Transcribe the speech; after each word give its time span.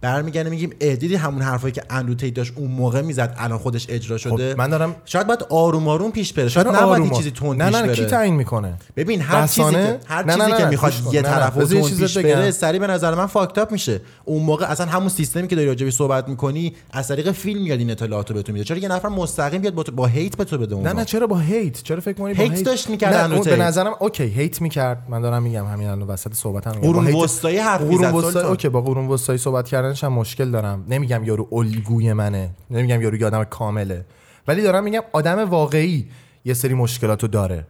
برمیگردیم 0.00 0.50
میگیم 0.52 0.70
اه 0.80 0.96
دیدی 0.96 1.14
همون 1.14 1.42
حرفایی 1.42 1.72
که 1.72 1.82
اندرو 1.90 2.14
تیت 2.14 2.34
داشت 2.34 2.52
اون 2.56 2.70
موقع 2.70 3.00
می‌زد 3.02 3.34
الان 3.38 3.58
خودش 3.58 3.86
اجرا 3.88 4.18
شده 4.18 4.52
خب 4.52 4.58
من 4.58 4.68
دارم 4.70 4.96
شاید 5.04 5.26
باید 5.26 5.42
آروم 5.50 5.88
آروم 5.88 6.10
پیش 6.12 6.32
بره 6.32 6.48
شاید 6.48 6.68
نباید 6.68 7.04
یه 7.04 7.10
آ- 7.10 7.16
چیزی 7.16 7.30
تند 7.30 7.62
نه 7.62 7.70
نه 7.70 7.82
نه 7.82 7.92
کی 7.94 8.04
تعیین 8.06 8.34
می‌کنه 8.34 8.74
ببین 8.96 9.20
هر 9.20 9.46
چیزی 9.46 9.60
رسانه؟ 9.60 9.86
که 9.86 9.98
هر 10.06 10.24
نه، 10.24 10.34
چیزی 10.36 10.50
نه، 10.50 10.56
که 10.56 10.62
نه، 10.64 10.68
می‌خواد. 10.70 10.92
یه 11.12 11.22
نه، 11.22 11.28
نه، 11.28 11.34
طرف 11.34 11.54
تند 11.54 11.82
چیز 11.82 12.02
پیش. 12.04 12.18
بره 12.18 12.50
سری 12.50 12.78
به 12.78 12.86
نظر 12.86 13.14
من 13.14 13.26
fucked 13.26 13.61
up 13.61 13.72
میشه 13.72 14.00
اون 14.24 14.42
موقع 14.42 14.66
اصلا 14.66 14.86
همون 14.86 15.08
سیستمی 15.08 15.48
که 15.48 15.56
داری 15.56 15.68
راجبی 15.68 15.90
صحبت 15.90 16.28
می‌کنی 16.28 16.74
از 16.92 17.08
طریق 17.08 17.30
فیلم 17.32 17.62
میاد 17.62 17.78
این 17.78 17.90
اطلاعاتو 17.90 18.34
بهتون 18.34 18.52
میده 18.52 18.64
چرا 18.64 18.76
یه 18.76 18.88
نفر 18.88 19.08
مستقیم 19.08 19.60
بیاد 19.60 19.74
با, 19.74 19.84
با 19.96 20.06
hate 20.06 20.36
به 20.36 20.44
تو 20.44 20.58
بده 20.58 20.74
اون 20.74 20.86
نه 20.86 20.92
نه؟ 20.92 21.04
چرا 21.04 21.26
با 21.26 21.38
hate 21.38 21.82
چرا 21.82 22.00
فکر 22.00 22.22
می‌کنی 22.22 22.44
hate 22.44 22.64
داشت 22.64 22.90
می‌کرد 22.90 23.14
نه 23.14 23.34
اون 23.34 23.44
به. 23.44 23.56
نظرم 23.56 23.92
اوکی 24.00 24.24
hate 24.24 24.60
می‌کرد 24.60 25.02
من 25.08 25.20
دارم 25.20 25.42
میگم 25.42 25.66
همین 25.66 25.88
الان 25.88 26.08
وسط 26.08 26.34
صحبتم 26.34 26.70
قرون 26.70 27.14
وسطایی 27.14 27.58
حرف 27.58 27.80
قرون 27.80 27.94
می‌زد، 27.94 28.14
وسطایی. 28.14 28.46
اوکی 28.46 28.68
با 28.68 28.80
قرون 28.80 29.06
وسطایی 29.08 29.38
صحبت 29.38 29.68
کردنش 29.90 30.04
هم 30.04 30.12
مشکل 30.12 30.50
دارم. 30.50 30.84
نمیگم 30.88 31.24
یارو 31.24 31.48
الگوی 31.52 32.12
منه 32.12 32.50
نمیگم 32.70 33.02
یارو 33.02 33.26
آدم 33.26 33.44
کامله. 33.44 34.04
ولی 34.48 34.62
دارم 34.62 34.84
میگم 34.84 35.00
آدم 35.12 35.38
واقعی 35.38 36.08
یه 36.44 36.54
سری 36.54 36.74
مشکلاتو 36.74 37.26
داره. 37.26 37.66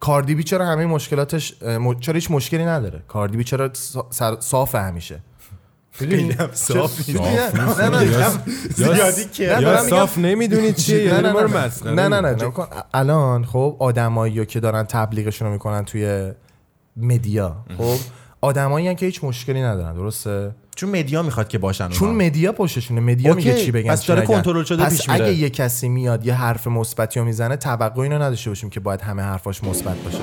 کاردیبی 0.00 0.42
چرا 0.42 0.66
همه 0.66 0.86
مشکلاتش 0.86 1.54
چرا 2.00 2.14
هیچ 2.14 2.30
مشکلی 2.30 2.64
نداره؟ 2.64 3.02
کاردیبی 3.08 3.44
چرا 3.44 3.70
صافه 4.40 4.78
همیشه. 4.78 5.20
هم 6.00 6.50
صاف. 6.52 7.10
نه 7.10 7.88
نه 7.88 8.38
زیادی 8.74 9.24
که 9.24 9.56
صاف 9.90 10.18
نمی‌دونی 10.18 10.72
چیه 10.72 11.02
یا 11.02 11.20
نه 11.20 11.32
نه 11.84 12.08
نه 12.08 12.20
نه. 12.20 12.52
الان 12.94 13.44
خب 13.44 13.76
آدمایی 13.78 14.46
که 14.46 14.60
دارن 14.60 14.82
تبلیغشون 14.82 15.48
رو 15.48 15.52
می‌کنن 15.52 15.84
توی 15.84 16.32
media. 16.96 17.56
خب 17.78 17.96
آدمایی 18.40 18.94
که 18.94 19.06
هیچ 19.06 19.24
مشکلی 19.24 19.62
ندارن 19.62 19.94
درسته؟ 19.94 20.54
چون 20.76 20.90
media 20.90 21.22
می‌خواد 21.22 21.48
که 21.48 21.58
باشن 21.58 21.88
چون. 21.88 22.14
media 22.14 22.52
پشتشونه 22.52 23.00
media 23.00 23.34
میگه 23.34 23.54
چی 23.54 23.70
بگن 23.70 23.90
پس 23.90 24.06
داره. 24.06 24.22
کنترل 24.22 24.64
شده 24.64 24.84
پس 24.84 24.96
پیش 24.96 25.08
میره. 25.08 25.24
اگه 25.24 25.34
یه 25.34 25.50
کسی 25.50 25.88
میاد 25.88 26.26
یه 26.26 26.34
حرف 26.34 26.66
مثبتی 26.66 27.20
رو 27.20 27.26
می‌زنه 27.26 27.56
توقع 27.56 28.02
اینو 28.02 28.18
نداشته 28.18 28.50
باشیم 28.50 28.70
که 28.70 28.80
باید 28.80 29.00
همه 29.00 29.22
حرفاش 29.22 29.64
مثبت 29.64 29.96
باشه 29.96 30.18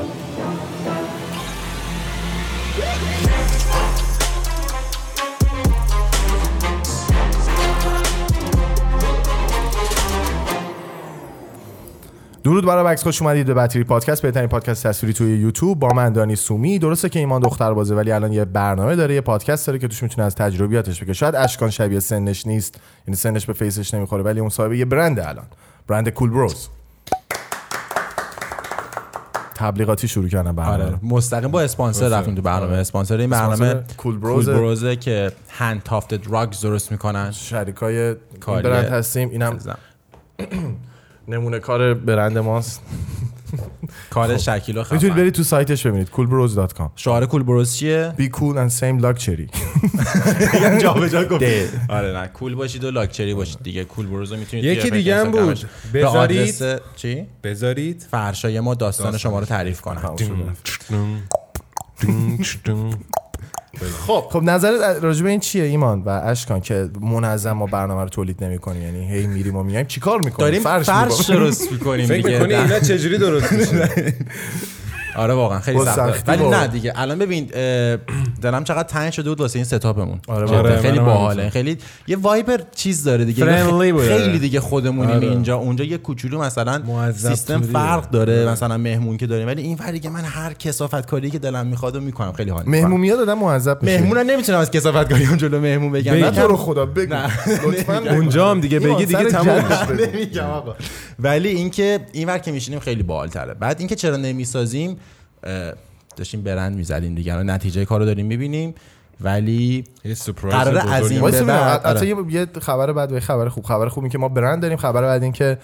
درود 12.43 12.65
برای 12.65 12.83
بکس 12.83 13.03
خوش 13.03 13.21
اومدید 13.21 13.47
به 13.47 13.53
بطری 13.53 13.83
پادکست 13.83 14.21
بهترین 14.21 14.47
پادکست 14.47 14.87
تصویری 14.87 15.13
توی 15.13 15.37
یوتیوب. 15.37 15.79
با 15.79 15.87
من 15.87 16.13
دانی 16.13 16.35
سومی. 16.35 16.79
درسته 16.79 17.09
که 17.09 17.19
ایمان 17.19 17.41
دختر 17.41 17.73
بازه 17.73 17.95
ولی 17.95 18.11
الان 18.11 18.33
یه 18.33 18.45
برنامه 18.45 18.95
داره 18.95 19.15
یه 19.15 19.21
پادکست 19.21 19.67
داره 19.67 19.79
که 19.79 19.87
توش 19.87 20.03
می‌تونه 20.03 20.27
از 20.27 20.35
تجربیاتش 20.35 21.03
بگه. 21.03 21.13
شاید 21.13 21.35
اشکان 21.35 21.69
شبیه 21.69 21.99
سنش 21.99 22.47
نیست 22.47 22.79
یعنی 23.07 23.15
سنش 23.15 23.45
به 23.45 23.53
فیسش 23.53 23.93
نمی‌خوره 23.93 24.23
ولی 24.23 24.39
اون 24.39 24.49
صاحب 24.49 24.73
یه 24.73 24.85
برند 24.85 25.19
الان. 25.19 25.45
برند 25.87 26.09
کول 26.09 26.29
بروز 26.29 26.67
تبلیغاتی 29.55 30.07
شروع 30.07 30.27
کردن 30.27 30.51
برنامه. 30.51 30.83
آره 30.83 30.99
مستقیم 31.03 31.51
با 31.51 31.61
اسپانسر. 31.61 32.09
رفتیم 32.09 32.35
تو 32.35 32.41
برنامه. 32.41 32.71
آره. 32.71 32.81
اسپانسر 32.81 33.17
این 33.17 33.29
برنامه 33.29 33.83
کول 33.97 34.17
بروزه. 34.17 34.95
که 34.95 35.31
هند 35.49 35.83
تافت 35.83 36.13
دراگز 36.13 36.61
درست 36.61 36.91
می‌کنن. 36.91 37.31
شریکای. 37.31 38.15
برند 38.45 38.85
هستیم. 38.85 39.29
اینم 39.29 39.57
نمونه 41.29 41.59
کار 41.59 41.93
برند 41.93 42.37
ماست. 42.37 42.81
کار 44.09 44.37
شکیل 44.37 44.77
و 44.77 44.83
می‌تونید 44.91 45.15
برید 45.15 45.33
تو 45.33 45.43
سایتش 45.43 45.87
ببینید 45.87 46.07
coolbros.com 46.07 46.89
شعار 46.95 47.25
بروز 47.25 47.75
چیه؟ 47.75 48.13
Be 48.17 48.21
cool 48.21 48.55
and 48.55 48.79
same 48.79 49.03
luxury 49.03 49.49
جا 50.81 50.93
به 50.93 51.09
جا 51.09 51.25
گفت. 51.25 51.43
آره 51.89 52.13
نه. 52.13 52.27
کول 52.27 52.55
باشید 52.55 52.83
و 52.83 52.91
لاکچری 52.91 53.33
باشید 53.33 53.63
دیگه. 53.63 53.83
بروز 53.83 54.31
رو 54.31 54.39
می‌تونید 54.39 54.65
یکی 54.65 54.89
دیگه 54.89 55.17
هم 55.17 55.31
بود. 55.31 55.69
بذارید. 55.93 56.55
چی؟ 56.95 57.27
بذارید. 57.43 58.07
فرشای 58.11 58.59
ما 58.59 58.75
داستان 58.75 59.17
شما 59.17 59.39
رو 59.39 59.45
تعریف 59.45 59.81
کنم. 59.81 60.15
خب. 64.07 64.25
خب 64.29 64.43
نظرت 64.43 65.03
راجع 65.03 65.23
به 65.23 65.29
این 65.29 65.39
چیه 65.39 65.63
ایمان 65.63 66.01
و 66.01 66.09
اشکان 66.09 66.61
که 66.61 66.89
منظم 67.01 67.51
ما 67.51 67.65
برنامه 67.65 68.01
رو 68.03 68.09
تولید 68.09 68.43
نمی‌کنیم؟ 68.43 68.81
یعنی 68.83 69.11
هی 69.11 69.27
میریم 69.27 69.55
و 69.55 69.63
میایم 69.63 69.85
چیکار 69.85 70.17
می‌کنیم؟ 70.17 70.37
داریم 70.37 70.61
فرش 70.61 70.89
می‌کنیم؟ 70.89 71.39
درست 71.39 71.71
می‌کنیم 71.71 72.05
فکر 72.05 72.27
می‌کنی 72.27 72.53
اینا 72.53 72.79
چجوری 72.89 73.17
درست 73.17 73.53
میشه؟ 73.53 73.89
آره 75.15 75.33
واقعا 75.33 75.59
خیلی 75.59 75.85
سخته. 75.85 76.31
ولی. 76.31 76.49
نه 76.49 76.67
دیگه. 76.67 76.93
الان 76.95 77.19
ببین 77.19 77.49
دلم 78.39 78.63
چقدر 78.63 78.87
تنگ 78.87 79.11
شده 79.11 79.29
بود 79.29 79.41
واسه 79.41 79.55
این 79.55 79.65
ستاپمون. 79.65 80.19
آره،. 80.27 80.57
آره، 80.57 80.77
خیلی 80.77 80.99
باحاله. 80.99 81.49
خیلی 81.49 81.77
یه 82.07 82.17
وایبر 82.17 82.61
چیز 82.75 83.03
داره 83.03 83.25
دیگه. 83.25 83.45
خیلی 83.99 84.39
دیگه 84.39 84.59
خودمونیم 84.59 85.15
آره. 85.15 85.27
اینجا. 85.27 85.57
اونجا 85.57 85.83
یه 85.83 85.97
کوچولو 85.97 86.41
مثلا 86.41 87.11
سیستم. 87.11 87.61
فرق 87.61 88.09
داره. 88.09 88.49
مثلا 88.49 88.77
مهمون 88.77 89.17
که 89.17 89.27
داریم. 89.27 89.47
ولی 89.47 89.61
این 89.61 89.77
ور 89.79 89.91
دیگه 89.91 90.09
من 90.09 90.23
هر 90.23 90.53
کسافت 90.53 91.05
کاری 91.05 91.29
که 91.29 91.39
دلم 91.39 91.67
می‌خواد 91.67 91.95
و 91.95 92.01
می‌کنم. 92.01 92.31
خیلی 92.31 92.49
حال 92.49 92.63
می‌کنم. 92.65 92.81
مهمون 92.81 93.01
میاد 93.01 93.19
آدم 93.19 93.39
معذب 93.39 93.83
میشه 93.83 94.01
مهمون 94.01 94.17
نمی‌تونم 94.17 94.59
از 94.59 94.71
کسافت 94.71 95.09
کاری 95.09 95.37
جلو 95.37 95.59
مهمون 95.59 95.91
بگم. 95.91 96.13
نه 96.13 96.19
نه 96.21 96.31
تو 96.31 96.47
رو 96.47 96.57
خدا 96.57 96.85
بگو. 96.85 97.15
لطفاً 97.65 97.97
اونجا 97.97 98.51
هم 98.51 98.59
دیگه 98.59 98.79
بگی 98.79 99.05
دیگه 99.05 99.23
تموم 99.23 99.63
میشه. 99.65 100.07
نمیگم 100.07 100.43
آقا. 100.43 100.75
ولی 101.19 101.49
اینکه 101.49 101.99
اینور 102.11 102.37
که 102.37 102.51
میشینیم 102.51 102.79
خیلی 102.79 103.03
باحال 103.03 103.27
تره. 103.27 103.53
بعد 103.53 103.79
اینکه 103.79 103.95
چرا 103.95 104.17
نمی‌سازیم 104.17 104.97
داشتیم 106.19 106.41
برند 106.41 106.75
می‌زدیم 106.75 107.15
دیگه. 107.15 107.33
الان 107.33 107.49
نتیجه 107.49 107.85
کارو 107.85 108.05
داریم 108.05 108.25
می‌بینیم 108.25 108.75
ولی 109.21 109.83
یه 110.05 110.13
سورپرایز 110.13 110.57
قراره 110.57 110.93
از. 110.93 111.11
این 111.11 111.21
به 111.21 111.31
ببینم، 111.31 111.79
بعد، 111.83 112.03
یه 112.31 112.47
خبر 112.61 112.93
بد 112.93 113.11
و 113.11 113.13
یه 113.13 113.19
خبر 113.19 113.49
خوب. 113.49 113.65
خبر 113.65 113.87
خوب 113.87 114.03
این 114.03 114.11
که 114.11 114.17
ما 114.17 114.29
برند 114.29 114.61
داریم 114.61 114.77
خبر 114.77 115.01
بعد 115.01 115.23
این 115.23 115.31
که 115.31 115.57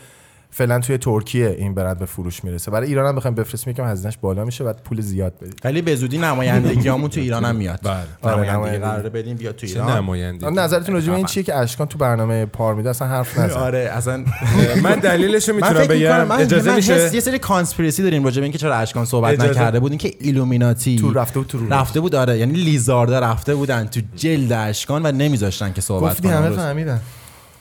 فعلا 0.57 0.79
توی 0.79 0.97
ترکیه 0.97 1.55
این 1.59 1.73
برند 1.73 1.99
به 1.99 2.05
فروش 2.05 2.43
می‌رسه. 2.43 2.71
برای 2.71 2.87
ایران 2.87 3.07
هم 3.07 3.15
بخوایم 3.15 3.35
بفرستیم 3.35 3.71
یکم 3.71 3.83
هزینه‌اش 3.83 4.17
بالا 4.17 4.45
میشه 4.45 4.63
بعد 4.63 4.83
پول 4.83 5.01
زیاد 5.01 5.33
بدید 5.41 5.61
ولی 5.63 5.81
به 5.81 5.95
زودی 5.95 6.17
نمایندگیامون 6.17 7.09
تو 7.09 7.19
ایران 7.19 7.45
هم 7.45 7.55
میاد. 7.55 7.79
بله. 7.83 7.93
آره، 7.93 8.33
نمایندگی 8.33 8.51
نمایندگی. 8.51 8.83
قراره 8.83 9.09
بدیم 9.09 9.37
بیاد 9.37 9.55
تو 9.55 9.67
چه 9.67 9.73
ایران. 9.73 9.97
نمایندگی؟ 9.97 10.51
نظرتون 10.51 10.95
راجع 10.95 11.09
به 11.09 11.15
این. 11.15 11.25
چیه 11.25 11.43
که 11.43 11.55
اشکان 11.55 11.87
تو 11.87 11.97
برنامه 11.97 12.45
پارمیده 12.45 12.89
اصلا 12.89 13.07
حرف 13.07 13.39
نزد 13.39 13.53
آره 13.67 13.89
اصلا 13.93 14.25
من 14.83 14.95
دلیلش 14.95 15.49
می‌تونم 15.49 15.87
بگم. 15.87 16.23
من 16.27 16.39
اجازه 16.39 16.75
میشه؟ 16.75 17.15
یه 17.15 17.19
سری 17.19 17.39
conspiracy 17.39 18.03
داریم 18.03 18.23
راجع 18.23 18.39
به 18.39 18.43
اینکه 18.43 18.57
چرا 18.57 18.75
اشکان 18.75 19.05
صحبت 19.05 19.39
نکرده 19.39 19.79
بود. 19.79 19.91
اینکه 19.91 20.13
ایلومیناتی 20.19 20.95
تو 20.99 21.13
رفته 21.13 21.39
بود 21.39 21.47
تو 21.47 21.57
رو 21.57 21.73
رفته 21.73 21.99
بود 21.99 22.15
آره. 22.15 22.37
یعنی 22.37 22.53
lizard 22.53 23.10
ا 23.10 23.19
رفته 23.19 23.55
بودن 23.55 23.85
تو 23.85 24.01
جلد 24.15 24.51
اشکان 24.51 25.05
و 25.05 25.11
نمیذاشتن 25.11 25.73
که 25.73 25.81
صحبت 25.81 26.11
گفتی 26.11 26.27
همه 26.27 26.49
فهمیدن. 26.49 27.01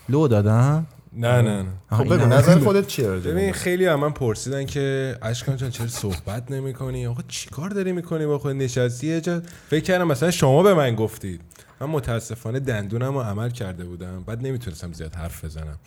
لو 0.09 0.29
دادن. 0.29 0.87
نه 1.17 1.43
نه 1.43 1.63
نه. 1.63 1.69
آها، 1.91 2.05
خب 2.05 2.15
بگو. 2.15 2.27
نظر 2.27 2.59
خودت 2.59 2.87
چیه 2.87 3.09
ببین؟ 3.09 3.53
خیلی 3.53 3.87
هم 3.87 4.01
من 4.01 4.11
پرسیدن 4.13 4.67
که 4.67 5.17
اشکان 5.23 5.57
جان 5.57 5.71
چرا 5.71 5.87
صحبت 5.87 6.51
نمی 6.51 6.73
کنی 6.73 7.07
آقا 7.07 7.23
چیکار 7.29 7.71
داری 7.71 7.93
می‌کنی 7.93 8.27
با 8.27 8.39
خود 8.39 8.57
نشستی؟ 8.57 9.21
جا 9.21 9.43
فکر 9.69 9.85
کردم 9.85 10.07
مثلا 10.09 10.31
شما 10.31 10.63
به 10.63 10.75
من 10.75 10.95
گفتید. 10.95 11.41
من 11.81 11.87
متاسفانه 11.87 12.61
دندونم 12.61 13.15
رو 13.15 13.21
عمل 13.21 13.51
کرده 13.51 13.85
بودم. 13.85 14.23
بعد 14.27 14.47
نمی‌تونستم 14.47 14.93
زیاد 14.93 15.15
حرف 15.15 15.45
بزنم. 15.45 15.79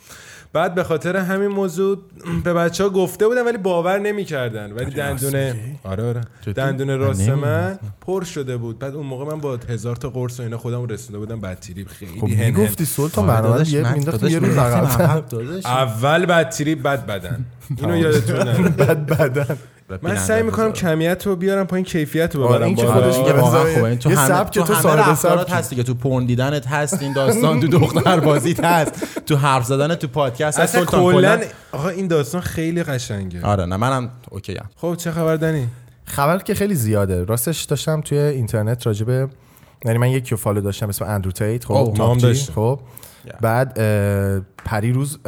بعد 0.52 0.74
به 0.74 0.84
خاطر 0.84 1.16
همین 1.16 1.48
موضوع 1.48 1.98
به 2.44 2.52
بچه 2.52 2.84
ها 2.84 2.90
گفته 2.90 3.28
بودم 3.28 3.46
ولی 3.46 3.58
باور 3.58 3.98
نمی‌کردن. 3.98 4.72
ولی 4.72 4.90
دندون 4.90 5.54
آره 5.84 6.04
آره. 6.04 6.20
دندون 6.54 6.98
راست 6.98 7.28
من 7.28 7.78
پر 8.00 8.24
شده 8.24 8.56
بود. 8.56 8.78
بعد 8.78 8.94
اون 8.94 9.06
موقع 9.06 9.24
من 9.24 9.40
با 9.40 9.58
هزار 9.68 9.96
تا 9.96 10.10
قرص 10.10 10.40
و 10.40 10.42
اینا 10.42 10.58
خودم 10.58 10.86
رسونده 10.86 11.18
بودم. 11.18 11.40
بدتریب 11.40 11.88
خیلی 11.88 12.20
خب 12.20 12.28
هن. 12.28 12.46
می‌گفتی 12.46 12.84
سلطان 12.84 13.30
آره 13.30 13.42
برنامه 13.42 13.68
یه 13.68 14.30
یه 14.30 14.38
روز. 14.38 15.66
اول 15.66 16.26
بدتریب 16.26 16.82
بعد 16.82 17.06
بدن. 17.06 17.44
اینو 17.78 17.96
یادتون 17.96 18.44
بد 18.84 19.06
بدن. 19.06 19.58
من 20.02 20.16
سعی 20.16 20.42
می‌کنم 20.42 20.72
کمیت 20.72 21.26
رو 21.26 21.36
بیارم 21.36 21.66
پایین 21.66 21.84
کیفیت 21.84 22.34
رو 22.34 22.44
آره، 22.44 22.58
ببرم 22.58 22.74
که. 22.74 22.86
خودش 22.86 23.16
دیگه 23.16 23.32
واقعا. 23.32 23.74
خوبه. 23.74 23.84
این 23.84 23.98
تو 23.98 24.10
همه 24.10 24.44
تو 24.44 24.62
تو 24.62 24.74
همه 24.74 24.92
رفتارات. 24.94 25.52
هست 25.52 25.70
دیگه 25.70 25.82
توپ 25.82 25.94
ون 25.94 26.26
دیدنت 26.26 26.66
هست 26.66 27.02
این 27.02 27.12
داستان 27.12 27.60
تو 27.60 27.66
دختر 27.66 28.20
بازیت 28.20 28.64
هست. 28.64 29.24
تو 29.26 29.36
حرف 29.36 29.64
زدن 29.64 29.94
تو 29.94 30.08
پادکست 30.08 30.60
هست 30.60 30.74
اصلا 30.74 30.84
سلطان 30.84 31.12
کلا 31.12 31.40
آقا 31.72 31.88
این 31.88 32.06
داستان 32.06 32.40
خیلی 32.40 32.82
قشنگه. 32.82 33.42
آره 33.42 33.66
نه 33.66 33.76
منم 33.76 34.10
اوکی 34.30 34.52
ام 34.52 34.66
خب 34.76 34.94
چه 34.94 35.10
خبر 35.10 35.36
دنی؟ 35.36 35.68
خبر 36.04 36.38
که 36.38 36.54
خیلی 36.54 36.74
زیاده. 36.74 37.24
راستش 37.24 37.62
داشتم 37.62 38.00
توی 38.00 38.18
اینترنت 38.18 38.86
راجبه 38.86 39.28
یعنی 39.84 39.98
من 39.98 40.10
یکی 40.10 40.30
رو 40.30 40.36
follow 40.36 40.60
داشتم 40.60 40.88
اسم 40.88 41.04
اندرو 41.04 41.32
تیت. 41.32 41.64
خب 41.64 41.94
نام 41.98 42.16
جی، 42.16 42.26
داشته. 42.26 42.52
خب. 42.52 42.80
Yeah. 43.26 43.36
بعد 43.40 43.74
پری 44.64 44.92
روز 44.92 45.18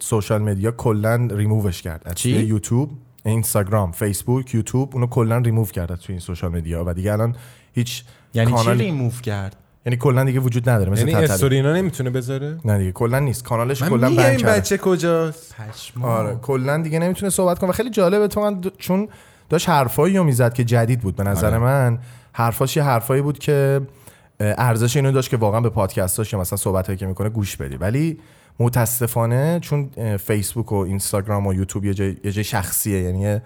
social 0.00 0.42
media 0.42 0.70
کلا 0.70 1.28
ریمووش 1.30 1.82
کرد. 1.82 2.02
از 2.06 2.26
یوتیوب. 2.26 2.90
اینستاگرام 3.30 3.92
فیسبوک 3.92 4.54
یوتیوب 4.54 4.94
اونو 4.94 5.06
کلا 5.06 5.38
ریموو 5.38 5.66
کرد 5.66 5.92
از 5.92 6.00
توی 6.00 6.12
این 6.12 6.20
سوشال 6.20 6.52
مدیا 6.52 6.84
و 6.86 6.92
دیگه 6.92 7.12
الان 7.12 7.36
هیچ 7.72 8.04
یعنی 8.34 8.50
چی 8.50 8.56
کانال 8.56 8.78
ریموو 8.78 9.10
کرد؟ 9.22 9.56
یعنی 9.86 9.96
کلا 9.96 10.24
دیگه 10.24 10.40
وجود 10.40 10.68
نداره 10.68 10.90
مثل 10.90 11.08
یعنی. 11.08 11.24
استوری 11.24 11.56
اینا 11.56 11.72
نمی‌تونه 11.72 12.10
بذاره؟ 12.10 12.58
نه 12.64 12.78
دیگه 12.78 12.92
کلا 12.92 13.18
نیست. 13.18 13.44
کانالش 13.44 13.82
کلا 13.82 14.08
میگم 14.08 14.22
ban 14.22 14.30
این 14.30 14.38
کرده. 14.38 14.60
بچه 14.60 14.78
کجاست؟ 14.78 15.54
آره 16.02 16.36
کلا 16.42 16.82
دیگه 16.82 16.98
نمی‌تونه 16.98 17.30
صحبت 17.30 17.58
کنه. 17.58 17.70
و 17.70 17.72
خیلی 17.72 17.90
جالبه 17.90 18.28
تو 18.28 18.40
من 18.40 18.60
چون 18.78 19.08
داشت 19.48 19.68
حرفایی 19.68 20.16
رو 20.16 20.24
می‌زد 20.24 20.52
که 20.52 20.64
جدید 20.64 21.00
بود 21.00 21.16
به 21.16 21.24
نظر 21.24 21.46
آره. 21.46 21.58
من. 21.58 21.98
حرفاش 22.32 22.76
یه 22.76 22.82
حرفایی 22.82 23.22
بود 23.22 23.38
که 23.38 23.80
ارزش 24.40 24.96
اینو 24.96 25.12
داشت 25.12 25.30
که 25.30 25.36
واقعا 25.36 25.60
به 25.60 25.70
پادکستاش 25.70 26.32
یا 26.32 26.38
مثلا 26.38 26.56
صحبتایی 26.56 26.98
که 26.98 27.06
می‌کنه 27.06 27.28
گوش 27.28 27.56
بدی. 27.56 27.76
ولی 27.76 28.18
متاسفانه 28.58 29.60
چون 29.60 29.90
فیسبوک 30.16 30.72
و 30.72 30.74
اینستاگرام 30.74 31.46
و 31.46 31.54
یوتیوب 31.54 31.84
یه 31.84 31.94
جای, 31.94 32.16
یه 32.24 32.32
جای 32.32 32.44
شخصیه 32.44 33.00
یعنی 33.00 33.40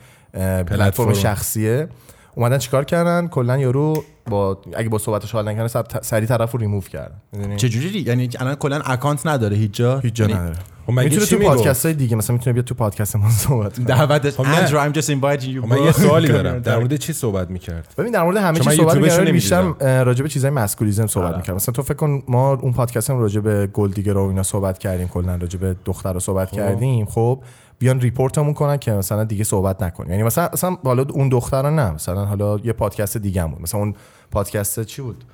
پلتفرم. 0.65 1.13
شخصیه 1.13 1.89
اومدن 2.35 2.59
چیکار 2.59 2.85
کردن؟ 2.85 3.29
کلا 3.29 3.59
یارو 3.59 4.05
با 4.31 4.59
اگه 4.77 4.89
با 4.89 4.99
صحبتش 4.99 5.33
حال 5.33 5.49
نکنه 5.49 5.69
سب- 5.69 6.03
سریع 6.03 6.29
طرف 6.29 6.53
رو 6.53 6.59
ریموو 6.59 6.81
کردن. 6.81 7.15
می‌دونی؟ 7.33 7.57
چجوری؟ 7.57 7.89
ری- 7.89 8.01
یعنی 8.01 8.29
الان 8.39 8.55
کلا 8.55 8.81
account 8.85 9.27
نداره 9.27 9.57
هیچ 9.57 9.73
جا؟ 9.73 9.99
هیچ 9.99 10.15
جا 10.15 10.25
یعنی 10.25 10.41
نداره. 10.41 10.57
خب 10.87 10.93
می‌تونه 10.93 11.27
تو؟ 11.27 11.39
پادکست 11.39 11.87
های 11.87 11.95
دیگه 11.95 12.17
مثلا 12.17 12.37
می‌تونه 12.37 12.55
بیاد 12.55 12.65
تو 12.65 12.75
پادکست 12.75 13.17
ما 13.17 13.31
صحبت 13.31 13.77
کنه. 13.77 13.87
دعوتش 13.87 14.33
خب. 14.37 14.45
Andrew 14.45 14.71
I'm 14.71 14.97
just 14.99 15.07
inviting 15.09 15.45
you 15.57 15.61
خب 15.61 15.67
من. 15.67 15.83
یه 15.83 15.93
سوالی 15.93 16.29
دارم. 16.29 16.59
در 16.69 16.77
مورد 16.79 16.97
چی 16.97 17.13
صحبت 17.13 17.51
می‌کرد؟ 17.51 17.95
ببین 17.99 18.13
در 18.13 18.23
مورد 18.23 18.37
همه 18.37 18.61
چی 18.61 18.71
صحبت 18.71 18.97
می‌کردم 18.97 19.33
بیشتر 19.33 19.63
راجع 20.05 20.23
به 20.23 20.29
چیزای 20.29 20.51
masculism 20.51 21.07
صحبت 21.07 21.27
آره. 21.29 21.37
می‌کردم. 21.37 21.57
مثلا 21.57 21.73
تو 21.73 21.83
فکر 21.83 21.95
کن 21.95 22.23
ما 22.29 22.53
اون 22.53 22.73
پادکست 22.73 23.11
هم 23.11 23.19
راجع 23.19 23.41
به 23.41 23.67
گل 23.67 23.91
دیگه 23.91 24.13
رو 24.13 24.23
اینا 24.23 24.43
صحبت 24.43 24.79
کردیم 24.79 25.09
کلا 25.09 25.37
راجع 25.37 25.59
به 25.59 25.77
دختر 25.85 26.13
رو 26.13 26.21
صحبت 26.21 26.51
کردیم. 26.51 27.07
خب 27.07 27.43
بیان 27.83 28.01
report 28.01 28.37
مون 28.37 28.55
کنن 28.55 28.77
که 28.77 28.93
مثلا 28.93 29.25
دیگه 29.25 29.45
صحبت 29.45 29.83
نکنیم. 29.83 30.11
یعنی 30.11 30.23
مثلا 30.23 30.47
اصلا 30.47 30.77
حالا 30.85 31.05
اون 31.11 31.29
دختر 31.29 31.71
نه 31.71 31.91
مثلا 31.91 32.25
حالا 32.25 32.59
یه 32.65 32.73
پادکست 32.73 33.17
دیگه 33.17 33.47
بود 33.47 33.63
مثلا 33.63 33.81
اون 33.81 33.95
پادکست 34.31 34.83
چی 34.83 35.03
بود؟ 35.03 35.25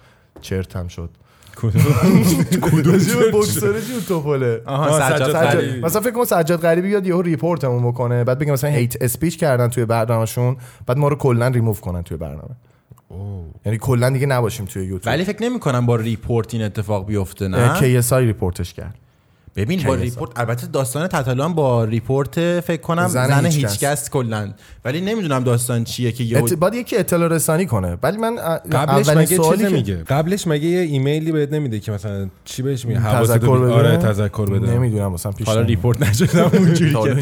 چرت 0.40 0.76
هم 0.76 0.88
شد. 0.88 1.10
کدوم؟ 1.56 1.82
بوکسر 3.32 3.80
چی 3.80 4.00
توپله. 4.08 4.60
مثلا 5.82 6.00
فکر 6.00 6.10
کن 6.10 6.24
سجاد 6.24 6.60
غریبی 6.60 6.88
بیاد 6.88 7.06
یهو 7.06 7.22
report 7.22 7.66
مون 7.66 7.88
بکنه 7.88 8.24
بعد 8.24 8.38
بگه 8.38 8.52
مثلا 8.52 8.70
hate 8.70 9.02
speech 9.02 9.38
کردن 9.38 9.68
توی 9.68 9.84
برنامهشون 9.84 10.56
بعد 10.86 10.98
ما 10.98 11.08
رو 11.08 11.16
کلا 11.16 11.48
ریموو 11.48 11.74
کنن 11.74 12.02
توی 12.02 12.16
برنامه. 12.16 12.56
یعنی 13.66 13.78
کلا 13.78 14.10
دیگه 14.10 14.26
نباشیم 14.26 14.66
توی 14.66 14.82
یوتیوب 14.82 15.14
ولی 15.14 15.24
فکر 15.24 15.42
نمی 15.42 15.60
کنم 15.60 15.86
با 15.86 15.96
report 15.96 16.54
این 16.54 16.62
اتفاق 16.62 17.06
بیفته 17.06 17.48
نه؟ 17.48 18.00
KSI 18.00 18.12
report 18.12 18.59
ش 18.59 18.74
کرد. 18.74 18.94
ببین 19.58 19.82
با. 19.82 19.94
report 19.94 20.30
البته 20.38 20.66
داستان 20.66 21.06
تتلان 21.06 21.54
با 21.54 21.84
report 21.84 22.60
فکر 22.60 22.80
کنم 22.80 23.08
زن 23.08 23.28
زن, 23.40 23.46
هیچکس. 23.46 24.10
کلا. 24.10 24.48
ولی 24.84 25.00
نمی‌دونم 25.00 25.44
داستان 25.44 25.84
چیه 25.84 26.12
که 26.12 26.24
یهو 26.24 26.44
ات... 26.44 26.54
باید 26.54 26.74
یکی 26.74 26.96
اطلاع 26.96 27.28
رسانی 27.28 27.66
کنه. 27.66 27.96
ولی 28.02 28.16
من 28.16 28.38
ا- 28.38 28.58
قبلش 28.72 29.08
اولین 29.08 29.18
مگه 29.26 29.36
سوالی 29.36 29.62
که- 29.62 29.68
میگه؟ 29.68 29.96
قبلش 29.96 30.46
مگه 30.46 30.66
یه 30.66 30.80
ایمیلی 30.80 31.32
بهت 31.32 31.52
نمیده 31.52 31.80
که 31.80 31.92
مثلا 31.92 32.28
چی 32.44 32.62
بهش 32.62 32.84
میگه؟ 32.84 33.00
تذکر 33.00 33.58
بده. 33.58 33.72
آره 33.72 33.96
تذکر 33.96 34.50
بده. 34.50 34.70
نمی‌دونم 34.74 35.12
مثلا 35.12 35.32
پیش 35.32 35.46
حالا. 35.46 35.60
report 35.60 36.02
نشدم 36.02 36.50
اونجوری 36.54 36.92
که 37.04 37.16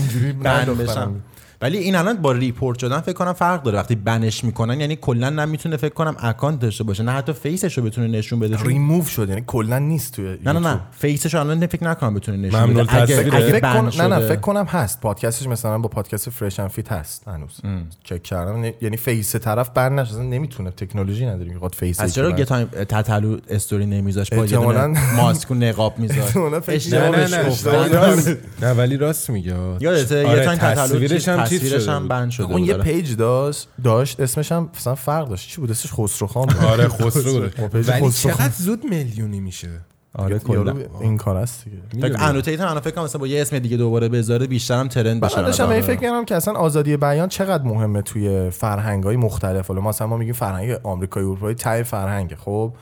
ban 1.60 1.66
ولی 1.66 1.78
این 1.78 1.96
الان 1.96 2.16
با 2.16 2.32
report 2.32 2.78
شدن 2.78 3.00
فکر 3.00 3.12
کنم 3.12 3.32
فرق 3.32 3.62
داره. 3.62 3.78
وقتی 3.78 3.94
ban 3.94 4.24
ش 4.24 4.44
می‌کنن 4.44 4.80
یعنی 4.80 4.96
کلا 4.96 5.30
نمی‌تونه 5.30 5.76
فکر 5.76 5.94
کنم 5.94 6.16
account 6.18 6.60
داشته 6.60 6.84
باشه. 6.84 7.02
نه 7.02 7.12
حتی 7.12 7.32
face 7.32 7.63
ش 7.63 7.78
رو 7.78 7.84
بتونه 7.84 8.06
نشون 8.06 8.38
بده. 8.40 8.56
چون- 8.56 8.66
ریموو 8.66 9.04
شد 9.04 9.28
یعنی 9.28 9.44
کلا 9.46 9.78
نیست 9.78 10.12
توی 10.14 10.38
نه 10.44 10.52
نه 10.52 10.58
نه. 10.58 10.80
face 10.90 11.20
ش 11.20 11.34
رو 11.34 11.40
الان 11.40 11.66
فکر 11.66 11.84
نکنم 11.84 12.14
بتونه 12.14 12.38
نشون 12.38 12.74
بده. 12.74 12.94
اگه. 13.02 13.18
اگه 13.18 13.40
فکر 13.40 13.60
ban. 13.60 13.70
نه 13.70 14.06
نه 14.06 14.16
شده. 14.16 14.28
فکر 14.28 14.40
کنم 14.40 14.64
هست. 14.64 15.00
پادکستش 15.00 15.46
مثلا 15.46 15.78
با 15.78 15.88
پادکست 15.88 16.30
فرش 16.30 16.60
ان 16.60 16.68
فیت 16.68 16.92
هست 16.92 17.28
هنوز. 17.28 17.60
چک 18.04 18.22
کردم. 18.22 18.64
یعنی- 18.80 18.96
فیس 18.96 19.36
طرف 19.36 19.70
بر 19.70 19.88
نشه. 19.88 20.10
اصلا 20.10 20.22
نمی‌تونه. 20.22 20.70
تکنولوژی 20.70 21.26
نداریم 21.26 21.52
می‌خواد 21.52 21.74
فیس 21.74 22.00
از 22.00 22.14
چرا 22.14 22.32
گتایم 22.32 22.66
تتلو 22.66 23.38
استوری 23.50 23.86
نمیذاش؟ 23.86 24.30
با 24.32 24.46
یه 24.46 24.58
ماسک 25.16 25.50
و 25.50 25.54
نقاب 25.54 25.98
میذاش. 25.98 26.36
اشتباه 26.68 27.10
بهش 27.10 27.32
نه. 28.62 28.70
ولی 28.72 28.96
راست 28.96 29.30
میگه. 29.30 29.54
یادته 29.80 30.26
آره، 30.26 30.38
یه 30.38 30.44
تایم 30.44 30.58
تتلو 30.58 30.98
تصویرش 31.46 31.88
هم. 31.88 32.08
بند 32.08 32.30
شده 32.30 32.46
اون 32.46 32.64
یه 32.64 32.74
آره. 32.74 32.82
پیج 32.82 33.16
داشت 33.16 33.68
داشت 33.84 34.20
اسمش 34.20 34.52
هم 34.52 34.70
مثلا 34.76 34.94
فرق 34.94 35.28
داشت. 35.28 35.48
چی 35.48 35.60
بود؟ 35.60 35.70
اسمش 35.70 35.92
خسرو 35.92 36.28
خان 36.28 36.46
بود. 36.46 36.64
آره 36.64 36.88
خسرو. 36.98 37.48
بود 37.56 37.88
ولی 37.88 38.10
چقدر 38.10 38.52
زود 38.58 38.84
میلیونی 38.84 39.40
میشه؟ 39.40 39.68
آره 40.18 40.38
کلا. 40.38 40.74
این 41.00 41.16
کار 41.16 41.36
است 41.36 41.64
دیگه. 41.64 42.08
فکر. 42.08 42.24
اندرو 42.28 42.47
تیت 42.47 42.60
هم 42.60 42.80
فکر 42.80 42.90
کنم 42.90 43.04
مثلا 43.04 43.18
با 43.18 43.26
یه 43.26 43.42
اسم 43.42 43.58
دیگه 43.58 43.76
دوباره 43.76 44.08
بذاره 44.08 44.46
بیشتر 44.46 44.80
هم 44.80 44.88
trend 44.88 45.20
بشه. 45.20 45.36
من 45.36 45.42
داشتم 45.42 45.66
آره. 45.66 45.80
فکر 45.80 45.90
می‌کردم 46.00 46.24
که 46.24 46.34
اصلا 46.34 46.54
آزادی 46.54 46.96
بیان 46.96 47.28
چقدر 47.28 47.64
مهمه 47.64 48.02
توی 48.02 48.50
فرهنگ‌های 48.50 49.16
مختلف. 49.16 49.68
حالا 49.68 49.80
مثلا 49.80 50.06
ما 50.06 50.16
میگیم 50.16 50.34
فرهنگ 50.34 50.76
آمریکایی 50.82 51.26
اروپایی 51.26 51.54
تای 51.54 51.82
فرهنگه 51.82 52.36
خب؟ 52.36 52.72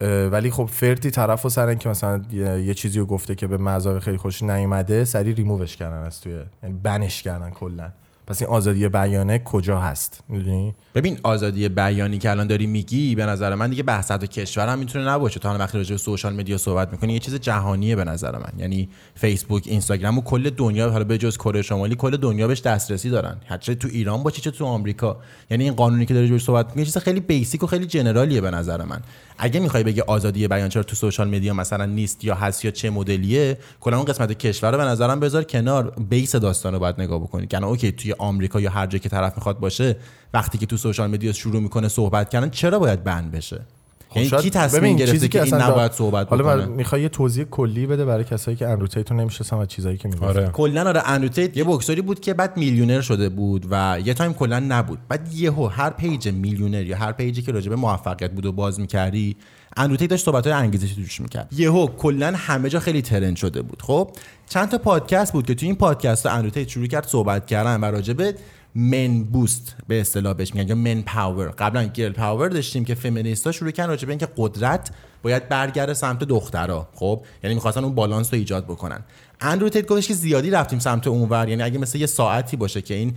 ولی 0.00 0.50
خب 0.50 0.64
فرتی 0.64 1.10
طرف 1.10 1.46
و 1.46 1.48
سر 1.48 1.66
اینکه 1.66 1.88
مثلا 1.88 2.22
یه, 2.32 2.74
چیزی 2.74 2.98
رو 2.98 3.06
گفته 3.06 3.34
که 3.34 3.46
به 3.46 3.56
مذاق 3.56 3.98
خیلی 3.98 4.16
خوش 4.16 4.42
نیومده 4.42 5.04
سری 5.04 5.34
ریمووش 5.34 5.76
کردن 5.76 6.02
از 6.02 6.20
توی 6.20 6.32
یعنی 6.62 6.74
ban 6.82 7.06
ش 7.06 7.22
کردن 7.22 7.50
کلا. 7.50 7.90
پس 8.26 8.42
این 8.42 8.50
آزادی 8.50 8.88
بیانه 8.88 9.38
کجا 9.38 9.80
هست؟ 9.80 10.20
می‌دونی؟ 10.28 10.74
ببین 10.94 11.18
آزادی 11.22 11.68
بیانی 11.68 12.18
که 12.18 12.30
الان 12.30 12.46
داری 12.46 12.66
میگی 12.66 13.14
به 13.14 13.26
نظر 13.26 13.54
من 13.54 13.70
دیگه 13.70 13.82
بحث 13.82 14.10
و 14.10 14.18
کشور 14.18 14.68
هم 14.68 14.78
می‌تونه 14.78 15.08
نباشه. 15.08 15.40
تا 15.40 15.58
وقتی 15.58 15.78
راجع 15.78 15.90
به 15.90 15.98
social 15.98 16.34
media 16.34 16.58
صحبت 16.58 16.92
می‌کنی 16.92 17.12
یه 17.12 17.18
چیز 17.18 17.34
جهانیه 17.34 17.96
به 17.96 18.04
نظر 18.04 18.38
من. 18.38 18.52
یعنی 18.58 18.88
فیسبوک 19.14 19.62
اینستاگرام 19.66 20.18
و 20.18 20.22
کل 20.22 20.50
دنیا 20.50 20.90
حالا 20.90 21.04
به 21.04 21.18
جز 21.18 21.36
کره 21.36 21.62
شمالی 21.62 21.94
کل 21.94 22.16
دنیا 22.16 22.48
بهش 22.48 22.60
دسترسی 22.60 23.10
دارن. 23.10 23.36
چه 23.60 23.74
تو 23.74 23.88
ایران 23.88 24.22
باشه 24.22 24.40
چه 24.40 24.50
تو 24.50 24.64
آمریکا. 24.64 25.16
یعنی 25.50 25.64
این 25.64 25.74
قانونی 25.74 26.06
که 26.06 26.14
داری 26.14 26.28
روش 26.28 26.44
صحبت 26.44 26.66
می‌کنی 26.66 26.84
چیز 26.84 26.98
خیلی 26.98 27.20
basic 27.20 27.62
و 27.62 27.66
خیلی 27.66 27.86
general 27.86 28.28
یه 28.28 28.40
به 28.40 28.50
نظر 28.50 28.84
من. 28.84 29.00
اگه 29.38 29.60
می‌خوای 29.60 29.82
بگی 29.82 30.00
آزادی 30.00 30.48
بیان 30.48 30.68
چرا 30.68 30.82
تو 30.82 30.96
social 30.96 31.28
media 31.28 31.54
مثلا 31.54 31.84
نیست 31.84 32.24
یا 32.24 32.34
هست 32.34 32.64
یا 32.64 32.70
چه 32.70 32.90
مدلیه 32.90 33.58
کلا 33.80 33.96
اون 33.96 34.04
قسمت 34.04 34.32
کشور 34.32 34.72
رو 34.72 34.78
به 34.78 34.84
نظرم 34.84 35.20
بذار 35.20 35.44
کنار 35.44 35.90
base 35.90 36.36
داستان 36.36 36.72
رو 36.72 36.78
باید 36.78 37.00
نگاه 37.00 37.20
بکنی. 37.20 37.46
الان 37.52 37.64
OK 37.64 37.92
توی 37.92 38.14
آمریکا 38.18 38.60
یا 38.60 38.70
هر 38.70 38.86
جا 38.86 38.98
که 38.98 39.08
طرف 39.08 39.36
می‌خواد 39.36 39.58
باشه 39.58 39.96
وقتی 40.34 40.58
که 40.58 40.66
تو 40.66 40.76
social 40.76 41.10
media 41.10 41.32
شروع 41.32 41.62
می‌کنه 41.62 41.88
صحبت 41.88 42.30
کردن 42.30 42.50
چرا 42.50 42.78
باید 42.78 43.04
ban 43.04 43.30
بشه؟ 43.30 43.60
یعنی 44.14 44.28
شاید- 44.28 44.42
کی 44.42 44.50
تصمیم 44.50 44.82
ببین، 44.82 44.96
گرفته 44.96 45.12
چیزی 45.12 45.28
که 45.28 45.42
این 45.42 45.54
نباید 45.54 45.92
صحبت 45.92 46.28
حالا 46.28 46.44
بکنه؟ 46.44 46.66
من 46.66 46.72
می‌خوای 46.72 47.02
یه 47.02 47.08
توضیح 47.08 47.44
کلی 47.44 47.86
بده 47.86 48.04
برای 48.04 48.24
کسایی 48.24 48.56
که 48.56 48.68
اندرو 48.68 48.91
تیتو 48.91 49.14
نمی‌شناسن 49.14 49.56
و 49.56 49.66
چیزایی 49.66 49.96
که 49.96 50.08
میگه 50.08 50.26
آره. 50.26 50.48
کلا 50.48 50.88
آره 50.88 51.02
اندرو 51.08 51.35
تیت 51.35 51.56
یه 51.56 51.64
بوکسوری 51.64 52.00
بود 52.00 52.20
که 52.20 52.34
بعد 52.34 52.56
میلیونر 52.56 53.00
شده 53.00 53.28
بود 53.28 53.66
و 53.70 53.98
یه 54.04 54.14
تایم 54.14 54.34
کلا 54.34 54.58
نبود. 54.68 54.98
بعد 55.08 55.32
یهو 55.32 55.66
هر 55.66 55.90
page 55.90 56.28
میلیونر 56.28 56.82
یا 56.86 56.96
هر 56.96 57.12
page 57.12 57.36
ی 57.36 57.42
که 57.42 57.52
راجع 57.52 57.70
به 57.70 57.76
موفقیت 57.76 58.30
بود 58.30 58.46
و 58.46 58.52
باز 58.52 58.80
می‌کردی 58.80 59.36
اندرو 59.76 59.95
تیت 59.95 60.10
داشت 60.10 60.24
صحبت 60.24 60.46
های 60.46 60.52
انگیزشی 60.56 60.94
توش 60.94 61.20
می‌کرد. 61.20 61.48
یهو 61.56 61.86
کلا 61.86 62.32
همه 62.36 62.68
جا 62.68 62.80
خیلی 62.80 63.02
trend 63.02 63.36
شده 63.36 63.62
بود. 63.62 63.82
خب 63.82 64.10
چند 64.48 64.68
تا 64.68 64.78
پادکست 64.78 65.32
بود 65.32 65.46
که 65.46 65.54
تو 65.54 65.66
این 65.66 65.74
پادکست 65.74 66.26
اندرو 66.26 66.50
تیت 66.50 66.68
شروع 66.68 66.86
کرد 66.86 67.06
صحبت 67.06 67.46
کردن 67.46 67.80
و 67.80 67.84
راجع 67.84 68.12
به 68.12 68.34
man 68.78 69.24
boost 69.24 69.76
به 69.88 70.00
اصطلاح 70.00 70.32
بهش 70.32 70.54
میگن 70.54 70.68
یا 70.68 70.74
man 70.74 71.02
power 71.02 71.48
قبلا 71.48 71.84
girl 71.84 72.12
power 72.12 72.48
داشتیم 72.48 72.84
که 72.84 72.94
فمینیستا 72.94 73.52
شروع 73.52 73.70
کردن 73.70 73.88
راجع 73.88 74.06
به 74.06 74.12
اینکه 74.12 74.28
قدرت 74.36 74.90
باید 75.22 75.48
برگرده 75.48 75.94
سمت 75.94 76.18
دخترها 76.18 76.88
خب 76.94 77.20
یعنی 77.42 77.54
می‌خواستن 77.54 77.84
اون 77.84 77.94
بالانس 77.94 78.32
رو 78.34 78.38
ایجاد 78.38 78.64
بکنن. 78.64 79.04
اندرو 79.40 79.68
تیت 79.68 79.86
گفتش 79.86 80.08
که 80.08 80.14
زیادی 80.14 80.50
رفتیم 80.50 80.78
سمت 80.78 81.06
اونور 81.06 81.48
یعنی 81.48 81.62
اگه 81.62 81.78
مثل 81.78 81.98
یه 81.98 82.06
ساعتی 82.06 82.56
باشه 82.56 82.82
که 82.82 82.94
این 82.94 83.14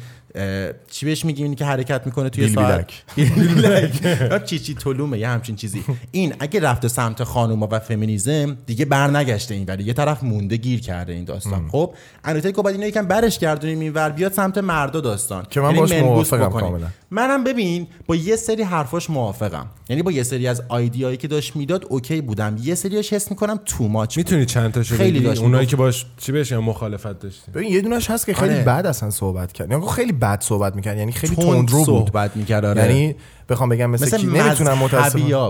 چی 0.92 1.06
بهش 1.06 1.26
میگیم؟ 1.26 1.44
اینی 1.44 1.56
که 1.56 1.66
حرکت 1.66 2.02
می‌کنه 2.06 2.30
توی 2.30 2.50
ساعت. 2.50 2.92
بیلک. 3.16 4.46
چی 4.46 4.60
چی 4.60 4.76
تلومه 4.76 5.20
یه 5.20 5.28
همچین 5.28 5.56
چیزی. 5.56 5.84
این 6.12 6.34
اگه 6.40 6.60
رفته 6.60 6.88
سمت 6.88 7.24
خانوما 7.24 7.68
و 7.72 7.80
فمینیزم 7.80 8.58
دیگه 8.66 8.86
برنگشته 8.86 9.54
این 9.54 9.66
ولی. 9.68 9.84
یه 9.84 9.94
طرف 9.94 10.24
مونده 10.24 10.58
گیر 10.58 10.82
کرده 10.82 11.14
این 11.14 11.24
داستان. 11.24 11.68
خب 11.68 11.94
گفت 12.26 12.56
باید 12.56 12.76
اینو 12.76 12.88
یکم 12.88 13.08
برش 13.08 13.40
گردونیم 13.40 13.80
اینور 13.80 14.10
بیاد 14.10 14.34
سمت 14.34 14.58
مردا 14.58 15.02
داستان. 15.02 15.46
که 15.50 15.62
من 15.62 15.68
یعنی 15.68 15.80
باش 15.80 15.94
موافقم. 15.94 16.60
کاملا. 16.60 16.88
منم 17.12 17.44
ببین 17.44 17.88
با 18.08 18.16
یه 18.16 18.36
سری 18.36 18.64
حرفاش 18.64 19.10
موافقم. 19.10 19.66
یعنی 19.90 20.02
با 20.02 20.12
یه 20.12 20.24
سری 20.24 20.48
از 20.48 20.64
آیدیایی 20.68 21.18
که 21.18 21.28
داشت 21.28 21.56
می‌داد 21.56 21.86
اوکی 21.90 22.22
بودم. 22.22 22.58
یه 22.64 22.76
سریاش 22.76 23.14
حس 23.14 23.32
می‌کنم 23.32 23.60
too 23.66 23.88
much 23.88 24.18
می‌تونی 24.18 24.46
چند 24.46 24.72
تاشو 24.72 24.96
خیلی 24.96 25.20
داشت 25.20 25.42
اونایی. 25.42 25.68
که 25.68 25.76
باش 25.76 26.06
چی 26.18 26.32
بهش 26.32 26.52
مخالفت 26.52 27.20
داشتی. 27.20 27.52
ببین 27.52 27.74
یه 27.74 27.82
دونش 27.82 28.10
هست 28.10 28.26
که 28.26 28.34
خیلی 28.34 28.54
آره. 28.54 28.64
بد 28.64 28.86
اصلا 28.86 29.10
صحبت 29.10 29.54
کرد. 29.54 29.72
یعنی 29.72 29.88
خیلی 29.88 30.12
بد 30.22 30.42
صحبت 30.42 30.76
می‌کرد. 30.76 30.98
یعنی 30.98 31.12
خیلی 31.12 31.36
تند 31.36 31.46
تندرو 31.46 31.78
بود. 31.78 31.86
صحبت 31.86 32.38
می‌کرد 32.38 32.66
آره. 32.66 32.82
یعنی 32.82 33.16
بخوام 33.50 33.70
بگم 33.70 33.90
مثل, 33.90 34.06
مثل 34.06 34.18
کی؟ 34.18 34.28
نمی‌تونم 34.28 34.78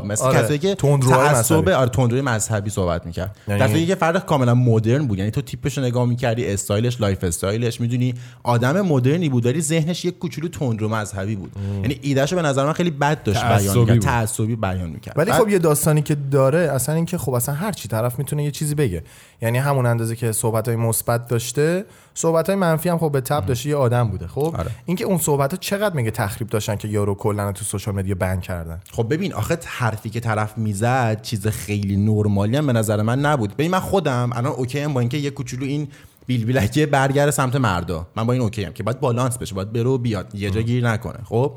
مثل 0.06 0.24
آره. 0.24 0.42
کسایی 0.44 0.60
که 0.60 0.76
تعصب 0.76 1.54
مذهبی. 1.54 1.72
آره 1.72 1.90
تندروی 1.90 2.22
مذهبی 2.22 2.70
صحبت 2.70 3.06
می‌کرد. 3.06 3.36
یعنی- 3.48 3.62
صورتی 3.62 3.86
که 3.86 3.96
فرد 3.96 4.26
کاملا 4.26 4.54
مدرن 4.54 5.08
بود 5.08 5.20
یعنی 5.20 5.32
تو 5.32 5.42
تیپش 5.42 5.78
رو 5.78 5.84
نگاه 5.84 6.06
می‌کردی 6.06 6.54
استایلش 6.54 7.02
lifestyle 7.02 7.24
ش 7.24 7.82
می‌دونی. 7.82 8.14
آدم 8.44 8.82
مدرنی 8.82 9.30
بود 9.30 9.46
ولی 9.46 9.62
ذهنش 9.62 10.06
یک 10.06 10.20
کوچولو 10.20 10.48
تندرو 10.48 10.90
مذهبی 10.90 11.36
بود. 11.36 11.52
یعنی 11.82 12.00
ایدهشو 12.02 12.36
به 12.36 12.42
نظر 12.42 12.66
من 12.66 12.74
خیلی 12.74 12.92
بد 12.92 13.24
داشت 13.24 13.46
بیان 13.46 13.78
می‌کرد. 13.78 14.00
تعصبی 14.00 14.56
بیان 14.56 14.90
می‌کرد. 14.90 15.18
ولی 15.18 15.32
خب 15.32 15.50
یه 15.50 15.60
داستانی 15.60 16.02
که 16.02 16.16
داره 16.16 16.60
اصلا 16.60 16.96
اینکه 16.96 17.18
خب 17.18 17.34
اصلا 17.34 17.56
هر 17.56 17.72
چی 17.72 17.88
طرف 17.88 18.20
می‌تونه 18.20 18.44
یه 18.44 18.52
چیزی 18.52 18.76
بگه. 18.76 19.04
یعنی 19.42 19.58
همون 19.58 19.86
اندازه 19.86 20.16
که 20.16 20.32
صحبت 20.32 20.68
های 20.68 20.78
مثبت 20.78 21.28
داشته 21.28 21.86
صحبت 22.14 22.48
های 22.48 22.56
منفی 22.56 22.90
هم 22.90 22.98
خب 22.98 23.12
به 23.12 23.22
تبع 23.22 23.46
داشته 23.46 23.70
یه 23.70 23.76
آدم 23.76 24.08
بوده 24.08 24.28
خب؟ 24.28 24.56
آره. 24.58 24.72
اینکه 24.86 25.06
اون 25.06 25.18
صحبت 25.18 25.52
ها 25.52 25.58
چقدر 25.58 25.96
میگه 25.96 26.12
تخریب 26.12 26.50
داشتن 26.50 26.76
که 26.76 26.88
یارو 26.88 27.16
کلا 27.16 27.52
تو 27.52 27.66
social 27.90 28.04
media 28.04 28.16
ban 28.16 28.42
کردن. 28.42 28.80
خب 28.92 29.08
ببین 29.10 29.34
آخه 29.34 29.58
حرفی 29.66 30.10
که 30.10 30.20
طرف 30.20 30.58
می‌زد 30.58 31.22
چیز 31.22 31.48
خیلی 31.48 31.98
نرمالی 31.98 32.58
هم 32.58 32.68
به 32.68 32.74
نظر 32.74 33.02
من 33.02 33.20
نبود. 33.20 33.54
ببین 33.54 33.72
من 33.72 33.80
خودم 33.80 34.30
الان 34.34 34.52
OK 34.52 34.80
ام 34.80 34.94
با 34.94 35.00
اینکه 35.00 35.18
یه 35.18 35.30
کوچولو 35.30 35.66
این 35.66 35.88
بیل 36.28 36.46
بیلکه 36.46 36.86
برگرده 36.86 37.32
سمت 37.32 37.56
مردا. 37.56 38.08
من 38.16 38.24
با 38.24 38.34
این 38.34 38.42
OK 38.42 38.66
ام 38.66 38.74
که 38.74 38.84
باید 38.84 39.00
بالانس 39.00 39.38
بشه 39.38 39.56
باید 39.56 39.74
برو 39.74 39.98
بیاد 39.98 40.36
یه 40.36 40.50
جا 40.50 40.62
گیر 40.62 40.90
نکنه. 40.90 41.20
خب؟ 41.26 41.54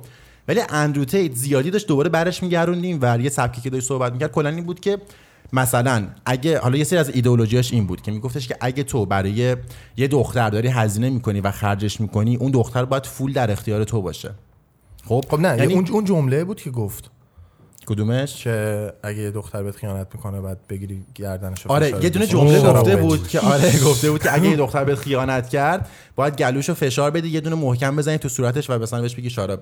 ولی 0.48 0.60
اندرو 0.68 1.04
تیت 1.04 1.34
زیادی 1.34 1.70
داشت 1.70 1.86
دوباره 1.86 2.08
برش 2.08 2.42
میگردوندیم 2.42 2.98
و 3.02 3.18
یه 3.18 3.30
سبکی 3.30 3.60
که 3.60 3.70
داشت 3.70 3.88
صحبت 3.88 4.12
می‌کرد 4.12 4.32
کلا 4.32 4.48
این 4.48 4.64
بود 4.64 4.80
که 4.80 4.98
مثلا 5.52 6.06
اگه 6.26 6.58
حالا 6.58 6.76
یه 6.76 6.84
سری 6.84 6.98
از 6.98 7.08
ایدئولوژیاش 7.08 7.72
این 7.72 7.86
بود 7.86 8.02
که 8.02 8.12
میگفتش 8.12 8.48
که 8.48 8.56
اگه 8.60 8.82
تو 8.82 9.06
برای 9.06 9.56
یه 9.96 10.08
دختر 10.08 10.50
داری 10.50 10.68
هزینه 10.68 11.10
می‌کنی 11.10 11.40
و 11.40 11.50
خرجش 11.50 12.00
می‌کنی 12.00 12.36
اون 12.36 12.50
دختر 12.50 12.84
باید 12.84 13.06
فول 13.06 13.32
در 13.32 13.50
اختیار 13.50 13.84
تو 13.84 14.02
باشه. 14.02 14.30
خب 15.04 15.24
خب 15.30 15.40
نه 15.40 15.58
یعنی 15.58 15.74
اون 15.74 15.88
اون 15.90 16.04
جمله 16.04 16.44
بود 16.44 16.60
که 16.60 16.70
گفت. 16.70 17.11
کدومش؟ 17.86 18.44
که 18.44 18.92
اگه 19.02 19.18
یه 19.18 19.30
دختر 19.30 19.62
بهت 19.62 19.76
خیانت 19.76 20.06
می‌کنه 20.14 20.40
بعد 20.40 20.58
بگیری 20.68 21.04
گردنش 21.14 21.66
آره 21.66 21.88
یه 22.04 22.10
دونه 22.10 22.26
جمله 22.26 22.60
گفته 22.72 22.96
بود 22.96 23.28
که 23.28 23.40
آره 23.40 23.72
گفته 23.84 24.10
بود 24.10 24.22
که 24.22 24.34
اگه 24.34 24.48
یه 24.48 24.56
دختر 24.56 24.84
بهت 24.84 24.98
خیانت 24.98 25.48
کرد 25.48 25.88
باید 26.16 26.36
گلوشو 26.36 26.74
فشار 26.74 27.10
بدی 27.10 27.28
یه 27.28 27.40
دونه 27.40 27.56
محکم 27.56 27.96
بزنی 27.96 28.18
تو 28.18 28.28
صورتش 28.28 28.70
و 28.70 28.78
مثلا 28.78 29.00
بهش 29.00 29.14
بگی 29.14 29.30
شارا 29.30 29.58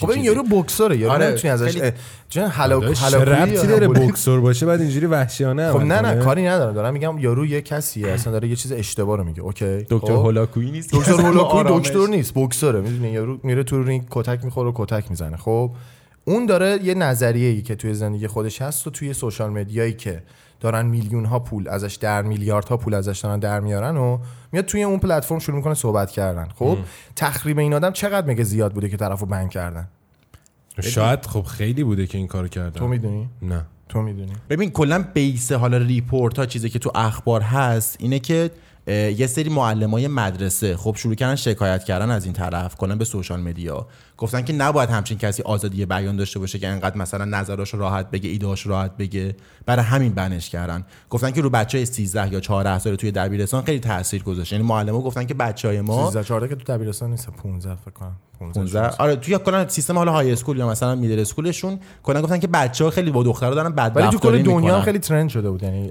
خب 0.00 0.10
این 0.10 0.24
یارو 0.24 0.42
بوکسوره 0.42 0.96
یارو 0.96 1.12
آره، 1.14 1.26
نمی‌تونی 1.28 1.52
ازش 1.52 1.72
خیلی- 1.76 1.92
جن 2.28 2.46
حلوی 2.46 2.94
ربطی 3.12 3.66
داره 3.66 3.88
بوکسور 3.88 4.40
باشه؟ 4.40 4.66
بعد 4.66 4.80
اینجوری 4.80 5.06
وحشیانه 5.06 5.72
خب 5.72 5.80
نه 5.80 6.00
نه؟ 6.00 6.24
کاری 6.24 6.46
ندارم. 6.48 6.74
دارم 6.74 6.92
میگم 6.92 7.18
یارو 7.18 7.46
یه 7.46 7.60
کسیه 7.60 8.08
اصلا 8.08 8.32
داره 8.32 8.48
یه 8.48 8.56
چیز 8.56 8.72
اشتباه 8.72 9.16
رو 9.18 9.24
میگه 9.24 9.40
OK؟ 9.40 9.78
دکتر 9.90 9.96
خب؟ 10.06 10.10
هولاکویی 10.10 10.70
نیست 10.70 10.94
دکتر 10.94 11.12
اصلا 11.12 11.26
هولاکوی 11.26 11.58
آرامش. 11.60 11.86
دکتر 11.86 12.06
نیست 12.06 12.34
بوکسوره 12.34 12.80
می‌دونی؟ 12.80 13.12
یارو 13.12 13.38
میره 13.42 13.62
تو 13.64 13.82
رینگ 13.82 14.04
کتک 14.10 14.44
می‌خوره 14.44 14.68
و 14.68 14.72
کتک 14.74 15.04
می‌زنه 15.10 15.36
خب؟ 15.36 15.70
اون 16.24 16.46
داره 16.46 16.78
یه 16.84 16.94
نظریه 16.94 17.48
ای 17.48 17.62
که 17.62 17.74
توی 17.74 17.94
زندگی 17.94 18.26
خودش 18.26 18.62
هست 18.62 18.86
و 18.86 18.90
توی 18.90 19.12
social 19.12 19.50
media 19.50 19.80
یی 19.80 19.92
که 19.92 20.22
دارن 20.60 20.86
میلیون 20.86 21.24
ها 21.24 21.38
پول 21.38 21.68
ازش 21.68 21.94
در 21.94 22.22
میلیارد 22.22 22.68
ها 22.68 22.76
پول 22.76 22.94
ازش 22.94 23.20
دارن 23.20 23.38
در 23.38 23.60
میارن 23.60 23.96
و 23.96 24.18
میاد 24.52 24.64
توی 24.64 24.82
اون 24.82 24.98
پلتفرم 24.98 25.38
شروع 25.38 25.56
می‌کنه 25.56 25.74
صحبت 25.74 26.10
کردن. 26.10 26.48
خب 26.54 26.78
تخریب 27.16 27.58
این 27.58 27.74
آدم 27.74 27.92
چقدر 27.92 28.26
مگه 28.26 28.44
زیاد 28.44 28.72
بوده 28.72 28.88
که 28.88 28.96
طرفو 28.96 29.26
ban 29.26 29.50
کردن؟ 29.50 29.88
شاید 30.80 31.26
خب 31.26 31.42
خیلی 31.42 31.84
بوده 31.84 32.06
که 32.06 32.18
این 32.18 32.26
کارو 32.26 32.48
کردن. 32.48 32.70
تو 32.70 32.88
می‌دونی؟ 32.88 33.28
نه. 33.42 33.64
تو 33.88 34.02
می‌دونی. 34.02 34.32
ببین 34.50 34.70
کلا 34.70 35.04
base 35.14 35.52
حالا 35.52 35.76
report 35.76 36.38
ها 36.38 36.46
چیزی 36.46 36.70
که 36.70 36.78
تو 36.78 36.92
اخبار 36.94 37.40
هست 37.40 37.96
اینه 38.00 38.18
که 38.18 38.50
یه 38.86 39.26
سری 39.26 39.48
معلمای 39.50 40.08
مدرسه 40.08 40.76
خب 40.76 40.94
شروع 40.98 41.14
کردن 41.14 41.34
شکایت 41.34 41.84
کردن 41.84 42.10
از 42.10 42.24
این 42.24 42.32
طرف 42.32 42.76
کلا 42.76 42.96
به 42.96 43.04
social 43.04 43.40
media 43.40 43.86
گفتن 44.18 44.42
که 44.42 44.52
نباید 44.52 44.90
همچین 44.90 45.18
کسی 45.18 45.42
آزادی 45.42 45.86
بیان 45.86 46.16
داشته 46.16 46.38
باشه 46.38 46.58
که 46.58 46.68
انقدر 46.68 46.96
مثلا 46.96 47.24
نظراشو 47.24 47.78
راحت 47.78 48.10
بگه 48.10 48.30
ایدهاش 48.30 48.66
راحت 48.66 48.96
بگه. 48.96 49.36
برای 49.66 49.84
همین 49.84 50.12
بنش 50.12 50.50
کردن. 50.50 50.84
گفتن 51.10 51.30
که 51.30 51.40
رو 51.40 51.50
بچه 51.50 51.78
های 51.78 51.86
13 51.86 52.32
یا 52.32 52.40
14 52.40 52.78
ساله 52.78 52.96
توی 52.96 53.10
دبیرستان 53.10 53.64
خیلی 53.64 53.80
تاثیر 53.80 54.22
گذاشت. 54.22 54.52
یعنی 54.52 54.64
معلم‌ها 54.64 55.00
گفتن 55.00 55.24
که 55.24 55.34
بچه 55.34 55.68
های 55.68 55.80
ما 55.80 56.06
13 56.06 56.24
14 56.24 56.48
که 56.48 56.54
تو 56.54 56.72
دبیرستان 56.72 57.10
نیست 57.10 57.30
15 57.30 57.74
فکر 57.74 57.90
کنم. 57.90 58.16
15 58.40 58.60
15 58.60 58.96
آره 59.02 59.16
توی 59.16 59.38
کلا 59.38 59.68
سیستم 59.68 59.98
حالا 59.98 60.12
های 60.12 60.32
اسکول 60.32 60.58
یا 60.58 60.68
مثلا 60.68 60.94
میدل 60.94 61.20
اسکولشون 61.20 61.78
کلا 62.02 62.22
گفتن 62.22 62.38
که 62.38 62.46
بچه‌ها 62.46 62.90
خیلی 62.90 63.10
با 63.10 63.22
دخترا 63.22 63.54
دارن 63.54 63.72
بد 63.72 63.92
ولی 63.94 64.08
تو 64.08 64.18
کل 64.18 64.42
دنیا 64.42 64.56
می‌کنن. 64.56 64.80
خیلی 64.80 64.98
ترند 64.98 65.28
شده 65.28 65.50
بود. 65.50 65.62
یعنی 65.62 65.88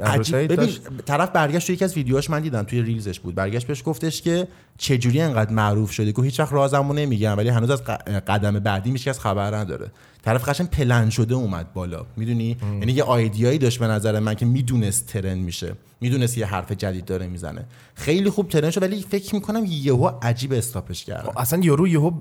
ببین 0.47 0.69
طرف 1.05 1.29
برگشت 1.29 1.67
توی 1.67 1.75
یکی 1.75 1.85
از 1.85 1.95
ویدیوهاش 1.95 2.29
من 2.29 2.41
دیدم. 2.41 2.63
توی 2.63 2.80
ریلزش 2.81 3.19
بود. 3.19 3.35
برگشت 3.35 3.67
بهش 3.67 3.83
گفتش 3.85 4.21
که 4.21 4.47
چجوری 4.77 5.21
انقدر 5.21 5.51
معروف 5.51 5.91
شده؟ 5.91 6.11
که 6.11 6.21
هیچ 6.21 6.39
وقت 6.39 6.53
رازمو 6.53 6.93
نمیگم 6.93 7.37
ولی 7.37 7.49
هنوز 7.49 7.69
از 7.69 7.83
قدم 8.27 8.59
بعدی 8.59 8.91
میشه 8.91 9.09
از 9.09 9.19
خبر 9.19 9.55
نداره. 9.55 9.91
طرف 10.23 10.49
قشنگ 10.49 10.69
پلن 10.69 11.09
شده 11.09 11.35
اومد 11.35 11.73
بالا. 11.73 12.05
می‌دونی؟ 12.17 12.57
یعنی 12.79 12.91
یه 12.91 13.03
idea 13.03 13.39
یی 13.39 13.57
داشت 13.57 13.79
به 13.79 13.87
نظر 13.87 14.19
من 14.19 14.35
که 14.35 14.45
می‌دونست 14.45 15.07
trend 15.07 15.37
میشه. 15.37 15.73
می‌دونست 16.01 16.37
یه 16.37 16.45
حرف 16.45 16.71
جدید 16.71 17.05
داره 17.05 17.27
می‌زنه. 17.27 17.65
خیلی 17.95 18.29
خوب 18.29 18.47
trend 18.47 18.69
شد 18.69 18.83
ولی 18.83 19.05
فکر 19.09 19.35
می‌کنم 19.35 19.63
یهو 19.67 20.11
عجیب 20.21 20.53
stop 20.53 20.88
ش 20.88 21.05
کردن 21.05 21.29
اصلا 21.37 21.59
یارو 21.63 21.87
یهو 21.87 22.11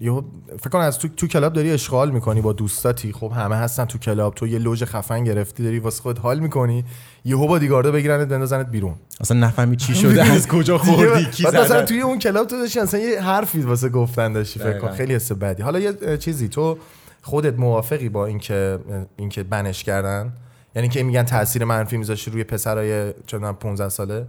یهو 0.00 0.22
فکر 0.58 0.70
کنم 0.70 0.82
از 0.82 0.98
تو 0.98 1.08
تو 1.08 1.26
club 1.26 1.52
داری 1.52 1.70
اشغال 1.70 2.10
می‌کنی 2.10 2.40
با 2.40 2.52
دوستاتی. 2.52 3.12
خب 3.12 3.32
همه 3.36 3.56
هستن 3.56 3.84
تو 3.84 3.98
club. 3.98 4.34
تو 4.34 4.46
یه 4.46 4.58
لژ 4.58 4.84
خفن 4.84 5.24
گرفتی 5.24 5.62
داری 5.62 5.78
واسه 5.78 6.02
خود 6.02 6.18
حال 6.18 6.40
می‌کنی. 6.40 6.84
یهو 7.24 7.46
با 7.46 7.58
بادیگاردا 7.58 7.92
بگیرنت 7.92 8.28
بندازنت 8.28 8.70
بیرون. 8.70 8.94
اصلا 9.20 9.38
نفهمی 9.38 9.76
چی 9.76 9.94
شده 10.02 10.24
از 10.32 10.48
کجا 10.48 10.78
خوردی 10.78 11.24
کی 11.24 11.46
مثلا 11.46 11.84
توی 11.84 12.00
اون 12.00 12.18
club 12.18 12.46
تو 12.46 12.58
داشتی 12.58 12.80
اصلا 12.80 13.00
یه 13.00 13.22
حرفی 13.22 13.60
واسه 13.60 13.88
گفتن 13.88 14.32
داشتی 14.32 14.58
فکر 14.58 14.78
کن. 14.78 14.90
خیلی 14.90 15.14
حس 15.14 15.32
بدی 15.32 15.62
حالا 15.62 15.78
یه 15.78 16.18
چیزی 16.18 16.48
تو 16.48 16.78
خودت 17.22 17.58
موافقی 17.58 18.08
با 18.08 18.26
اینکه 18.26 18.78
اینکه 19.16 19.42
بنش 19.42 19.84
کردن؟ 19.84 20.32
یعنی 20.74 20.88
که 20.88 21.02
میگن 21.02 21.22
تاثیر 21.22 21.64
منفی 21.64 21.96
میذاشته 21.96 22.30
روی 22.30 22.44
پسرای 22.44 23.12
چندان 23.26 23.54
15 23.54 23.88
ساله؟ 23.88 24.26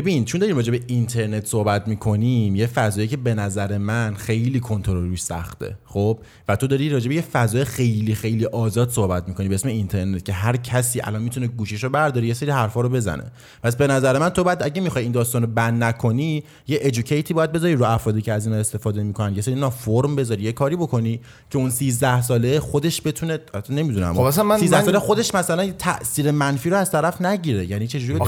ببین 0.00 0.24
چون 0.24 0.40
داریم 0.40 0.56
راجع 0.56 0.70
به 0.70 0.80
اینترنت 0.86 1.46
صحبت 1.46 1.88
می‌کنیم 1.88 2.56
یه 2.56 2.66
فضایی 2.66 3.08
که 3.08 3.16
به 3.16 3.34
نظر 3.34 3.78
من 3.78 4.14
خیلی 4.14 4.60
کنترل 4.60 4.96
روش 5.08 5.22
سخته 5.22 5.76
خب؟ 5.84 6.18
و 6.48 6.56
تو 6.56 6.66
داری 6.66 6.90
راجع 6.90 7.08
به 7.08 7.14
یه 7.14 7.20
فضای 7.20 7.64
خیلی 7.64 8.14
خیلی 8.14 8.46
آزاد 8.46 8.90
صحبت 8.90 9.28
می‌کنی 9.28 9.48
به 9.48 9.54
اسم 9.54 9.68
اینترنت 9.68 10.24
که 10.24 10.32
هر 10.32 10.56
کسی 10.56 11.00
الان 11.00 11.22
می‌تونه 11.22 11.46
گوشیشو 11.46 11.88
برداره 11.88 12.26
یه 12.26 12.34
سری 12.34 12.50
حرفا 12.50 12.80
رو 12.80 12.88
بزنه. 12.88 13.24
پس 13.62 13.76
به 13.76 13.86
نظر 13.86 14.18
من 14.18 14.28
تو 14.28 14.44
بعد 14.44 14.62
اگه 14.62 14.80
می‌خوای 14.82 15.04
این 15.04 15.12
داستان 15.12 15.42
رو 15.42 15.48
بند 15.48 15.84
نکنی 15.84 16.44
یه 16.68 16.78
ادوکیتی 16.82 17.34
باید 17.34 17.52
بذاری 17.52 17.74
رو 17.74 17.84
افرادی 17.84 18.22
که 18.22 18.32
از 18.32 18.46
اینا 18.46 18.58
استفاده 18.58 19.02
می‌کنن 19.02 19.34
یه 19.34 19.42
سری 19.42 19.54
اینا 19.54 19.70
فرم 19.70 20.16
بذاری 20.16 20.42
یه 20.42 20.52
کاری 20.52 20.76
بکنی 20.76 21.20
که 21.50 21.58
اون 21.58 21.70
13 21.70 22.22
ساله 22.22 22.60
خودش 22.60 23.02
بتونه 23.04 23.38
نمی‌دونم 23.70 24.14
خب 24.14 24.20
اصلا 24.20 24.44
من- 24.44 24.58
13 24.58 24.78
من- 24.78 24.84
ساله 24.84 24.98
خودش 24.98 25.34
مثلا 25.34 25.72
تاثیر 25.78 26.30
منفی 26.30 26.70
رو 26.70 26.76
از 26.76 26.90
طرف 26.90 27.22
نگیره. 27.22 27.66
یعنی 27.66 27.86
چه 27.86 28.00
جوری 28.00 28.20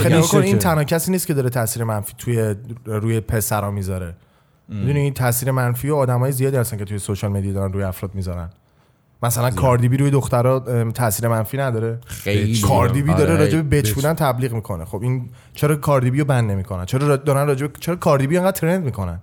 این 0.46 0.58
تنها 0.58 0.84
کسی 0.84 1.10
نیست 1.10 1.26
که 1.26 1.34
داره 1.34 1.50
تاثیر 1.58 1.84
منفی 1.84 2.14
توی 2.18 2.54
روی 2.84 3.20
پسرا 3.20 3.70
می‌ذاره. 3.70 4.14
می‌دونی 4.68 5.00
این 5.00 5.14
تاثیر 5.14 5.50
منفی 5.50 5.90
و 5.90 5.94
آدمای 5.94 6.32
زیادی 6.32 6.56
هستن 6.56 6.76
که 6.76 6.84
توی 6.84 6.98
سوشال 6.98 7.30
مدیا 7.30 7.52
دارن 7.52 7.72
روی 7.72 7.82
افراد 7.82 8.14
می‌ذارن. 8.14 8.50
مثلا 9.22 9.50
کاردی 9.50 9.88
بی 9.88 9.96
روی 9.96 10.10
دخترا 10.10 10.64
ام، 10.68 10.90
تاثیر 10.90 11.28
منفی 11.28 11.56
نداره. 11.56 11.98
خیلی. 12.06 12.60
کاردی 12.60 13.02
بی 13.02 13.14
داره 13.14 13.32
آره. 13.32 13.44
راجع 13.44 13.60
به 13.60 13.80
بچ 13.80 13.92
بودن 13.92 14.14
تبلیغ 14.14 14.52
می‌کنه. 14.52 14.84
خب 14.84 15.02
این 15.02 15.30
چرا 15.54 15.76
کاردی 15.76 16.10
بی 16.10 16.18
رو 16.18 16.24
بند 16.24 16.50
نمی‌کنن؟ 16.50 16.84
چرا 16.84 17.08
را- 17.08 17.16
دارن 17.16 17.46
راجع 17.46 17.66
چرا 17.80 17.96
کاردی 17.96 18.26
بی 18.26 18.38
انقدر 18.38 18.60
ترند 18.60 18.84
می‌کنن؟ 18.84 19.20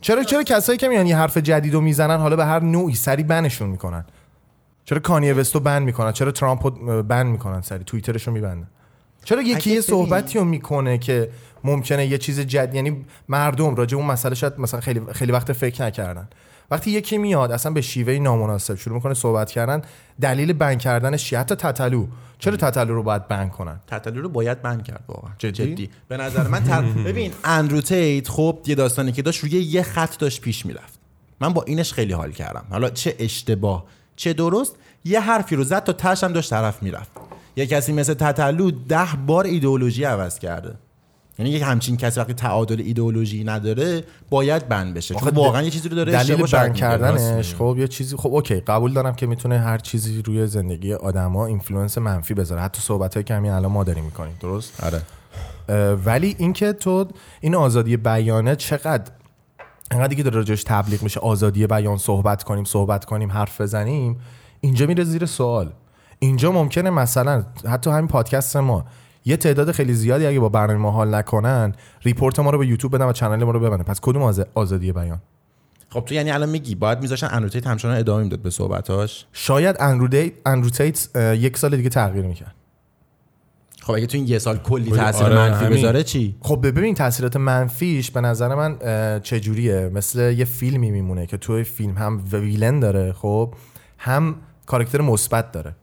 چرا 0.00 0.22
چرا 0.22 0.42
کسایی 0.42 0.78
که 0.78 0.88
میان 0.88 1.06
یه 1.06 1.16
حرف 1.16 1.38
جدید 1.38 1.74
رو 1.74 1.80
می‌زنن 1.80 2.16
حالا 2.16 2.36
به 2.36 2.44
هر 2.44 2.60
نوعی 2.60 2.94
سری 2.94 3.22
بنشون 3.22 3.68
می‌کنن؟ 3.68 4.04
چرا 4.84 4.98
کانیه 4.98 5.34
وستو 5.34 5.60
بند 5.60 5.82
می‌کنن؟ 5.82 6.12
چرا 6.12 6.32
ترامپ 6.32 6.66
رو 6.66 7.02
بند 7.02 7.26
می‌کنن 7.26 7.60
سری؟ 7.60 7.84
توییترشو 7.84 8.30
میبندن. 8.30 8.68
چرا 9.26 9.42
یکی 9.42 9.70
یه 9.70 9.80
صحبتی 9.80 10.38
رو 10.38 10.44
می‌کنه 10.44 10.98
که 10.98 11.30
ممکنه 11.64 12.06
یه 12.06 12.18
چیز 12.18 12.40
جد 12.40 12.74
یعنی 12.74 13.04
مردم 13.28 13.74
راجع 13.74 13.96
اون 13.96 14.06
مسئله 14.06 14.34
شاید 14.34 14.52
مثلا 14.58 14.80
خیلی 14.80 15.00
خیلی 15.12 15.32
وقت 15.32 15.52
فکر 15.52 15.82
نکردن. 15.82 16.28
وقتی 16.70 16.90
یکی 16.90 17.18
میاد 17.18 17.52
اصلا 17.52 17.72
به 17.72 17.80
شیوه 17.80 18.18
نامناسب 18.18 18.74
شروع 18.74 18.94
می‌کنه 18.94 19.14
صحبت 19.14 19.50
کردن 19.50 19.82
دلیل 20.20 20.52
بند 20.52 20.78
کردنش 20.78 21.24
چیه 21.24 21.38
حتی 21.38 21.54
تتلو. 21.54 22.06
چرا 22.38 22.56
تتلو 22.56 22.94
رو 22.94 23.02
باید 23.02 23.28
بند 23.28 23.50
کنن؟ 23.50 23.80
تتلو 23.86 24.22
رو 24.22 24.28
باید 24.28 24.62
بند 24.62 24.82
کرد 24.84 25.04
واقعا. 25.08 25.30
جدی؟ 25.38 25.74
جدی؟ 25.74 25.90
به 26.08 26.16
نظر 26.16 26.48
من 26.48 26.64
تر... 26.64 26.82
ببین 27.08 27.32
اندرو 27.44 27.80
تیت 27.80 28.28
خب 28.28 28.58
یه 28.66 28.74
داستانی 28.74 29.12
که 29.12 29.22
داشت 29.22 29.40
روی 29.40 29.50
یه 29.50 29.82
خط 29.82 30.18
داشت 30.18 30.40
پیش 30.40 30.66
می‌رفت. 30.66 30.98
من 31.40 31.52
با 31.52 31.62
اینش 31.62 31.92
خیلی 31.92 32.12
حال 32.12 32.32
کردم. 32.32 32.64
حالا 32.70 32.90
چه 32.90 33.14
اشتباه 33.18 33.84
چه 34.16 34.32
درست 34.32 34.76
یه 35.04 35.20
حرفی 35.20 35.56
رو 35.56 35.64
زد 35.64 35.84
تا 35.84 35.92
تش 35.92 36.24
هم 36.24 36.32
داشت 36.32 36.50
طرف 36.50 36.82
می‌رفت. 36.82 37.25
یه 37.56 37.66
کسی 37.66 37.92
مثل 37.92 38.14
تتلو 38.14 38.70
ده 38.70 39.06
بار 39.26 39.44
ایدئولوژی 39.44 40.04
عوض 40.04 40.38
کرده. 40.38 40.74
یعنی 41.38 41.50
یک 41.50 41.62
همچین 41.62 41.96
کسی 41.96 42.20
وقتی 42.20 42.34
تعادل 42.34 42.80
ایدئولوژی 42.80 43.44
نداره 43.44 44.04
باید 44.30 44.68
ban 44.68 44.94
بشه. 44.94 45.14
چون 45.14 45.28
واقعا 45.28 45.62
یه 45.62 45.70
چیزی 45.70 45.88
رو 45.88 45.96
داره 45.96 46.12
دلیل 46.12 46.46
ban. 46.46 46.74
کردنش 46.74 47.54
خب 47.54 47.76
یه 47.78 47.88
چیزی 47.88 48.16
خب 48.16 48.28
OK 48.28 48.60
قبول 48.60 48.92
دارم 48.92 49.14
که 49.14 49.26
می‌تونه 49.26 49.58
هر 49.58 49.78
چیزی 49.78 50.22
روی 50.22 50.46
زندگی 50.46 50.94
آدما 50.94 51.46
influence 51.46 51.98
منفی 51.98 52.34
بذاره. 52.34 52.62
حتی 52.62 52.80
صحبتایی 52.80 53.24
که 53.24 53.34
همین 53.34 53.50
الان 53.50 53.72
ما 53.72 53.84
داریم 53.84 54.04
می‌کنیم 54.04 54.34
درست؟ 54.40 54.84
آره. 54.84 55.02
ولی 55.94 56.36
اینکه 56.38 56.72
تو 56.72 57.08
این 57.40 57.54
آزادی 57.54 57.96
بیانه 57.96 58.56
چقدر 58.56 59.12
انقدر 59.90 60.14
که 60.14 60.22
داره 60.22 60.36
راجعش 60.36 60.64
تبلیغ 60.64 61.02
میشه 61.02 61.20
آزادی 61.20 61.66
بیان 61.66 61.96
صحبت 61.96 62.42
کنیم 62.42 62.64
صحبت 62.64 63.04
کنیم 63.04 63.32
حرف 63.32 63.60
بزنیم 63.60 64.20
اینجا 64.60 64.86
میره 64.86 65.04
زیر 65.04 65.26
سوال. 65.26 65.72
اینجا 66.18 66.52
ممکنه 66.52 66.90
مثلا 66.90 67.44
حتی 67.68 67.90
همین 67.90 68.08
پادکست 68.08 68.56
ما 68.56 68.84
یه 69.24 69.36
تعداد 69.36 69.72
خیلی 69.72 69.94
زیادی 69.94 70.26
اگه 70.26 70.40
با 70.40 70.48
برنامه 70.48 70.78
ما 70.78 70.90
حال 70.90 71.14
نکنن 71.14 71.72
report 72.02 72.40
ما 72.40 72.50
رو 72.50 72.58
به 72.58 72.66
یوتیوب 72.66 72.94
بدن 72.94 73.04
و 73.04 73.12
channel 73.12 73.44
ما 73.44 73.50
رو 73.50 73.60
ببندن 73.60 73.82
پس 73.82 74.00
کدوم 74.00 74.22
آز- 74.22 74.44
آزادی 74.54 74.92
بیان؟ 74.92 75.20
خب 75.88 76.00
تو 76.00 76.14
یعنی 76.14 76.30
الان 76.30 76.48
میگی 76.48 76.74
باید 76.74 77.00
میذاشن 77.00 77.28
اندرو 77.30 77.48
تیت 77.48 77.66
همچنان 77.66 77.96
ادامه 77.96 78.22
می‌داد 78.22 78.40
به 78.40 78.50
صحبتاش؟ 78.50 79.26
شاید 79.32 79.76
اندرو, 79.80 80.08
دی... 80.08 80.32
اندرو 80.46 80.70
تیت 80.70 81.08
اه، 81.14 81.36
یک 81.36 81.56
سال 81.56 81.76
دیگه 81.76 81.88
تغییر 81.88 82.26
می‌کرد. 82.26 82.54
خب 83.82 83.92
اگه 83.92 84.06
تو 84.06 84.18
این 84.18 84.28
یه 84.28 84.38
سال 84.38 84.56
کلی 84.56 84.90
آره، 84.92 85.00
تاثیر 85.00 85.28
منفی 85.28 85.64
همین. 85.64 85.78
بذاره 85.78 86.02
چی؟ 86.02 86.36
خب 86.40 86.60
ببین 86.66 86.94
تاثیرات 86.94 87.36
منفیش 87.36 88.10
به 88.10 88.20
نظر 88.20 88.54
من 88.54 88.76
چجوریه؟ 89.20 89.90
مثل 89.94 90.34
یه 90.38 90.44
فیلمی 90.44 90.90
میمونه 90.90 91.26
که 91.26 91.36
توی 91.36 91.64
فیلم 91.64 91.98
هم 91.98 92.24
ویلن 92.32 92.80
داره 92.80 93.12
خب 93.12 93.54
هم 93.98 94.34
کاراکتر 94.66 95.00
مثبت 95.00 95.52
داره. 95.52 95.76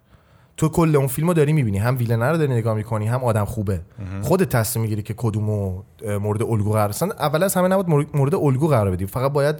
تو 0.57 0.69
کل 0.69 0.95
اون 0.95 1.07
فیلمو 1.07 1.33
داری 1.33 1.53
می‌بینی. 1.53 1.77
هم 1.77 1.97
ویلن 1.97 2.23
رو 2.23 2.37
داری 2.37 2.53
نگاه 2.53 2.75
می‌کنی 2.75 3.07
هم 3.07 3.23
آدم 3.23 3.45
خوبه. 3.45 3.81
خودت 4.21 4.49
تصمیم 4.49 4.83
می‌گیری 4.83 5.01
که 5.01 5.13
کدومو 5.17 5.81
مورد 6.21 6.43
الگو 6.43 6.71
قرار 6.71 6.89
اصلا 6.89 7.11
اول 7.19 7.43
از 7.43 7.53
همه 7.53 7.67
نباید 7.67 8.07
مورد- 8.13 8.35
الگو 8.35 8.67
قرار 8.67 8.91
بدی. 8.91 9.05
فقط 9.05 9.31
باید 9.31 9.55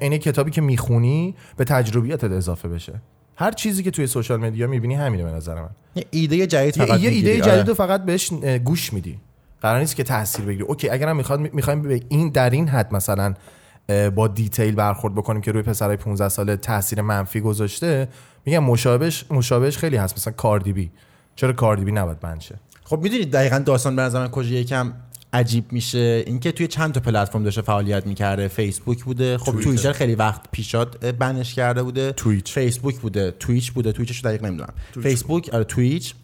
این 0.00 0.18
کتابی 0.18 0.50
که 0.50 0.60
می‌خونی 0.60 1.34
به 1.56 1.64
تجربیاتت 1.64 2.32
اضافه 2.32 2.68
بشه. 2.68 2.92
هر 3.36 3.50
چیزی 3.50 3.82
که 3.82 3.90
توی 3.90 4.06
social 4.06 4.40
media 4.40 4.66
می‌بینی 4.66 4.94
همینه 4.94 5.24
به 5.24 5.30
نظر 5.30 5.54
من. 5.54 5.70
یه 5.94 6.04
ایده 6.10 6.46
جدید 6.46 6.76
فقط 6.76 6.88
یه 6.88 6.94
ایده 6.94 7.10
می‌گیری. 7.10 7.40
جدید 7.40 7.52
آره. 7.52 7.62
رو 7.62 7.74
فقط 7.74 8.04
بهش 8.04 8.32
گوش 8.64 8.92
میدی. 8.92 9.18
قرار 9.62 9.80
نیست 9.80 9.96
که 9.96 10.04
تاثیر 10.04 10.44
بگیری. 10.44 10.64
OK 10.64 10.88
اگرم 10.88 11.16
می‌خواد 11.16 11.40
می‌خوایم 11.40 11.82
به 11.82 12.00
این 12.08 12.28
در 12.28 12.50
این 12.50 12.68
حد 12.68 12.94
مثلا 12.94 13.34
با 14.14 14.28
detail 14.28 14.74
برخورد 14.74 15.14
بکنیم 15.14 15.42
که 15.42 15.52
روی 15.52 15.62
پسرای 15.62 15.96
15 15.96 16.28
ساله 16.28 16.56
تاثیر 16.56 17.02
منفی 17.02 17.40
گذاشته 17.40 18.08
میگم 18.46 18.64
مشابهش 18.64 19.24
مشابهش 19.30 19.78
خیلی 19.78 19.96
هست. 19.96 20.16
مثلا 20.16 20.32
کاردیبی 20.32 20.90
چرا 21.36 21.52
کاردیبی 21.52 21.92
نباید 21.92 22.20
ban 22.20 22.40
شه؟ 22.40 22.54
خب 22.84 23.00
می‌دونید 23.00 23.32
دقیقا 23.32 23.58
داستان 23.58 23.96
به 23.96 24.02
نظر 24.02 24.20
من 24.20 24.28
کجا 24.28 24.48
یکم 24.48 24.92
عجیب 25.32 25.72
میشه. 25.72 26.24
اینکه 26.26 26.52
توی 26.52 26.66
چند 26.66 26.92
تا 26.92 27.00
پلتفرم 27.00 27.44
داشته 27.44 27.62
فعالیت 27.62 28.06
می‌کرده. 28.06 28.48
فیسبوک 28.48 29.04
بوده. 29.04 29.38
خب 29.38 29.60
توییتر 29.60 29.92
خیلی 29.92 30.14
وقت 30.14 30.40
پیشا 30.52 31.06
ban 31.06 31.35
ش 31.35 31.54
کرده 31.54 31.82
بوده. 31.82 32.12
تویچ. 32.12 32.52
فیسبوک 32.52 32.98
بوده. 32.98 33.30
تویچ 33.30 33.72
بوده. 33.72 33.92
تویچش 33.92 34.20
دقیق 34.20 34.44
نمی‌دونم. 34.44 34.72
فیسبوک 35.02 35.50
آره 35.52 35.64
تویچ 35.64 36.14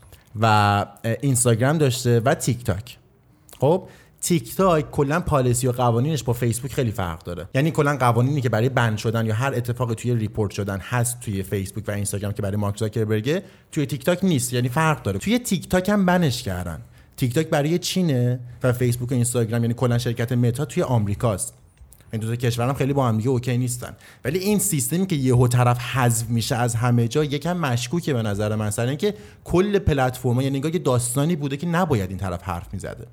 و 0.40 0.87
اینستاگرام 1.20 1.78
داشته 1.78 2.20
و 2.20 2.35
تیک 2.35 2.64
تاک 2.64 2.99
خب 3.61 3.88
تیک 4.20 4.56
تاک 4.56 4.90
کلا 4.90 5.20
policy 5.20 5.66
و 5.66 5.73
قوانینش 5.73 6.23
با 6.23 6.32
فیسبوک 6.32 6.73
خیلی 6.73 6.90
فرق 6.90 7.23
داره. 7.23 7.49
یعنی 7.54 7.70
کلا 7.70 7.96
قوانینی 7.96 8.40
که 8.40 8.49
برای 8.49 8.68
ban 8.68 8.99
شدن 8.99 9.26
یا 9.26 9.35
هر 9.35 9.54
اتفاقی 9.54 9.94
توی 9.94 10.14
report 10.14 10.50
شدن 10.50 10.78
هست 10.78 11.20
توی 11.20 11.42
فیسبوک 11.42 11.85
و 11.88 11.90
اینستاگرام 11.90 12.32
که 12.32 12.42
برای 12.42 12.56
مارک 12.56 12.76
زاکربرگ 12.76 13.42
توی 13.73 13.87
تیک 13.87 14.04
تاک 14.04 14.25
نیست. 14.25 14.52
یعنی 14.52 14.68
فرق 14.68 15.02
داره. 15.02 15.18
توی 15.18 15.38
تیک 15.38 15.68
تاک 15.68 15.88
هم 15.88 16.06
ban 16.06 16.28
ش 16.28 16.42
کردن. 16.42 16.80
تیک 17.16 17.35
تاک 17.35 17.46
برای 17.46 17.78
چینه 17.78 18.40
و 18.62 18.73
فیسبوک 18.73 19.11
و 19.11 19.14
اینستاگرام 19.14 19.62
یعنی 19.62 19.75
کلا 19.75 19.99
شرکت 19.99 20.32
متا 20.32 20.64
توی 20.64 20.82
آمریکاست 20.82 21.54
این 22.12 22.20
دو 22.20 22.28
تا 22.28 22.37
کشورم 22.37 22.75
خیلی 22.75 22.92
با 22.92 23.08
هم 23.08 23.16
دیگه 23.16 23.28
OK 23.28 23.58
نیستن. 23.58 23.96
ولی 24.25 24.38
این 24.38 24.58
سیستمی 24.58 25.06
که 25.06 25.16
یهو 25.16 25.49
طرف 25.49 25.78
حذف 25.78 26.28
میشه 26.28 26.56
از 26.56 26.75
همه 26.75 27.08
جا 27.08 27.25
یکم 27.25 27.56
مشکوکه 27.56 28.12
به 28.12 28.23
نظر 28.23 28.54
من 28.54 28.70
سر 28.70 28.87
اینکه 28.87 29.14
کل 29.44 29.78
پلتفرما 29.78 30.42
یعنی 30.42 30.56
انگار 30.56 30.73
داستانی 30.73 31.37
بوده 31.37 31.56
که 31.56 31.66
نباید 31.66 32.11
این 32.11 32.18
طرف 32.18 32.42
حرف 32.42 32.66
می‌زده. 32.73 33.06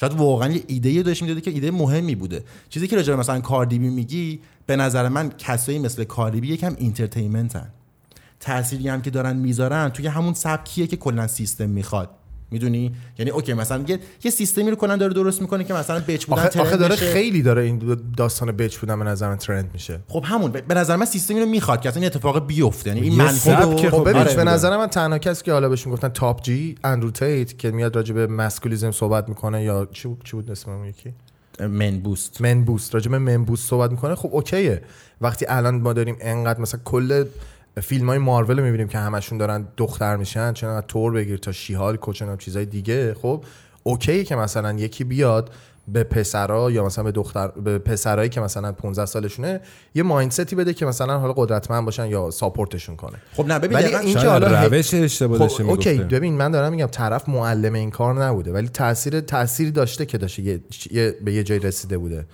شاید 0.00 0.12
واقعا 0.12 0.52
یه 0.52 0.62
ایده 0.66 1.02
داشت 1.02 1.22
می‌داده 1.22 1.40
که 1.40 1.50
ایده 1.50 1.70
مهمی 1.70 2.14
بوده. 2.14 2.44
چیزی 2.68 2.88
که 2.88 2.96
راجع 2.96 3.14
مثلا 3.14 3.40
Cardi 3.40 3.80
B 3.80 3.88
میگی 3.88 4.40
به 4.66 4.76
نظر 4.76 5.08
من 5.08 5.28
کسایی 5.38 5.78
مثل 5.78 6.04
Cardi 6.04 6.41
B 6.41 6.48
یکم 6.48 6.76
entertainmentن 6.78 7.68
تأثیری 8.40 8.88
هم 8.88 9.02
که 9.02 9.10
دارن 9.10 9.36
می‌ذارن 9.36 9.88
توی 9.88 10.06
همون 10.06 10.34
سبکیه 10.34 10.86
که 10.86 10.96
کلا 10.96 11.26
سیستم 11.26 11.70
می‌خواد. 11.70 12.10
می‌دونی؟ 12.50 12.92
یعنی 13.18 13.30
okay 13.30 13.54
مثلا 13.54 13.84
یه, 13.88 13.98
یه 14.24 14.30
سیستمی 14.30 14.70
رو 14.70 14.76
کلا 14.76 14.96
داره 14.96 15.14
درست 15.14 15.40
می‌کنه 15.40 15.64
که 15.64 15.74
مثلا 15.74 16.00
bitch 16.08 16.24
بودن 16.24 16.42
آخه, 16.42 16.60
آخه 16.60 16.76
داره 16.76 16.94
بشه. 16.94 17.12
خیلی 17.12 17.42
داره 17.42 17.62
این 17.62 17.96
داستان 18.16 18.52
بچ 18.52 18.76
بودن 18.76 18.98
به 18.98 19.04
نظر 19.04 19.28
من 19.28 19.36
ترند 19.36 19.70
میشه. 19.72 20.00
خب 20.08 20.24
همون 20.26 20.50
به 20.50 20.74
نظر 20.74 20.96
من 20.96 21.06
سیستمی 21.06 21.40
رو 21.40 21.46
می‌خواد 21.46 21.80
که 21.80 21.88
اصلا 21.88 22.02
این 22.02 22.10
اتفاق 22.10 22.46
بیفته. 22.46 22.90
یعنی 22.90 23.08
این 23.08 23.20
رو 23.20 23.28
سبک 23.28 23.88
خب 23.88 24.08
ببین 24.08 24.22
آره، 24.22 24.34
به 24.34 24.44
نظر 24.44 24.76
من 24.76 24.86
تنها 24.86 25.18
کسی 25.18 25.44
که 25.44 25.52
حالا 25.52 25.68
بهش 25.68 25.86
می‌گفتن 25.86 26.08
تاپ 26.08 26.42
جی 26.42 26.74
اندرو 26.84 27.10
تیت 27.10 27.58
که 27.58 27.70
میاد 27.70 27.96
راجع 27.96 28.14
به 28.14 28.26
مسکولیزم 28.26 28.90
صحبت 28.90 29.28
می‌کنه 29.28 29.62
یا 29.62 29.88
چی 29.92 30.08
بود 30.08 30.24
چی 30.24 30.32
بود 30.32 30.50
اسم 30.50 30.70
اون 30.70 30.86
یکی؟ 30.86 31.12
من 31.60 31.98
بوست. 31.98 32.40
من 32.40 32.64
بوست. 32.64 32.94
راجع 32.94 33.10
به 33.10 33.18
من 33.18 33.44
بوست 33.44 33.68
صحبت 33.68 33.90
می‌کنه 33.90 34.14
خب 34.14 34.28
اوکیه. 34.32 34.82
وقتی 35.20 35.46
الان 35.48 35.80
ما 35.80 35.92
داریم 35.92 36.16
انقدر 36.20 36.60
مثلا 36.60 36.80
کل 36.84 37.24
فیلم 37.80 38.08
های 38.08 38.18
مارول 38.18 38.58
رو 38.58 38.64
می‌بینیم 38.64 38.88
که 38.88 38.98
همشون 38.98 39.38
دارن 39.38 39.68
دختر 39.76 40.16
میشن 40.16 40.52
چون 40.52 40.70
از 40.70 40.82
تور 40.88 41.12
بگیر 41.12 41.36
تا 41.38 41.52
شیهال 41.52 41.96
کوچن 41.96 42.36
چیزای 42.36 42.66
دیگه. 42.66 43.14
خب 43.14 43.44
اوکیه 43.82 44.24
که 44.24 44.36
مثلا 44.36 44.72
یکی 44.72 45.04
بیاد 45.04 45.50
به 45.92 46.04
پسرا 46.04 46.70
یا 46.70 46.84
مثلا 46.84 47.04
به 47.04 47.12
دختر 47.12 47.48
به 47.48 47.78
پسرایی 47.78 48.28
که 48.30 48.40
مثلا 48.40 48.72
15 48.72 49.06
سالشونه 49.06 49.60
یه 49.94 50.02
مایندستی 50.02 50.56
بده 50.56 50.74
که 50.74 50.86
مثلا 50.86 51.18
حالا 51.18 51.32
قدرتمند 51.32 51.84
باشن 51.84 52.06
یا 52.06 52.30
ساپورتشون 52.30 52.96
کنه. 52.96 53.16
خب 53.34 53.46
نه 53.46 53.58
ببین 53.58 53.78
ولی 53.78 53.94
این 53.94 54.14
که 54.18 54.28
حالا 54.28 54.64
روش 54.66 54.94
اشتباه 54.94 55.48
خب 55.48 55.70
اوکی 55.70 55.98
ببین 55.98 56.34
من 56.34 56.50
دارم 56.50 56.72
میگم 56.72 56.86
طرف 56.86 57.28
معلم 57.28 57.72
این 57.74 57.90
کار 57.90 58.24
نبوده 58.24 58.52
ولی 58.52 58.68
تاثیر 58.68 59.20
تأثیری 59.20 59.70
داشته 59.70 60.06
که 60.06 60.18
داشته 60.18 60.42
یه, 60.42 60.60
یه- 60.90 61.14
به 61.24 61.32
یه 61.32 61.42
جای 61.42 61.58
رسیده 61.58 61.98
بوده. 61.98 62.26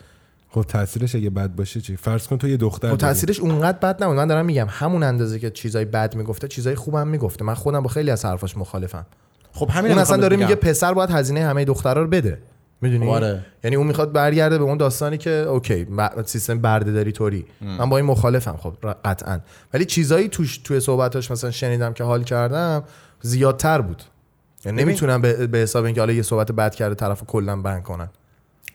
خب 0.54 0.62
تاثیرش 0.62 1.14
اگه 1.14 1.30
بد 1.30 1.54
باشه 1.54 1.80
چی؟ 1.80 1.96
فرض 1.96 2.26
کن 2.26 2.38
تو 2.38 2.48
یه 2.48 2.56
دختر 2.56 2.90
خب. 2.90 2.96
تاثیرش 2.96 3.40
اونقدر 3.40 3.78
بد 3.78 4.04
نبود. 4.04 4.16
من 4.16 4.26
دارم 4.26 4.46
میگم 4.46 4.66
همون 4.70 5.02
اندازه 5.02 5.38
که 5.38 5.50
چیزای 5.50 5.84
بد 5.84 6.14
می‌گفته 6.14 6.48
چیزای 6.48 6.74
خوبم 6.74 7.08
می‌گفته. 7.08 7.44
من 7.44 7.54
خودم 7.54 7.80
با 7.80 7.88
خیلی 7.88 8.10
از 8.10 8.24
حرفاش 8.24 8.56
مخالفم. 8.56 9.06
خب 9.52 9.70
همین 9.70 9.92
اون 9.92 10.00
اصلا 10.00 10.16
داره. 10.16 10.36
میگه 10.36 10.54
پسر 10.54 10.94
باید 10.94 11.10
هزینه 11.10 11.44
همه 11.44 11.64
دخترها 11.64 12.02
رو 12.02 12.08
بده. 12.08 12.38
می‌دونی؟ 12.80 13.10
آره. 13.10 13.44
یعنی 13.64 13.76
اون 13.76 13.86
می‌خواد 13.86 14.12
برگرده 14.12 14.58
به 14.58 14.64
اون 14.64 14.76
داستانی 14.76 15.18
که 15.18 15.30
اوکی 15.30 15.84
ب- 15.84 16.22
سیستم 16.22 16.58
بردهداری 16.58 17.12
طوری 17.12 17.46
من 17.60 17.88
با 17.88 17.96
این 17.96 18.06
مخالفم 18.06 18.56
خب 18.56 18.74
قطعا. 19.04 19.40
ولی 19.74 19.84
چیزایی 19.84 20.28
توش 20.28 20.58
توی 20.58 20.80
صحبتاش 20.80 21.30
مثلا 21.30 21.50
شنیدم 21.50 21.92
که 21.92 22.04
حال 22.04 22.22
کردم 22.22 22.84
زیادتر 23.20 23.80
بود. 23.80 24.02
یعنی 24.64 24.82
نمی‌تونم 24.82 25.20
به, 25.20 25.46
به 25.46 25.58
حساب 25.58 25.84
اینکه 25.84 26.00
حالا 26.00 26.12
یه 26.12 26.22
صحبت 26.22 26.52
بد 26.52 26.74
کرده 26.74 26.94
طرفو 26.94 27.26
کلا 27.26 27.56
بند 27.56 27.82
کنن. 27.82 28.08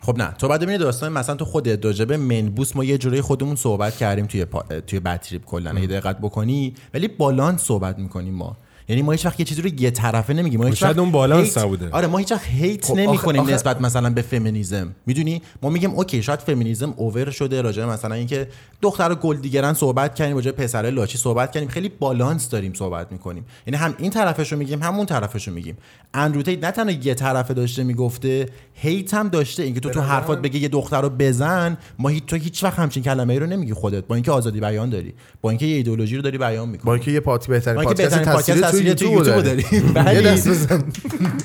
خب 0.01 0.17
نه 0.17 0.31
تو 0.31 0.47
بعد 0.47 0.61
ببینی 0.61 0.77
داستان 0.77 1.11
مثلا 1.11 1.35
تو 1.35 1.45
خودت 1.45 1.85
راجع 1.85 2.05
به 2.05 2.17
منبوس 2.17 2.75
ما 2.75 2.83
یه 2.83 2.97
جوری 2.97 3.21
خودمون 3.21 3.55
صحبت 3.55 3.97
کردیم 3.97 4.25
توی 4.25 4.45
پا... 4.45 4.63
توی 4.87 4.99
بتریپ 4.99 5.45
کلا. 5.45 5.71
اگه 5.71 5.87
دقت 5.87 6.17
بکنی 6.17 6.73
ولی 6.93 7.07
بالانس 7.07 7.61
صحبت 7.61 7.99
می‌کنیم 7.99 8.33
ما. 8.33 8.57
یعنی 8.89 9.01
ما 9.01 9.11
هیچ 9.11 9.25
وقت 9.25 9.39
یه 9.39 9.45
چیزی 9.45 9.61
رو 9.61 9.69
یه 9.81 9.91
طرفه 9.91 10.33
نمیگیم. 10.33 10.59
ما 10.59 10.67
هیچ 10.67 10.83
وقت 10.83 10.97
اون 10.97 11.11
بالانس 11.11 11.57
نبوده. 11.57 11.89
آره 11.91 12.07
ما 12.07 12.17
هیچ 12.17 12.31
وقت 12.31 12.45
hate 12.45 12.85
خب 12.85 12.95
نمی‌کنیم 12.95 13.41
آخه- 13.41 13.53
نسبت 13.53 13.81
مثلا 13.81 14.09
به 14.09 14.21
فمینیزم. 14.21 14.95
می‌دونی؟ 15.05 15.41
ما 15.61 15.69
میگیم 15.69 15.91
okay 15.91 16.23
شاید 16.23 16.39
فمینیزم 16.39 16.93
over 16.97 17.31
شده 17.31 17.61
راجع 17.61 17.85
به 17.85 17.91
مثلا 17.91 18.15
اینکه 18.15 18.47
دختر 18.81 19.15
gold 19.15 19.37
diggerان 19.37 19.73
صحبت 19.73 20.15
کردیم 20.15 20.35
راجع 20.35 20.51
پسر 20.51 20.89
لاچی 20.89 21.17
صحبت 21.17 21.51
کردیم. 21.51 21.69
خیلی 21.69 21.89
بالانس 21.89 22.49
داریم 22.49 22.73
صحبت 22.73 23.11
می‌کنیم. 23.11 23.45
یعنی 23.67 23.77
هم 23.77 23.95
این 23.97 24.11
طرفش 24.11 24.51
رو 24.51 24.57
میگیم 24.57 24.83
هم 24.83 24.95
اون 24.95 25.05
طرفش 25.05 25.47
رو 25.47 25.53
میگیم. 25.53 25.77
Andrew 26.13 26.41
Tate 26.41 26.63
نه 26.63 26.71
تنها 26.71 26.91
یه 26.91 27.13
طرفه 27.13 27.53
داشته 27.53 27.83
می‌گفته 27.83 28.45
hate 28.73 29.13
هم 29.13 29.27
داشته. 29.29 29.63
اینکه 29.63 29.79
تو 29.79 29.89
تو 29.89 30.01
حرفات 30.01 30.41
بگی 30.41 30.59
یه 30.59 30.67
دختر 30.67 31.01
رو 31.01 31.09
بزن 31.09 31.77
ما 31.99 32.09
هیچ 32.09 32.25
تو 32.25 32.35
هیچ 32.35 32.63
وقت 32.63 32.79
همچین 32.79 33.03
کلمه 33.03 33.33
ای 33.33 33.39
رو 33.39 33.45
نمیگی 33.45 33.73
خودت. 33.73 34.07
با 34.07 34.15
اینکه 34.15 34.31
آزادی 34.31 34.59
بیان 34.59 34.89
داری. 34.89 35.13
با 35.41 35.49
اینکه 35.49 35.65
یه 35.65 35.75
ایدئولوژی 35.75 36.15
رو 36.15 36.21
داری 36.21 36.37
بیان 36.37 36.69
می‌کنی. 36.69 36.85
با 36.85 36.93
اینکه 36.93 37.11
یه 37.11 37.19
پاتی 37.19 37.51
بهترین 37.51 37.79
اینکه 37.79 38.07
پادکست 38.25 38.78
تصویری 38.83 39.13
یوتیوب 39.13 39.41
داری. 39.43 39.65
یه 39.73 39.81
ولی- 39.81 40.23
دست 40.23 40.47
بزن. 40.47 40.83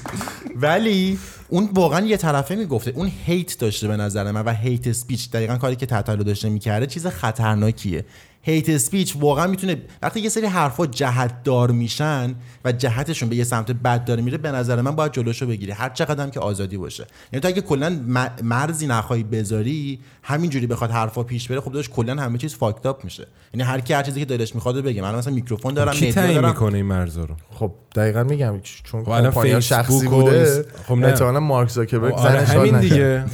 ولی 0.62 1.18
اون 1.48 1.68
واقعا 1.74 2.06
یه 2.06 2.16
طرفه 2.16 2.54
می‌گفته. 2.54 2.92
اون 2.94 3.10
هیت 3.26 3.58
داشته 3.58 3.88
به 3.88 3.96
نظر 3.96 4.30
من 4.32 4.44
و 4.44 4.52
هیت 4.54 4.86
اسپیچ 4.86 5.30
دقیقا 5.30 5.56
کاری 5.56 5.76
که 5.76 5.86
تطلو 5.86 6.22
داشته 6.24 6.48
می‌کرده 6.48 6.86
چیز 6.86 7.06
خطرناکیه. 7.06 8.04
هیت 8.46 8.68
اسپیچ 8.68 9.16
واقعا 9.20 9.46
می‌تونه 9.46 9.76
وقتی 10.02 10.20
یه 10.20 10.28
سری 10.28 10.46
حرفا 10.46 10.86
جهت 10.86 11.42
دار 11.42 11.70
میشن 11.70 12.34
و 12.64 12.72
جهتشون 12.72 13.28
به 13.28 13.36
یه 13.36 13.44
سمت 13.44 13.70
بد 13.70 14.04
داره 14.04 14.22
میره 14.22 14.38
به 14.38 14.50
نظر 14.50 14.80
من 14.80 14.90
باید 14.96 15.12
جلوشو 15.12 15.46
بگیری. 15.46 15.72
هر 15.72 15.88
چقدر 15.88 16.22
هم 16.22 16.30
که 16.30 16.40
آزادی 16.40 16.76
باشه. 16.76 17.06
یعنی 17.32 17.40
تو 17.40 17.48
اگه 17.48 17.60
کلا 17.60 18.00
مرزی 18.42 18.86
نخواهی 18.86 19.22
بذاری 19.22 20.00
همینجوری 20.22 20.66
بخواد 20.66 20.90
حرفا 20.90 21.22
پیش 21.22 21.48
بره 21.48 21.60
خب 21.60 21.72
داشت 21.72 21.90
کلا 21.90 22.22
همه 22.22 22.38
چیز 22.38 22.54
فاکت 22.54 22.86
اپ 22.86 23.04
میشه. 23.04 23.26
یعنی 23.54 23.64
هر 23.64 23.80
کی 23.80 23.92
هر 23.92 24.02
چیزی 24.02 24.20
که 24.20 24.26
دلش 24.26 24.54
می‌خواد 24.54 24.76
رو 24.76 24.82
بگه. 24.82 25.02
من 25.02 25.14
مثلا 25.14 25.34
میکروفون 25.34 25.74
دارم 25.74 25.92
کی 25.92 26.12
تعیین 26.12 26.34
دارم. 26.34 26.48
می‌کنه 26.48 26.76
این 26.76 26.86
مرزا 26.86 27.24
رو؟ 27.24 27.34
خب 27.50 27.72
دقیقا 27.94 28.22
میگم 28.22 28.60
چون 28.62 29.04
خب 29.04 29.22
کمپانی 29.22 29.62
شخصی 29.62 30.08
بوده 30.08 30.64
خب 30.88 30.94
نه. 30.94 31.38
مارک 31.38 31.68
زاکربرگ 31.68 32.14
آره 32.14 32.44
زنش 32.44 32.56
حال 32.56 32.58
همین 32.58 32.74
نکرد. 32.74 32.90
دیگه. 32.90 33.24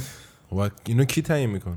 خب 0.49 0.71
اینو 0.85 1.03
کی 1.03 1.21
تعیین 1.21 1.49
می‌کنه؟ 1.49 1.75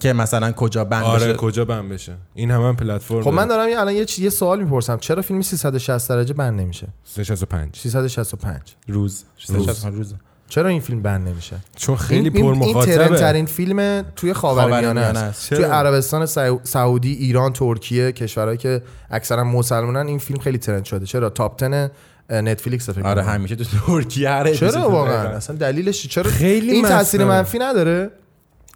که 0.00 0.12
مثلا 0.12 0.52
کجا 0.52 0.84
بند 0.84 1.04
آره 1.04 1.26
بشه 1.26 1.34
کجا 1.36 1.64
بند 1.64 1.88
بشه 1.88 2.14
این 2.34 2.50
هم, 2.50 2.62
هم 2.62 2.76
پلتفرم 2.76 3.22
خب 3.22 3.30
من 3.30 3.46
دارم 3.46 3.68
الان 3.78 3.94
یه 3.94 4.04
چی- 4.04 4.22
یه 4.22 4.30
سوال 4.30 4.62
می‌پرسم 4.62 4.96
چرا 4.96 5.22
فیلم 5.22 5.42
360 5.42 6.08
درجه 6.08 6.34
بند 6.34 6.60
نمیشه 6.60 6.88
365 7.04 7.76
365 7.76 8.60
روز 8.88 9.24
روز. 9.48 9.84
روز. 9.84 10.14
چرا 10.48 10.68
این 10.68 10.80
فیلم 10.80 11.02
بند 11.02 11.28
نمیشه 11.28 11.56
چون 11.76 11.96
خیلی 11.96 12.20
این- 12.28 12.32
پر 12.32 12.52
این 12.64 12.70
مخاطبه 12.70 12.94
ترندترین 12.96 13.46
فیلم 13.46 14.04
توی 14.16 14.32
خاورمیانه 14.32 15.00
است. 15.00 15.48
توی؟ 15.54 15.64
عربستان 15.64 16.26
سعو- 16.26 16.60
سعودی 16.64 17.12
ایران 17.12 17.52
ترکیه 17.52 18.12
کشورهایی 18.12 18.58
که 18.58 18.82
اکثرا 19.10 19.44
مسلمانن 19.44 20.06
این 20.06 20.18
فیلم 20.18 20.40
خیلی 20.40 20.58
trend 20.58 20.84
شده 20.84 21.06
چرا 21.06 21.30
top 21.30 21.58
10 21.64 21.90
Netflix 22.30 22.90
فکر 22.90 23.06
آره. 23.06 23.22
همیشه 23.22 23.56
تو 23.56 23.64
ترکیه 23.86 24.52
چرا 24.56 24.90
واقعا. 24.90 25.28
اصلا 25.28 25.56
دلیلش 25.56 26.02
چی؟ 26.02 26.08
چرا 26.08 26.30
خیلی 26.30 26.70
این 26.72 26.84
تاثیر. 26.88 27.24
منفی 27.24 27.58
نداره 27.58 28.10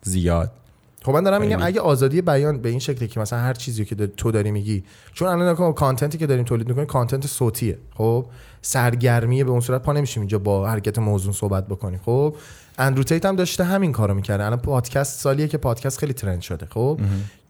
زیاد 0.02 0.50
خب 1.04 1.12
من 1.12 1.22
دارم 1.22 1.40
میگم. 1.40 1.62
اگه 1.62 1.80
آزادی 1.80 2.22
بیان 2.22 2.58
به 2.58 2.68
این 2.68 2.78
شکلی 2.78 3.08
که 3.08 3.20
مثلا 3.20 3.38
هر 3.38 3.54
چیزی 3.54 3.84
که 3.84 3.94
تو 3.94 4.30
داری 4.30 4.50
میگی 4.50 4.84
چون 5.12 5.28
الان 5.28 5.72
contentی 5.72 6.18
که 6.18 6.26
داریم 6.26 6.44
تولید 6.44 6.68
می‌کنیم 6.68 6.86
content 6.86 7.26
صوتیه 7.26 7.78
خب؟ 7.94 8.26
سرگرمیه 8.62 9.44
به 9.44 9.50
اون 9.50 9.60
صورت 9.60 9.82
پا 9.82 9.92
نمیشیم 9.92 10.20
اینجا 10.20 10.38
با 10.38 10.68
حرکت 10.68 10.98
موضوع 10.98 11.32
صحبت 11.32 11.66
بکنیم 11.66 12.00
خب؟ 12.04 12.34
Andrew 12.78 13.02
Tate 13.02 13.26
هم 13.26 13.36
داشته 13.36 13.64
همین 13.64 13.92
کارو 13.92 14.14
می‌کرده. 14.14 14.44
الان 14.44 14.58
پادکست 14.58 15.20
سالیه 15.20 15.48
که 15.48 15.58
پادکست 15.58 15.98
خیلی 15.98 16.12
trend 16.12 16.40
شده 16.40 16.66
خب؟ 16.66 17.00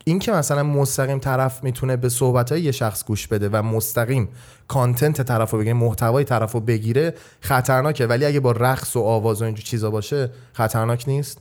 این 0.04 0.18
که 0.18 0.32
مثلا 0.32 0.62
مستقیم 0.62 1.18
طرف 1.18 1.64
می‌تونه 1.64 1.96
به 1.96 2.08
صحبت 2.08 2.52
یه 2.52 2.72
شخص 2.72 3.04
گوش 3.04 3.26
بده 3.26 3.48
و 3.48 3.62
مستقیم 3.62 4.28
کانتنت 4.68 5.22
طرف 5.22 5.50
رو 5.50 5.58
بگیره 5.58 5.74
محتوای 5.74 6.24
طرف 6.24 6.52
رو 6.52 6.60
بگیره 6.60 7.14
خطرناکه. 7.40 8.06
ولی 8.06 8.24
اگه 8.24 8.40
با 8.40 8.52
رقص 8.52 8.96
و 8.96 9.00
آواز 9.00 9.42
و 9.42 9.44
اینجور 9.44 9.64
چیزا 9.64 9.90
باشه 9.90 10.30
خطرناک 10.52 11.04
نیست؟ 11.08 11.38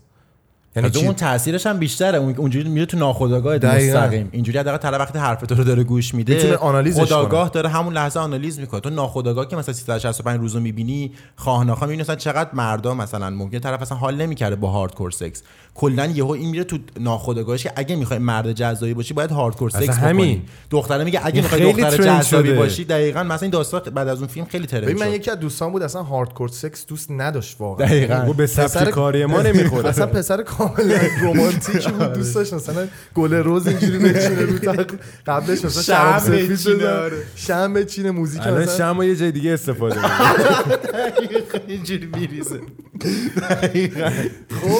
یعنی 0.75 0.89
چی 0.89 1.05
اون 1.05 1.15
تاثیرش 1.15 1.65
هم 1.67 1.79
بیشتره. 1.79 2.17
اون 2.17 2.35
اونجوری 2.37 2.69
میره 2.69 2.85
تو 2.85 2.97
ناخودآگاه. 2.97 3.55
مستقیم 3.55 4.29
اینجوری 4.31 4.57
حداقل 4.59 4.77
طرف 4.77 4.99
وقتی 4.99 5.19
حرف 5.19 5.41
تو 5.41 5.55
رو 5.55 5.63
داره 5.63 5.83
گوش 5.83 6.13
میده 6.15 6.33
می‌تونه 6.35 6.55
آنالیزش 6.55 6.99
خودآگاه 6.99 7.49
داره 7.49 7.69
همون 7.69 7.93
لحظه 7.93 8.19
آنالیز 8.19 8.59
می‌کنه. 8.59 8.81
تو 8.81 8.89
ناخودآگاه 8.89 9.47
که 9.47 9.55
مثلا 9.55 9.73
365 9.73 10.39
روزو 10.39 10.59
می‌بینی 10.59 11.11
خواه 11.35 11.63
ناخواه 11.63 11.87
می‌بینی 11.89 12.03
مثلا 12.03 12.15
چقدر 12.15 12.49
مردا 12.53 12.93
مثلا 12.93 13.29
ممکن 13.29 13.59
طرف 13.59 13.81
اصلا 13.81 13.97
حال 13.97 14.15
نمی‌کرده 14.15 14.55
با 14.55 14.69
هاردکور 14.69 15.11
سکس 15.11 15.43
کلا 15.75 16.05
یهو 16.05 16.31
این 16.31 16.49
میره 16.49 16.63
تو 16.63 16.77
ناخودآگاهش 16.99 17.63
که 17.63 17.71
اگه 17.75 17.95
می‌خوای 17.95 18.19
مرد 18.19 18.51
جذابی 18.51 18.93
باشی 18.93 19.13
باید 19.13 19.31
هاردکور 19.31 19.69
سکس 19.69 19.89
همین. 19.89 20.35
بکنی. 20.35 20.45
دختره 20.69 21.03
میگه 21.03 21.21
اگه 21.23 21.41
می‌خوای 21.41 21.73
دختر 21.73 22.03
جذابی. 22.03 22.53
باشی 22.53 22.83
دقیقاً 22.85 23.23
مثلا 23.23 23.39
این 23.41 23.51
داستان 23.51 23.81
بعد 23.81 24.07
از 24.07 24.17
اون 24.19 24.27
فیلم 24.27 24.45
خیلی 24.45 24.67
ترند 24.67 24.99
من 24.99 25.11
یکی 25.11 25.31
از 25.31 25.39
دوستان 25.39 25.71
بود 25.71 25.81
اصلا 25.83 26.03
هاردکور 26.03 26.47
سکس 26.49 26.85
دوست 26.85 27.11
نداشت 27.11 27.55
واقعا. 27.59 27.87
دقیقاً. 27.87 28.13
یعنی 28.13 28.33
به 28.33 28.47
سبک 28.47 28.89
کاری 28.89 29.25
ما 29.25 29.41
نمی‌خوره. 29.51 29.89
اصلا 29.89 30.05
پسر 30.05 30.43
کاملا 30.67 30.99
رمانتیکی 31.21 31.91
بود 31.99 32.13
دوست 32.13 32.35
داشت 32.35 32.53
مثلا 32.53 32.87
گل 33.15 33.33
روز 33.33 33.67
اینجوری 33.67 33.97
بچینه 33.97 34.41
رو 34.41 34.57
تخت. 34.57 34.95
قبلش 35.27 35.65
مثلا 35.65 35.81
شراب 35.81 36.19
سفید 36.19 36.83
آره. 36.83 37.17
شم 37.35 37.73
بچینه 37.73 38.11
موزیک 38.11 38.41
الان 38.47 38.61
مثلا. 38.61 38.77
شمع 38.77 39.05
یه 39.05 39.15
جای 39.15 39.31
دیگه 39.31 39.51
استفاده 39.53 39.95
می‌کنه. 39.95 41.11
اینجوری 41.67 42.09
میریزه. 42.15 42.59
خب 44.61 44.79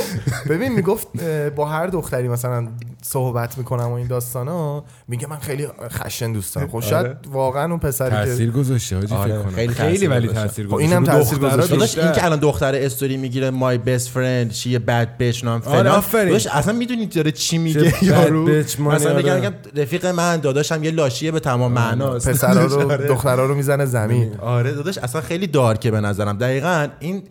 ببین 0.50 0.72
می‌گفت 0.72 1.08
با 1.56 1.66
هر 1.66 1.88
دختری 1.88 2.28
مثلا 2.28 2.68
صحبت 3.02 3.58
می‌کنم 3.58 3.88
و 3.88 3.94
این 3.94 4.08
داستانا 4.08 4.84
میگه 5.08 5.28
من 5.28 5.38
خیلی 5.38 5.68
خشن 5.90 6.34
دوست 6.34 6.56
دارم 6.56 6.68
خب 6.68 6.80
شاید 6.80 7.06
آره. 7.06 7.18
واقعا 7.32 7.66
اون 7.66 7.80
پسری 7.80 8.10
که 8.10 8.16
تاثیر 8.16 8.52
گذاشته 8.52 8.96
آره، 8.96 9.06
فکر 9.06 9.42
کنم 9.42 9.52
خیلی 9.52 9.74
خیلی 9.74 10.08
ولی. 10.08 10.28
تاثیر 10.28 10.68
خب 10.68 10.74
گذاشته 10.74 10.96
اینم 10.96 11.06
تاثیر 11.06 11.38
گذاشته. 11.38 12.04
این 12.04 12.12
که 12.12 12.26
الان 12.26 12.40
دختر 12.40 12.76
استوری 12.76 13.18
می‌گیره 13.18 13.50
مای 13.50 13.78
بست 13.78 14.10
فرند 14.10 14.54
شی 14.54 14.80
بد 14.80 15.18
بچ 15.18 15.44
نام 15.44 15.60
فلان 15.60 15.88
آره،. 15.88 16.26
داداش 16.26 16.48
اصلا 16.48 16.74
می‌دونی 16.74 17.06
داره 17.06 17.32
چی 17.32 17.58
میگه 17.58 18.04
یارو 18.06 18.48
مثلا 18.80 19.14
بگم 19.14 19.32
آره. 19.32 19.54
رفیق 19.76 20.06
من 20.06 20.38
داداشم 20.38 20.84
یه 20.84 20.92
لاشیه 20.92 21.32
به 21.32 21.40
تمام 21.40 21.72
معناست 21.72 22.30
پسرا 22.30 22.66
رو. 22.66 22.98
دخترا 23.14 23.46
رو 23.46 23.56
می‌زنه 23.56 23.86
زمین 23.86 24.36
آره 24.40 24.72
داداش 24.72 24.98
اصلا 24.98 25.22
خیلی 25.22 25.48
دارکه 25.48 25.92
به 25.92 26.02
نظرم 26.02 26.38
دقیقا 26.38 26.88
این 27.00 27.24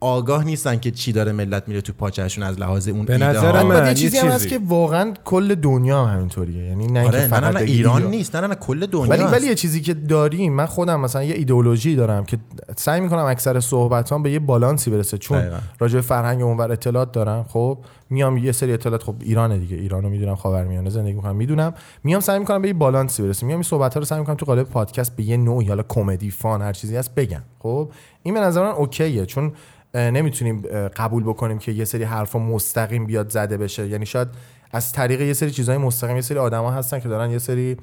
آگاه 0.00 0.44
نیستن 0.44 0.78
که 0.78 0.90
چی 0.90 1.12
داره 1.12 1.32
ملت 1.32 1.68
میره 1.68 1.80
تو 1.80 1.92
پاچهشون 1.92 2.44
از 2.44 2.60
لحاظ 2.60 2.88
اون 2.88 3.04
به 3.04 3.12
ایده 3.12 3.26
نظر 3.28 3.56
ها. 3.56 3.62
من- 3.62 3.74
بعد 3.74 3.88
یه 3.88 3.94
چیزی 3.94 4.18
هم 4.18 4.28
هست. 4.28 4.48
که 4.48 4.60
واقعا 4.68 5.12
کل 5.24 5.54
دنیا 5.54 6.04
هم 6.04 6.16
همینطوریه 6.16 6.64
یعنی 6.64 6.86
نه 6.86 7.06
آره 7.06 7.20
نه 7.20 7.26
فقط 7.26 7.42
نه 7.42 7.50
نه 7.50 7.60
ایران 7.60 8.02
یا- 8.02 8.08
نیست 8.08 8.34
نه 8.36 8.40
نه 8.42 8.46
نه 8.46 8.54
کل 8.54 8.86
دنیا 8.86 9.10
ولی 9.10 9.22
هست. 9.22 9.32
ولی 9.32 9.46
یه 9.46 9.54
چیزی 9.54 9.80
که 9.80 9.94
داریم 9.94 10.52
من 10.52 10.66
خودم 10.66 11.00
مثلا 11.00 11.22
یه 11.24 11.34
ایدئولوژی 11.34 11.96
دارم 11.96 12.24
که 12.24 12.38
سعی 12.76 13.00
می‌کنم 13.00 13.24
اکثر 13.24 13.60
صحبتام 13.60 14.22
به 14.22 14.30
یه 14.30 14.38
بالانسی 14.38 14.90
برسه 14.90 15.18
چون. 15.18 15.42
راجع 15.78 15.94
به 15.94 16.00
فرهنگ 16.00 16.42
اونور 16.42 16.72
اطلاعات 16.72 17.12
دارم 17.12 17.44
خب 17.48 17.78
میام 18.10 18.36
یه 18.36 18.52
سری 18.52 18.72
اطلاعات 18.72 19.02
خب 19.02 19.14
ایرانه 19.20 19.58
دیگه 19.58 19.76
ایرانو 19.76 20.08
می‌دونم 20.08 20.34
خاورمیانه 20.34 20.90
زندگی 20.90 21.12
می‌کنم 21.12 21.36
می‌دونم 21.36 21.74
میام 22.04 22.20
سعی 22.20 22.38
می‌کنم 22.38 22.62
به 22.62 22.68
یه 22.68 22.74
بالانسی 22.74 23.22
برسه 23.22 23.46
میام 23.46 23.56
این 23.58 23.62
صحبت 23.62 23.94
ها 23.94 23.98
رو 24.00 24.06
سعی 24.06 24.18
می‌کنم 24.18 24.34
تو 24.36 24.46
قالب 24.46 24.68
پادکست 24.68 25.16
به 25.16 25.22
یه 25.22 25.36
نوعی 25.36 25.68
حالا 25.68 25.82
کمدی 25.88 26.30
فان 26.30 26.62
هر 26.62 26.72
چیزی 26.72 26.96
هست 26.96 27.14
بگم 27.14 27.42
خب 27.58 27.90
این 28.22 28.34
به 28.34 28.40
نظر 28.40 28.62
من 28.62 28.70
okayه 28.70 29.26
چون 29.26 29.52
نمی‌تونیم 29.96 30.62
قبول 30.96 31.22
بکنیم 31.22 31.58
که 31.58 31.72
یه 31.72 31.84
سری 31.84 32.04
حرفا 32.04 32.38
مستقیم 32.38 33.06
بیاد 33.06 33.30
زده 33.30 33.56
بشه. 33.56 33.88
یعنی 33.88 34.06
شاید 34.06 34.28
از 34.72 34.92
طریق 34.92 35.20
یه 35.20 35.32
سری 35.32 35.50
چیزهای 35.50 35.78
مستقیم 35.78 36.16
یه 36.16 36.22
سری 36.22 36.38
آدما 36.38 36.70
هستن 36.70 37.00
که 37.00 37.08
دارن 37.08 37.30
یه 37.30 37.38
سری 37.38 37.76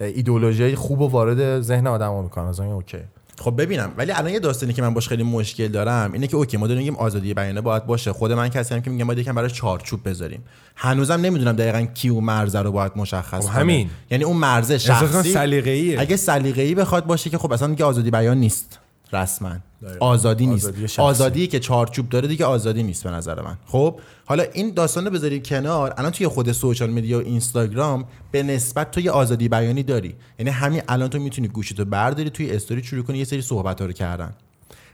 ایدئولوژی 0.00 0.74
خوب 0.74 1.00
و 1.00 1.08
وارد 1.08 1.60
ذهن 1.60 1.86
آدما 1.86 2.22
می‌کنن. 2.22 2.44
از 2.44 2.60
این 2.60 2.72
okay. 2.72 2.98
خب 3.38 3.54
ببینم. 3.58 3.92
ولی 3.96 4.12
الان 4.12 4.32
یه 4.32 4.38
داستانی 4.38 4.72
که 4.72 4.82
من 4.82 4.94
باش 4.94 5.08
خیلی 5.08 5.22
مشکل 5.22 5.68
دارم 5.68 6.12
اینه 6.12 6.26
که 6.26 6.36
okay 6.36 6.56
ما 6.56 6.66
داریم 6.66 6.78
میگیم 6.78 6.96
آزادی 6.96 7.34
بیانیه 7.34 7.60
باید 7.60 7.86
باشه. 7.86 8.12
خود 8.12 8.32
من 8.32 8.48
کسی 8.48 8.74
هم 8.74 8.80
که 8.80 8.90
میگم 8.90 9.06
باید 9.06 9.18
یکم 9.18 9.34
برای 9.34 9.50
چارچوب 9.50 10.08
بذاریم. 10.08 10.44
هنوزم 10.76 11.20
نمی‌دونم 11.20 11.52
دقیقا 11.52 11.80
کی 11.80 12.08
اون 12.08 12.24
مرزه 12.24 12.60
رو 12.60 12.72
باید 12.72 12.92
مشخص 12.96 13.42
خب 13.42 13.52
کنه. 13.52 13.60
همین. 13.60 13.90
یعنی 14.10 14.24
اون 14.24 14.36
کنم 14.36 14.78
شخصی 14.78 15.32
سلیقه‌ایه. 15.32 16.00
اگه 16.00 16.16
سلیقه‌ای 16.16 16.74
بخواد 16.74 17.06
باشه 17.06 17.30
که 17.30 17.38
خب 17.38 17.52
اصلا 17.52 17.68
دیگه 17.68 17.84
آزادی 17.84 18.10
بیان 18.10 18.38
نیست. 18.38 18.79
رسما. 19.12 19.56
آزادی 20.00 20.46
نیست. 20.46 20.66
آزادی. 20.66 20.86
آزادی 20.98 21.46
که 21.46 21.60
چارچوب 21.60 22.08
داره 22.08 22.28
دیگه 22.28 22.44
آزادی 22.44 22.82
نیست 22.82 23.04
به 23.04 23.10
نظر 23.10 23.42
من. 23.42 23.58
خب 23.66 24.00
حالا 24.24 24.44
این 24.52 24.74
داستان 24.74 25.04
رو 25.04 25.10
بذاری 25.10 25.40
کنار. 25.44 25.94
الان 25.98 26.10
توی 26.10 26.28
خود 26.28 26.52
سوشال 26.52 26.90
میدیا 26.90 27.18
و 27.18 27.22
اینستاگرام 27.22 28.04
به 28.30 28.42
نسبت 28.42 28.90
تو 28.90 29.00
یه 29.00 29.10
آزادی 29.10 29.48
بیانی 29.48 29.82
داری. 29.82 30.14
یعنی 30.38 30.50
همین 30.50 30.82
الان 30.88 31.08
تو 31.08 31.18
می‌تونی 31.18 31.48
گوشیتو 31.48 31.84
برداری 31.84 32.30
توی 32.30 32.50
استوری 32.50 32.82
شروع 32.82 33.04
کنی 33.04 33.18
یه 33.18 33.24
سری 33.24 33.42
صحبت 33.42 33.82
رو 33.82 33.92
کردن. 33.92 34.32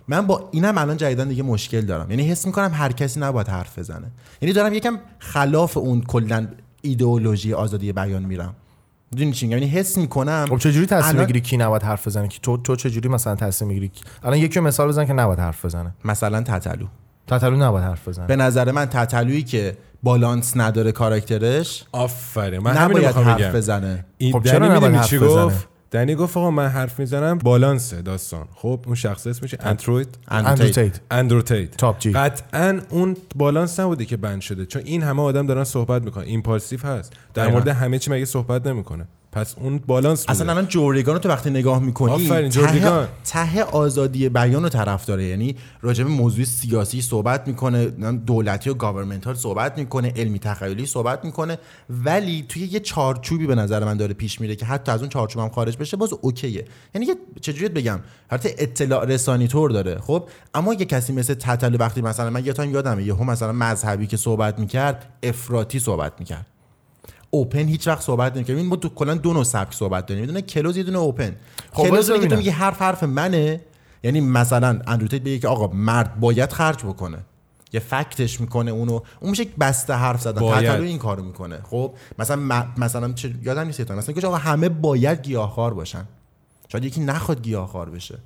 من 0.09 0.26
با 0.26 0.48
اینم 0.52 0.79
الان 0.79 0.96
جدیدن 0.96 1.29
دیگه 1.29 1.42
مشکل 1.42 1.81
دارم. 1.81 2.11
یعنی 2.11 2.29
حس 2.29 2.46
می‌کنم 2.46 2.70
هر 2.74 2.92
کسی 2.92 3.20
نباید 3.20 3.48
حرف 3.48 3.79
بزنه. 3.79 4.11
یعنی 4.42 4.52
دارم 4.52 4.74
یکم 4.74 4.98
خلاف 5.18 5.76
اون 5.76 6.00
کلا 6.00 6.48
ایدئولوژی 6.83 7.55
آزادی 7.55 7.92
بیان 7.92 8.22
میرم. 8.22 8.55
می‌دونی 9.12 9.33
چی 9.33 9.47
میگم؟ 9.47 9.59
یعنی 9.59 9.71
حس 9.71 9.99
می‌کنم 9.99 10.47
خب 10.49 10.59
چجوری 10.59 10.87
تصمیم 10.87 11.05
الان- 11.05 11.21
می‌گیری 11.21 11.40
کی 11.40 11.57
نباید 11.57 11.83
حرف 11.83 12.07
بزنه؟ 12.07 12.29
کی 12.29 12.38
تو 12.42 12.57
تو 12.57 12.77
چجوری 12.77 13.09
مثلا 13.09 13.35
تصمیم 13.35 13.69
می‌گیری؟ 13.69 13.90
الان 14.23 14.38
یکی 14.38 14.61
مثال 14.61 14.88
بزن 14.88 15.05
که 15.05 15.12
نباید 15.12 15.38
حرف 15.38 15.64
بزنه. 15.64 15.95
مثلا 16.05 16.42
تتلو. 16.42 16.87
تتلو 17.27 17.57
نباید 17.57 17.85
حرف 17.85 18.09
بزنه. 18.09 18.27
به 18.27 18.37
نظر 18.37 18.73
من 18.73 18.87
تتلویی 18.87 19.42
که 19.42 19.77
بالانس 20.03 20.57
نداره 20.57 20.92
کاراکترش 20.92 21.85
آفرین. 21.92 22.61
من 22.61 22.79
نباید 22.79 23.07
می‌خوام 23.07 23.25
حرف 23.25 23.55
بزنه. 23.55 24.07
این 24.19 24.33
خب 24.33 24.42
چرا 24.45 24.77
نباید 24.77 24.95
حرف 24.95 25.09
چی 25.09 25.19
بزنه؟ 25.19 25.55
دنی 25.90 26.14
گفت 26.14 26.37
آقا 26.37 26.51
من 26.51 26.68
حرف 26.68 26.99
می‌زنم 27.01 27.38
balanceه 27.38 28.03
داستان. 28.03 28.49
خب 28.55 28.81
اون 28.87 28.94
شخص 28.94 29.27
اسمش 29.27 29.55
اندروید 29.61 30.18
Andrew 30.29 30.68
Tate 30.68 31.01
Andrew 31.11 31.42
Tate 31.42 31.77
Top 31.77 31.99
G. 31.99 32.12
قطعا 32.12 32.81
اون 32.90 33.16
بالانس 33.35 33.81
نبوده 33.81 34.05
که 34.05 34.16
ban 34.16 34.40
شده 34.40 34.66
چون 34.66 34.83
این 34.85 35.03
همه 35.03 35.22
آدم 35.22 35.46
دارن 35.46 35.64
صحبت 35.64 36.03
می‌کنن. 36.03 36.25
Impaulsive 36.25 36.81
هست. 36.81 37.12
در. 37.35 37.49
مورد 37.49 37.68
همه 37.68 37.99
چی 37.99 38.11
مگه 38.11 38.25
صحبت 38.25 38.66
نمی‌کنه. 38.66 39.07
پس 39.37 39.55
اون 39.59 39.79
بالانس 39.79 40.20
بوده. 40.20 40.31
اصلا 40.31 40.53
الان 40.53 40.66
Joe 40.66 40.85
Rogan 40.85 41.14
رو 41.14 41.20
تو 41.20 41.29
وقتی 41.29 41.51
نگاه 41.51 41.79
می‌کنی 41.79 42.12
آفرین، 42.12 42.51
Joe 42.51 42.70
Rogan. 42.70 43.09
ته 43.25 43.62
آزادی 43.62 44.29
بیان 44.29 44.62
رو 44.62 44.68
طرف 44.68 45.07
داره. 45.07 45.25
یعنی 45.25 45.57
راجع 45.81 46.05
به 46.05 46.11
موضوع 46.11 46.44
سیاسی 46.44 47.03
صحبت 47.03 47.49
می‌کنه 47.49 47.87
دولتی 48.12 48.70
و 48.70 48.75
governmental 48.75 49.35
صحبت 49.35 49.79
می‌کنه 49.79 50.12
علمی 50.16 50.38
تخیلی 50.38 50.87
صحبت 50.87 51.25
می‌کنه 51.25 51.59
ولی 51.90 52.44
توی 52.49 52.62
یه 52.62 52.81
چارچوبی 52.81 53.46
به 53.46 53.55
نظر 53.55 53.85
من 53.85 53.96
داره 53.96 54.14
پیش 54.14 54.40
میره 54.40 54.57
که 54.57 54.66
حتی 54.66 54.92
از 54.92 55.01
اون 55.01 55.09
چارچوب 55.09 55.42
هم 55.42 55.49
خارج 55.49 55.77
بشه 55.77 55.96
باز 55.96 56.11
okayه. 56.20 56.64
یعنی 56.94 57.07
یه 57.07 57.14
چجوریت 57.40 57.72
بگم؟ 57.72 58.01
حالت 58.31 58.55
اطلاع 58.59 59.05
رسانی 59.05 59.49
طور 59.49 59.70
داره. 59.70 59.99
خب 59.99 60.29
اما 60.55 60.75
یه 60.75 60.85
کسی 60.85 61.12
مثل 61.12 61.35
تتلو 61.35 61.79
وقتی 61.79 62.03
مثلا 62.03 62.31
من 62.31 62.46
یه 62.46 62.53
time 62.53 62.70
یادمه 62.70 63.03
یهو 63.03 63.25
مثلا 63.25 63.53
مذهبی 63.53 64.07
که 64.07 64.16
صحبت 64.16 64.59
می‌کرد 64.59 65.07
افراطی 65.22 65.79
صحبت 65.79 66.12
می‌کرد. 66.18 66.46
اوپن 67.31 67.69
هیچ 67.69 67.89
وقت 67.89 68.03
صحبت 68.03 68.37
نمی‌کنه 68.37 68.57
این 68.57 68.67
ما 68.67 68.77
تو 68.77 68.89
کلا 68.89 69.15
دو 69.15 69.33
نوع 69.33 69.45
سبک 69.45 69.75
صحبت 69.75 70.07
داریم. 70.07 70.23
یه 70.25 70.27
دونه 70.27 70.43
کلوز 70.43 70.77
یه 70.77 70.83
دونه 70.83 70.99
اوپن. 70.99 71.37
خب 71.73 71.83
کلوز 71.83 72.12
که 72.12 72.27
تو. 72.27 72.37
میگی 72.37 72.51
حرف 72.51 72.83
حرف 72.83 73.03
منه. 73.03 73.61
یعنی 74.03 74.21
مثلا 74.21 74.81
اندروتیت 74.87 75.23
بگه 75.23 75.39
که 75.39 75.49
آقا 75.49 75.67
مرد 75.67 76.21
باید 76.21 76.53
خرج 76.53 76.85
بکنه. 76.85 77.19
یه 77.73 77.81
فکتش 77.81 78.41
می‌کنه 78.41 78.71
اونو. 78.71 79.01
اون 79.21 79.31
میشه 79.31 79.43
یک 79.43 79.57
بسته 79.61 79.95
حرف 79.95 80.21
زدن. 80.21 80.41
باید. 80.41 80.81
این 80.81 80.99
کارو 80.99 81.23
می‌کنه. 81.23 81.59
خب 81.71 81.95
مثلا 82.19 82.37
م- 82.37 82.73
مثلا 82.77 83.12
چه 83.12 83.35
یادم 83.43 83.67
نیست 83.67 83.91
مثلا 83.91 84.15
که 84.15 84.27
آقا 84.27 84.37
همه 84.37 84.69
باید 84.69 85.23
گیاهخوار 85.23 85.75
باشن. 85.75 86.05
شاید 86.69 86.85
یکی 86.85 87.01
نخواد 87.01 87.43
گیاهخوار 87.43 87.91
بشه. 87.91 88.19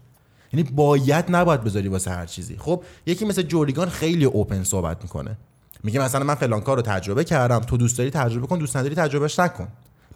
یعنی 0.53 0.71
باید 0.71 1.25
نباید 1.29 1.65
بذاری 1.65 1.89
واسه 1.89 2.11
هر 2.11 2.27
چیزی. 2.27 2.57
خب 2.57 2.83
یکی 3.07 3.25
مثل 3.25 3.43
جوریگان 3.43 3.89
خیلی 3.89 4.25
اوپن 4.25 4.65
صحبت 4.65 5.03
می‌کنه. 5.03 5.37
میگه 5.85 6.01
مثلا 6.01 6.25
من 6.25 6.35
فلان 6.35 6.61
کار 6.61 6.77
رو 6.77 6.83
تجربه 6.83 7.25
کردم 7.25 7.59
تو 7.59 7.77
دوست 7.77 7.99
داری 7.99 8.11
تجربه 8.11 8.47
کن 8.47 8.59
دوست 8.59 8.77
نداری 8.77 8.95
تجربهش 8.95 9.38
نکن. 9.38 9.69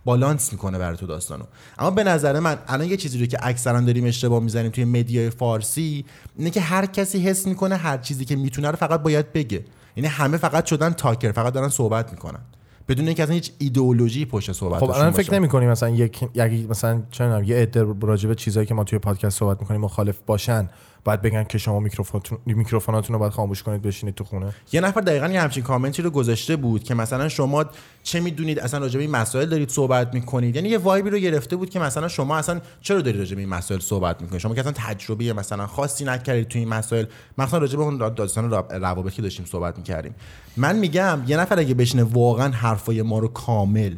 بالانس 0.05 0.53
می‌کنه 0.53 0.79
برای 0.79 0.97
تو 0.97 1.07
داستانو. 1.07 1.45
اما 1.79 1.91
به 1.91 2.05
نظر 2.05 2.41
من 2.41 2.59
الان 2.69 2.89
یه 2.89 2.97
چیزی 2.97 3.19
رو 3.19 3.27
که 3.27 3.39
اکثرا 3.43 3.81
داریم 3.81 4.05
اشتباه 4.05 4.43
می‌زنیم 4.43 4.71
توی 4.71 4.85
مدیای 4.85 5.31
فارسی 5.31 6.05
اینه 6.37 6.51
که 6.51 6.61
هر 6.61 6.87
کسی 6.87 7.19
حس 7.19 7.47
می‌کنه 7.47 7.77
هر 7.77 7.99
چیزی 7.99 8.25
که 8.25 8.37
می‌تونه 8.37 8.71
رو 8.71 8.77
فقط 8.77 9.03
باید 9.03 9.33
بگه. 9.33 9.65
یعنی 9.97 10.09
همه 10.09 10.37
فقط 10.37 10.67
شدن 10.67 10.91
تاکر 10.91 11.33
فقط 11.33 11.53
دارن 11.53 11.69
صحبت 11.69 12.13
می‌کنن. 12.13 12.41
بدون 12.89 13.07
اینکه 13.07 13.23
اصلا 13.23 13.35
هیچ 13.35 13.53
ایدئولوژی 13.59 14.25
پشت 14.25 14.53
صحبت 14.53 14.81
خب 14.81 14.91
الان 14.91 15.11
فکر 15.11 15.35
نمی 15.35 15.49
کنی 15.49 15.67
مثلا 15.67 15.89
یک 15.89 16.23
یکی 16.35 16.67
مثلا 16.71 17.03
چه 17.11 17.43
یه 17.47 17.57
عده 17.57 17.87
راجع 18.01 18.29
به 18.29 18.35
چیزایی 18.35 18.67
که 18.67 18.75
ما 18.75 18.85
توی 18.85 18.99
پادکست 18.99 19.39
صحبت 19.39 19.61
می‌کنیم 19.61 19.81
مخالف 19.81 20.19
باشن 20.27 20.69
باید 21.05 21.23
بگن 21.23 21.45
که 21.45 21.59
شما 21.59 21.81
میکروفونتون 21.81 22.39
میکروفوناتون 22.47 23.15
رو 23.15 23.21
باید 23.21 23.33
خاموش 23.33 23.63
کنید 23.63 23.83
بشینید 23.83 24.15
تو 24.15 24.25
خونه. 24.25 24.55
یه 24.73 24.81
نفر 24.81 25.01
دقیقا 25.01 25.29
یه 25.29 25.41
همچین 25.41 25.63
کامنتی 25.63 26.03
رو 26.03 26.11
گذاشته 26.11 26.57
بود 26.57 26.85
که 26.85 26.95
مثلا 26.95 27.29
شما 27.29 27.65
چه 28.03 28.21
می‌دونید؟ 28.21 28.59
اصلا 28.59 28.81
راجع 28.81 28.97
به 28.97 29.03
این 29.03 29.11
مسائل 29.11 29.49
دارید 29.49 29.69
صحبت 29.69 30.15
می‌کنید. 30.15 30.57
یعنی 30.57 30.69
یه 30.69 30.79
وایبی 30.79 31.11
رو 31.11 31.19
گرفته 31.19 31.57
بود 31.57 31.71
که 31.71 31.79
مثلا 31.79 32.09
شما 32.09 32.37
اصلا 32.37 32.61
چرا 32.81 33.01
دارید 33.01 33.19
راجع 33.21 33.35
به 33.35 33.41
این 33.41 33.51
مسائل 33.51 33.81
صحبت 33.81 34.23
می‌کنید؟ 34.23 34.41
شما 34.41 34.55
که 34.55 34.61
اصلا 34.61 34.73
تجربه 34.73 35.33
مثلا 35.33 35.67
خاصی 35.67 36.05
نکردید 36.05 36.49
تو 36.49 36.59
این 36.59 36.69
مسائل. 36.69 37.05
مثلا 37.39 37.59
راجع 37.59 37.77
به 37.77 37.83
اون 37.83 38.15
داستان 38.15 38.51
را- 38.51 38.67
روابط 38.71 39.13
که 39.13 39.23
داشتیم 39.23 39.47
صحبت 39.47 39.79
می‌کردیم. 39.79 40.15
من 40.57 40.77
میگم 40.77 41.21
یه 41.27 41.37
نفر 41.37 41.59
اگه 41.59 41.75
بشینه 41.75 42.03
واقعا 42.03 42.49
حرفای 42.53 43.03
ما 43.03 43.19
رو 43.19 43.29
کامل 43.29 43.95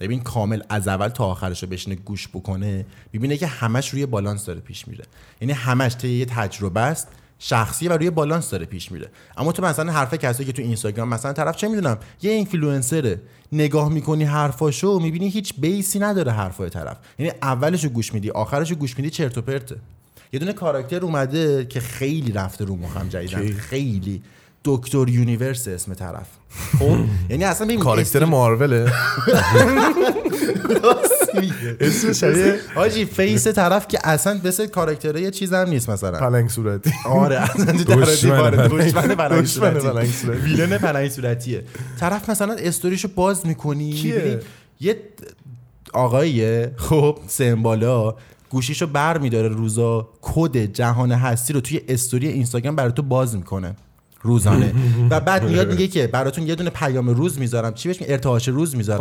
ببین 0.00 0.20
کامل 0.20 0.62
از 0.68 0.88
اول 0.88 1.08
تا 1.08 1.24
آخرش 1.24 1.62
رو 1.62 1.68
بشینه 1.68 1.96
گوش 1.96 2.28
بکنه 2.28 2.86
ببینه 3.12 3.36
که 3.36 3.46
همش 3.46 3.88
روی 3.88 4.06
بالانس 4.06 4.46
داره 4.46 4.60
پیش 4.60 4.88
میره. 4.88 5.04
یعنی 5.40 5.52
همش 5.52 5.96
طی 5.96 6.08
یه 6.08 6.24
تجربه 6.24 6.80
است 6.80 7.08
شخصی 7.38 7.88
و 7.88 7.92
روی 7.92 8.10
بالانس 8.10 8.50
داره 8.50 8.66
پیش 8.66 8.92
میره. 8.92 9.08
اما 9.36 9.52
تو 9.52 9.62
مثلا 9.62 9.92
حرف 9.92 10.14
کسی 10.14 10.44
که 10.44 10.52
تو 10.52 10.62
اینستاگرام 10.62 11.08
مثلا 11.08 11.32
طرف 11.32 11.56
چه 11.56 11.68
می‌دونم 11.68 11.98
یه 12.22 12.30
influencerه 12.30 13.20
نگاه 13.52 13.88
می‌کنی 13.88 14.24
حرفاشو 14.24 14.98
می‌بینی 14.98 15.28
هیچ 15.28 15.54
baseی 15.58 15.98
نداره 15.98 16.32
حرفای 16.32 16.70
طرف. 16.70 16.96
یعنی 17.18 17.32
اولشو 17.42 17.88
گوش 17.88 18.14
میدی 18.14 18.30
آخرشو 18.30 18.74
گوش 18.74 18.96
میدی 18.96 19.10
چرت 19.10 19.38
و 19.38 19.42
پرته. 19.42 19.76
یه 20.32 20.40
دونه 20.40 20.52
کاراکتر 20.52 21.00
اومده 21.00 21.66
که 21.66 21.80
خیلی 21.80 22.32
رفته 22.32 22.64
رو 22.64 22.76
مخم 22.76 23.08
جدیدن 23.08 23.52
خیلی. 23.52 24.22
دکتر 24.64 25.08
Universe 25.08 25.68
اسم 25.68 25.94
طرف. 25.94 26.26
خب؟ 26.78 26.96
یعنی 27.30 27.44
اصلا 27.44 27.66
ببین 27.66 27.80
کارکتر 27.80 28.24
Marvelه. 28.24 28.92
اسم 31.80 32.12
شبیه 32.12 32.60
حاجی 32.74 33.04
face 33.04 33.46
طرف 33.48 33.88
که 33.88 33.98
اصلا 34.08 34.40
مثل 34.44 34.66
کاراکتره 34.66 35.20
یه 35.20 35.30
چیز 35.30 35.52
هم 35.52 35.68
نیست 35.68 35.90
مثلا. 35.90 36.18
پلنگ 36.18 36.48
صورتی. 36.48 36.92
آره 37.04 37.36
اصلا 37.36 37.72
دشمن 37.72 38.50
پلنگ. 38.50 39.46
صورتی. 40.10 40.40
villain 40.42 40.78
پلنگ 40.78 41.10
صورتیه. 41.10 41.64
طرف 42.00 42.30
مثلا 42.30 42.56
storyشو 42.58 43.08
باز 43.14 43.46
می‌کنی 43.46 43.90
یه 44.80 44.96
آقاییه 45.92 46.72
خب 46.76 47.18
سمبالا 47.26 48.14
گوشیشو 48.50 48.86
بر 48.86 49.18
میداره 49.18 49.48
روزا 49.48 50.08
کد 50.22 50.56
جهان 50.56 51.12
هستی 51.12 51.52
رو 51.52 51.60
توی 51.60 51.80
استوری 51.88 52.28
اینستاگرام 52.28 52.76
برای 52.76 52.92
تو 52.92 53.02
باز 53.02 53.36
می‌کنه. 53.36 53.76
روزانه 54.22 54.74
و 55.10 55.20
بعد 55.20 55.44
میاد 55.44 55.70
میگه 55.70 55.88
که 55.88 56.06
براتون 56.06 56.46
یه 56.46 56.54
دونه 56.54 56.70
پیام 56.70 57.08
روز 57.08 57.38
می‌ذارم 57.38 57.74
چی 57.74 57.88
بهش؟ 57.88 57.98
ارتعاش 58.00 58.48
روز 58.48 58.76
می‌ذارم 58.76 59.00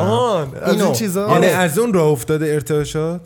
از 0.62 0.82
این 0.82 0.94
چیزا؟ 0.94 1.22
یعنی 1.22 1.34
آره. 1.34 1.48
از 1.48 1.80
اون 1.80 1.94
راه 1.94 2.08
افتاده 2.08 2.46
ارتعاشات 2.46 3.22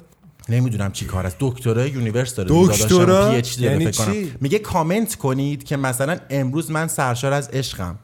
نمی‌دونم 0.49 0.91
چی 0.91 1.06
کار 1.06 1.25
است 1.25 1.36
دکترای 1.39 1.89
universe 1.89 2.36
داره 2.36 2.49
دکترا؟ 2.51 3.41
یعنی 3.60 3.86
فکر 3.86 4.06
کنم. 4.06 4.13
چی؟ 4.13 4.34
میگه 4.41 4.60
کامنت 4.60 5.15
کنید 5.15 5.63
که 5.63 5.77
مثلا 5.77 6.17
امروز 6.30 6.71
من 6.71 6.88
سرشار 6.88 7.34
از 7.34 7.49
عشقم 7.49 7.95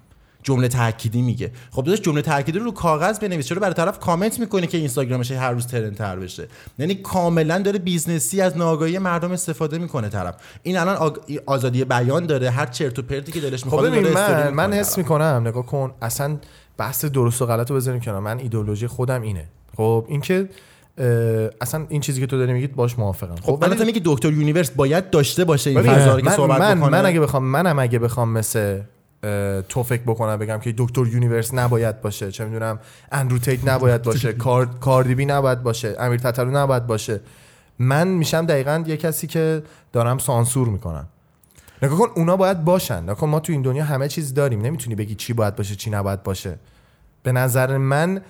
جمله 0.48 0.68
تأکیدی 0.68 1.22
میگه. 1.22 1.52
خب 1.72 1.84
داداش 1.84 2.02
جمله 2.02 2.22
تأکیدی 2.22 2.60
رو 2.60 2.66
رو 2.66 2.72
کاغذ 2.72 3.20
بنویس. 3.20 3.48
چرا 3.48 3.60
برای 3.60 3.74
طرف 3.74 4.00
کامنت 4.00 4.40
می‌کنه 4.40 4.68
که 4.68 4.78
اینستاگرامش 4.78 5.32
هر 5.32 5.52
روز 5.52 5.68
ترند 5.68 5.96
تر 5.96 6.16
بشه؟ 6.16 6.48
یعنی 6.80 6.96
کاملا 6.96 7.60
داره 7.60 7.80
businessی 7.80 8.42
از 8.42 8.58
ناآگاهی 8.58 9.00
مردم 9.00 9.32
استفاده 9.32 9.78
می‌کنه 9.78 10.10
طرف. 10.10 10.36
این 10.64 10.78
الان 10.78 11.10
آگ- 11.10 11.40
آزادی 11.46 11.86
بیان 11.86 12.26
داره 12.26 12.50
هر 12.50 12.66
چرت 12.66 13.00
و 13.00 13.02
پرتی 13.02 13.32
که 13.32 13.40
دلش 13.40 13.60
خب 13.60 13.66
می‌خواد 13.66 13.86
استوری 13.86 14.14
من 14.14 14.54
من 14.54 14.74
حس. 14.74 14.98
می‌کنم 14.98 15.42
نگاه 15.46 15.66
کن 15.66 15.92
اصلا 16.02 16.38
بحث 16.78 17.06
درست 17.06 17.42
و 17.42 17.46
غلط 17.46 17.70
رو 17.70 17.76
بذاریم 17.76 18.02
کنار. 18.02 18.20
من 18.20 18.40
ایدئولوژی 18.40 18.88
خودم 18.88 19.22
اینه. 19.22 19.46
خب 19.78 20.06
اینکه 20.08 20.50
اصلا 21.62 21.86
این 21.90 22.02
چیزی 22.02 22.22
که 22.22 22.28
تو 22.28 22.38
داری 22.38 22.54
میگید 22.54 22.76
باش 22.76 23.00
موافقم. 23.00 23.36
خب 23.36 23.66
خب 23.66 23.74
تو 23.74 23.86
میگی 23.86 24.02
دکتر 24.06 24.32
Universe 24.32 24.72
باید 24.72 25.10
داشته 25.10 25.46
باشه 25.46 25.70
این 25.70 25.82
فضا 25.82 26.18
که 26.20 26.26
من, 26.26 26.36
صحبت 26.36 26.62
من, 26.62 26.80
بکنه. 26.80 26.90
من 26.90 27.06
اگه 27.06 27.20
بخوام 27.20 27.44
منم 27.44 27.80
اگه 27.80 28.00
بخوام 28.00 28.30
مثل 28.30 28.80
اه، 29.24 29.62
تو 29.62 29.84
فکر 29.84 30.02
بکنم 30.02 30.38
بگم 30.38 30.58
که 30.58 30.74
دکتر 30.78 31.08
Universe 31.08 31.54
نباید 31.54 32.02
باشه. 32.02 32.32
چه 32.32 32.46
می‌دونم 32.46 32.80
Andrew 33.12 33.40
Tate 33.40 33.68
نباید 33.68 34.02
باشه. 34.02 34.34
کار 34.48 34.66
Cardi 34.66 35.16
B 35.16 35.26
نباید 35.26 35.64
باشه. 35.64 35.96
امیر 36.00 36.20
تتلو 36.20 36.52
نباید 36.52 36.88
باشه. 36.88 37.20
من 37.80 38.08
میشم 38.08 38.46
دقیقا 38.46 38.84
یه 38.88 38.98
کسی 38.98 39.28
که 39.28 39.64
دارم 39.94 40.18
سانسور 40.18 40.68
می‌کنم. 40.68 41.08
نگاه 41.82 42.00
کن 42.00 42.08
اونا 42.16 42.38
باید 42.38 42.64
باشن. 42.64 43.04
نگاه 43.04 43.16
کن 43.16 43.30
ما 43.30 43.40
تو 43.40 43.52
این 43.52 43.62
دنیا 43.62 43.84
همه 43.84 44.08
چیز 44.08 44.34
داریم. 44.34 44.62
نمی‌تونی 44.62 44.96
بگی 44.96 45.16
چی 45.16 45.34
باید 45.34 45.56
باشه 45.56 45.76
چی 45.76 45.90
نباید 45.90 46.24
باشه. 46.24 46.60
به 47.24 47.32
نظر 47.32 47.78
من 47.78 48.22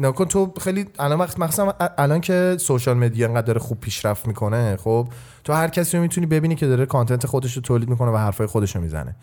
نگاه 0.00 0.14
کن 0.14 0.24
تو 0.24 0.52
خیلی 0.60 0.86
الان 0.98 1.18
وقت 1.18 1.38
مخصوصا 1.38 1.74
الان 1.98 2.20
که 2.20 2.56
social 2.60 2.96
media 2.96 3.28
انقدر 3.28 3.46
داره 3.46 3.60
خوب 3.60 3.80
پیشرفت 3.80 4.26
می‌کنه 4.26 4.76
خب 4.76 5.08
تو 5.44 5.52
هر 5.52 5.68
کسی 5.68 5.96
رو 5.96 6.02
می‌تونی 6.02 6.26
ببینی 6.26 6.54
که 6.54 6.66
داره 6.66 6.86
content 6.86 7.26
خودش 7.26 7.56
رو 7.56 7.62
تولید 7.62 7.88
می‌کنه 7.88 8.10
و 8.10 8.16
حرفای 8.16 8.46
خودش 8.46 8.76
رو 8.76 8.82
می‌زنه. 8.82 9.16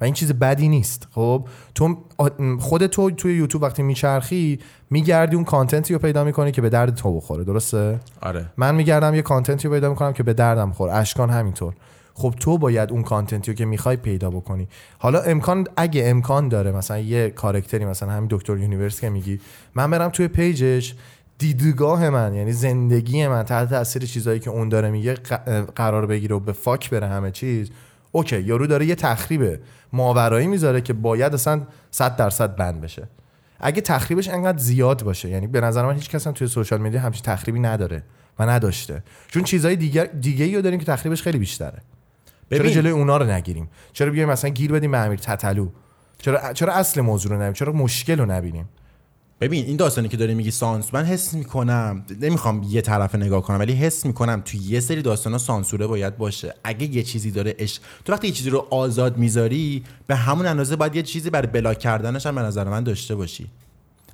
و 0.00 0.04
این 0.04 0.14
چیز 0.14 0.32
بدی 0.32 0.68
نیست 0.68 1.08
خب؟ 1.14 1.48
تو 1.74 1.96
خود 2.60 2.86
تو 2.86 3.10
توی 3.10 3.34
یوتیوب 3.34 3.62
وقتی 3.62 3.82
میچرخی 3.82 4.58
میگردی 4.90 5.36
اون 5.36 5.44
contentی 5.44 5.94
رو 5.94 5.98
پیدا 5.98 6.24
می‌کنی 6.24 6.52
که 6.52 6.62
به 6.62 6.68
درد 6.68 6.94
تو 6.94 7.16
بخوره 7.16 7.44
درسته؟ 7.44 8.00
آره. 8.20 8.46
من 8.56 8.74
میگردم 8.74 9.14
یه 9.14 9.22
contentی 9.22 9.68
رو 9.68 9.74
پیدا 9.74 9.88
می‌کنم 9.88 10.12
که 10.12 10.22
به 10.22 10.32
دردم 10.32 10.70
خور 10.70 10.90
اشکان 10.90 11.30
همینطور. 11.30 11.74
خب 12.14 12.34
تو 12.40 12.58
باید 12.58 12.92
اون 12.92 13.02
contentی 13.02 13.50
رو 13.50 13.56
که 13.56 13.64
می‌خوای 13.64 13.96
پیدا 13.96 14.30
بکنی. 14.30 14.68
حالا 14.98 15.20
امکان 15.20 15.66
اگه 15.76 16.02
امکان 16.06 16.48
داره 16.48 16.72
مثلا 16.72 16.98
یه 16.98 17.30
کارکتری 17.30 17.84
مثلا 17.84 18.10
همین 18.10 18.28
دکتر 18.30 18.58
Universe 18.58 19.00
که 19.00 19.10
میگی 19.10 19.40
من 19.74 19.90
برم 19.90 20.08
توی 20.08 20.28
pageش 20.28 20.94
دیدگاه 21.38 22.10
من 22.10 22.34
یعنی 22.34 22.52
زندگی 22.52 23.26
من 23.26 23.42
تحت 23.42 23.70
تاثیر 23.70 24.04
چیزایی 24.04 24.40
که 24.40 24.50
اون 24.50 24.68
داره 24.68 24.90
میگه 24.90 25.14
قرار 25.76 26.06
بگیره 26.06 26.36
و 26.36 26.40
به 26.40 26.52
fuck 26.52 26.90
بره 26.90 27.06
همه 27.06 27.30
چیز 27.30 27.70
okay 28.18 28.40
یارو 28.40 28.66
داره 28.66 28.86
یه 28.86 28.94
تخریب 28.94 29.60
ماورایی 29.92 30.46
می‌ذاره 30.46 30.80
که 30.80 30.92
باید 30.92 31.34
اصلا 31.34 31.62
100 31.90 32.16
درصد 32.16 32.56
ban 32.56 32.80
بشه. 32.80 33.08
اگه 33.60 33.80
تخریبش 33.80 34.28
انقدر 34.28 34.58
زیاد 34.58 35.02
باشه 35.02 35.28
یعنی 35.28 35.46
به 35.46 35.60
نظر 35.60 35.86
من 35.86 35.94
هیچ 35.94 36.10
کس 36.10 36.26
هم 36.26 36.32
توی 36.32 36.46
social 36.46 36.80
media 36.80 37.00
همچین 37.00 37.22
تخریبی 37.22 37.60
نداره 37.60 38.02
و 38.38 38.46
نداشته. 38.46 39.02
چون 39.28 39.42
چیزهای 39.42 39.76
دیگر 39.76 40.04
دیگه 40.04 40.44
ای 40.44 40.56
رو 40.56 40.62
داریم 40.62 40.78
که 40.78 40.84
تخریبش 40.84 41.22
خیلی 41.22 41.38
بیشتره. 41.38 41.82
چرا 42.50 42.58
ببین. 42.58 42.72
جلوی 42.72 42.92
اونا 42.92 43.16
رو 43.16 43.26
نگیریم؟ 43.30 43.68
چرا 43.92 44.10
بیایم 44.10 44.28
مثلا 44.28 44.50
گیر 44.50 44.72
بدیم 44.72 44.90
به 44.90 44.98
امیر 44.98 45.18
تتلو؟ 45.18 45.68
چرا 46.18 46.52
چرا 46.52 46.72
اصل 46.72 47.00
موضوع 47.00 47.30
رو 47.30 47.36
نبینیم؟ 47.36 47.52
چرا 47.52 47.72
مشکل 47.72 48.18
رو 48.18 48.26
نبینیم؟ 48.26 48.68
ببین 49.40 49.64
این 49.64 49.76
داستانی 49.76 50.08
که 50.08 50.16
داری 50.16 50.34
میگی 50.34 50.50
سانس 50.50 50.94
من 50.94 51.04
حس 51.04 51.34
می‌کنم 51.34 52.04
نمی‌خوام 52.20 52.66
یه 52.68 52.80
طرف 52.80 53.14
نگاه 53.14 53.42
کنم 53.42 53.58
ولی 53.58 53.72
حس 53.72 54.06
می‌کنم 54.06 54.42
تو 54.44 54.56
یه 54.56 54.80
سری 54.80 55.02
داستانا 55.02 55.38
سانسوره 55.38 55.86
باید 55.86 56.16
باشه. 56.16 56.54
اگه 56.64 56.86
یه 56.86 57.02
چیزی 57.02 57.30
داره 57.30 57.54
اش 57.58 57.80
تو 58.04 58.12
وقتی 58.12 58.26
یه 58.26 58.32
چیزی 58.32 58.50
رو 58.50 58.66
آزاد 58.70 59.16
می‌ذاری 59.16 59.84
به 60.06 60.16
همون 60.16 60.46
اندازه 60.46 60.76
باید 60.76 60.96
یه 60.96 61.02
چیزی 61.02 61.30
برای 61.30 61.46
بلاک 61.46 61.78
کردنش 61.78 62.26
هم 62.26 62.34
به 62.34 62.40
نظر 62.40 62.64
من 62.64 62.84
داشته 62.84 63.14
باشی. 63.14 63.46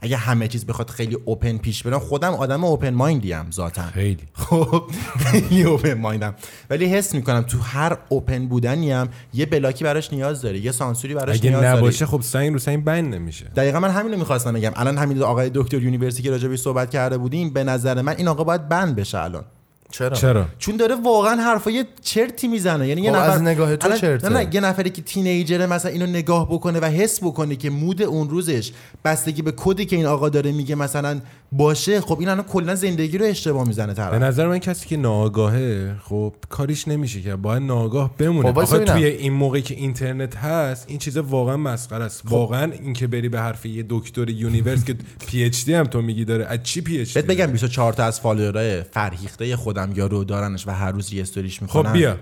اگه 0.05 0.17
همه 0.17 0.49
چیز 0.49 0.67
بخواد 0.67 0.90
خیلی 0.90 1.19
open 1.25 1.59
پیش 1.59 1.83
برم 1.83 1.99
خودم 1.99 2.35
آدم 2.35 2.64
open 2.64 2.90
minded 2.90 3.42
ام 3.42 3.51
ذاتا. 3.51 3.83
خیلی. 3.83 4.23
خب 4.45 4.83
خیلی 5.19 5.62
open 5.62 5.95
mind 5.95 6.27
ام 6.27 6.35
ولی 6.71 6.87
حس 6.87 7.14
می‌کنم 7.14 7.43
تو 7.43 7.59
هر 7.59 7.99
open 8.09 8.47
بودنی 8.47 8.93
هم 8.93 9.09
یه 9.35 9.47
block 9.47 9.78
ی 9.78 9.85
براش 9.85 10.12
نیاز 10.12 10.43
داره 10.43 10.59
یه 10.59 10.73
سانسوری 10.73 11.14
براش 11.14 11.37
اگه 11.37 11.51
نیاز 11.51 11.62
داره 11.62 11.77
نباشه 11.77 12.07
خب 12.07 12.21
سنگ 12.21 12.53
رو 12.53 12.59
سنگ 12.59 12.85
بند 12.85 13.14
نمیشه. 13.14 13.45
دقیقا 13.57 13.81
من 13.81 13.90
همین 13.90 14.12
رو 14.12 14.19
می‌خواستم 14.19 14.53
بگم. 14.53 14.73
الان 14.77 14.99
همین 14.99 15.23
آقای 15.23 15.51
دکتر 15.55 15.83
Universe 15.83 16.23
که 16.23 16.31
راجع 16.31 16.49
بهش 16.49 16.61
صحبت 16.61 16.90
کرده 16.90 17.19
بودیم 17.19 17.51
به 17.51 17.64
نظر 17.64 18.03
من 18.03 18.14
این 18.17 18.29
آقا 18.29 18.45
باید 18.45 18.69
banned 18.69 18.97
بشه 18.97 19.19
الان. 19.19 19.45
چرا؟ 19.99 20.17
چرا؟ 20.17 20.47
چون 20.59 20.77
داره 20.77 20.95
واقعا 20.95 21.43
حرفای 21.43 21.85
چرتی 22.03 22.49
می‌زنه. 22.49 22.89
یعنی 22.89 23.03
یه 23.03 23.11
خب 23.11 23.17
نفر 23.17 23.31
از 23.31 23.43
نگاه 23.43 23.77
تو 23.77 23.97
چرته. 23.97 24.29
نه 24.29 24.45
نه 24.45 24.55
یه 24.55 24.61
نفری 24.61 24.91
که 24.91 25.03
teenager 25.03 25.59
ه 25.59 25.67
مثلا 25.67 25.91
اینو 25.91 26.07
نگاه 26.07 26.49
بکنه 26.49 26.81
و 26.81 26.85
حس 26.85 27.19
بکنه 27.23 27.57
که 27.57 27.71
mood 27.71 28.03
اون 28.03 28.31
روزش 28.31 28.73
بستگی 29.05 29.43
به 29.43 29.53
کدی 29.57 29.87
که 29.87 29.97
این 29.97 30.07
آقا 30.07 30.29
داره 30.29 30.53
میگه 30.53 30.75
مثلا 30.75 31.21
باشه 31.53 32.01
خب 32.01 32.19
این 32.21 32.29
الان 32.29 32.45
کلا 32.45 32.75
زندگی 32.75 33.19
رو 33.19 33.27
اشتباه 33.27 33.67
می‌زنه 33.67 33.87
به 33.87 33.95
طرف 33.95 34.23
نظر 34.23 34.47
من 34.47 34.59
کسی 34.59 34.89
که 34.89 34.97
ناآگاهه 34.97 35.97
خب 36.03 36.35
کاریش 36.49 36.89
نمیشه 36.89 37.23
که 37.23 37.37
باید 37.37 37.63
ناآگاه 37.63 38.17
بمونه. 38.19 38.53
خب، 38.53 38.59
آخه. 38.59 38.79
توی 38.79 39.05
این 39.05 39.33
موقعی 39.33 39.63
که 39.63 39.75
اینترنت 39.75 40.37
هست 40.37 40.85
این 40.89 40.99
چیز 40.99 41.17
واقعا 41.17 41.57
مسخره 41.57 42.05
است. 42.05 42.23
واقعا 42.25 42.73
اینکه 42.73 43.07
بری 43.07 43.29
به 43.29 43.41
حرف 43.41 43.67
یه 43.67 43.85
دکتر 43.89 44.31
یونیورس 44.31 44.85
که 44.85 44.97
PhD 45.27 45.75
هم 45.75 45.85
تو 45.85 46.03
میگی 46.03 46.25
داره. 46.25 46.45
از 46.45 46.63
چی 46.63 46.81
PhD 46.81 47.14
بهت 47.15 47.27
بگم 47.27 47.47
24 47.47 47.93
تا 47.93 48.05
از 48.05 48.21
follower 48.21 48.76
ای 48.76 48.83
فرهیخته 48.83 49.57
خودم 49.57 49.84
یارو 49.92 50.25
دارنش 50.25 50.66
و 50.66 50.70
هر 50.70 50.92
روز 50.92 51.12
re-story 51.12 51.21
ش 51.21 51.62
می‌کنن. 51.62 51.83
خب 51.83 51.92
بیا. 51.92 52.16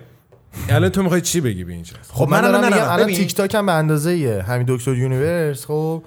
الان 0.69 0.89
تو 0.91 1.03
می‌خوای 1.03 1.21
چی 1.21 1.41
بگی 1.41 1.65
به 1.65 1.73
این 1.73 1.83
چیز 1.83 1.97
خب 2.09 2.29
من 2.29 2.41
دارم 2.41 2.65
میگم 2.65 2.91
الان. 2.91 3.07
تیک 3.07 3.35
تاک 3.35 3.55
هم 3.55 3.67
به 3.67 3.73
اندازه 3.73 4.17
یه 4.17 4.43
همین 4.43 4.67
دکتر 4.69 4.95
یونیورس 4.95 5.67
خب؟ 5.67 6.03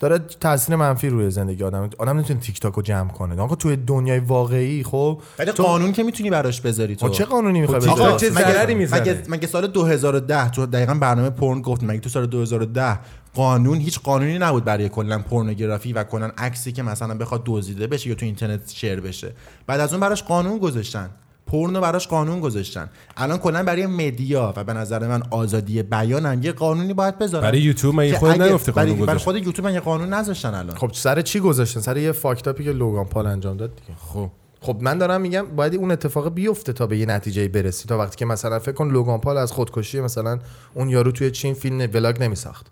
داره 0.00 0.18
تاثیر 0.18 0.76
منفی 0.76 1.08
روی 1.08 1.30
زندگی 1.30 1.64
آدم. 1.64 1.90
آدم 1.98 2.12
نمی‌تونه 2.12 2.40
تیک 2.40 2.60
تاک 2.60 2.74
رو 2.74 2.82
جمع 2.82 3.10
کنه. 3.10 3.42
آقا 3.42 3.54
توی 3.54 3.76
دنیای 3.76 4.18
واقعی 4.18 4.82
خب 4.82 5.20
ولی 5.38 5.52
تو- 5.52 5.62
قانون 5.62 5.92
که 5.92 6.02
می‌تونی 6.02 6.30
براش 6.30 6.60
بذاری 6.60 6.96
تو. 6.96 7.08
چه 7.08 7.24
قانونی 7.24 7.60
می‌خوای 7.60 7.80
تیک 7.80 7.92
بذاری؟ 7.92 8.10
تاک 8.10 8.20
چه 8.20 8.30
ضرری 8.30 8.74
می‌زنه؟ 8.74 9.00
مگه, 9.00 9.22
مگه 9.28 9.46
سال 9.46 9.66
2010 9.66 10.50
تو 10.50 10.66
دقیقا 10.66 10.94
برنامه 10.94 11.30
پورن 11.30 11.62
گفت 11.62 11.82
مگه 11.82 12.00
تو 12.00 12.08
سال 12.08 12.26
2010 12.26 12.98
قانون 13.34 13.78
هیچ 13.78 14.00
قانونی 14.00 14.38
نبود 14.38 14.64
برای 14.64 14.88
کلا 14.88 15.18
pornography 15.18 15.92
و 15.92 16.04
کلا 16.04 16.30
عکسی 16.38 16.72
که 16.72 16.82
مثلا 16.82 17.14
بخواد 17.14 17.42
دزدیده 17.46 17.86
بشه 17.86 18.08
یا 18.08 18.14
تو 18.14 18.26
اینترنت 18.26 18.70
share 18.74 19.00
بشه؟ 19.00 19.32
بعد 19.66 19.80
از 19.80 19.92
اون 19.92 20.00
براش 20.00 20.22
قانون 20.22 20.58
گذاشتن. 20.58 21.10
پورنو 21.48 21.80
براش 21.80 22.08
قانون 22.08 22.40
گذاشتن. 22.40 22.88
الان 23.16 23.38
کلا 23.38 23.62
برای 23.62 23.86
media 23.86 24.54
و 24.56 24.64
به 24.64 24.72
نظر 24.72 25.08
من 25.08 25.22
آزادی 25.30 25.82
بیان 25.82 26.26
هم 26.26 26.42
یه 26.42 26.52
قانونی 26.52 26.94
باید 26.94 27.18
بذارن 27.18 27.42
برای 27.42 27.60
یوتیوب 27.60 28.12
خودت 28.14 28.34
اگه- 28.40 28.44
نگفتی 28.44 28.72
قانون 28.72 28.94
برای, 28.94 29.06
برای؟ 29.06 29.18
خود 29.18 29.36
یوتیوب 29.36 29.66
هم 29.68 29.74
یه 29.74 29.80
قانون 29.80 30.08
نذاشتن 30.14 30.54
الان. 30.54 30.76
خب 30.76 30.90
سر 30.94 31.22
چی 31.22 31.40
گذاشتن؟ 31.40 31.80
سر 31.80 31.96
یه 31.96 32.12
fuck 32.12 32.42
up 32.42 32.57
ی 32.57 32.64
که 32.64 32.72
لوگان 32.72 33.04
پال 33.04 33.26
انجام 33.26 33.56
داد 33.56 33.70
دیگه. 33.74 33.98
خب. 34.12 34.30
خب 34.60 34.76
من 34.80 34.98
دارم 34.98 35.20
میگم 35.20 35.46
باید 35.56 35.74
اون 35.74 35.90
اتفاق 35.90 36.34
بیفته 36.34 36.72
تا 36.72 36.86
به 36.86 36.98
یه 36.98 37.06
نتیجه 37.06 37.48
برسی. 37.48 37.88
تا 37.88 37.98
وقتی 37.98 38.16
که 38.16 38.24
مثلا 38.24 38.58
فکر 38.58 38.72
کن 38.72 38.90
لوگان 38.90 39.20
پال 39.20 39.36
از 39.36 39.52
خودکشی 39.52 40.00
مثلا 40.00 40.38
اون 40.74 40.88
یارو 40.88 41.12
توی 41.12 41.30
چین 41.30 41.54
فیلم 41.54 41.88
vlog 41.94 42.22
نمیساخت. 42.22 42.66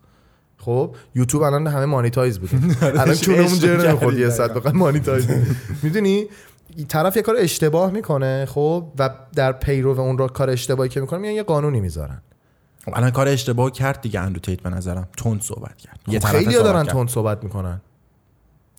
خب 0.58 0.94
یوتیوب 1.14 1.42
الان 1.42 1.66
همه 1.66 1.84
monetize 1.84 2.38
بوده. 2.38 2.56
الان 3.00 3.14
کونمون 3.14 3.58
جر 3.58 3.88
نمی‌خورد 3.88 4.18
یه 4.18 4.30
صد 4.30 4.54
بخواد 4.54 4.74
monetize 4.74 5.26
می‌دونی؟ 5.82 6.26
طرف 6.84 7.16
یه 7.16 7.22
کار 7.22 7.36
اشتباه 7.38 7.90
می‌کنه 7.90 8.46
خب 8.46 8.86
و 8.98 9.10
در 9.34 9.52
پیرو 9.52 10.00
اون 10.00 10.18
را 10.18 10.28
کار 10.28 10.50
اشتباهی 10.50 10.88
که 10.88 11.00
می‌کنه 11.00 11.18
میان 11.18 11.34
یه 11.34 11.42
قانونی 11.42 11.80
می‌ذارن. 11.80 12.22
خب 12.84 12.92
الان 12.94 13.10
کار 13.10 13.28
اشتباه 13.28 13.70
کرد 13.70 14.00
دیگه 14.00 14.20
اندرو 14.20 14.40
تیت 14.40 14.60
به 14.60 14.70
نظرم. 14.70 15.08
تند 15.16 15.42
صحبت 15.42 15.76
کرد. 15.76 16.00
یه 16.08 16.18
خب 16.18 16.24
طرفه 16.28 16.38
خیلی 16.38 16.54
دارن. 16.54 16.84
تند 16.84 17.08
صحبت 17.08 17.44
می‌کنن. 17.44 17.80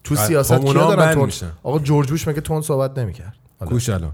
تو 0.04 0.16
خب 0.16 0.28
سیاست 0.28 0.52
اونا 0.52 0.72
کیا 0.72 0.96
دارن 0.96 1.14
تند. 1.14 1.52
آقا 1.64 1.80
جورج 1.80 2.10
بوش 2.10 2.28
میگه 2.28 2.42
تند 2.42 2.64
صحبت 2.64 2.98
نمی‌کرد؟ 2.98 3.36
کوش 3.60 3.90
الان. 3.90 4.12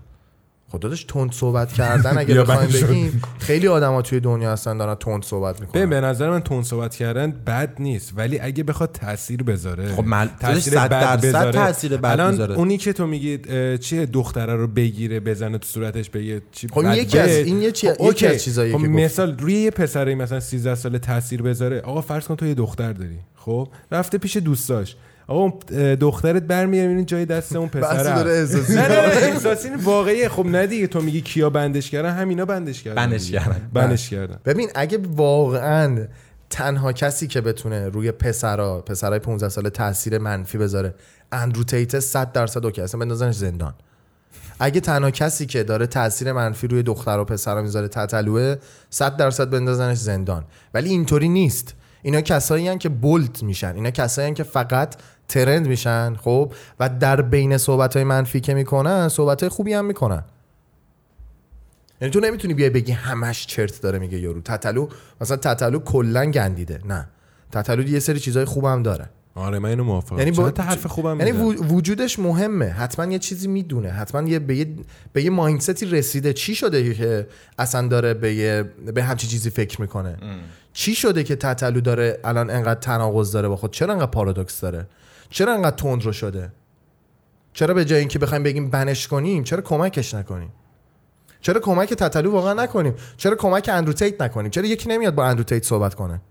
خدا 0.74 0.90
داشت 0.90 1.08
تند 1.08 1.32
صحبت 1.32 1.74
کردن 1.74 2.18
اگه 2.18 2.36
بخوایم. 2.42 2.70
بگیم 2.70 3.22
خیلی 3.40 3.68
آدما 3.68 4.02
توی 4.02 4.20
دنیا 4.20 4.52
هستن 4.52 4.78
دارن 4.78 4.96
تند 4.96 5.24
صحبت 5.24 5.56
ببین 5.56 5.68
می‌کنن 5.68 5.90
به 5.90 6.02
نظر 6.02 6.30
من 6.30 6.40
تون 6.40 6.64
صحبت 6.64 6.96
کردن 6.96 7.32
بد 7.32 7.74
نیست 7.80 8.14
ولی 8.16 8.40
اگه 8.40 8.64
بخواد 8.64 8.92
تاثیر 8.92 9.44
بذاره 9.44 9.88
خب 9.96 10.04
مل- 10.06 10.28
تاثیر 10.40 10.74
بد 10.80 11.22
بذاره 11.22 11.52
تاثیر 11.52 11.98
بد 11.98 12.06
الان 12.06 12.32
می‌ذاره. 12.32 12.56
اونی 12.56 12.78
که 12.78 12.94
تو 12.94 13.08
میگی 13.08 13.38
چیه 13.78 14.06
دختره 14.06 14.56
رو 14.56 14.68
بگیره 14.68 15.20
بزنه 15.20 15.58
تو 15.58 15.68
صورتش 15.68 16.10
بگه 16.10 16.42
چی 16.52 16.68
خب 16.68 16.84
یکی 16.94 17.20
از-. 17.20 17.30
این 17.30 17.62
یکی- 17.62 17.88
خب 17.88 17.94
یکی 17.94 18.04
اوکی. 18.06 18.28
از 18.28 18.44
چیزاییه 18.44 18.76
خب 18.78 18.82
که 18.84 18.88
گفت. 18.90 19.00
مثال 19.00 19.38
روی 19.38 19.54
یه 19.54 19.72
پسری 19.72 20.16
مثلا 20.16 20.40
13 20.40 20.76
ساله 20.76 21.00
تاثیر 21.00 21.42
بذاره 21.42 21.80
آقا 21.82 22.02
فرض 22.02 22.28
کن 22.28 22.36
تو 22.36 22.46
یه 22.46 22.54
دختر 22.54 22.94
داری 22.94 23.20
خب 23.36 23.68
رفته 23.92 24.18
پیش 24.18 24.38
دوستاش 24.38 24.96
آقا 25.34 25.60
دخترت 25.96 26.52
می‌بینی 26.52 27.06
جای 27.06 27.26
دست 27.26 27.56
اون 27.56 27.70
پسر 27.80 28.16
داره 28.16 28.32
احساسی 28.32 28.74
نه 28.74 28.88
نه 28.88 28.98
احساسی 28.98 29.70
نیست، 29.70 29.86
واقعیه. 29.88 30.30
خب 30.30 30.46
نه 30.46 30.68
دیگه 30.68 30.88
تو 30.88 31.02
میگی 31.02 31.22
کیا 31.22 31.50
بندش 31.50 31.90
کردن؟ 31.90 32.10
همینا 32.16 32.46
بندش 32.46 32.84
کردن 32.84 33.06
بندش. 33.06 33.32
کردن. 33.32 33.70
بندش 33.74 34.10
کردن. 34.10 34.40
ببین 34.46 34.70
اگه 34.76 35.00
واقعا 35.16 36.08
تنها 36.50 36.94
کسی 36.94 37.28
که 37.28 37.42
بتونه 37.42 37.90
روی 37.90 38.12
پسرا 38.12 38.82
پسرای 38.82 39.20
15 39.20 39.50
ساله 39.50 39.70
تاثیر 39.70 40.18
منفی 40.18 40.58
بذاره 40.58 40.96
اندرو 41.32 41.64
تیت 41.64 42.00
100 42.00 42.32
درصد 42.32 42.66
اوکی. 42.66 42.82
اصلا 42.82 43.00
بندازنش 43.00 43.36
زندان. 43.36 43.74
اگه 44.60 44.80
تنها 44.80 45.12
کسی 45.12 45.46
که 45.46 45.64
داره 45.64 45.88
تاثیر 45.88 46.32
منفی 46.32 46.68
روی 46.68 46.84
دختر 46.84 47.20
و 47.20 47.26
پسرا 47.26 47.62
می‌ذاره 47.62 47.88
تتلوه 47.88 48.56
100 48.90 49.18
درصد 49.18 49.50
بندازنش 49.50 49.98
زندان. 49.98 50.44
ولی 50.74 50.90
اینطوری 50.90 51.30
نیست. 51.30 51.74
اینا 52.06 52.22
کسایی 52.22 52.68
هن 52.68 52.78
که 52.78 52.90
بولت 52.90 53.44
میشن. 53.44 53.76
اینا 53.76 53.92
کسایی 53.92 54.28
هن 54.28 54.34
که 54.34 54.44
فقط 54.44 54.96
ترند 55.28 55.68
میشن 55.68 56.16
خب؟ 56.16 56.54
و 56.80 56.90
در 56.90 57.22
بین 57.22 57.58
صحبت 57.58 57.96
های 57.96 58.04
منفی 58.04 58.40
که 58.40 58.54
می‌کنن 58.54 59.10
صحبت 59.10 59.42
های 59.42 59.50
خوبی 59.50 59.74
هم 59.74 59.86
می‌کنن. 59.86 60.24
یعنی 62.02 62.12
تو 62.12 62.20
نمی‌تونی 62.20 62.54
بیای 62.54 62.70
بگی 62.70 62.92
همش 62.92 63.46
چرت 63.46 63.82
داره 63.82 64.00
میگه 64.00 64.20
یارو. 64.20 64.42
تتلو 64.42 64.88
مثلا 65.22 65.38
تتلو 65.38 65.80
کلا 65.80 66.26
گندیده. 66.26 66.82
نه. 66.86 67.08
تتلو 67.52 67.88
یه 67.88 68.00
سری 68.00 68.20
چیزای 68.20 68.46
خوبم 68.46 68.84
داره. 68.84 69.10
آره 69.36 69.60
من 69.60 69.70
اینو 69.70 69.84
موافقم. 69.84 70.18
یعنی 70.18 70.32
با- 70.32 70.54
حرف 70.60 70.86
خوبم 70.86 71.20
یعنی 71.20 71.32
وجودش 71.56 72.20
مهمه. 72.20 72.66
حتما 72.66 73.12
یه 73.12 73.20
چیزی 73.20 73.48
می‌دونه. 73.48 73.90
حتما 73.90 74.30
یه 74.30 74.40
به 74.40 74.56
یه 74.56 74.76
به 75.14 75.24
یه 75.24 75.30
مایندستی 75.30 75.86
رسیده. 75.86 76.34
چی 76.34 76.56
شده 76.56 76.94
که 76.94 77.28
اصلا 77.60 77.88
داره 77.88 78.14
به 78.14 78.34
یه 78.34 78.64
به 78.94 79.04
همچی 79.04 79.28
چیزی 79.28 79.50
فکر 79.50 79.82
می‌کنه؟ 79.82 80.18
چی 80.74 80.96
شده 80.96 81.24
که 81.24 81.36
تتلو 81.36 81.82
داره 81.82 82.20
الان 82.24 82.50
انقدر 82.50 82.80
تناقض 82.80 83.32
داره 83.32 83.48
با 83.48 83.56
خود؟ 83.56 83.72
چرا 83.72 83.94
انقدر 83.94 84.12
پارادوکس 84.12 84.62
داره؟ 84.62 84.88
چرا 85.34 85.54
انقدر 85.54 85.76
تند 85.76 86.04
رو 86.04 86.12
شده؟ 86.12 86.52
چرا 87.54 87.74
به 87.74 87.86
جای 87.86 88.00
اینکه 88.00 88.20
بخوایم 88.20 88.44
بگیم 88.44 88.70
بنش 88.70 89.08
کنیم 89.08 89.44
چرا 89.44 89.62
کمکش 89.62 90.14
نکنیم؟ 90.14 90.50
چرا 91.42 91.60
کمک 91.60 91.94
تتلو 91.94 92.32
واقعا 92.32 92.54
نکنیم؟ 92.54 92.94
چرا 93.18 93.36
کمک 93.36 93.70
اندرو 93.74 93.94
تیت 93.94 94.22
نکنیم؟ 94.22 94.52
چرا 94.52 94.66
یکی 94.66 94.90
نمیاد 94.90 95.16
با 95.16 95.26
اندرو 95.26 95.44
تیت 95.44 95.64
صحبت 95.64 95.96
کنه؟ 95.96 96.22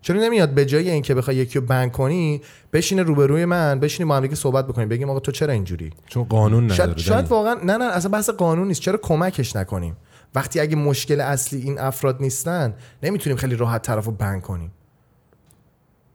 چرا 0.00 0.20
نمیاد 0.20 0.48
به 0.48 0.64
جای 0.64 0.90
اینکه 0.90 1.14
بخوای 1.14 1.36
یکی 1.36 1.58
رو 1.58 1.66
بند 1.66 1.92
کنی 1.92 2.42
بشینه 2.72 3.02
روبروی 3.02 3.44
من 3.44 3.80
بشینیم 3.80 4.08
با 4.08 4.16
هم 4.16 4.22
دیگه 4.22 4.34
صحبت 4.34 4.66
بکنیم 4.66 4.88
بگیم 4.88 5.10
آقا 5.10 5.20
تو 5.20 5.32
چرا 5.32 5.52
اینجوری؟ 5.52 5.90
چون 6.06 6.24
قانون 6.24 6.64
نداره 6.64 6.76
شاید, 6.76 6.98
شاید. 6.98 7.28
واقعا 7.28 7.54
نه 7.54 7.76
نه 7.76 7.84
اصلا 7.84 8.10
بحث 8.10 8.30
قانون 8.30 8.68
نیست. 8.68 8.80
چرا 8.80 8.98
کمکش 9.02 9.56
نکنیم؟ 9.56 9.96
وقتی 10.34 10.60
اگه 10.60 10.76
مشکل 10.76 11.20
اصلی 11.20 11.60
این 11.60 11.78
افراد 11.78 12.16
نیستن 12.20 12.74
نمی‌تونیم 13.02 13.36
خیلی 13.36 13.56
راحت 13.56 13.82
طرف 13.82 14.04
رو 14.04 14.12
بند 14.12 14.42
کنیم. 14.42 14.72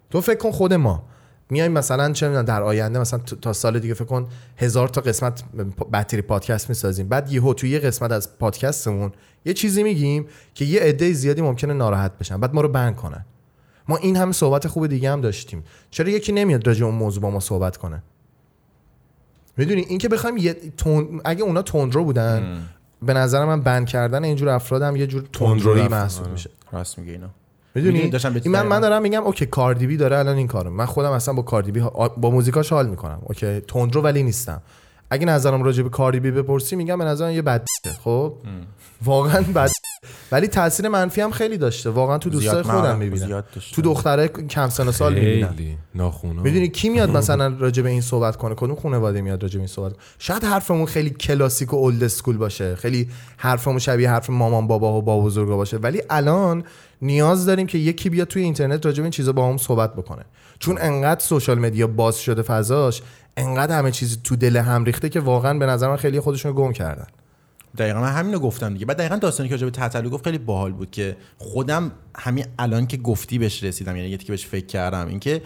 تو 0.09 0.21
فکر 0.21 0.37
کن 0.37 0.51
خود 0.51 0.73
ما. 0.73 1.12
میایم 1.53 1.71
مثلا 1.71 2.11
چه 2.11 2.27
می‌دونم 2.27 2.45
در 2.45 2.63
آینده 2.63 2.99
مثلا 2.99 3.19
تا- 3.19 3.53
سال 3.53 3.79
دیگه 3.79 3.93
فکر 3.93 4.05
کن 4.05 4.27
هزار 4.57 4.87
تا 4.87 5.01
قسمت 5.01 5.43
بطری 5.93 6.21
پادکست 6.21 6.69
می‌سازیم. 6.69 7.07
بعد 7.07 7.31
یهو 7.31 7.53
توی 7.53 7.69
یه 7.69 7.79
قسمت 7.79 8.11
از 8.11 8.37
پادکستمون 8.37 9.11
یه 9.45 9.53
چیزی 9.53 9.83
میگیم 9.83 10.25
که 10.53 10.65
یه 10.65 10.79
عده 10.79 11.13
زیادی 11.13 11.41
ممکنه 11.41 11.73
ناراحت 11.73 12.17
بشن 12.17 12.37
بعد 12.39 12.53
ما 12.53 12.61
رو 12.61 12.69
ban 12.69 12.95
کنن. 12.95 13.25
ما 13.87 13.97
این 13.97 14.17
همه 14.17 14.31
صحبت 14.31 14.67
خوب 14.67 14.87
دیگه 14.87 15.11
هم 15.11 15.21
داشتیم. 15.21 15.63
چرا 15.91 16.09
یکی 16.09 16.31
نمیاد 16.31 16.67
راجع 16.67 16.85
اون 16.85 16.95
موضوع 16.95 17.23
با 17.23 17.29
ما 17.29 17.39
صحبت 17.39 17.77
کنه؟ 17.77 18.03
می‌دونی؟ 19.57 19.81
این 19.81 19.97
که 19.97 20.09
بخوایم 20.09 20.37
یه 20.37 20.53
تون... 20.77 21.21
اگه 21.25 21.43
اونا 21.43 21.61
تندرو 21.61 22.03
بودن 22.03 22.67
به 23.01 23.13
نظر 23.13 23.45
من 23.45 23.61
ban 23.61 23.87
کردن 23.87 24.23
اینجور 24.23 24.49
افراد 24.49 24.81
هم 24.81 24.95
یه 24.95 25.07
جور 25.07 25.23
تندرویی. 25.33 25.87
محسوب 25.87 26.23
آره. 26.23 26.31
میشه. 26.31 26.49
راست 26.71 26.99
میگه 26.99 27.11
اینا. 27.11 27.29
می‌دونی؟ 27.75 28.09
داشتم 28.09 28.35
من 28.45 28.67
من 28.67 28.79
دارم 28.79 29.01
میگم 29.01 29.23
اوکی 29.23 29.45
کاردیبی 29.45 29.97
داره 29.97 30.17
الان 30.17 30.35
این 30.37 30.47
کارو. 30.47 30.69
من 30.69 30.85
خودم 30.85 31.11
اصلا 31.11 31.33
با 31.33 31.41
کاردیبی 31.41 31.79
با 32.17 32.31
موزیکاش 32.31 32.69
حال 32.69 32.89
می‌کنم. 32.89 33.19
اوکی 33.23 33.59
تندرو 33.59 34.01
ولی 34.01 34.23
نیستم. 34.23 34.61
اگه 35.13 35.25
نظرم 35.25 35.63
راجع 35.63 35.83
به 35.83 35.89
کاردیبی 35.89 36.31
بپرسی 36.31 36.75
میگم 36.75 36.97
به 36.97 37.03
نظرم 37.05 37.31
یه 37.31 37.41
بد 37.41 37.65
خب؟ 38.03 38.33
واقعا 39.03 39.41
بد. 39.41 39.71
ولی 40.31 40.47
تاثیر 40.47 40.87
منفی 40.87 41.21
هم 41.21 41.31
خیلی 41.31 41.57
داشته. 41.57 41.89
واقعا 41.89 42.17
تو 42.17 42.29
دوستای 42.29 42.63
خودم 42.63 42.97
می‌بینم. 42.97 43.43
تو 43.73 43.81
دختره 43.81 44.27
کم 44.27 44.69
سن 44.69 44.87
و 44.87 44.91
سال 44.91 45.13
می‌بینم. 45.13 45.55
می‌دونی 46.43 46.69
کی 46.69 46.89
میاد 46.89 47.09
مثلا 47.17 47.55
راجع 47.59 47.83
به 47.83 47.89
این 47.89 48.01
صحبت 48.01 48.35
کنه؟ 48.35 48.55
کدوم 48.55 48.75
خانواده 48.75 49.21
میاد 49.21 49.43
راجع 49.43 49.53
به 49.53 49.59
این 49.59 49.67
صحبت 49.67 49.93
کنه؟ 49.93 50.01
شاید 50.19 50.43
حرفمون 50.43 50.85
خیلی 50.85 51.09
کلاسیک 51.09 51.73
و 51.73 51.75
اولد 51.75 52.03
اسکول 52.03 52.37
باشه. 52.37 52.75
خیلی 52.75 53.09
حرفمون 53.37 53.79
شبیه 53.79 54.09
حرف 54.09 54.29
مامان 54.29 54.67
بابا 54.67 54.97
و 54.97 55.01
با 55.01 55.21
بزرگا 55.21 55.55
باشه. 55.55 55.77
ولی 55.77 56.01
الان 56.09 56.63
نیاز 57.01 57.45
داریم 57.45 57.67
که 57.67 57.77
یکی 57.77 58.09
بیاد 58.09 58.27
توی 58.27 58.41
اینترنت 58.43 58.85
راجع 58.85 58.97
به 58.97 59.03
این 59.03 59.11
چیزا 59.11 59.31
با 59.31 59.49
هم 59.49 59.57
صحبت 59.57 59.95
بکنه. 59.95 60.25
چون 60.59 60.77
انقدر 60.81 61.19
social 61.19 61.59
media 61.59 61.87
باز 61.87 62.17
شده 62.17 62.41
فضاش 62.41 63.01
انقدر 63.37 63.77
همه 63.77 63.91
چیز 63.91 64.23
تو 64.23 64.35
دل 64.35 64.57
هم 64.57 64.83
ریخته 64.83 65.09
که 65.09 65.19
واقعا 65.19 65.53
به 65.59 65.65
نظر 65.65 65.89
من 65.89 65.95
خیلی 65.95 66.19
خودشون 66.19 66.53
گم 66.55 66.71
کردن. 66.71 67.07
دقیقا 67.77 68.01
من 68.01 68.11
همینو 68.11 68.39
گفتم 68.39 68.73
دیگه. 68.73 68.85
بعد 68.85 68.97
دقیقا 68.97 69.15
داستانی 69.15 69.49
که 69.49 69.57
به 69.57 69.71
تتلو 69.71 70.09
گفت 70.09 70.23
خیلی 70.23 70.37
باحال 70.37 70.71
بود 70.71 70.91
که 70.91 71.17
خودم 71.37 71.91
همین 72.15 72.45
الان 72.59 72.87
که 72.87 72.97
گفتی 72.97 73.37
بهش 73.37 73.63
رسیدم 73.63 73.95
یعنی 73.95 74.17
که 74.17 74.31
بهش 74.31 74.45
فکر 74.45 74.65
کردم. 74.65 75.07
اینکه 75.07 75.41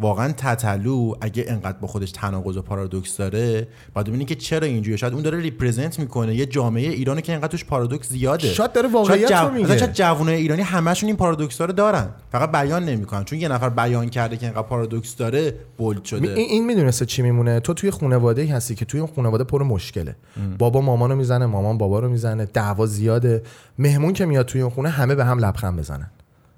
واقعا 0.00 0.32
تتلو 0.32 1.14
اگه 1.20 1.44
انقدر 1.48 1.78
با 1.78 1.86
خودش 1.86 2.10
تناقض 2.10 2.56
و 2.56 2.62
پارادوکس 2.62 3.16
داره 3.16 3.68
بعد 3.94 4.06
ببینی 4.06 4.24
که 4.24 4.34
چرا 4.34 4.66
اینجوریه؟ 4.66 4.96
شاید 4.96 5.12
اون 5.12 5.22
داره 5.22 5.40
represent 5.40 5.98
می‌کنه 5.98 6.34
یه 6.34 6.46
جامعه 6.46 6.88
ایرانی 6.88 7.22
که 7.22 7.32
انقدر 7.32 7.48
توش 7.48 7.64
پارادوکس 7.64 8.08
زیاده. 8.08 8.48
شاید 8.48 8.72
داره 8.72 8.88
واقعیت 8.88 9.28
شاید 9.28 9.48
رو 9.48 9.54
میگه. 9.54 9.78
شاید 9.78 9.92
جوانای 9.92 10.34
ایرانی 10.34 10.62
همشون 10.62 11.06
این 11.06 11.16
پارادوکس 11.16 11.60
رو 11.60 11.72
دارن. 11.72 12.08
فقط 12.32 12.52
بیان 12.52 12.84
نمی‌کنن. 12.84 13.24
چون 13.24 13.38
یه 13.38 13.48
نفر 13.48 13.68
بیان 13.68 14.08
کرده 14.08 14.36
که 14.36 14.46
انقدر 14.46 14.62
پارادوکس 14.62 15.16
داره 15.16 15.54
bold 15.76 16.04
شده. 16.04 16.28
این, 16.28 16.36
این 16.36 16.66
می‌دونی 16.66 16.90
مثل 16.90 17.06
چی 17.06 17.22
میمونه؟ 17.22 17.60
تو 17.60 17.74
توی 17.74 17.90
خانواده 17.90 18.46
هستی 18.46 18.74
که 18.74 18.84
توی 18.84 19.00
اون 19.00 19.10
خانواده 19.16 19.44
پر 19.44 19.62
مشکله. 19.62 20.16
بابا 20.58 20.80
مامانو 20.80 21.16
می‌زنه 21.16 21.46
مامان 21.46 21.78
بابا 21.78 21.98
رو 21.98 22.08
می‌زنه 22.08 22.44
دعوا 22.44 22.86
زیاده. 22.86 23.42
مهمون 23.78 24.12
که 24.12 24.26
میاد 24.26 24.46
توی 24.46 24.60
اون 24.60 24.70
خونه 24.70 24.88
همه 24.88 25.14
به 25.14 25.24
هم 25.24 25.38
لبخند 25.38 25.78
بزنن. 25.78 26.10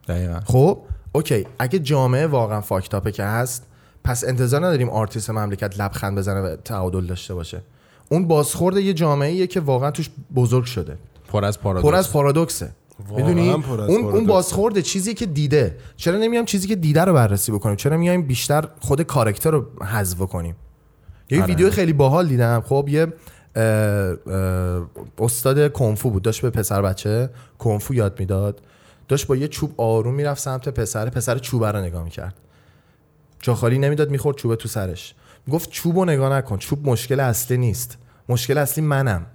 دقیقا. 0.08 0.40
خب؟ 0.44 0.78
اوکی 1.12 1.46
اگه 1.58 1.78
جامعه 1.78 2.26
واقعا 2.26 2.60
fucked 2.60 2.95
up 2.95 3.06
ه 3.06 3.12
که 3.12 3.24
هست 3.24 3.66
پس 4.04 4.24
انتظار 4.24 4.66
نداریم 4.66 4.90
آرتیست 4.90 5.30
مملکت 5.30 5.80
لبخند 5.80 6.18
بزنه 6.18 6.40
و 6.40 6.56
تعادل 6.56 7.06
داشته 7.06 7.34
باشه. 7.34 7.62
اون 8.08 8.28
بازخورد 8.28 8.76
یه 8.76 8.92
جامعه 8.92 9.46
که 9.46 9.60
واقعا 9.60 9.90
توش 9.90 10.10
بزرگ 10.34 10.64
شده. 10.64 10.98
پر 11.28 11.44
از 11.44 11.60
پارادوکس. 11.60 11.90
پر 11.90 11.96
از 11.96 12.12
پارادوکسه. 12.12 12.72
می‌دونی؟ 13.16 13.50
اون 13.50 14.04
اون. 14.04 14.26
بازخورد 14.26 14.80
چیزی 14.80 15.14
که 15.14 15.26
دیده. 15.26 15.76
چرا 15.96 16.18
نمیام 16.18 16.44
چیزی 16.44 16.68
که 16.68 16.76
دیده 16.76 17.00
رو 17.00 17.12
بررسی 17.12 17.52
بکنیم؟ 17.52 17.76
چرا 17.76 17.96
میایم 17.96 18.22
بیشتر 18.22 18.68
خود 18.80 19.02
character 19.02 19.50
رو 19.50 19.84
حذف 19.84 20.18
کنیم 20.18 20.56
یه 21.30 21.38
آره. 21.38 21.46
ویدیو 21.46 21.70
خیلی 21.70 21.92
باحال 21.92 22.28
دیدم. 22.28 22.62
خب 22.66 22.86
یه 22.88 23.06
اه، 23.56 23.62
اه، 23.62 24.86
استاد 25.18 25.72
کونگ‌فو 25.72 26.10
بود. 26.10 26.22
داشت 26.22 26.42
به 26.42 26.50
پسر 26.50 26.82
بچه 26.82 27.30
کونگ‌فو 27.58 27.94
یاد 27.94 28.20
می‌داد. 28.20 28.60
داشت 29.08 29.26
با 29.26 29.36
یه 29.36 29.48
چوب 29.48 29.74
آروم 29.80 30.14
می‌رفت 30.14 30.42
سمت 30.42 30.68
پسر 30.68 31.10
پسر 31.10 31.38
چوبه 31.38 31.72
رو 31.72 31.80
نگاه 31.80 32.04
می‌کرد. 32.04 32.34
جا 33.40 33.54
خالی 33.54 33.78
نمی‌داد 33.78 34.10
می‌خورد 34.10 34.36
چوبه 34.36 34.56
تو 34.56 34.68
سرش. 34.68 35.14
گفت 35.50 35.70
چوب 35.70 35.98
رو 35.98 36.04
نگاه 36.04 36.32
نکن 36.32 36.58
چوب 36.58 36.88
مشکل 36.88 37.20
اصلی 37.20 37.58
نیست. 37.58 37.98
مشکل 38.28 38.58
اصلی 38.58 38.84
منم. 38.84 39.26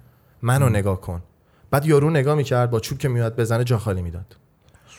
منو 0.42 0.68
نگاه 0.68 1.00
کن. 1.00 1.22
بعد 1.70 1.86
یارو 1.86 2.10
نگاه 2.10 2.34
می‌کرد 2.34 2.70
با 2.70 2.80
چوب 2.80 2.98
که 2.98 3.08
میاد 3.08 3.36
بزنه 3.36 3.64
جا 3.64 3.78
خالی 3.78 4.02
می‌داد. 4.02 4.36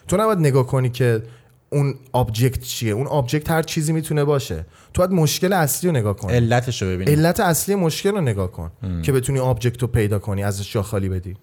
تو 0.07 0.17
نباید 0.17 0.39
نگاه 0.39 0.67
کنی 0.67 0.89
که 0.89 1.23
اون 1.69 1.95
object 2.11 2.61
چیه. 2.61 2.93
اون 2.93 3.07
object 3.07 3.51
هر 3.51 3.61
چیزی 3.61 3.93
می‌تونه 3.93 4.23
باشه. 4.23 4.65
تو 4.93 5.01
باید 5.01 5.11
مشکل 5.11 5.53
اصلی 5.53 5.89
رو 5.89 5.95
نگاه 5.95 6.15
کنی. 6.15 6.33
علتش 6.33 6.81
رو 6.81 6.87
ببینیم 6.87 7.19
علت 7.19 7.39
اصلی 7.39 7.75
مشکل 7.75 8.11
رو 8.11 8.21
نگاه 8.21 8.51
کن 8.51 8.71
که 9.03 9.11
بتونی 9.11 9.39
object 9.39 9.81
رو 9.81 9.87
پیدا 9.87 10.19
کنی 10.19 10.43
ازش 10.43 10.73
جا 10.73 10.81
خالی 10.83 11.09
بدی. 11.09 11.37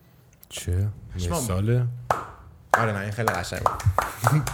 چه؟ 0.49 0.89
مثاله. 1.17 1.87
آره 2.79 2.93
نه 2.93 2.99
این 2.99 3.11
خیلی 3.11 3.29
قشنگ 3.29 3.63
بود 4.31 4.51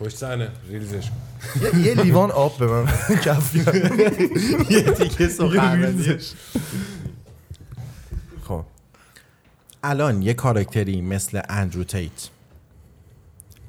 پشت 0.00 0.16
صحنه 0.16 0.50
reels 0.68 0.98
ش 0.98 1.10
کن. 1.10 1.78
یه, 1.78 1.94
لیوان 1.94 2.30
آب 2.30 2.58
به 2.58 2.66
من. 2.66 2.86
کف 3.24 3.56
کرد. 3.56 4.70
یه 4.70 4.82
تیکه 4.82 5.28
سخنرانی 5.28 6.18
خب. 8.48 8.64
الان 9.84 10.22
یه 10.22 10.34
character 10.34 10.93
ی 10.93 11.00
مثل 11.00 11.40
اندرو 11.48 11.84
تیت. 11.84 12.28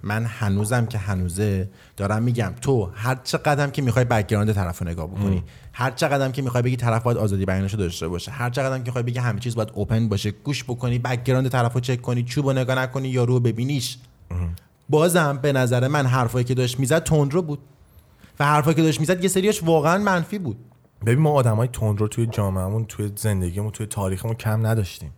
من 0.03 0.25
هنوزم 0.25 0.85
که 0.85 0.97
هنوزه 0.97 1.69
دارم 1.97 2.23
میگم 2.23 2.53
تو 2.61 2.89
هر 2.93 3.17
چه 3.23 3.37
قدم 3.37 3.71
که 3.71 3.81
می‌خوای 3.81 4.05
background 4.05 4.53
طرف 4.53 4.79
رو 4.79 4.87
نگاه 4.87 5.07
بکنی 5.07 5.43
هر 5.73 5.91
چه 5.91 6.07
قدم 6.07 6.31
که 6.31 6.41
می‌خوای 6.41 6.63
بگی 6.63 6.75
طرف 6.75 7.03
باید 7.03 7.17
آزادی 7.17 7.45
بیانشو 7.45 7.77
داشته 7.77 8.07
باشه 8.07 8.31
هر 8.31 8.49
چه 8.49 8.63
قدم 8.63 8.77
که 8.77 8.83
می‌خوای 8.85 9.03
بگی 9.03 9.19
همه 9.19 9.39
چیز 9.39 9.55
باید 9.55 9.69
open 9.73 10.09
باشه 10.09 10.31
گوش 10.31 10.63
بکنی 10.63 10.99
background 10.99 11.49
طرف 11.49 11.73
رو 11.73 11.79
چک 11.79 12.01
کنی 12.01 12.23
چوب 12.23 12.47
رو 12.47 12.53
نگاه 12.53 12.79
نکنی 12.79 13.07
یارو 13.07 13.39
ببینیش. 13.39 13.97
بازم 14.89 15.39
به 15.41 15.53
نظر 15.53 15.87
من 15.87 16.05
حرفایی 16.05 16.45
که 16.45 16.53
داشت 16.53 16.79
می‌زد 16.79 17.03
تندرو 17.03 17.41
بود. 17.41 17.59
و 18.39 18.45
حرفایی 18.45 18.75
که 18.75 18.81
داشت 18.81 18.99
می‌زد 18.99 19.23
یه 19.23 19.29
سریاش 19.29 19.63
واقعا 19.63 19.97
منفی 19.97 20.39
بود. 20.39 20.57
ببین 21.05 21.19
ما 21.19 21.31
آدمای 21.31 21.67
تندرو 21.67 22.07
توی 22.07 22.25
جامعهمون 22.25 22.85
توی 22.85 23.11
زندگیمون 23.15 23.71
توی 23.71 23.85
تاریخمون 23.85 24.35
کم 24.35 24.67
نداشتیم. 24.67 25.11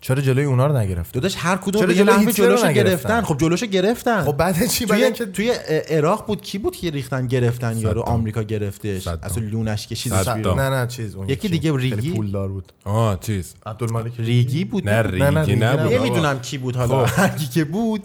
چرا 0.00 0.22
جلوی 0.22 0.44
اونا 0.44 0.66
رو 0.66 0.76
نگرفت؟ 0.76 1.14
داداش 1.14 1.34
هر 1.38 1.56
کدوم 1.56 1.80
چرا 1.80 1.86
به 1.86 1.96
یه 1.96 2.04
جلوی 2.04 2.14
نحوی 2.14 2.32
نگرفتن؟ 2.32 2.72
گرفتن. 2.72 3.22
خب 3.22 3.38
جلوشو 3.38 3.66
گرفتن. 3.66 4.24
خب 4.24 4.36
بعد 4.36 4.66
چی؟ 4.66 4.86
بعد 4.86 4.98
توی 4.98 5.04
اینکه 5.04 5.26
توی 5.26 5.50
عراق 5.90 6.26
بود 6.26 6.42
کی 6.42 6.58
بود 6.58 6.76
که 6.76 6.90
ریختن 6.90 7.26
گرفتن 7.26 7.76
یارو. 7.76 8.02
آمریکا 8.02 8.42
گرفتش. 8.42 9.02
صدام. 9.02 9.18
اصلا 9.22 9.44
لونش 9.44 9.86
کشید 9.86 10.12
صدام. 10.14 10.60
نه 10.60 10.70
نه 10.70 10.86
چیز 10.86 11.14
اون 11.14 11.28
یکی 11.28 11.48
دیگه 11.48 11.76
ریگی؟ 11.76 12.10
پولدار 12.10 12.48
بود. 12.48 12.72
آه 12.84 13.20
چیز. 13.20 13.54
عبدالمالیک 13.66 14.12
ریگی 14.18 14.64
بود؟ 14.64 14.88
نه 14.88 15.02
نه، 15.02 15.30
نه، 15.30 15.40
ریگی 15.40 15.52
ریگی 15.52 15.64
نبود. 15.64 15.92
نمی‌دونم 15.92 16.40
کی 16.40 16.58
بود 16.58 16.76
حالا. 16.76 17.06
خب. 17.06 17.20
هر 17.20 17.28
کی 17.28 17.46
که 17.46 17.64
بود 17.64 18.02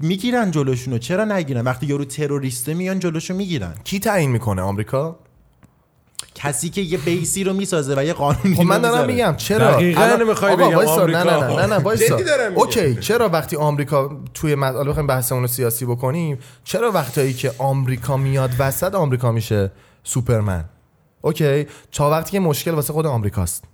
می‌گیرن 0.00 0.50
جلوشونو. 0.50 0.98
چرا 0.98 1.24
نگیرن؟ 1.24 1.60
وقتی 1.60 1.86
یارو 1.86 2.04
تروریسته 2.04 2.74
میان 2.74 2.98
جلوشو 2.98 3.34
می‌گیرن. 3.34 3.74
کی 3.84 3.98
تعیین 3.98 4.30
می‌کنه؟ 4.30 4.62
آمریکا؟ 4.62 5.18
کسی 6.34 6.70
که 6.70 6.80
یه 6.80 6.98
بیسی 6.98 7.44
رو 7.44 7.52
می‌سازه 7.52 7.94
و 7.98 8.04
یه 8.04 8.12
قانونی 8.12 8.54
خب 8.54 8.62
من 8.62 8.78
دارم. 8.78 9.06
میگم 9.06 9.34
چرا 9.36 9.70
دقیقاً 9.70 10.00
الان- 10.02 10.22
می‌خوای 10.28 10.52
آقا 10.52 10.66
بگم 10.66 10.76
وایسا، 10.76 10.94
نه 10.96 11.02
آمریکا. 11.02 11.22
نه 11.24 11.46
نه 11.56 11.66
نه 11.66 11.78
نه 11.78 12.48
میگم. 12.48 12.58
اوکی 12.58 12.94
چرا 12.94 13.28
وقتی 13.28 13.56
آمریکا 13.56 14.10
توی. 14.34 14.54
حالا 14.54 14.84
بخوایم 14.84 15.06
بحثمون 15.06 15.42
رو 15.42 15.48
سیاسی 15.48 15.86
بکنیم 15.86 16.38
چرا 16.64 16.92
وقتایی 16.92 17.32
که 17.32 17.52
آمریکا 17.58 18.16
میاد 18.16 18.50
وسط 18.58 18.94
آمریکا 18.94 19.32
میشه 19.32 19.70
سوپرمن 20.04 20.64
اوکی 21.20 21.66
تا 21.92 22.10
وقتی 22.10 22.30
که 22.30 22.40
مشکل 22.40 22.70
واسه 22.70 22.92
خود 22.92 23.06
آمریکاست 23.06 23.64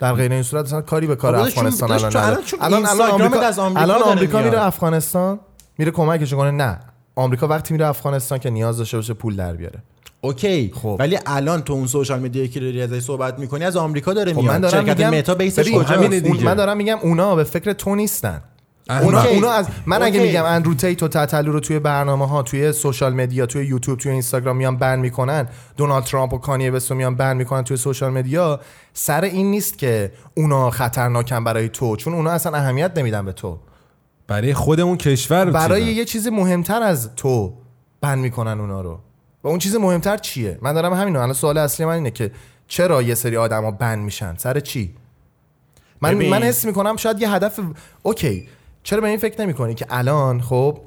در 0.00 0.12
غیر 0.12 0.32
این 0.32 0.42
صورت 0.42 0.64
اصلا 0.64 0.80
کاری 0.80 1.06
به 1.06 1.16
کار 1.16 1.36
خب 1.38 1.46
افغانستان 1.46 1.92
الان 1.92 2.06
نداره. 2.16 2.38
الان 2.60 2.86
از 2.86 3.00
آمریکا 3.58 3.80
الان 3.80 4.02
آمریکا 4.02 4.38
میاد. 4.38 4.44
میره 4.50 4.66
افغانستان 4.66 5.40
میره 5.78 5.90
کمکش 5.90 6.34
کنه 6.34 6.50
نه 6.50 6.80
آمریکا 7.16 7.48
وقتی 7.48 7.74
میره 7.74 7.86
افغانستان 7.86 8.38
که 8.38 8.50
نیاز 8.50 8.78
داشته 8.78 8.96
باشه 8.96 9.14
پول 9.14 9.36
در 9.36 9.52
بیاره 9.52 9.82
اوکی 10.20 10.72
خب. 10.74 10.96
ولی 10.98 11.18
الان 11.26 11.62
تو 11.62 11.72
اون 11.72 11.86
social 11.86 12.20
media 12.20 12.40
یی 12.40 12.48
که 12.48 12.60
داری 12.60 12.82
ازش 12.82 13.00
صحبت 13.00 13.38
می‌کنی 13.38 13.64
از 13.64 13.76
آمریکا 13.76 14.12
داره 14.12 14.32
خب 14.32 14.40
میاد 14.40 14.54
من 14.54 14.60
دارم 14.60 14.86
شرکت 14.86 14.98
میگم 14.98 15.18
متا 15.18 15.34
base 15.34 15.58
ش 15.58 15.70
کجاست 15.70 16.10
دیگه. 16.10 16.44
من 16.44 16.54
دارم 16.54 16.76
میگم 16.76 16.98
اونا 17.02 17.34
به 17.34 17.44
فکر 17.44 17.72
تو 17.72 17.94
نیستن. 17.94 18.42
اونا. 19.02 19.22
اونا 19.22 19.50
از 19.50 19.66
من 19.86 20.02
اگه. 20.02 20.20
میگم 20.20 20.44
اندرو 20.44 20.74
تیت 20.74 21.02
و 21.02 21.08
تتلو 21.08 21.52
رو 21.52 21.60
توی 21.60 21.78
برنامه 21.78 22.28
ها 22.28 22.42
توی 22.42 22.72
social 22.72 23.14
media 23.14 23.46
توی 23.46 23.66
یوتیوب 23.66 23.98
توی 23.98 24.12
اینستاگرام 24.12 24.56
میان 24.56 24.76
ban 24.76 24.98
می‌کنن 24.98 25.48
دونالد 25.76 26.04
ترامپ 26.04 26.34
و 26.34 26.38
کانیه 26.38 26.70
وست 26.70 26.92
میان 26.92 27.16
ban 27.16 27.36
می‌کنن 27.36 27.64
توی 27.64 27.76
social 27.76 28.12
media 28.12 28.60
سر 28.92 29.24
این 29.24 29.50
نیست 29.50 29.78
که 29.78 30.12
اونا 30.34 30.70
خطرناکن 30.70 31.44
برای 31.44 31.68
تو 31.68 31.96
چون 31.96 32.14
اونا 32.14 32.30
اصلا 32.30 32.58
اهمیت 32.58 32.98
نمیدن 32.98 33.24
به 33.24 33.32
تو 33.32 33.58
برای 34.26 34.54
خودمون 34.54 34.96
کشور 34.96 35.50
برای 35.50 35.80
چیزن. 35.80 35.96
یه 35.96 36.04
چیز 36.04 36.28
مهمتر 36.28 36.82
از 36.82 37.14
تو 37.16 37.54
ban 38.00 38.18
می‌کنن 38.18 38.60
اونا 38.60 38.80
رو 38.80 39.00
و 39.44 39.48
اون 39.48 39.58
چیز 39.58 39.74
مهمتر 39.74 40.16
چیه؟ 40.16 40.58
من 40.62 40.72
دارم 40.72 40.92
همینو 40.92 41.18
الان 41.18 41.32
سوال 41.32 41.58
اصلی 41.58 41.86
من 41.86 41.92
اینه 41.92 42.10
که 42.10 42.30
چرا 42.68 43.02
یه 43.02 43.14
سری 43.14 43.36
آدما 43.36 43.70
ban 43.70 43.98
میشن؟ 43.98 44.36
سر 44.36 44.60
چی؟ 44.60 44.94
من 46.00 46.14
ببین. 46.14 46.30
من 46.30 46.42
حس 46.42 46.64
می‌کنم 46.64 46.96
شاید 46.96 47.22
یه 47.22 47.30
هدف 47.30 47.60
اوکی. 48.02 48.48
چرا 48.82 49.00
به 49.00 49.08
این 49.08 49.18
فکر 49.18 49.40
نمی‌کنی 49.40 49.74
که 49.74 49.86
الان 49.90 50.40
خب 50.40 50.80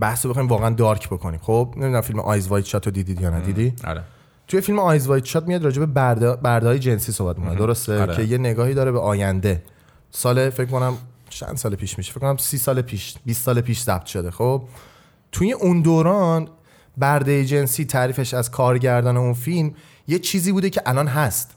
بحث 0.00 0.24
رو 0.24 0.30
بخوایم 0.30 0.48
واقعا 0.48 0.70
dark 0.70 1.08
بکنیم. 1.08 1.40
خب 1.42 1.72
نمی‌دونم 1.76 2.00
فیلم 2.00 2.20
Eyes 2.20 2.48
Wide 2.48 2.64
Shut 2.66 2.86
رو 2.86 2.92
دیدید 2.92 3.20
یا 3.20 3.30
ندیدی؟ 3.30 3.74
آره. 3.86 4.02
توی 4.48 4.60
فیلم 4.60 4.78
Eyes 4.78 5.06
Wide 5.06 5.24
Shut 5.24 5.46
میاد 5.46 5.64
راجع 5.64 5.80
به 5.80 5.86
برده 5.86 6.36
برده‌های 6.36 6.78
جنسی 6.78 7.12
صحبت 7.12 7.38
می‌کنه. 7.38 7.54
درسته؟ 7.54 8.00
آره. 8.00 8.16
که 8.16 8.22
یه 8.22 8.38
نگاهی 8.38 8.74
داره 8.74 8.92
به 8.92 9.00
آینده. 9.00 9.62
سال 10.10 10.50
فکر 10.50 10.70
کنم 10.70 10.98
چند 11.28 11.56
سال 11.56 11.74
پیش 11.74 11.98
میشه؟ 11.98 12.12
فکر 12.12 12.20
کنم 12.20 12.36
سی 12.36 12.58
سال 12.58 12.82
پیش 12.82 13.14
20 13.24 13.44
سال 13.44 13.60
پیش 13.60 13.82
ثبت 13.82 14.06
شده. 14.06 14.30
خب 14.30 14.62
توی 15.32 15.52
اون 15.52 15.82
دوران 15.82 16.48
برده 16.96 17.44
جنسی 17.44 17.84
تعریفش 17.84 18.34
از 18.34 18.50
کارگردان 18.50 19.16
اون 19.16 19.32
فیلم 19.32 19.74
یه 20.08 20.18
چیزی 20.18 20.52
بوده 20.52 20.70
که 20.70 20.82
الان 20.86 21.08
هست. 21.08 21.50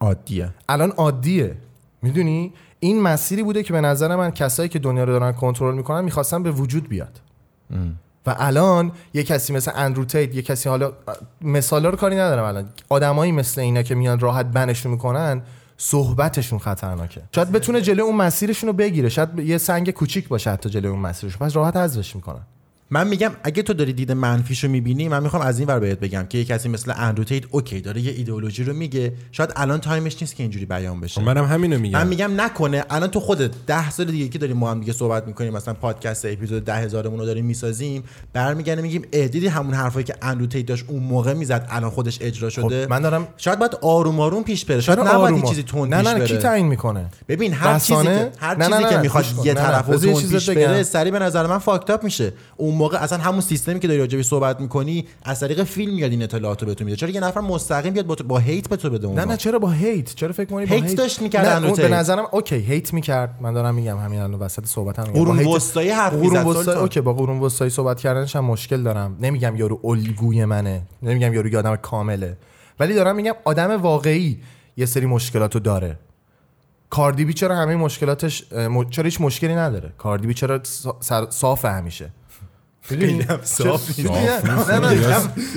عادیه. 0.00 0.48
الان 0.68 0.90
عادیه. 0.90 1.56
می‌دونی؟ 2.02 2.52
این 2.80 3.02
مسیری 3.02 3.42
بوده 3.42 3.62
که 3.62 3.72
به 3.72 3.80
نظر 3.80 4.16
من 4.16 4.30
کسایی 4.30 4.68
که 4.68 4.78
دنیا 4.78 5.04
رو 5.04 5.12
دارن 5.12 5.32
کنترل 5.32 5.74
می‌کنن 5.74 6.04
می‌خواستن 6.04 6.42
به 6.42 6.50
وجود 6.50 6.88
بیاد. 6.88 7.20
و 8.26 8.34
الان 8.38 8.92
یه 9.14 9.22
کسی 9.22 9.52
مثل 9.52 9.72
اندرو 9.74 10.04
تیت 10.04 10.34
یه 10.34 10.42
کسی 10.42 10.68
حالا 10.68 10.92
مثالا 11.40 11.88
رو 11.88 11.96
کاری 11.96 12.16
ندارم 12.16 12.44
الان. 12.44 12.68
آدمایی 12.88 13.32
مثل 13.32 13.60
اینا 13.60 13.82
که 13.82 13.94
میان 13.94 14.20
راحت 14.20 14.46
بنشون 14.46 14.92
می‌کنن 14.92 15.42
صحبتشون 15.76 16.58
خطرناکه. 16.58 17.22
شاید 17.34 17.52
بتونه 17.52 17.80
جلوی 17.80 18.00
اون 18.00 18.16
مسیرشون 18.16 18.66
رو 18.66 18.72
بگیره. 18.72 19.08
شاید 19.08 19.38
یه 19.38 19.58
سنگ 19.58 19.90
کوچیک 19.90 20.28
باشه 20.28 20.50
حتی 20.50 20.70
جلوی 20.70 20.90
اون 20.90 21.00
مسیرشون. 21.00 21.46
پس 21.46 21.56
راحت 21.56 21.76
حذفش 21.76 22.16
می‌کنن. 22.16 22.42
من 22.90 23.08
میگم 23.08 23.30
اگه 23.42 23.62
تو 23.62 23.74
داری 23.74 23.92
دید 23.92 24.12
منفیشو 24.12 24.68
می‌بینی 24.68 25.08
من 25.08 25.22
می‌خوام 25.22 25.42
از 25.42 25.58
این 25.58 25.68
ور 25.68 25.78
بهت 25.78 26.00
بگم 26.00 26.26
که 26.28 26.38
یه 26.38 26.44
کسی 26.44 26.68
مثل 26.68 26.92
اندرو 26.96 27.24
تیت 27.24 27.44
اوکی 27.50 27.80
داره 27.80 28.00
یه 28.00 28.12
ایدئولوژی 28.12 28.64
رو 28.64 28.72
میگه. 28.72 29.12
شاید 29.32 29.52
الان 29.56 29.80
time 29.80 30.04
ش 30.04 30.16
نیست 30.20 30.36
که 30.36 30.42
اینجوری 30.42 30.66
بیان 30.66 31.00
بشه. 31.00 31.20
خب 31.20 31.26
منم 31.26 31.44
همینو 31.44 31.78
میگم. 31.78 31.98
من 31.98 32.06
میگم 32.06 32.40
نکنه. 32.40 32.84
الان 32.90 33.10
تو 33.10 33.20
خودت 33.20 33.50
ده 33.66 33.90
سال 33.90 34.06
دیگه 34.06 34.28
که 34.28 34.38
داریم 34.38 34.56
ما 34.56 34.70
هم 34.70 34.80
دیگه 34.80 34.92
صحبت 34.92 35.26
می‌کنیم 35.26 35.52
مثلا 35.52 35.74
پادکست 35.74 36.24
اپیزود 36.24 36.64
ده 36.64 36.74
هزارمون 36.74 37.18
رو 37.18 37.26
داریم 37.26 37.44
می‌سازیم 37.44 38.02
برمیگردیم 38.32 38.84
میگیم 38.84 39.02
دیدی 39.10 39.46
همون 39.46 39.74
حرفایی 39.74 40.04
که 40.04 40.14
اندرو 40.22 40.46
تیت 40.46 40.66
داشت 40.66 40.84
اون 40.88 41.02
موقع 41.02 41.34
می‌زد 41.34 41.66
الان 41.70 41.90
خودش 41.90 42.18
اجرا 42.20 42.50
شده. 42.50 42.84
خب 42.84 42.90
من 42.90 43.02
دارم 43.02 43.28
شاید 43.36 43.58
باید 43.58 43.74
آروم 43.82 44.20
آروم 44.20 44.44
پیش 44.44 44.64
بره. 44.64 44.80
شاید 44.80 44.98
نباید 44.98 45.14
آروم 45.14 45.34
این 45.34 45.44
چیزی 45.44 45.62
تند 45.62 45.94
نه 45.94 46.14
نه 46.14 46.26
کی 46.26 46.36
تعیین 46.36 46.66
می‌کنه؟ 46.66 47.06
ببین 47.28 47.52
هر 47.52 47.78
چیزی؟ 47.78 48.02
که 48.02 48.30
هر 48.38 48.56
نه، 48.56 48.66
چیزی 48.66 48.82
نه، 48.82 48.88
که 48.88 48.96
نه، 48.96 49.02
می‌خواد. 49.02 49.24
یه 49.44 49.54
نه، 49.54 49.60
نه. 49.60 49.66
طرف 49.66 49.88
بذار 49.88 50.08
یه 50.08 50.14
تون 50.14 50.30
پیش. 50.30 50.50
بره 50.50 50.82
سری 50.82 51.10
به 51.10 51.18
نظر 51.18 51.46
من 51.46 51.58
fucked 51.58 51.93
up 51.93 52.04
میشه. 52.04 52.32
اون 52.56 52.77
موقع 52.78 52.98
اصلا 53.02 53.18
همون 53.18 53.40
سیستمی 53.40 53.80
که 53.80 53.88
داری 53.88 54.00
راجعش 54.00 54.24
صحبت 54.26 54.60
می‌کنی 54.60 55.06
از 55.22 55.40
طریق 55.40 55.62
فیلم 55.64 55.94
میاد 55.94 56.10
این 56.10 56.22
اطلاعاتو 56.22 56.66
بهتون 56.66 56.84
میده. 56.84 56.96
چرا 56.96 57.08
یه 57.08 57.20
نفر 57.20 57.40
مستقیم 57.40 57.92
بیاد 57.92 58.06
با, 58.06 58.14
تو- 58.14 58.24
با 58.24 58.38
hate 58.38 58.68
به 58.68 58.76
تو 58.76 58.90
بده 58.90 59.06
اون 59.06 59.18
نه 59.18 59.24
نه؟ 59.24 59.36
چرا 59.36 59.58
با 59.58 59.70
hate؟ 59.70 60.14
چرا 60.14 60.32
فکر 60.32 60.44
کنی 60.44 60.66
با 60.66 60.74
hate 60.76 60.94
داشت 60.94 61.22
می‌کرد 61.22 61.46
نه، 61.46 61.72
به. 61.72 61.88
نظرم 61.88 62.24
اوکی 62.32 62.56
hate 62.56 62.92
می‌کرد. 62.92 63.34
من 63.40 63.52
دارم 63.52 63.74
میگم 63.74 63.98
همین 63.98 64.20
الان 64.20 64.40
وسط 64.40 64.66
صحبتم 64.66 65.02
میگم. 65.02 65.12
قرون 65.24 65.38
hate- 65.38 65.56
وسطایی 65.56 65.90
حرف 65.90 66.12
قرون 66.12 66.36
وسطایی. 66.36 66.78
اوکی 66.78 67.00
با 67.00 67.12
قرون 67.12 67.38
وسطایی 67.38 67.70
صحبت 67.70 68.00
کردنش 68.00 68.36
هم 68.36 68.44
مشکل 68.44 68.82
دارم. 68.82 69.16
نمیگم 69.20 69.56
یارو 69.56 69.80
الگوی 69.84 70.44
منه. 70.44 70.82
نمیگم 71.02 71.34
یارو 71.34 71.48
یه 71.48 71.58
آدم 71.58 71.76
کامله. 71.76 72.36
ولی 72.80 72.94
دارم 72.94 73.16
میگم 73.16 73.34
آدم 73.44 73.70
واقعی 73.82 74.38
یه 74.76 74.86
سری 74.86 75.06
مشکلاتو 75.06 75.58
داره. 75.58 75.98
Cardi 76.90 77.25
B 77.25 77.32
چرا 77.32 77.56
همه 77.56 77.76
مشکلاتش 77.76 78.44
چرا 78.90 79.04
هیچ 79.04 79.20
مشکلی 79.20 79.54
نداره؟ 79.54 79.92
Cardi 79.98 80.28
B 80.28 80.34
چرا 80.34 80.60
صافه 81.30 81.68
همیشه؟ 81.68 82.10
می‌دونی؟ 82.90 83.26
صاف 83.42 84.00
نه 84.00 84.78
نه 84.78 84.96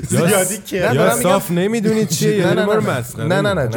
زیادی 0.09 0.57
که 0.57 0.77
یا 0.77 1.15
صاف 1.15 1.51
نمی‌دونید 1.51 2.09
چیه؟ 2.09 2.36
یا 2.38 2.53
نه 2.53 2.65
نه 2.65 2.73
رو 2.73 2.82
نه. 2.82 2.99
مسخره 2.99 3.41
نه. 3.41 3.69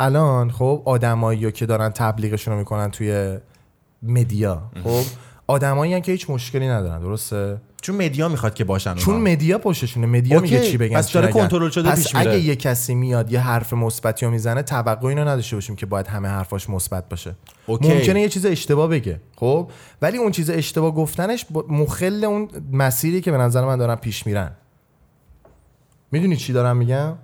الان 0.00 0.50
خب 0.50 0.82
آدمایی 0.84 1.52
که 1.52 1.66
دارن 1.66 1.90
تبلیغشون 1.90 2.54
رو 2.54 2.58
می‌کنن 2.58 2.90
توی 2.90 3.38
مدیا 4.02 4.62
خب 4.84 5.02
آدمایی 5.46 6.00
که 6.00 6.12
هیچ 6.12 6.30
مشکلی 6.30 6.68
ندارن 6.68 7.00
درسته؟ 7.00 7.60
چون 7.84 7.96
مدیا 7.96 8.28
می‌خواد 8.28 8.54
که 8.54 8.64
باشن 8.64 8.94
چون. 8.94 9.16
مدیا 9.16 9.58
پشتشونه 9.58 10.06
مدیا 10.06 10.40
میگه 10.40 10.60
چی 10.60 10.76
بگن 10.76 10.96
پس 10.96 11.12
داره. 11.12 11.32
کنترل 11.32 11.70
شده 11.70 11.90
پس 11.90 12.02
پیش 12.02 12.14
میره. 12.14 12.30
اگه 12.30 12.40
یه 12.40 12.56
کسی 12.56 12.94
میاد 12.94 13.32
یه 13.32 13.40
حرف 13.40 13.72
مثبتی 13.72 14.26
رو 14.26 14.32
می‌زنه 14.32 14.62
توقع 14.62 15.08
اینو 15.08 15.24
نداشته 15.24 15.56
باشیم 15.56 15.76
که 15.76 15.86
باید 15.86 16.06
همه 16.06 16.28
حرفاش 16.28 16.70
مثبت 16.70 17.08
باشه 17.08 17.34
اوکی. 17.66 17.94
ممکنه 17.94 18.20
یه 18.20 18.28
چیز 18.28 18.46
اشتباه 18.46 18.88
بگه 18.88 19.20
خب 19.36 19.70
ولی 20.02 20.18
اون 20.18 20.32
چیز 20.32 20.50
اشتباه 20.50 20.94
گفتنش 20.94 21.46
مخل 21.68 22.24
اون 22.24 22.48
مسیری 22.72 23.20
که 23.20 23.30
به 23.30 23.36
نظر 23.36 23.64
من 23.64 23.76
دارن 23.76 23.94
پیش 23.94 24.26
میرن 24.26 24.50
می‌دونی 26.12 26.36
چی 26.36 26.52
دارم 26.52 26.76
میگم 26.76 27.14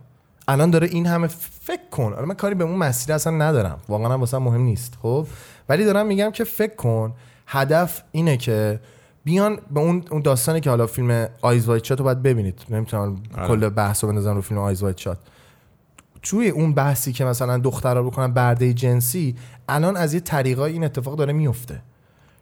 الان 0.49 0.71
داره 0.71 0.87
این 0.87 1.07
همه 1.07 1.27
فکر 1.61 1.89
کن 1.91 2.13
الان 2.13 2.25
من 2.25 2.35
کاری 2.35 2.55
به 2.55 2.65
اون 2.65 2.77
مسیر 2.77 3.15
اصلا 3.15 3.33
ندارم 3.33 3.79
واقعا 3.89 4.19
واسه 4.19 4.39
مهم 4.39 4.63
نیست 4.63 4.95
خب 5.03 5.27
ولی 5.69 5.85
دارم 5.85 6.07
میگم 6.07 6.31
که 6.31 6.45
فکر 6.45 6.75
کن 6.75 7.15
هدف 7.47 8.03
اینه 8.13 8.37
که 8.37 8.81
بیان 9.25 9.59
به 9.71 9.81
اون 9.81 10.05
اون 10.11 10.23
داستانی 10.23 10.61
که 10.61 10.71
حالا 10.71 10.87
فیلم 10.87 11.29
Eyes 11.43 11.67
Wide 11.67 11.85
Shut 11.85 11.99
رو 11.99 12.05
باید 12.05 12.23
ببینید. 12.23 12.61
نمی‌تونم 12.71 13.23
آره. 13.39 13.49
کل 13.49 13.69
بحث 13.69 14.05
رو 14.05 14.11
بندازم 14.11 14.35
رو 14.35 14.41
فیلم 14.41 14.61
Eyes 14.61 14.83
Wide 14.83 14.99
Shut 14.99 15.19
توی 16.23 16.49
اون 16.49 16.75
بحثی 16.75 17.13
که 17.13 17.25
مثلا 17.25 17.59
دخترها 17.59 18.03
بکنن 18.03 18.33
برده 18.33 18.73
جنسی 18.73 19.37
الان 19.69 19.97
از 19.97 20.15
یه 20.15 20.21
طریقای 20.21 20.73
این 20.73 20.85
اتفاق 20.85 21.17
داره 21.17 21.33
میفته. 21.33 21.83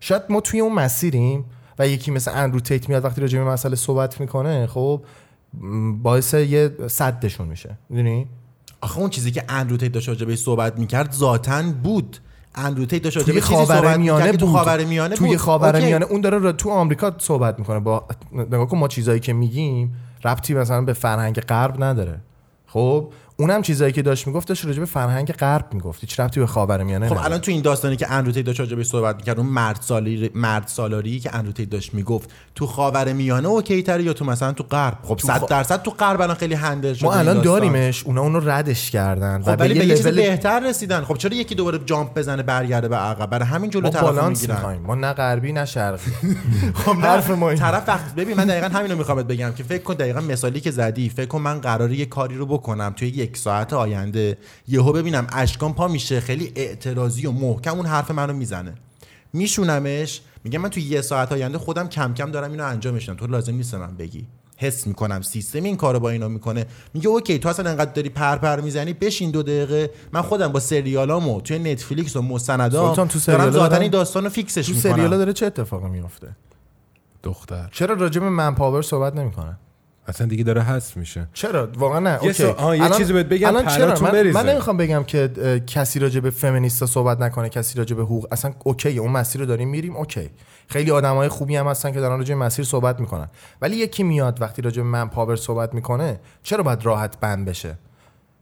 شاید 0.01 0.23
ما 0.29 0.41
توی 0.41 0.61
اون 0.61 0.73
مسیریم 0.73 1.45
و 1.79 1.89
یکی 1.89 2.11
مثل 2.11 2.31
اندرو 2.35 2.61
تیت 2.61 2.89
میاد 2.89 3.05
وقتی 3.05 3.21
راجع 3.21 3.39
به 3.39 3.45
مسئله 3.45 3.77
صحبت 3.77 4.21
می‌کنه 4.21 4.67
خب 4.67 5.03
باعث 6.03 6.35
یه 6.35 6.71
صدشون 6.87 7.49
میشه. 7.49 7.79
می‌دونی؟ 7.89 8.29
آخه 8.81 8.99
اون 8.99 9.11
چیزی 9.11 9.31
که 9.31 9.45
اندرو 9.49 9.77
تیت 9.77 9.93
داشت 9.93 10.09
راجع 10.09 10.27
بهش 10.27 10.39
صحبت 10.39 10.79
می‌کرد 10.79 11.13
ذاتا 11.13 11.63
بود. 11.83 12.19
اندرو 12.59 12.87
تیت 12.87 13.03
داشت 13.03 13.19
توی 13.19 13.41
خاورمیانه 13.41 14.33
تو 14.33 14.47
خاورمیانه 14.47 15.15
توی. 15.15 15.37
خاورمیانه. 15.37 16.05
اون 16.05 16.21
داره 16.21 16.39
را- 16.39 16.53
تو 16.53 16.71
آمریکا 16.71 17.13
صحبت 17.19 17.59
می‌کنه. 17.59 17.81
با 17.81 18.05
نگاه 18.33 18.69
کن 18.69 18.79
ما 18.79 18.89
چیزایی 18.89 19.21
که 19.21 19.33
میگیم 19.33 19.95
ربطی 20.25 20.55
مثلا 20.55 20.83
به 20.83 20.93
فرهنگ 20.93 21.41
غرب 21.41 21.85
نداره. 21.85 22.21
خب؟ 22.67 23.09
اونم 23.41 23.63
چیزایی 23.63 23.93
که 23.93 24.03
داشت 24.03 24.27
می‌گفت 24.27 24.49
داشت 24.49 24.65
راجع 24.65 24.79
به 24.81 24.85
فرهنگ 24.87 25.33
غرب 25.33 25.65
می‌گفت. 25.75 26.01
هیچ 26.01 26.21
ربطی 26.21 26.41
به 26.41 26.47
خاورمیانه 26.47 27.09
خب. 27.09 27.19
الان 27.25 27.39
تو 27.39 27.51
این 27.51 27.63
داستانی 27.63 27.97
که 27.97 28.11
اندرو 28.13 28.33
تیت 28.33 28.45
داشت 28.47 28.61
راجعش 28.61 28.87
صحبت 28.87 29.17
می‌کرد 29.17 29.39
اون 29.39 29.47
مرد 29.49 29.79
سالاری 29.81 30.31
مرد 30.35 30.67
سالاری 30.67 31.21
که 31.21 31.35
اندرو 31.35 31.53
تیت 31.53 31.71
داشت 31.71 31.95
می‌گفت 31.95 32.31
تو 32.55 32.67
خاور 32.67 33.13
میانه 33.13 33.49
اوکی 33.49 33.83
تره 33.83 34.03
یا 34.03 34.13
تو 34.13 34.25
مثلا 34.25 34.53
تو 34.53 34.65
غرب؟ 34.65 34.99
خب 35.03 35.19
100 35.19 35.41
خا- 35.41 35.49
درصد 35.51 35.83
تو 35.83 35.91
غرب 35.91 36.21
الان 36.21 36.37
خیلی 36.37 36.55
handle 36.55 36.95
شده 36.95 37.07
ما 37.07 37.15
الان. 37.15 37.43
داریمش 37.43 38.05
اونا 38.05 38.21
اونو 38.21 38.41
ردش 38.51 38.91
کردن. 38.91 39.43
خب 39.43 39.57
ولی 39.61 39.79
به 39.79 39.87
یه 39.87 39.97
چیز 39.97 40.07
بهتر 40.07 40.61
رسیدن. 40.61 41.05
خب 41.05 41.17
چرا 41.17 41.35
یکی 41.37 41.55
دوباره 41.55 41.79
jump 41.87 42.19
بزنه 42.19 42.43
برگرده 42.43 42.89
به 42.89 42.97
عقب؟ 42.97 43.31
برای 43.31 43.49
همین 43.49 43.71
جلو 43.71 43.89
طرف 43.89 44.25
می‌گیرن. 44.25 44.79
ما 44.87 44.95
نه 44.95 45.13
غربی 45.13 45.53
نه 45.53 45.65
شرقی. 45.65 46.11
خب 46.85 46.97
حرف 46.97 47.31
ما. 47.31 47.55
طرف 47.55 47.89
وقت 47.89 48.15
ببین 48.15 48.37
من 48.37 48.45
دقیقا 48.45 48.79
همینو 48.79 48.97
می‌خوام 48.97 49.23
بگم 49.23 49.53
که 49.53 49.63
فکر 49.63 49.83
کن 49.83 49.95
دقیقا 49.95 50.21
مثالی 50.21 50.61
که 50.61 50.71
زدی 50.71 51.09
فکر 51.09 51.27
کن 51.27 51.41
من 51.41 51.61
قراره 51.61 51.97
یه 51.97 52.07
کاری 52.07 52.37
رو 52.37 52.47
بکنم 52.47 52.95
توی 52.97 53.28
یک 53.29 53.37
ساعت 53.37 53.73
آینده. 53.73 54.39
یهو 54.69 54.93
ببینم 54.93 55.27
اشکان 55.33 55.75
پا 55.75 55.89
میشه 55.89 56.21
خیلی 56.21 56.53
اعتراضی 56.57 57.27
و 57.27 57.33
محکم 57.33 57.75
اون 57.77 57.87
حرف 57.87 58.11
منو 58.11 58.33
می‌زنه. 58.33 58.75
میشونمش 59.33 60.21
میگم 60.45 60.61
من 60.61 60.69
توی 60.69 60.83
یه 60.83 61.01
ساعت 61.01 61.33
آینده 61.33 61.59
خودم 61.59 61.89
کم 61.89 62.15
کم 62.15 62.31
دارم 62.31 62.51
اینو 62.51 62.65
انجامش 62.65 63.09
میدم 63.09 63.21
تو 63.21 63.27
لازم 63.27 63.55
نیست 63.55 63.75
من 63.75 63.97
بگی. 63.97 64.27
حس 64.57 64.87
می‌کنم 64.87 65.23
سیستم 65.23 65.63
این 65.63 65.77
کارو 65.77 66.01
با 66.01 66.11
اینا 66.11 66.29
می‌کنه. 66.29 66.67
میگه 66.95 67.09
اوکی 67.09 67.39
تو 67.39 67.49
اصلا 67.49 67.71
انقدر 67.71 67.93
داری 67.93 68.09
پر 68.09 68.37
پر 68.37 68.61
می‌زنی 68.61 68.93
بشین 68.93 69.31
دو 69.31 69.43
دقیقه. 69.43 69.91
من 70.13 70.23
خودم 70.23 70.49
با 70.49 70.61
سریالامو 70.61 71.41
توی 71.41 71.59
نتفلیکس 71.59 72.17
و 72.17 72.23
مستندام 72.23 72.89
سلطان، 72.89 73.09
تو 73.09 73.19
دارم 73.51 73.81
این 73.81 73.91
داستانو 73.91 74.29
fix 74.29 74.52
ش 74.52 74.67
تو 74.67 74.75
می‌کنم. 74.75 74.93
سریالا 74.93 75.17
داره 75.17 75.33
چه 75.33 75.47
اتفاقی 75.47 75.89
میفته 75.89 76.37
دختر. 77.23 77.69
چرا 77.73 77.95
راجع 77.95 78.21
به 78.21 78.29
man 78.29 78.55
power 78.55 78.83
صحبت 78.83 79.15
نمی‌کنن 79.17 79.59
اصلا 80.09 80.27
دیگه 80.27 80.45
داره 80.45 80.63
حذف 80.63 80.97
میشه. 80.97 81.29
چرا؟ 81.33 81.69
واقعا 81.77 82.01
نه. 82.01 82.19
یه 82.23 82.47
آه، 82.47 82.79
یه 82.79 82.91
چیزی 82.91 83.13
بهت 83.13 83.27
بگم، 83.27 83.49
الان 83.49 83.67
چرا؟ 83.67 84.01
من, 84.01 84.11
بریزه. 84.11 84.43
من 84.43 84.49
نمی‌خوام 84.49 84.77
بگم 84.77 85.05
که 85.05 85.29
کسی 85.67 85.99
راجع 85.99 86.21
به 86.21 86.31
فمینیستا 86.31 86.87
صحبت 86.87 87.21
نکنه 87.21 87.49
کسی 87.49 87.79
راجع 87.79 87.97
به 87.97 88.03
حقوق. 88.03 88.27
اصلا 88.33 88.53
اوکی 88.65 88.99
اون 88.99 89.11
مسیر 89.11 89.41
رو 89.41 89.47
داریم 89.47 89.69
میریم 89.69 89.97
اوکی. 89.97 90.31
خیلی 90.69 90.91
آدمای 90.91 91.29
خوبی 91.29 91.57
هم 91.57 91.67
هستن 91.67 91.93
که 91.93 92.01
دارن 92.01 92.19
راجع 92.19 92.35
به 92.35 92.41
مسیر 92.41 92.65
صحبت 92.65 93.01
می‌کنن. 93.01 93.29
ولی 93.63 93.77
یکی 93.77 94.03
میاد 94.03 94.43
وقتی 94.43 94.63
راجع 94.63 94.83
به 94.83 94.89
man 94.89 95.09
power 95.09 95.37
صحبت 95.37 95.75
می‌کنه 95.75 96.21
چرا 96.43 96.63
باید 96.63 96.85
راحت 96.85 97.21
ban 97.21 97.49
بشه؟ 97.49 97.79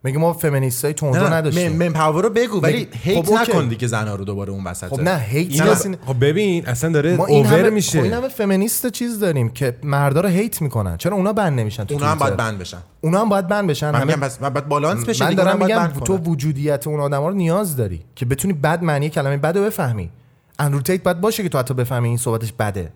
میگه 0.04 0.18
ما 0.18 0.32
فمینیستای 0.32 0.94
تو 0.94 1.08
اونجا 1.08 1.28
نداشتیم 1.28 1.72
man 1.72 1.92
power 1.92 2.22
رو 2.22 2.30
بگو 2.30 2.60
ولی 2.60 2.88
hate 3.02 3.26
خب. 3.26 3.34
نکن 3.34 3.68
دیگه 3.68 3.86
زنا 3.86 4.14
رو 4.14 4.24
دوباره 4.24 4.52
اون 4.52 4.64
وسط 4.64 4.88
خب 4.88 5.00
نه 5.00 5.18
hate 5.18 5.86
نه. 5.86 5.98
خب 6.06 6.24
ببین 6.24 6.66
اصلا 6.66 6.92
داره 6.92 7.16
ما 7.16 7.26
این 7.26 7.46
over 7.46 7.58
همه 7.58 7.70
میشه 7.70 7.98
خب 7.98 8.04
این 8.04 8.12
همه 8.12 8.28
فمینیست 8.28 8.86
چیز 8.86 9.20
داریم 9.20 9.48
که 9.48 9.76
مردا 9.82 10.20
رو 10.20 10.28
hate 10.28 10.62
می‌کنن 10.62 10.96
چرا 10.96 11.16
اونا 11.16 11.32
ban 11.32 11.60
نمیشن 11.60 11.84
تو 11.84 11.94
اونا 11.94 12.06
هم؟ 12.06 12.18
باید 12.18 12.36
ban 12.36 12.58
بشن 12.58 12.78
اونا 13.00 13.20
هم 13.20 13.28
باید 13.28 13.48
ban 13.48 13.66
بشن 13.66 13.90
من 13.90 14.00
همه 14.00 14.04
میگم 14.04 14.20
پس 14.20 14.42
من 14.42 14.48
باید 14.48 14.68
بالانس 14.68 15.04
بشه 15.04 15.24
من 15.24 15.34
دارم 15.34 15.58
میگم 15.58 15.86
تو. 16.04 16.16
وجودیت 16.16 16.86
اون 16.86 17.00
آدما 17.00 17.28
رو 17.28 17.34
نیاز 17.34 17.76
داری 17.76 18.00
که 18.14 18.26
بتونی 18.26 18.54
بد 18.54 18.82
معنی 18.82 19.08
کلمه 19.08 19.36
بد 19.36 19.58
رو 19.58 19.64
بفهمی 19.64 20.10
اندرو 20.58 20.80
تیت 20.80 21.02
باید 21.02 21.20
باشه 21.20 21.42
که 21.42 21.48
تو 21.48 21.58
حتی 21.58 21.74
بفهمی 21.74 22.08
این 22.08 22.16
صحبتش 22.16 22.52
بده 22.52 22.92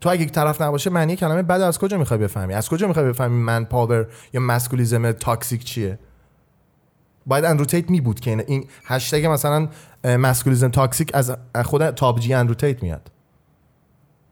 تو 0.00 0.08
اگه 0.08 0.22
یک 0.22 0.32
طرف 0.32 0.62
نباشه 0.62 0.90
معنی 0.90 1.16
کلمه 1.16 1.42
بد 1.42 1.60
رو 1.60 1.66
از 1.66 1.78
کجا 1.78 1.98
می‌خوای 1.98 2.20
بفهمی؟ 2.20 2.54
از 2.54 2.68
کجا 2.68 2.86
می‌خوای 2.88 3.06
بفهمی 3.06 3.42
man 3.42 3.64
power 3.64 4.06
یا 4.32 4.40
مسکولیزم 4.40 5.12
toxic 5.12 5.64
چیه؟ 5.64 5.98
باید 7.26 7.44
اندرو 7.44 7.64
تیت 7.64 7.90
می 7.90 8.00
بود 8.00 8.20
که 8.20 8.44
این, 8.46 8.64
هشتگ 8.84 9.26
مثلا 9.26 9.68
مسکولیزم 10.04 10.68
toxic 10.68 11.10
از 11.14 11.36
خود 11.64 11.90
تابجی 11.90 12.34
اندرو 12.34 12.54
تیت 12.54 12.82
میاد. 12.82 13.10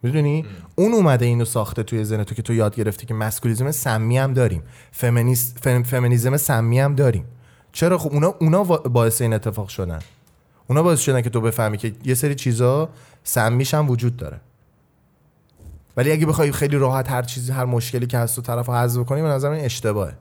می‌دونی؟ 0.02 0.46
اون 0.76 0.92
اومده 0.92 1.26
اینو 1.26 1.44
ساخته 1.44 1.82
توی 1.82 2.04
ذهن 2.04 2.24
تو 2.24 2.34
که 2.34 2.42
تو 2.42 2.54
یاد 2.54 2.76
گرفتی 2.76 3.06
که 3.06 3.14
مسکولیزم 3.14 3.70
سمی 3.70 4.18
هم 4.18 4.32
داریم. 4.32 4.62
فمینیست 4.92 5.58
فم، 5.62 5.82
فمینیزم 5.82 6.36
سمی 6.36 6.80
هم 6.80 6.94
داریم. 6.94 7.24
چرا 7.72 7.98
خب 7.98 8.12
اونا 8.12 8.34
اونا 8.40 8.64
باعث 8.64 9.22
این 9.22 9.32
اتفاق 9.32 9.68
شدن؟ 9.68 10.00
اونا 10.66 10.82
باعث 10.82 11.00
شدن 11.00 11.22
که 11.22 11.30
تو 11.30 11.40
بفهمی 11.40 11.78
که 11.78 11.92
یه 12.04 12.14
سری 12.14 12.34
چیزا 12.34 12.88
سمیش 13.24 13.74
هم 13.74 13.90
وجود 13.90 14.16
داره. 14.16 14.40
ولی 15.97 16.12
اگه 16.12 16.26
بخوای 16.26 16.53
خیلی 16.53 16.76
راحت 16.76 17.11
هر 17.11 17.22
چیزی 17.22 17.53
هر 17.53 17.64
مشکلی 17.64 18.07
که 18.07 18.18
هست 18.18 18.36
تو 18.36 18.43
طرف 18.43 18.66
رو 18.66 18.74
حذف 18.74 19.05
کنی 19.05 19.22
به 19.22 19.28
نظر 19.28 19.51
من 19.51 19.57
اشتباهه. 19.57 20.14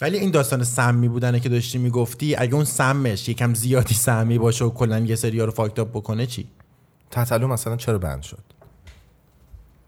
ولی 0.00 0.18
این 0.18 0.30
داستان 0.30 0.64
سمی 0.64 1.08
بودنه 1.08 1.40
که 1.40 1.48
داشتی 1.48 1.78
می‌گفتی 1.78 2.36
اگه 2.36 2.54
اون 2.54 2.64
سمش 2.64 3.28
یکم 3.28 3.54
زیادی 3.54 3.94
سمی 3.94 4.38
باشه 4.38 4.64
و 4.64 4.70
کلا 4.70 4.98
یه 4.98 5.16
سری 5.16 5.40
رو 5.40 5.50
fucked 5.50 5.78
up 5.78 5.90
بکنه 5.90 6.26
چی؟ 6.26 6.48
تتلو 7.10 7.48
مثلا 7.48 7.76
چرا 7.76 7.98
ban 7.98 8.22
شد؟ 8.22 8.38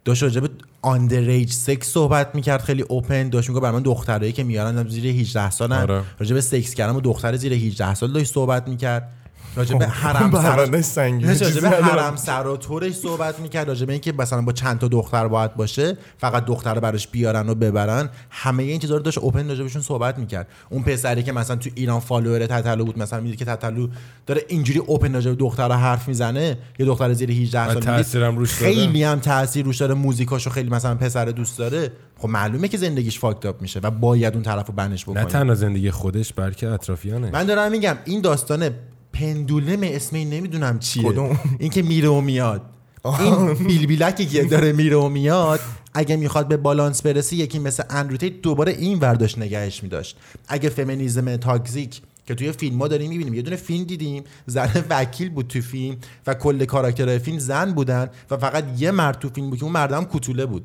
داشت 0.05 0.23
راجع 0.23 0.41
به 0.41 0.51
underage 0.83 1.53
sex 1.53 1.89
صحبت 1.89 2.35
می‌کرد 2.35 2.61
خیلی 2.61 2.83
open 2.83 3.29
داشت 3.29 3.49
میگه 3.49 3.61
برای 3.61 3.75
من 3.75 3.83
دخترایی 3.83 4.33
که 4.33 4.45
میارن 4.45 4.89
زیر 4.89 5.07
18 5.07 5.51
سالن. 5.51 5.83
آره. 5.83 6.03
راجع 6.19 6.35
به 6.35 6.41
سکس 6.41 6.75
کردن 6.75 6.97
و 6.97 7.01
دختر 7.01 7.37
زیر 7.37 7.53
18 7.53 7.95
سال 7.95 8.13
داشت 8.13 8.35
صحبت 8.35 8.69
می‌کرد. 8.69 9.13
راجع 9.57 9.79
به 9.79 9.87
حرم‌سرا 9.87 10.83
سنگین 10.83 11.31
ندارم. 11.31 11.85
حرم‌سرا 11.85 12.47
و 12.47 12.57
تورش 12.57 12.93
صحبت 12.93 13.41
می‌کرد 13.41 13.69
راجع 13.69 13.87
به 13.87 13.93
اینکه 13.93 14.13
مثلا 14.13 14.43
با 14.43 14.53
چند 14.53 14.79
تا 14.79 14.89
دختر 14.89 15.29
باید 15.29 15.55
باشه 15.55 15.97
فقط 16.19 16.45
دختر 16.45 16.81
براش 16.81 17.09
بیارن 17.09 17.49
و 17.49 17.55
ببرن 17.55 18.09
همه 18.31 18.63
این 18.63 18.81
چیزا 18.81 18.97
رو 18.97 19.03
داشت 19.03 19.19
open 19.19 19.49
راجع 19.49 19.63
بهشون 19.63 19.83
صحبت 19.83 20.19
می‌کرد. 20.19 20.47
اون 20.71 20.83
پسری 20.83 21.23
که 21.23 21.33
مثلا 21.33 21.57
تو 21.57 21.71
ایران 21.75 22.01
follower 22.01 22.47
تتلو 22.47 22.85
بود 22.85 22.99
مثلا 22.99 23.21
می‌دید 23.21 23.39
که 23.39 23.45
تتلو 23.45 23.89
داره 24.27 24.43
اینجوری 24.49 24.79
اوپن 24.79 25.15
راجع 25.15 25.31
به 25.31 25.37
دختر 25.37 25.73
حرف 25.73 26.09
می‌زنه 26.09 26.59
یه 26.79 26.87
دختر 26.87 27.13
زیر 27.13 27.31
18 27.31 27.61
و 27.61 27.81
سال 28.03 28.23
روش 28.23 28.61
داره. 28.61 28.75
خیلی 28.75 29.05
هم 29.05 29.19
تاثیر 29.19 29.65
روش 29.65 29.77
داره 29.79 29.95
موزیکاشو 29.95 30.51
خیلی 30.51 30.71
مثلا 30.71 30.95
پسر 30.95 31.25
دوست 31.25 31.59
داره. 31.59 31.93
خب 32.19 32.29
معلومه 32.29 32.69
که 32.69 32.77
زندگیش 32.77 33.19
فاکت 33.19 33.47
اپ 33.47 33.63
میشه 33.63 33.81
و 33.83 33.91
باید 33.91 34.35
اون 34.35 34.43
طرفو 34.43 34.73
بنش 34.73 35.09
نه 35.09 35.15
بکنه. 35.15 35.25
تنها 35.25 35.55
زندگی 35.55 35.91
خودش 35.91 36.33
بلکه 36.33 36.69
اطرافیانه 36.69 37.31
من 37.31 37.47
دارم 37.47 37.71
میگم 37.71 37.97
این 38.05 38.21
داستان 38.21 38.71
پندولم 39.13 39.81
اسم 39.83 40.17
این 40.17 40.31
نمی‌دونم 40.31 40.79
چیه. 40.79 41.03
کدوم؟ 41.03 41.39
این 41.59 41.71
که 41.71 41.83
میره 41.83 42.09
و 42.09 42.21
میاد. 42.21 42.63
این 43.05 43.55
بیلبیلکی 43.55 44.27
که 44.27 44.45
داره 44.45 44.73
میره 44.73 44.97
و 44.97 45.09
میاد 45.09 45.61
اگه 45.95 46.17
می‌خواد 46.17 46.49
به 46.49 46.57
بالانس 46.57 47.03
برسه 47.03 47.37
یکی 47.37 47.59
مثل 47.59 47.83
اندروتی 47.91 48.31
دوباره 48.31 48.73
این 48.73 48.99
ورداشت 48.99 49.39
نگهش 49.39 49.83
میداشت. 49.83 50.17
اگه 50.49 50.69
فمینیزم 50.69 51.37
تاکزیک 51.37 52.01
که 52.27 52.35
توی 52.35 52.53
فیلم 52.53 52.79
ها 52.79 52.89
داریم 52.89 53.11
می‌بینیم 53.11 53.35
یه 53.35 53.43
دونه 53.43 53.57
فیلم 53.57 53.85
دیدیم 53.85 54.25
زن 54.47 54.85
وکیل 54.91 55.31
بود 55.31 55.47
تو 55.47 55.61
فیلم 55.61 55.97
و 56.27 56.35
کل 56.35 56.65
کاراکترهای 56.65 57.19
فیلم 57.19 57.39
زن 57.39 57.73
بودن 57.73 58.11
و 58.31 58.37
فقط 58.37 58.65
یه 58.79 58.91
مرد 58.91 59.19
تو 59.19 59.29
فیلم 59.29 59.51
بود 59.51 59.59
که 59.59 59.65
اون 59.65 59.73
مردم 59.73 60.05
کوتوله 60.05 60.47
بود. 60.47 60.65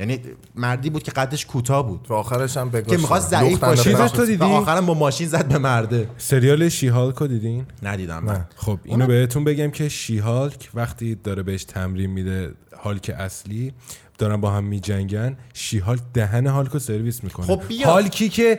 یعنی 0.00 0.20
مردی 0.54 0.90
بود 0.90 1.02
که 1.02 1.10
قدش 1.10 1.46
کوتاه 1.46 1.86
بود. 1.86 2.06
و 2.08 2.14
آخرش 2.14 2.56
هم 2.56 2.70
که 2.70 2.96
می‌خواست 2.96 3.30
ضعیف 3.30 3.58
باشه. 3.58 4.08
تو 4.08 4.26
دیدی؟ 4.26 4.44
و 4.44 4.44
آخرم 4.44 4.86
با 4.86 4.94
ماشین 4.94 5.28
زد 5.28 5.48
به 5.48 5.58
مرده. 5.58 6.08
سریال 6.18 6.68
شیهالکو 6.68 7.26
دیدین؟ 7.26 7.66
ندیدم. 7.82 8.14
نه. 8.14 8.32
من 8.32 8.46
خب 8.56 8.78
اینو 8.84 9.06
بهتون 9.06 9.44
بگم 9.44 9.70
که 9.70 9.88
شیهالک 9.88 10.70
وقتی 10.74 11.14
داره 11.14 11.42
بهش 11.42 11.64
تمرین 11.64 12.10
میده 12.10 12.54
هالک 12.82 13.14
اصلی 13.18 13.72
دارن 14.18 14.40
با 14.40 14.50
هم 14.50 14.64
میجنگن 14.64 15.36
شیهالک 15.54 16.00
دهن 16.14 16.46
هالکو 16.46 16.78
سرویس 16.78 17.24
می‌کنه. 17.24 17.46
خب 17.46 17.62
بیا. 17.68 17.90
هالکی 17.90 18.28
که 18.28 18.58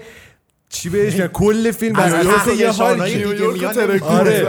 چی 0.70 0.90
بهش 0.90 1.14
میگن؟ 1.14 1.28
کل 1.28 1.72
فیلم 1.72 1.94
بر 1.94 2.06
از 2.06 2.14
اساس 2.14 2.46
تحت 2.46 2.60
She-Hulk 2.60 2.72
ی. 2.72 3.24
آره. 4.02 4.46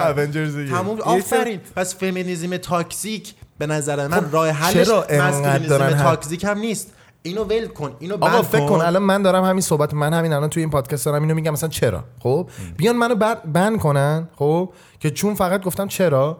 تموم. 0.71 1.01
آفرین. 1.01 1.61
پس 1.77 1.97
فمینیزم 1.97 2.57
toxic 2.57 3.35
به 3.59 3.67
نظر 3.67 4.07
من 4.07 4.21
خب 4.21 4.35
راه 4.35 4.49
حلش 4.49 4.87
چرا 4.87 5.03
انقدر 5.03 5.29
masculinism 5.29 5.69
دارن 5.69 5.93
هر- 5.93 6.03
toxic 6.03 6.45
هم 6.45 6.59
نیست. 6.59 6.93
اینو 7.23 7.45
ول 7.45 7.67
کن 7.67 7.97
اینو 7.99 8.15
آقا 8.15 8.43
فکر 8.43 8.67
کن 8.67 8.81
الان 8.81 9.03
من 9.03 9.23
دارم 9.23 9.45
همین 9.45 9.61
صحبت 9.61 9.95
من 9.95 10.13
همین 10.15 10.33
الان 10.33 10.51
توی 10.51 10.63
این 10.63 10.71
پادکست 10.71 11.05
دارم 11.07 11.23
اینو 11.23 11.35
میگم 11.35 11.53
مثلا 11.53 11.69
چرا؟ 11.69 12.05
خب؟ 12.21 12.49
بیان 12.77 12.97
منو 12.97 13.15
ban 13.53 13.79
کنن 13.79 14.29
خب؟ 14.37 14.73
که 15.01 15.11
چون 15.11 15.35
فقط 15.35 15.63
گفتم 15.63 15.89
چرا 15.89 16.39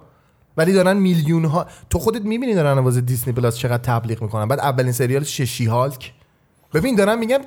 ولی 0.57 0.73
دارن 0.73 0.97
میلیون 0.97 1.45
ها 1.45 1.67
تو 1.91 1.99
خودت 1.99 2.23
می‌بینی 2.23 2.55
دارن 2.55 2.79
واسه 2.79 3.01
Disney 3.01 3.33
Plus 3.33 3.57
چقدر 3.57 3.83
تبلیغ 3.83 4.23
می‌کنن. 4.23 4.49
بعد 4.49 4.61
اولین 4.61 4.93
سریال 4.93 5.25
ش 5.25 5.65
She-Hulk. 5.67 6.13
ببین 6.75 6.95
دارم 6.97 7.19
میگم 7.19 7.41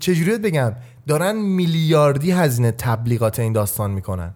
چجوری 0.00 0.30
بهت 0.30 0.40
بگم؟ 0.40 0.72
دارن 1.08 1.36
میلیاردی 1.36 2.30
هزینه 2.30 2.72
تبلیغات 2.72 3.38
این 3.38 3.52
داستان 3.52 3.90
می‌کنن. 3.90 4.34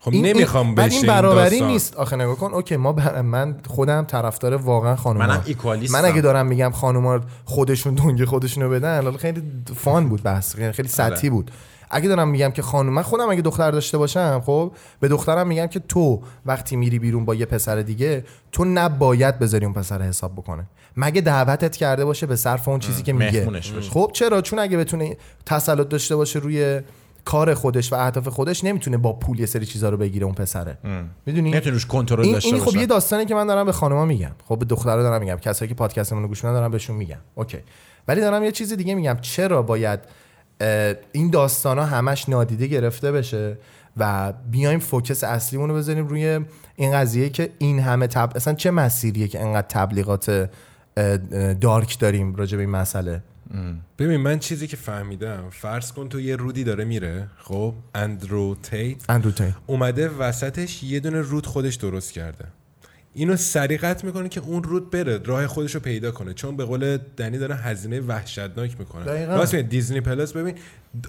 خب 0.00 0.12
این 0.12 0.26
نمی‌خوام 0.26 0.66
این, 0.66 0.74
بشه 0.74 0.84
این 0.86 0.96
این 0.96 1.06
برابری 1.06 1.50
داستان. 1.50 1.68
نیست. 1.68 1.96
آخه 1.96 2.16
نگاه 2.16 2.36
کن 2.36 2.52
اوکی 2.54 2.76
ما 2.76 2.92
بر- 2.92 3.20
من 3.20 3.56
خودم 3.66 4.04
طرفدار 4.04 4.54
واقعا 4.54 4.96
خانوما. 4.96 5.26
منم 5.26 5.42
ایکوالیستم. 5.46 5.98
من 5.98 6.04
اگه 6.04 6.20
دارم 6.20 6.46
میگم 6.46 6.70
خانوما 6.70 7.20
خودشون 7.44 7.94
دنگ 7.94 8.24
خودشونو 8.24 8.68
بدن 8.70 9.02
حالا 9.02 9.16
خیلی 9.18 9.42
فان 9.76 10.08
بود 10.08 10.22
بحث 10.22 10.54
خیلی 10.54 10.72
خیلی 10.72 10.88
سطحی 10.88 11.30
بود. 11.30 11.50
اگه 11.90 12.08
دارم 12.08 12.28
میگم 12.28 12.50
که 12.50 12.62
خانم 12.62 12.92
من 12.92 13.02
خودم 13.02 13.30
اگه 13.30 13.42
دختر 13.42 13.70
داشته 13.70 13.98
باشم 13.98 14.42
خب 14.46 14.72
به 15.00 15.08
دخترم 15.08 15.46
میگم 15.46 15.66
که 15.66 15.80
تو 15.80 16.22
وقتی 16.46 16.76
میری 16.76 16.98
بیرون 16.98 17.24
با 17.24 17.34
یه 17.34 17.46
پسر 17.46 17.76
دیگه 17.76 18.24
تو 18.52 18.64
نباید 18.64 19.38
بذاری 19.38 19.64
اون 19.64 19.74
پسر 19.74 20.02
حساب 20.02 20.32
بکنه. 20.32 20.64
مگه 20.96 21.20
دعوتت 21.20 21.76
کرده 21.76 22.04
باشه 22.04 22.26
به 22.26 22.36
صرف 22.36 22.68
اون 22.68 22.78
چیزی 22.78 23.02
که 23.02 23.12
میگه. 23.12 23.60
خب 23.90 24.10
چرا؟ 24.14 24.40
چون 24.40 24.58
اگه 24.58 24.76
بتونه 24.76 25.16
تسلط 25.46 25.88
داشته 25.88 26.16
باشه 26.16 26.38
روی 26.38 26.80
کار 27.24 27.54
خودش 27.54 27.92
و 27.92 27.96
اهداف 27.96 28.28
خودش 28.28 28.64
نمی‌تونه 28.64 28.96
با 28.96 29.12
پول 29.12 29.40
یه 29.40 29.46
سری 29.46 29.66
چیزا 29.66 29.88
رو 29.88 29.96
بگیره 29.96 30.24
اون 30.24 30.34
پسره. 30.34 30.78
می‌دونی؟ 31.26 31.50
نمی‌تونی 31.50 31.72
روش 31.72 31.86
کنترل 31.86 32.32
داشته 32.32 32.48
این 32.48 32.58
خب 32.58 32.64
باشه 32.64 32.78
یه 32.78 32.86
داستانی 32.86 33.24
که 33.24 33.34
من 33.34 33.46
دارم 33.46 33.66
به 33.66 33.72
خانما 33.72 34.04
میگم. 34.04 34.32
خب 34.44 34.58
به 34.58 34.64
دخترها 34.64 35.02
دارم 35.02 35.20
میگم. 35.20 35.36
کسایی 35.36 35.68
که 35.68 35.74
پادکستمون 35.74 36.22
رو 36.22 36.28
گوش 36.28 36.44
میدن 36.44 36.54
دارم 36.54 36.70
بهشون 36.70 36.96
میگم. 36.96 37.18
اوکی. 37.34 37.58
ولی 38.08 38.20
دارم 38.20 38.44
یه 38.44 38.52
چیز 38.52 38.72
دیگه 38.72 38.94
میگم. 38.94 39.16
چرا 39.20 39.62
باید 39.62 40.00
این 41.12 41.30
داستان 41.30 41.78
ها 41.78 41.84
همش 41.84 42.28
نادیده 42.28 42.66
گرفته 42.66 43.12
بشه 43.12 43.58
و 43.96 44.32
بیایم 44.50 44.78
focus 44.78 45.24
اصلیمون 45.24 45.70
رو 45.70 45.76
بذاریم 45.76 46.06
روی 46.06 46.40
این 46.76 46.92
قضیه 46.92 47.28
که 47.28 47.50
این 47.58 47.80
همه 47.80 48.06
تب... 48.06 48.32
اصلا 48.34 48.54
چه 48.54 48.70
مسیریه 48.70 49.28
که 49.28 49.40
انقدر 49.40 49.66
تبلیغات 49.68 50.50
dark 51.60 51.98
داریم 51.98 52.34
راجع 52.34 52.56
به 52.56 52.62
این 52.62 52.70
مسئله؟ 52.70 53.22
ببین 53.98 54.16
من 54.16 54.38
چیزی 54.38 54.66
که 54.66 54.76
فهمیدم 54.76 55.44
فرض 55.50 55.92
کن 55.92 56.08
تو 56.08 56.20
یه 56.20 56.36
رودی 56.36 56.64
داره 56.64 56.84
میره 56.84 57.26
خب؟ 57.38 57.74
اندرو 57.94 58.56
تیت 58.62 59.10
اندرو 59.10 59.30
تیت 59.30 59.54
اومده 59.66 60.08
وسطش 60.08 60.82
یه 60.82 61.00
دونه 61.00 61.20
رود 61.20 61.46
خودش 61.46 61.74
درست 61.74 62.12
کرده. 62.12 62.44
اینو 63.14 63.36
سریقت 63.36 64.04
می‌کنه 64.04 64.28
که 64.28 64.40
اون 64.40 64.62
رود 64.62 64.90
بره 64.90 65.18
راه 65.24 65.46
خودش 65.46 65.74
رو 65.74 65.80
پیدا 65.80 66.10
کنه. 66.10 66.34
چون 66.34 66.56
به 66.56 66.64
قول 66.64 66.98
دنی 67.16 67.38
داره 67.38 67.54
هزینه 67.56 68.00
وحشتناک 68.00 68.76
می‌کنه. 68.80 69.04
راست 69.26 69.54
Disney 69.54 70.00
Plus 70.00 70.32
ببین 70.32 70.54
د- 70.54 71.08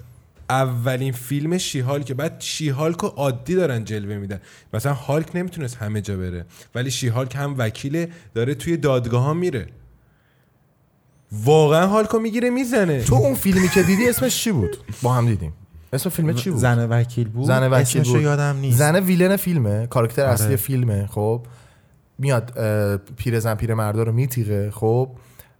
اولین 0.50 1.12
فیلم 1.12 1.58
شیهالک 1.58 2.04
که 2.06 2.14
بعد 2.14 2.36
شیهالک 2.38 2.96
رو 2.96 3.08
عادی 3.08 3.54
دارن 3.54 3.84
جلوه 3.84 4.16
میدن. 4.16 4.40
مثلا 4.74 4.94
هالک 4.94 5.36
نمی‌تونست 5.36 5.76
همه 5.76 6.00
جا 6.00 6.16
بره 6.16 6.44
ولی 6.74 6.90
شیهالک 6.90 7.36
هم 7.36 7.54
وکیله 7.58 8.08
داره 8.34 8.54
توی 8.54 8.76
دادگاه 8.76 9.22
ها 9.22 9.34
میره. 9.34 9.66
واقعا 11.32 11.86
هالک 11.86 12.08
رو 12.08 12.18
می‌گیره 12.18 12.50
می‌زنه. 12.50 13.02
تو 13.04 13.14
اون 13.14 13.34
فیلمی 13.34 13.68
که 13.68 13.82
دیدی 13.82 14.08
اسمش 14.08 14.44
چی 14.44 14.52
بود؟ 14.52 14.76
با 15.02 15.12
هم 15.12 15.26
دیدیم. 15.26 15.52
اسم 15.92 16.10
فیلم 16.10 16.34
چی 16.34 16.50
بود؟ 16.50 16.58
زن 16.58 16.88
وکیل 16.90 17.28
بود؟ 17.28 17.46
زن 17.46 17.68
وکیل 17.68 18.00
اسمشو 18.00 18.12
بود. 18.12 18.22
یادم 18.22 18.56
نیست. 18.56 18.78
زن 18.78 18.96
ویلن 18.96 19.36
فیلمه. 19.36 19.86
کاراکتر 19.86 20.22
آره. 20.22 20.32
اصلی 20.32 20.56
فیلمه. 20.56 21.06
خب 21.06 21.46
میاد 22.18 22.52
پیرزن 23.16 23.54
پیر 23.54 23.74
مردا 23.74 24.02
رو 24.02 24.12
میتیغه. 24.12 24.70
خب 24.70 25.08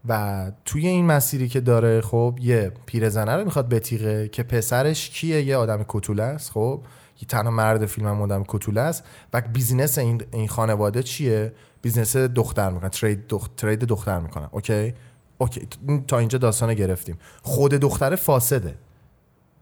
و 0.09 0.53
توی 0.64 0.87
این 0.87 1.07
مسیری 1.07 1.49
که 1.49 1.61
داره 1.61 2.01
خب 2.01 2.39
یه 2.41 2.73
پیرزنه 2.87 3.37
رو 3.37 3.45
می‌خواد 3.45 3.68
بتیغه 3.68 4.29
که 4.29 4.43
پسرش 4.43 5.11
کیه؟ 5.11 5.43
یه 5.43 5.57
آدم 5.57 5.85
کتوله 5.89 6.23
است. 6.23 6.51
خب 6.51 6.81
یه 7.20 7.29
تنها 7.29 7.51
مرد 7.51 7.87
فیلم 7.87 8.09
هم 8.09 8.23
آدم 8.23 8.45
کتوله 8.49 8.81
است. 8.81 9.05
و 9.33 9.43
business 9.53 9.99
این 9.99 10.23
این 10.33 10.49
خانواده 10.49 11.03
چیه؟ 11.03 11.53
business 11.83 12.16
دختر 12.16 12.70
می‌کنن. 12.70 12.91
trade 12.91 13.27
دخ... 13.29 13.49
trade 13.57 13.79
دختر 13.79 14.18
می‌کنن. 14.20 14.49
okay؟ 14.51 14.95
okay 15.43 15.68
تا 16.07 16.18
اینجا 16.18 16.38
داستان 16.38 16.74
گرفتیم. 16.74 17.18
خود 17.43 17.74
دختر 17.74 18.16
فاسده. 18.16 18.74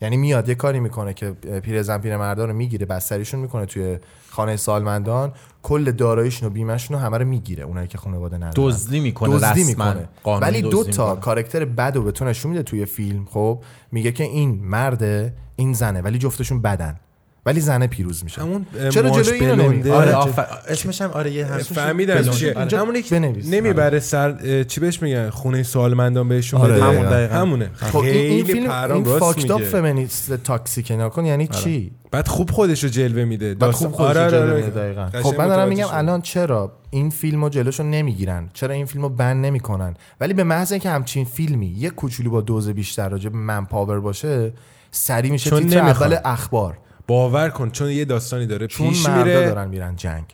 یعنی 0.02 0.16
میاد 0.16 0.48
یه 0.48 0.54
کاری 0.54 0.80
می‌کنه 0.80 1.14
که 1.14 1.30
پیرزن 1.30 1.98
پیر 1.98 2.16
مردان 2.16 2.48
رو 2.48 2.54
می‌گیره 2.54 2.86
بستریشون 2.86 3.40
می‌کنه 3.40 3.66
توی 3.66 3.98
خانه 4.30 4.56
سالمندان. 4.56 5.32
کل 5.62 5.90
داراییشون 5.90 6.48
و 6.48 6.52
بیمهشون 6.52 6.96
رو 6.96 7.02
همه 7.02 7.18
رو 7.18 7.24
می‌گیره 7.24 7.64
اونایی 7.64 7.88
که 7.88 7.98
خانواده 7.98 8.36
ندارن. 8.36 8.52
دزدی 8.56 9.00
می‌کنه 9.00 9.36
دزدی. 9.36 9.64
می‌کنه. 9.64 10.08
ولی 10.24 10.62
دو 10.62 10.84
تا. 10.84 11.16
کارکتر 11.16 11.64
بد 11.64 11.96
رو 11.96 12.02
به 12.02 12.12
تو 12.12 12.24
نشون 12.24 12.50
میده 12.50 12.62
توی 12.62 12.86
فیلم 12.86 13.24
خب؟ 13.24 13.62
میگه 13.92 14.12
که 14.12 14.24
این 14.24 14.60
مرده 14.64 15.34
این 15.56 15.72
زنه 15.72 16.00
ولی 16.00 16.18
جفتشون 16.18 16.62
بدن. 16.62 17.00
ولی 17.46 17.60
زنه 17.60 17.86
پیروز 17.86 18.24
میشه 18.24 18.42
همون 18.42 18.66
چرا 18.90 19.10
جلوی 19.10 19.38
اینو 19.40 19.54
نمی- 19.56 19.68
بلنده. 19.68 19.92
آره 19.92 20.14
آره، 20.14 20.28
آفر... 20.28 20.46
اسمش 20.68 21.02
هم 21.02 21.10
آره 21.10 21.30
یه 21.30 21.46
هم 21.46 21.58
فهمیدم. 21.58 22.22
چیه 22.22 22.54
آره. 22.54 23.02
که 23.02 23.14
بنویس. 23.14 23.46
نمی‌بره 23.50 24.00
سر 24.00 24.38
اه، 24.44 24.64
چی 24.64 24.80
بهش 24.80 25.02
میگن 25.02 25.30
خونه 25.30 25.62
سالمندان 25.62 26.28
بهشون 26.28 26.60
آره، 26.60 26.74
بده 26.74 26.84
همون 26.84 27.08
دقیقاً. 27.08 27.34
همونه 27.34 27.70
خب 27.74 27.98
این, 27.98 28.44
فیلم 28.44 28.68
پرام 28.68 28.96
این 28.96 29.04
راست 29.04 29.18
فاکت 29.18 29.50
اپ 29.50 29.58
میگه 29.58 29.70
فمینیست 29.70 30.32
تاکسیک 30.32 30.90
نکن 30.90 31.24
یعنی 31.24 31.46
چی 31.46 31.92
بعد 32.10 32.28
خوب 32.28 32.50
خودش 32.50 32.84
رو 32.84 32.90
جلوه 32.90 33.24
میده 33.24 33.54
بعد 33.54 33.70
خوب 33.70 33.92
خودش 33.92 34.16
رو 34.16 34.30
جلوه 34.30 34.54
میده، 34.56 34.70
دقیقاً. 34.70 35.10
خب 35.22 35.38
من 35.38 35.48
دارم 35.48 35.68
میگم. 35.68 35.86
الان 35.92 36.20
چرا 36.22 36.72
این 36.90 37.10
فیلمو 37.10 37.48
جلوشو 37.48 37.82
نمی‌گیرن 37.82 38.48
چرا 38.52 38.74
این 38.74 38.86
فیلمو 38.86 39.08
بند 39.08 39.46
نمی‌کنن 39.46 39.94
ولی 40.20 40.34
به 40.34 40.44
محض 40.44 40.72
اینکه 40.72 40.90
همچین 40.90 41.24
فیلمی 41.24 41.66
یه 41.66 41.90
کوچولو 41.90 42.30
با 42.30 42.40
دوز 42.40 42.68
بیشتر 42.68 43.08
راجع 43.08 43.28
به 43.30 43.38
من 43.38 43.64
پاور 43.64 44.00
باشه 44.00 44.52
سری 44.90 45.30
میشه 45.30 45.50
تیتر. 45.50 45.78
اول 45.78 46.16
اخبار 46.24 46.78
باور 47.10 47.50
کن 47.50 47.70
چون 47.70 47.90
یه 47.90 48.04
داستانی 48.04 48.46
داره. 48.46 48.66
چون 48.66 48.88
پیش 48.88 49.06
مردا 49.08 49.24
میره. 49.24 49.46
دارن 49.46 49.68
میرن 49.68 49.96
جنگ. 49.96 50.24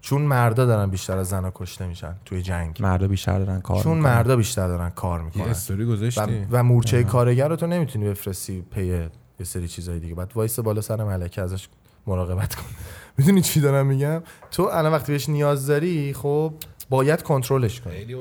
چون 0.00 0.22
مردا 0.22 0.66
دارن 0.66 0.90
بیشتر 0.90 1.18
از 1.18 1.28
زنا 1.28 1.52
کشته 1.54 1.86
میشن 1.86 2.14
توی 2.24 2.42
جنگ. 2.42 2.82
مردا 2.82 3.08
بیشتر 3.08 3.38
دارن 3.38 3.60
کار 3.60 3.82
چون 3.82 3.96
می‌کنن. 3.96 4.12
مردا 4.12 4.36
بیشتر 4.36 4.68
دارن 4.68 4.90
کار 4.90 5.18
یه 5.18 5.24
می‌کنن. 5.24 5.42
استوری 5.42 5.84
و, 5.84 5.92
گذاشتی. 5.92 6.46
و 6.50 6.62
مورچه 6.62 7.04
کارگر 7.04 7.48
رو 7.48 7.56
تو 7.56 7.66
نمی‌تونی 7.66 8.08
بفرستی 8.08 8.62
پی 8.70 8.86
یه 8.86 9.10
سری 9.42 9.68
چیزای 9.68 9.98
دیگه. 9.98 10.14
بعد 10.14 10.32
وایس 10.34 10.58
بالا 10.58 10.80
سر 10.80 11.04
ملکه 11.04 11.42
ازش 11.42 11.68
مراقبت 12.06 12.54
کن. 12.54 12.64
می‌دونی 13.18 13.40
چی 13.40 13.60
دارم 13.60 13.86
میگم؟ 13.86 14.22
تو 14.50 14.62
الان 14.62 14.92
وقتی 14.92 15.12
بهش 15.12 15.28
نیاز 15.28 15.66
داری 15.66 16.12
خب 16.12 16.54
باید 16.90 17.22
کنترلش 17.22 17.80
کنی. 17.80 17.92
خیلی. 17.94 18.16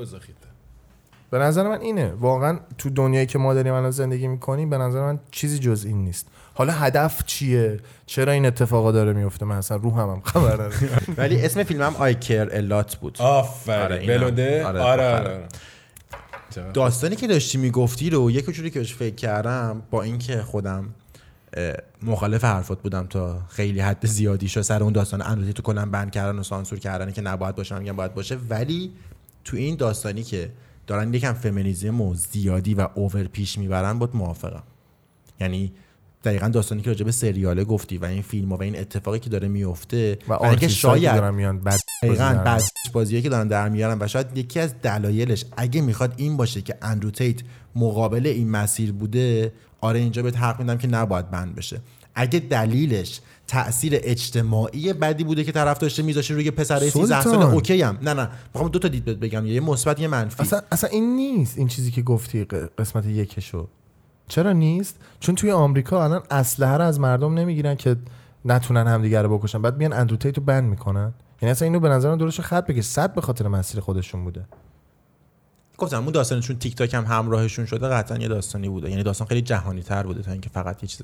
به 1.31 1.39
نظر 1.39 1.67
من 1.67 1.81
اینه. 1.81 2.13
واقعا 2.19 2.59
تو 2.77 2.89
دنیایی 2.89 3.25
که 3.25 3.39
ما 3.39 3.53
داریم 3.53 3.73
الان 3.73 3.91
زندگی 3.91 4.27
می‌کنیم 4.27 4.69
به 4.69 4.77
نظر 4.77 5.01
من 5.01 5.19
چیزی 5.31 5.59
جز 5.59 5.85
این 5.85 6.03
نیست. 6.03 6.27
حالا 6.59 6.73
هدف 6.73 7.25
چیه؟ 7.25 7.79
چرا 8.05 8.31
این 8.31 8.45
اتفاقا 8.45 8.91
داره 8.91 9.13
میفته؟ 9.13 9.45
من 9.45 9.55
اصلا 9.55 9.77
روحم 9.77 10.09
هم 10.09 10.21
خبر 10.21 10.53
ندارم. 10.53 10.71
ولی 11.17 11.45
اسم 11.45 11.63
فیلمم 11.63 11.95
I 11.95 12.15
Care 12.15 12.49
a 12.51 12.62
Lot 12.62 12.95
بود. 12.95 13.17
آره، 13.19 13.39
آفرین 13.39 14.09
اینم. 14.09 14.17
بلونده 14.17 14.65
آره، 14.65 14.79
آره. 14.81 15.03
آره. 15.03 15.47
چقدر 16.49 16.71
داستانی 16.71 17.15
که 17.15 17.27
داشتی 17.27 17.57
می‌گفتی 17.57 18.09
رو 18.09 18.31
یک 18.31 18.45
کوچولی 18.45 18.69
که 18.69 18.83
فکر 18.83 19.15
کردم 19.15 19.81
با 19.91 20.03
اینکه 20.03 20.41
خودم 20.41 20.89
مخالف 22.03 22.43
حرفات 22.43 22.81
بودم 22.81 23.07
تا 23.07 23.41
خیلی 23.49 23.79
حد 23.79 24.05
زیادی 24.05 24.47
شد 24.47 24.61
سر 24.61 24.83
اون 24.83 24.93
داستان 24.93 25.21
اندازه 25.21 25.53
تو 25.53 25.61
کلا 25.61 25.85
بند 25.85 26.11
کردن 26.11 26.39
و 26.39 26.43
سانسور 26.43 26.79
کردن 26.79 27.11
که 27.11 27.21
نباید 27.21 27.55
باشه 27.55 27.79
میگم 27.79 27.95
باید 27.95 28.13
باشه. 28.13 28.37
ولی 28.49 28.91
تو 29.43 29.57
این 29.57 29.75
داستانی 29.75 30.23
که 30.23 30.51
دارن 30.87 31.13
یکم 31.13 31.33
فمینیزم 31.33 32.01
و 32.01 32.13
زیادی 32.13 32.73
و 32.73 32.87
اوور 32.93 33.23
پیش 33.23 33.57
می‌برن 33.57 33.99
بود 33.99 34.15
موافقم. 34.15 34.63
یعنی 35.39 35.71
دقیقا 36.23 36.47
داستانی 36.47 36.81
که 36.81 36.89
راجع 36.89 37.05
به 37.05 37.11
سریاله 37.11 37.63
گفتی 37.63 37.97
و 37.97 38.05
این 38.05 38.21
فیلم 38.21 38.51
و 38.51 38.61
این 38.61 38.79
اتفاقی 38.79 39.19
که 39.19 39.29
داره 39.29 39.47
میفته 39.47 40.17
و 40.27 40.33
و 40.33 40.43
اینکه 40.43 40.47
آرتیستایی 40.47 41.01
که 41.01 41.07
شاید 41.07 41.21
دارن 41.21 41.35
میان 41.35 41.59
بد 41.59 41.79
دقیقاً. 42.03 42.41
بعد 42.45 42.63
بازیایی 42.93 43.23
که 43.23 43.29
دارن 43.29 43.47
در 43.47 43.69
میارن 43.69 43.97
و 44.01 44.07
شاید 44.07 44.37
یکی 44.37 44.59
از 44.59 44.73
دلایلش 44.81 45.45
اگه 45.57 45.81
می‌خواد 45.81 46.13
این 46.17 46.37
باشه 46.37 46.61
که 46.61 46.75
اندرو 46.81 47.11
تیت 47.11 47.39
مقابل 47.75 48.27
این 48.27 48.49
مسیر 48.49 48.91
بوده 48.91 49.53
آره 49.81 49.99
اینجا 49.99 50.21
بهت 50.21 50.37
حق 50.37 50.59
میدم 50.59 50.77
که 50.77 50.87
نباید 50.87 51.31
بند 51.31 51.55
بشه. 51.55 51.81
اگه 52.15 52.39
دلیلش 52.39 53.21
تاثیر 53.47 53.99
اجتماعی 54.03 54.93
بدی 54.93 55.23
بوده 55.23 55.43
که 55.43 55.51
طرف 55.51 55.77
داشته 55.77 56.03
میذاشه 56.03 56.33
روی 56.33 56.51
پسر 56.51 56.89
13 56.89 57.21
ساله. 57.21 57.53
اوکی 57.53 57.81
هم 57.81 57.97
نه 58.01 58.13
نه. 58.13 58.29
می‌خوام 58.53 58.71
دو 58.71 58.79
تا 58.79 58.87
دید 58.87 59.05
بهت 59.05 59.17
بگم 59.17 59.45
یه 59.45 59.59
مثبت 59.59 59.99
یه 59.99 60.07
منفی. 60.07 60.43
اصلا, 60.43 60.61
اصلا 60.71 60.89
این 60.89 61.15
نیست 61.15 61.57
این 61.57 61.67
چیزی 61.67 61.91
که 61.91 62.01
گفتی 62.01 62.43
قسمت 62.77 63.05
یکشو. 63.05 63.67
چرا 64.29 64.51
نیست؟ 64.51 64.99
چون 65.19 65.35
توی 65.35 65.51
آمریکا 65.51 66.03
الان 66.03 66.23
اسلحه 66.31 66.77
رو 66.77 66.83
از 66.83 66.99
مردم 66.99 67.33
نمی‌گیرن 67.33 67.75
که 67.75 67.95
نتونن 68.45 68.87
همدیگه 68.87 69.21
رو 69.21 69.37
بکشن. 69.37 69.61
بعد 69.61 69.77
میان 69.77 69.93
اندرو 69.93 70.17
تیت 70.17 70.37
رو 70.37 70.43
ban 70.43 70.63
می‌کنن. 70.63 71.13
یعنی 71.41 71.51
اصلا 71.51 71.65
اینو 71.65 71.79
به 71.79 71.89
نظر 71.89 72.09
من 72.09 72.17
دورش 72.17 72.39
خط 72.39 72.65
بکش 72.65 72.83
صد 72.83 73.13
به 73.13 73.21
خاطر 73.21 73.47
مسیر 73.47 73.79
خودشون 73.79 74.23
بوده. 74.23 74.45
گفتم 75.77 76.03
اون 76.03 76.11
داستانشون 76.11 76.59
تیک 76.59 76.75
تاک 76.75 76.93
هم 76.93 77.05
همراهشون 77.05 77.65
شده 77.65 77.87
قطعا 77.87 78.17
یه 78.17 78.27
داستانی 78.27 78.69
بوده. 78.69 78.89
یعنی 78.89 79.03
داستان 79.03 79.27
خیلی 79.27 79.41
جهانی 79.41 79.81
تر 79.81 80.03
بوده 80.03 80.21
تا 80.21 80.31
اینکه 80.31 80.49
فقط 80.49 80.83
یه 80.83 80.89
چیز 80.89 81.01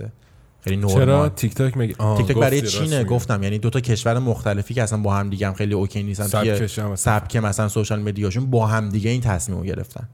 خیلی 0.61 0.87
چرا 0.87 1.05
نورمال 1.05 1.29
تیک 1.29 1.55
تاک 1.55 1.77
میگی 1.77 1.95
آه، 1.97 2.17
تیک 2.17 2.27
تاک 2.27 2.37
برای 2.37 2.61
چینه. 2.61 3.03
گفتم. 3.03 3.43
یعنی 3.43 3.59
دو 3.59 3.69
تا 3.69 3.79
کشور 3.79 4.19
مختلفی 4.19 4.73
که 4.73 4.83
اصلا 4.83 5.01
با 5.01 5.15
هم 5.15 5.29
دیگه 5.29 5.47
هم 5.47 5.53
خیلی 5.53 5.73
okay 5.73 6.03
نیستن 6.03 6.23
اصلا. 6.23 6.95
سبک 6.95 7.35
مثلا 7.35 7.67
social 7.67 8.01
media 8.01 8.26
شون 8.26 8.45
با 8.45 8.67
هم 8.67 8.89
دیگه 8.89 9.09
این 9.09 9.21
تصمیم 9.21 9.57
رو 9.57 9.63
گرفتن. 9.63 10.09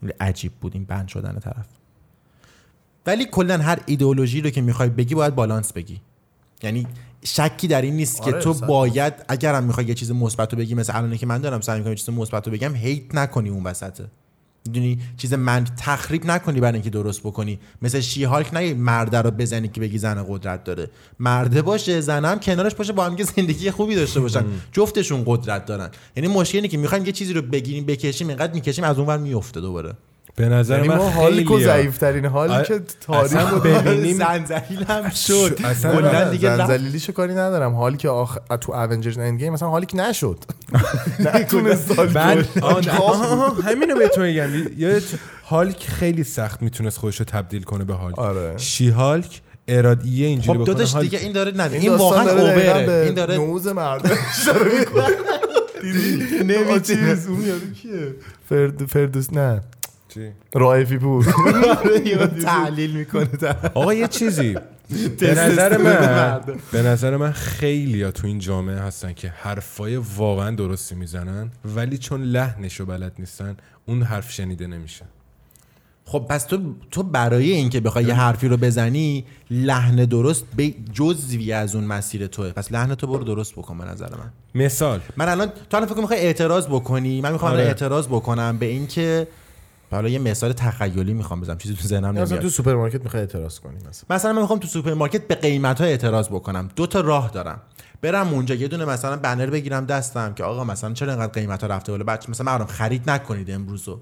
خیلی 0.00 0.12
عجیب 0.20 0.52
بود 0.60 0.74
این 0.74 0.84
ban 0.84 1.08
شدن 1.08 1.38
طرف. 1.38 1.66
ولی 3.06 3.24
کلا 3.24 3.58
هر 3.58 3.78
ایدئولوژی 3.86 4.40
رو 4.40 4.50
که 4.50 4.60
می‌خوای 4.60 4.88
بگی 4.88 5.14
باید 5.14 5.34
بالانس 5.34 5.72
بگی. 5.72 6.00
یعنی 6.62 6.86
شکی 7.24 7.68
در 7.68 7.82
این 7.82 7.96
نیست 7.96 8.22
که 8.22 8.30
آره، 8.30 8.40
تو 8.40 8.52
صد 8.52 8.66
باید 8.66 9.14
اگرم 9.28 9.64
می‌خوای 9.64 9.86
یه 9.86 9.94
چیز 9.94 10.10
مثبت 10.10 10.52
رو 10.52 10.58
بگی 10.58 10.74
مثل 10.74 10.96
الانی 10.96 11.18
که 11.18 11.26
من 11.26 11.38
دارم 11.38 11.60
سعی 11.60 11.78
می‌کنم 11.78 11.92
یه 11.92 11.98
چیز 11.98 12.10
مثبت 12.10 12.46
رو 12.46 12.52
بگم 12.52 12.74
هیت 12.74 13.14
نکنی 13.14 13.48
اون 13.48 13.64
وسطه 13.64 14.04
می‌دونی؟ 14.66 14.98
چیز 15.16 15.34
من 15.34 15.64
تخریب 15.64 16.26
نکنی 16.26 16.60
برای 16.60 16.74
اینکه 16.74 16.90
درست 16.90 17.20
بکنی. 17.20 17.58
مثل 17.82 18.00
شی 18.00 18.24
هالک 18.24 18.54
نه 18.54 18.74
مرده 18.74 19.22
رو 19.22 19.30
بزنی 19.30 19.68
که 19.68 19.80
بگی 19.80 19.98
زن 19.98 20.24
قدرت 20.28 20.64
داره. 20.64 20.90
مرده 21.20 21.62
باشه 21.62 22.00
زنم 22.00 22.40
کنارش 22.40 22.74
باشه 22.74 22.92
با 22.92 23.04
هم 23.04 23.16
که 23.16 23.24
زندگی 23.24 23.70
خوبی 23.70 23.94
داشته 23.94 24.20
باشن. 24.20 24.44
جفتشون 24.72 25.22
قدرت 25.26 25.66
دارن. 25.66 25.90
یعنی 26.16 26.28
مشکلی 26.28 26.68
که 26.68 26.78
می‌خوایم 26.78 27.06
یه 27.06 27.12
چیزی 27.12 27.32
رو 27.32 27.42
بگیریم 27.42 27.86
بکشیم 27.86 28.28
اینقدر 28.28 28.52
می‌کشیم 28.52 28.84
از 28.84 28.98
اونور 28.98 29.18
میفته 29.18 29.60
دوباره. 29.60 29.92
به 30.36 30.48
نظر 30.48 30.76
یعنی 30.76 30.88
من 30.88 30.96
ما 30.96 31.10
حالی 31.10 31.44
که 31.44 31.58
ضعیف 31.58 31.98
ترین 31.98 32.26
حالی 32.26 32.64
که 32.64 32.80
تاریخ 33.00 33.32
اصلا 33.32 33.48
رو 33.48 33.60
ببینیم 33.60 34.16
زنزلیل 34.16 34.84
هم 34.84 35.10
شد. 35.10 35.58
اصلا 35.64 36.30
دیگه 36.30 36.50
رفت. 36.50 36.58
زنزلیلیشو 36.70 37.12
کاری 37.12 37.32
ندارم. 37.32 37.74
حالی 37.74 37.96
که 37.96 38.08
آخ... 38.08 38.38
تو 38.60 38.72
اونجرز 38.72 39.18
اند 39.18 39.38
گیم 39.38 39.52
مثلا 39.52 39.68
حالی 39.68 39.86
که 39.86 39.96
نشد. 39.96 40.38
نتونست 41.34 41.98
آها، 42.90 43.48
همینو 43.48 43.94
بهتون 43.96 44.26
میگم. 44.26 44.48
هالک 45.44 45.86
خیلی 45.86 46.24
سخت 46.24 46.62
می‌تونست 46.62 46.98
خودش 46.98 47.18
رو 47.18 47.24
تبدیل 47.24 47.62
کنه 47.62 47.84
به 47.84 47.94
هالک 47.94 48.18
آره. 48.18 48.54
شی 48.56 48.88
هالک 48.88 49.40
ارادیه 49.68 50.26
اینجوری 50.26 50.58
خب 50.58 50.64
بکنه. 50.64 50.74
داداش. 50.74 50.96
دیگه 50.96 51.18
این 51.18 51.32
داره 51.32 51.52
نه 51.52 51.72
این 51.72 51.94
واقعا 51.94 52.30
اوبره. 52.30 53.02
این 53.04 53.14
داره 53.14 53.36
نوز 53.36 53.66
دیدی 55.82 56.80
چیز 56.80 57.26
اون 57.26 57.40
یارو 57.46 57.70
کیه؟ 57.82 58.14
فرد 58.48 58.86
فردوس 58.86 59.32
نه. 59.32 59.62
چی؟ 60.14 60.32
رائفی 60.54 60.98
پور 60.98 61.24
تحلیل 62.44 62.96
می‌کنه 62.96 63.28
آقا 63.74 63.94
یه 63.94 64.08
چیزی. 64.08 64.56
به 65.20 65.34
نظر 65.34 65.78
من 65.78 66.40
به 66.72 66.82
نظر 66.82 67.16
من 67.16 67.32
خیلی 67.32 68.02
ها 68.02 68.10
تو 68.10 68.26
این 68.26 68.38
جامعه 68.38 68.78
هستن 68.78 69.12
که 69.12 69.28
حرفای 69.28 69.96
واقعا 69.96 70.50
درستی 70.50 70.94
می‌زنن 70.94 71.50
ولی 71.64 71.98
چون 71.98 72.22
لحنش 72.22 72.80
رو 72.80 72.86
بلد 72.86 73.12
نیستن 73.18 73.56
اون 73.86 74.02
حرف 74.02 74.32
شنیده 74.32 74.66
نمیشه 74.66 75.04
خب 76.06 76.26
پس 76.28 76.44
تو 76.44 76.74
تو 76.90 77.02
برای 77.02 77.52
اینکه 77.52 77.80
بخوای 77.80 78.04
یه 78.04 78.14
حرفی 78.14 78.48
رو 78.48 78.56
بزنی 78.56 79.24
لحن 79.50 79.96
درست 79.96 80.44
به 80.56 80.74
جزوی 80.92 81.52
از 81.52 81.74
اون 81.74 81.84
مسیر 81.84 82.26
توه. 82.26 82.50
پس 82.50 82.72
لحن 82.72 82.94
تو 82.94 83.06
برو 83.06 83.24
درست 83.24 83.52
بکن 83.52 83.78
به 83.78 83.84
نظر 83.84 84.08
من. 84.10 84.32
مثال. 84.54 85.00
من 85.16 85.28
الان 85.28 85.52
تو 85.70 85.76
الان 85.76 85.88
فکر 85.88 86.00
می‌خوای 86.00 86.20
اعتراض 86.20 86.66
بکنی؟ 86.66 87.20
من 87.20 87.32
می‌خوام 87.32 87.52
آره. 87.52 87.62
اعتراض 87.62 88.06
بکنم 88.06 88.58
به 88.58 88.66
اینکه 88.66 89.26
حالا 89.94 90.08
یه 90.08 90.18
مثال 90.18 90.52
تخیلی 90.52 91.14
می‌خوام 91.14 91.40
بزنم 91.40 91.58
چیزی 91.58 91.74
تو 91.74 91.88
ذهنم 91.88 92.10
مثلا 92.10 92.24
نمیاد. 92.24 92.42
تو 92.42 92.48
سوپرمارکت 92.48 93.02
می‌خوای 93.02 93.20
اعتراض 93.20 93.58
کنی 93.60 93.76
مثلا. 93.88 94.16
مثلا 94.16 94.32
من 94.32 94.40
می‌خوام 94.40 94.58
تو 94.58 94.68
سوپرمارکت 94.68 95.28
به 95.28 95.34
قیمت 95.34 95.80
ها 95.80 95.86
اعتراض 95.86 96.28
بکنم. 96.28 96.68
دو 96.76 96.86
تا 96.86 97.00
راه 97.00 97.30
دارم. 97.30 97.60
برم 98.02 98.28
اونجا 98.28 98.54
یه 98.54 98.68
دونه 98.68 98.84
مثلا 98.84 99.16
بنر 99.16 99.46
بگیرم 99.46 99.84
دستم 99.84 100.34
که 100.34 100.44
آقا 100.44 100.64
مثلا 100.64 100.92
چرا 100.92 101.12
اینقدر 101.12 101.32
قیمت 101.32 101.60
ها 101.60 101.66
رفته 101.66 101.92
بالا؟ 101.92 102.04
بچه 102.04 102.30
مثلا 102.30 102.46
مردم 102.46 102.64
خرید 102.64 103.10
نکنید 103.10 103.50
امروزو. 103.50 104.00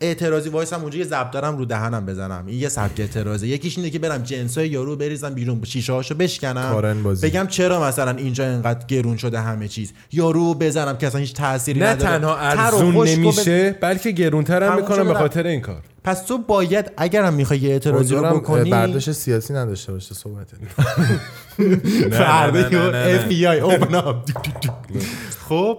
اعتراضی 0.00 0.48
وایسم 0.48 0.80
اونجا 0.80 0.98
یه 0.98 1.04
ضربدرم 1.04 1.58
رو 1.58 1.64
دهنم 1.64 2.06
بزنم. 2.06 2.44
این 2.46 2.58
یه 2.58 2.68
سبک 2.68 3.00
اعتراضه. 3.00 3.48
یکیش 3.48 3.78
اینه 3.78 3.90
که 3.90 3.98
برم 3.98 4.22
جنسای 4.22 4.68
یارو 4.68 4.96
بریزم 4.96 5.34
بیرون 5.34 5.60
شیشه 5.64 5.92
هاشو 5.92 6.14
بشکنم. 6.14 7.02
بازی. 7.02 7.26
بگم 7.26 7.46
چرا 7.46 7.82
مثلا 7.82 8.10
اینجا 8.10 8.50
اینقدر 8.50 8.86
گرون 8.86 9.16
شده 9.16 9.40
همه 9.40 9.68
چیز. 9.68 9.92
یارو 10.12 10.54
بزنم 10.54 10.96
که 10.96 11.06
اصلا 11.06 11.20
هیچ 11.20 11.34
تأثیری 11.34 11.80
نه 11.80 11.86
نداره. 11.86 12.18
تنها 12.18 12.36
ارزون 12.36 13.08
نمیشه 13.08 13.76
بلکه 13.80 14.10
گرونتر 14.10 14.62
هم 14.62 14.76
می‌کنم 14.76 15.08
به. 15.08 15.14
خاطر 15.14 15.46
این 15.46 15.60
کار. 15.60 15.82
پس 16.04 16.22
تو 16.22 16.38
باید 16.38 16.92
اگرم 16.96 17.34
می‌خوای 17.34 17.58
یه 17.58 17.70
اعتراضی 17.70 18.14
رو 18.14 18.22
بکنی 18.22 18.70
برداشت 18.70 19.12
سیاسی 19.12 19.54
نداشته 19.54 19.92
باشه 19.92 20.14
صحبت 20.14 20.48
فردا. 22.10 22.90
اف 22.90 23.24
بی 23.24 23.46
آی 23.46 23.60
خب 25.48 25.78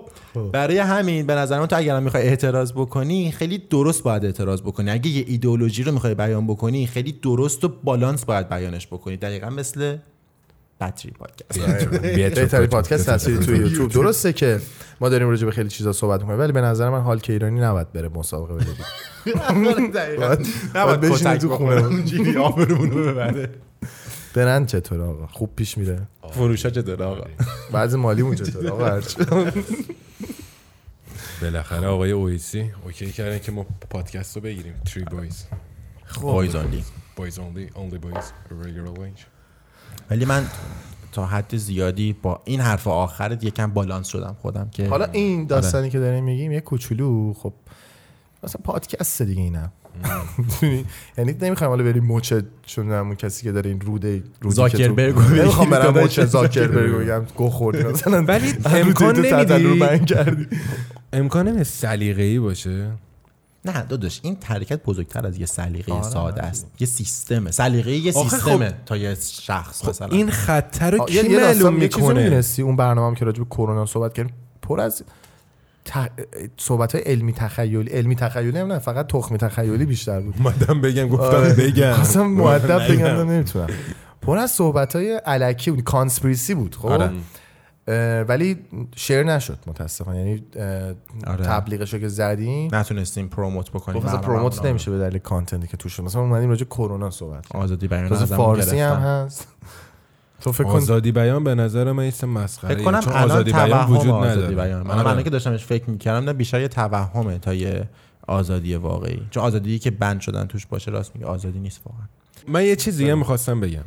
برای 0.52 0.78
همین 0.78 1.26
به 1.26 1.36
نظر 1.36 1.60
من 1.60 1.66
تو 1.66 1.78
اگرم 1.78 2.04
می‌خوای 2.04 2.24
اعتراض 2.24 2.72
بکنی 2.72 3.32
خیلی 3.32 3.58
درست 3.58 4.04
باید 4.04 4.26
اعتراض 4.26 4.62
بکنی 4.62 4.90
اگه 4.90 5.10
یه 5.10 5.26
ایدئولوژی 5.28 5.84
رو 5.84 5.92
می‌خوای 5.92 6.16
بیان 6.16 6.48
بکنی 6.48 6.88
خیلی 6.88 7.12
درست 7.12 7.64
و 7.64 7.68
بالانس 7.84 8.26
باید 8.26 8.50
بیانش 8.50 8.88
بکنی 8.88 9.18
دقیقا 9.18 9.50
مثل 9.50 9.98
بطری 10.82 11.12
پادکست 11.12 11.60
بهترین 12.02 12.68
پادکست 12.68 13.30
توی 13.40 13.58
یوتیوب 13.58 13.92
درسته 13.92 14.34
که 14.34 14.60
ما 15.02 15.10
داریم 15.10 15.30
راجع 15.30 15.46
به 15.46 15.52
خیلی 15.52 15.70
چیزا 15.70 15.94
صحبت 15.94 16.22
می‌کنیم 16.22 16.40
ولی 16.40 16.52
به 16.52 16.62
نظر 16.62 16.90
من 16.90 17.02
حال 17.02 17.20
که 17.20 17.34
ایرانی 17.34 17.60
نباید 17.60 17.92
بره 17.92 18.10
مسابقه 18.10 18.54
بده 18.54 18.66
باید 20.74 21.00
بشینه 21.00 21.38
تو 21.38 21.50
خونه 21.50 21.86
اونجوری 21.86 22.38
آبرون 22.38 22.92
رو 22.92 23.12
ببره 23.12 23.50
برند 24.34 24.68
چطور 24.68 25.02
آقا 25.02 25.28
خوب 25.28 25.56
پیش 25.56 25.78
میره 25.78 26.02
فروشا 26.32 26.70
چطوره 26.70 27.06
آقا 27.06 27.24
بعضی 27.72 27.98
مالیمون 27.98 28.36
چطور 28.36 28.68
آقا 28.68 29.02
بالاخره 31.42 31.88
آقای 31.88 32.12
اویسی 32.12 32.72
اوکی 32.86 33.12
کردن 33.12 33.40
که 33.40 33.52
ما 33.52 33.66
پادکست 33.90 34.36
رو 34.36 34.42
بگیریم. 34.42 34.74
تری 34.86 35.04
بویز 35.04 35.46
بایز 36.22 36.56
آنلی 36.56 36.84
بویز 37.16 37.40
only. 37.40 37.76
Only 37.76 37.98
boys. 37.98 38.26
Regular 38.50 39.00
wage 39.00 39.26
ولی 40.10 40.26
من 40.26 40.46
تا 41.12 41.26
حد 41.26 41.58
زیادی 41.58 42.14
با 42.14 42.42
این 42.46 42.62
حرف 42.62 42.88
آخرت 42.88 43.44
یکم 43.44 43.72
بالانس 43.72 44.08
شدم 44.08 44.36
خودم 44.42 44.70
که 44.70 44.88
حالا 44.88 45.06
این 45.06 45.46
داستانی 45.46 45.90
که 45.90 46.00
داریم 46.00 46.24
میگیم 46.24 46.52
یه 46.52 46.62
کوچولو 46.62 47.34
خب 47.34 47.54
مثلا 48.44 48.62
پادکست 48.64 49.22
دیگه 49.22 49.42
اینم 49.42 49.72
یعنی 51.18 51.36
نمی‌خوایم 51.42 51.72
حالا 51.72 51.84
بریم 51.84 52.06
مچ 52.06 52.34
چون 52.66 52.92
اون 52.92 53.16
کسی 53.16 53.44
که 53.44 53.52
داره 53.52 53.70
این 53.70 53.82
روده 53.82 54.24
رودی 54.42 54.56
زاکربرگ 54.56 55.16
رو 55.16 55.30
نمی‌خوام 55.30 55.70
برم 55.70 55.84
داداش. 55.84 56.20
مچ 56.20 56.26
زاکربرگ 56.38 56.92
بگم. 56.92 57.26
گو 57.36 57.50
خوردی 57.50 57.84
مثلا. 57.84 58.24
ولی 58.24 58.54
امکان 58.66 59.16
نمیدی. 59.16 60.58
امکان 61.14 61.48
نمیده 61.48 61.64
سلیقه‌ای 61.64 62.40
باشه. 62.40 62.92
نه 63.66 63.82
داداش 63.84 64.20
این 64.24 64.38
حرکت 64.44 64.84
بزرگتر 64.84 65.28
از 65.28 65.38
یه 65.38 65.46
سلیقه 65.46 65.94
آره، 65.94 66.04
ساده 66.04 66.42
است. 66.44 66.72
یه 66.80 66.88
سیستمه. 66.88 67.52
سلیقه 67.52 67.92
یه 67.92 68.14
آخه 68.14 68.38
سیستمه 68.38 68.74
تا 68.86 68.98
یه 68.98 69.18
شخص 69.22 69.86
مثلا. 69.86 70.08
این 70.08 70.30
خطر 70.32 70.92
رو 70.92 71.06
کی 71.06 71.28
معلوم 71.28 71.74
می‌کنه؟ 71.74 72.44
اون 72.60 72.76
برنامه 72.76 73.08
هم 73.08 73.16
که 73.16 73.26
راجع 73.26 73.40
به 73.40 73.46
کرونا 73.46 73.86
صحبت 73.86 74.14
کردیم. 74.14 74.34
پر 74.62 74.82
از 74.82 75.04
صحبت 76.58 76.96
های 76.96 77.04
علمی 77.04 77.34
تخیلی 77.34 77.90
علمی 77.90 78.16
تخیلی 78.16 78.60
هم 78.60 78.68
نه 78.68 78.80
فقط 78.80 79.08
تخمی 79.08 79.38
تخیلی 79.38 79.86
بیشتر 79.86 80.20
بود 80.20 80.36
اومدم 80.38 80.82
بگم 80.82 81.08
گفتم 81.08 81.24
آره. 81.24 81.54
بگم 81.54 81.90
اصلا 81.90 82.24
مؤدب. 82.24 82.92
بگم 82.92 83.06
نمی‌تونم 83.06 83.68
پر 84.22 84.38
از 84.38 84.52
صحبت 84.52 84.96
های 84.96 85.22
الکی 85.26 85.72
بود 85.72 85.84
conspiracy 85.84 86.56
بود 86.56 86.76
خب 86.76 86.88
آره. 86.88 87.12
ولی 88.24 88.58
share 88.96 89.24
نشد 89.24 89.58
متاسفانه 89.68 90.18
یعنی 90.18 90.44
آره. 91.28 91.46
تبلیغشو 91.46 92.00
که 92.00 92.08
زدیم 92.08 92.76
نتونستیم 92.76 93.28
promote 93.28 93.72
بکنیم 93.72 94.04
مثلا 94.04 94.18
promote 94.18 94.58
رو. 94.58 94.66
نمیشه 94.66 94.92
به 94.92 94.98
دلیل 94.98 95.20
content 95.20 95.62
ی 95.62 95.68
که 95.68 95.78
توش 95.78 96.00
مثلا 96.00 96.22
اومدیم 96.22 96.50
راجع 96.50 96.66
کرونا 96.66 97.10
صحبت. 97.10 97.56
آزادی 97.56 97.88
بیان 97.88 98.26
فارسی 98.26 98.80
هم. 98.80 98.96
هست 98.96 99.48
تو 100.42 100.52
فکر 100.52 100.64
کن 100.64 100.78
آزادی 100.78 101.12
بیان 101.12 101.44
به 101.44 101.56
نظر 101.56 101.92
من 101.92 102.04
ایست 102.04 102.24
مسخره. 102.24 102.76
فکر 102.76 102.84
کنم 102.84 103.00
چون 103.00 103.14
الان 103.14 103.32
آزادی 103.32 103.54
بیان 103.54 103.90
وجود 103.90 104.08
آزادی 104.08 104.38
نداره. 104.40 104.56
بیان. 104.56 104.88
من 104.88 104.92
آره. 104.92 105.08
الان 105.08 105.24
که 105.24 105.30
داشتمش 105.30 105.66
فکر 105.66 105.90
می‌کردم 105.90 106.26
نه 106.26 106.34
بیشتر 106.34 106.62
یه 106.62 106.68
توهمه 106.68 107.38
تا 107.38 107.54
یه 107.54 107.90
آزادی 108.28 108.76
واقعی. 108.76 109.22
چون 109.32 109.44
آزادی 109.44 109.80
که 109.80 109.92
بند 109.92 110.22
شدن 110.22 110.46
توش 110.46 110.66
باشه 110.66 110.92
راست 110.92 111.16
میگه 111.16 111.28
آزادی 111.28 111.60
نیست 111.60 111.82
واقعا. 111.86 112.06
من 112.48 112.66
یه 112.66 112.76
چیز 112.76 112.98
دیگه 112.98 113.16
می‌خواستم 113.16 113.60
بگم. 113.60 113.84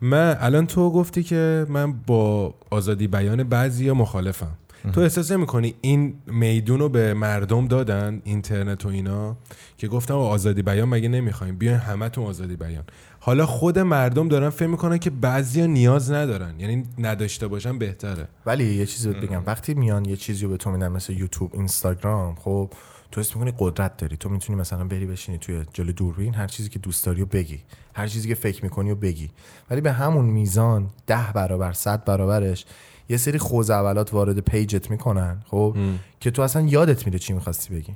من 0.00 0.36
الان 0.40 0.66
تو 0.66 0.90
گفتی 0.90 1.22
که 1.22 1.66
من 1.68 1.92
با 1.92 2.54
آزادی 2.70 3.06
بیان 3.06 3.42
بعضی 3.42 3.90
مخالفم. 3.90 4.52
تو 4.92 5.00
احساس 5.00 5.32
نمی‌کنی 5.32 5.74
این 5.80 6.14
میدون 6.26 6.80
رو 6.80 6.88
به 6.88 7.14
مردم 7.14 7.68
دادن 7.68 8.22
اینترنت 8.24 8.86
و 8.86 8.88
اینا 8.88 9.36
که 9.78 9.88
گفتم 9.88 10.14
آزادی 10.14 10.62
بیان 10.62 10.88
مگه 10.88 11.08
نمی‌خوایم؟ 11.08 11.56
بیاین 11.56 11.78
همه 11.78 12.08
تو 12.08 12.22
آزادی 12.22 12.56
بیان. 12.56 12.84
حالا 13.26 13.46
خود 13.46 13.78
مردم 13.78 14.28
دارن 14.28 14.50
فکر 14.50 14.66
می‌کنن 14.66 14.98
که 14.98 15.10
بعضیا 15.10 15.66
نیاز 15.66 16.12
ندارن. 16.12 16.60
یعنی 16.60 16.86
نداشته 16.98 17.48
باشن 17.48 17.78
بهتره. 17.78 18.28
ولی 18.46 18.74
یه 18.74 18.86
چیزی 18.86 19.12
بهت 19.12 19.22
بگم. 19.22 19.42
وقتی 19.46 19.74
میان 19.74 20.04
یه 20.04 20.16
چیزی 20.16 20.44
رو 20.44 20.50
به 20.50 20.56
تو 20.56 20.70
میدن 20.70 20.88
مثل 20.88 21.12
یوتیوب 21.12 21.50
اینستاگرام 21.54 22.34
خب 22.34 22.70
تو 23.10 23.20
حس 23.20 23.36
می‌کنی 23.36 23.52
قدرت 23.58 23.96
داری. 23.96 24.16
تو 24.16 24.28
می‌تونی 24.28 24.58
مثلا 24.58 24.84
بری 24.84 25.06
بشینی 25.06 25.38
توی 25.38 25.62
جلو 25.72 25.92
دوربین 25.92 26.34
هر 26.34 26.46
چیزی 26.46 26.68
که 26.68 26.78
دوست 26.78 27.06
داری 27.06 27.22
و 27.22 27.26
بگی. 27.26 27.60
هر 27.94 28.06
چیزی 28.06 28.28
که 28.28 28.34
فکر 28.34 28.64
می‌کنی 28.64 28.90
و 28.90 28.94
بگی. 28.94 29.30
ولی 29.70 29.80
به 29.80 29.92
همون 29.92 30.24
میزان 30.24 30.90
ده 31.06 31.32
برابر 31.34 31.72
صد 31.72 32.04
برابرش 32.04 32.64
یه 33.08 33.16
سری 33.16 33.38
خوزعبلات 33.38 34.14
وارد 34.14 34.38
پیجت 34.38 34.90
می‌کنن 34.90 35.42
خب 35.46 35.76
که 36.20 36.30
تو 36.30 36.42
اصلا 36.42 36.62
یادت 36.62 37.06
میره 37.06 37.18
چی 37.18 37.32
می‌خواستی 37.32 37.74
بگی. 37.74 37.94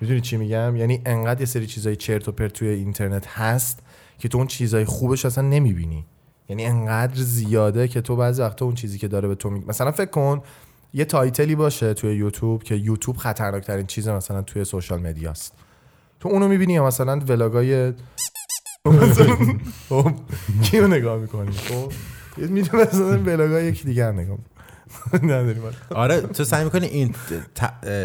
می‌دونی 0.00 0.20
چی 0.20 0.36
میگم؟ 0.36 0.76
یعنی 0.76 1.02
انقدر 1.06 1.40
یه 1.40 1.46
سری 1.46 1.66
چیزای 1.66 1.96
چرت 1.96 2.28
و 2.28 2.32
پرت 2.32 2.52
توی 2.52 2.68
اینترنت 2.68 3.26
هست 3.26 3.82
که 4.22 4.28
تو 4.28 4.38
اون 4.38 4.46
چیزای 4.46 4.84
خوبش 4.84 5.26
اصلا 5.26 5.48
نمی‌بینی. 5.48 6.04
یعنی 6.48 6.64
انقدر 6.64 7.22
زیاده 7.22 7.88
که 7.88 8.00
تو 8.00 8.16
بعضی 8.16 8.42
وقتا 8.42 8.64
اون 8.64 8.74
چیزی 8.74 8.98
که 8.98 9.08
داره 9.08 9.28
به 9.28 9.34
تو 9.34 9.50
میگه 9.50 9.66
مثلا 9.68 9.92
فکر 9.92 10.10
کن 10.10 10.42
یه 10.94 11.04
title 11.04 11.46
ی 11.46 11.54
باشه 11.54 11.94
توی 11.94 12.14
یوتیوب 12.14 12.62
که 12.62 12.74
یوتیوب 12.74 13.16
خطرناکترین 13.16 13.86
چیز 13.86 14.08
مثلا 14.08 14.42
توی 14.42 14.64
social 14.64 15.00
media 15.00 15.33
ست. 15.33 15.52
تو 16.20 16.28
اونو 16.28 16.48
می‌بینی 16.48 16.72
یا 16.72 16.86
مثلا 16.86 17.18
vlog 17.18 17.77
ای 17.77 17.92
خب 19.88 20.12
کیو 20.62 20.86
نگاه 20.88 21.18
می‌کنی؟ 21.18 21.52
خب 21.52 21.92
میره 22.36 22.76
مثلا 22.76 23.18
vlog 23.22 23.57
ای 23.57 23.66
یکی 23.66 23.84
دیگر 23.84 24.12
نگاه. 24.12 24.38
نداریم. 25.22 25.62
آره 25.90 26.20
تو 26.20 26.44
سعی 26.44 26.64
می‌کنی 26.64 26.86
این 26.86 27.14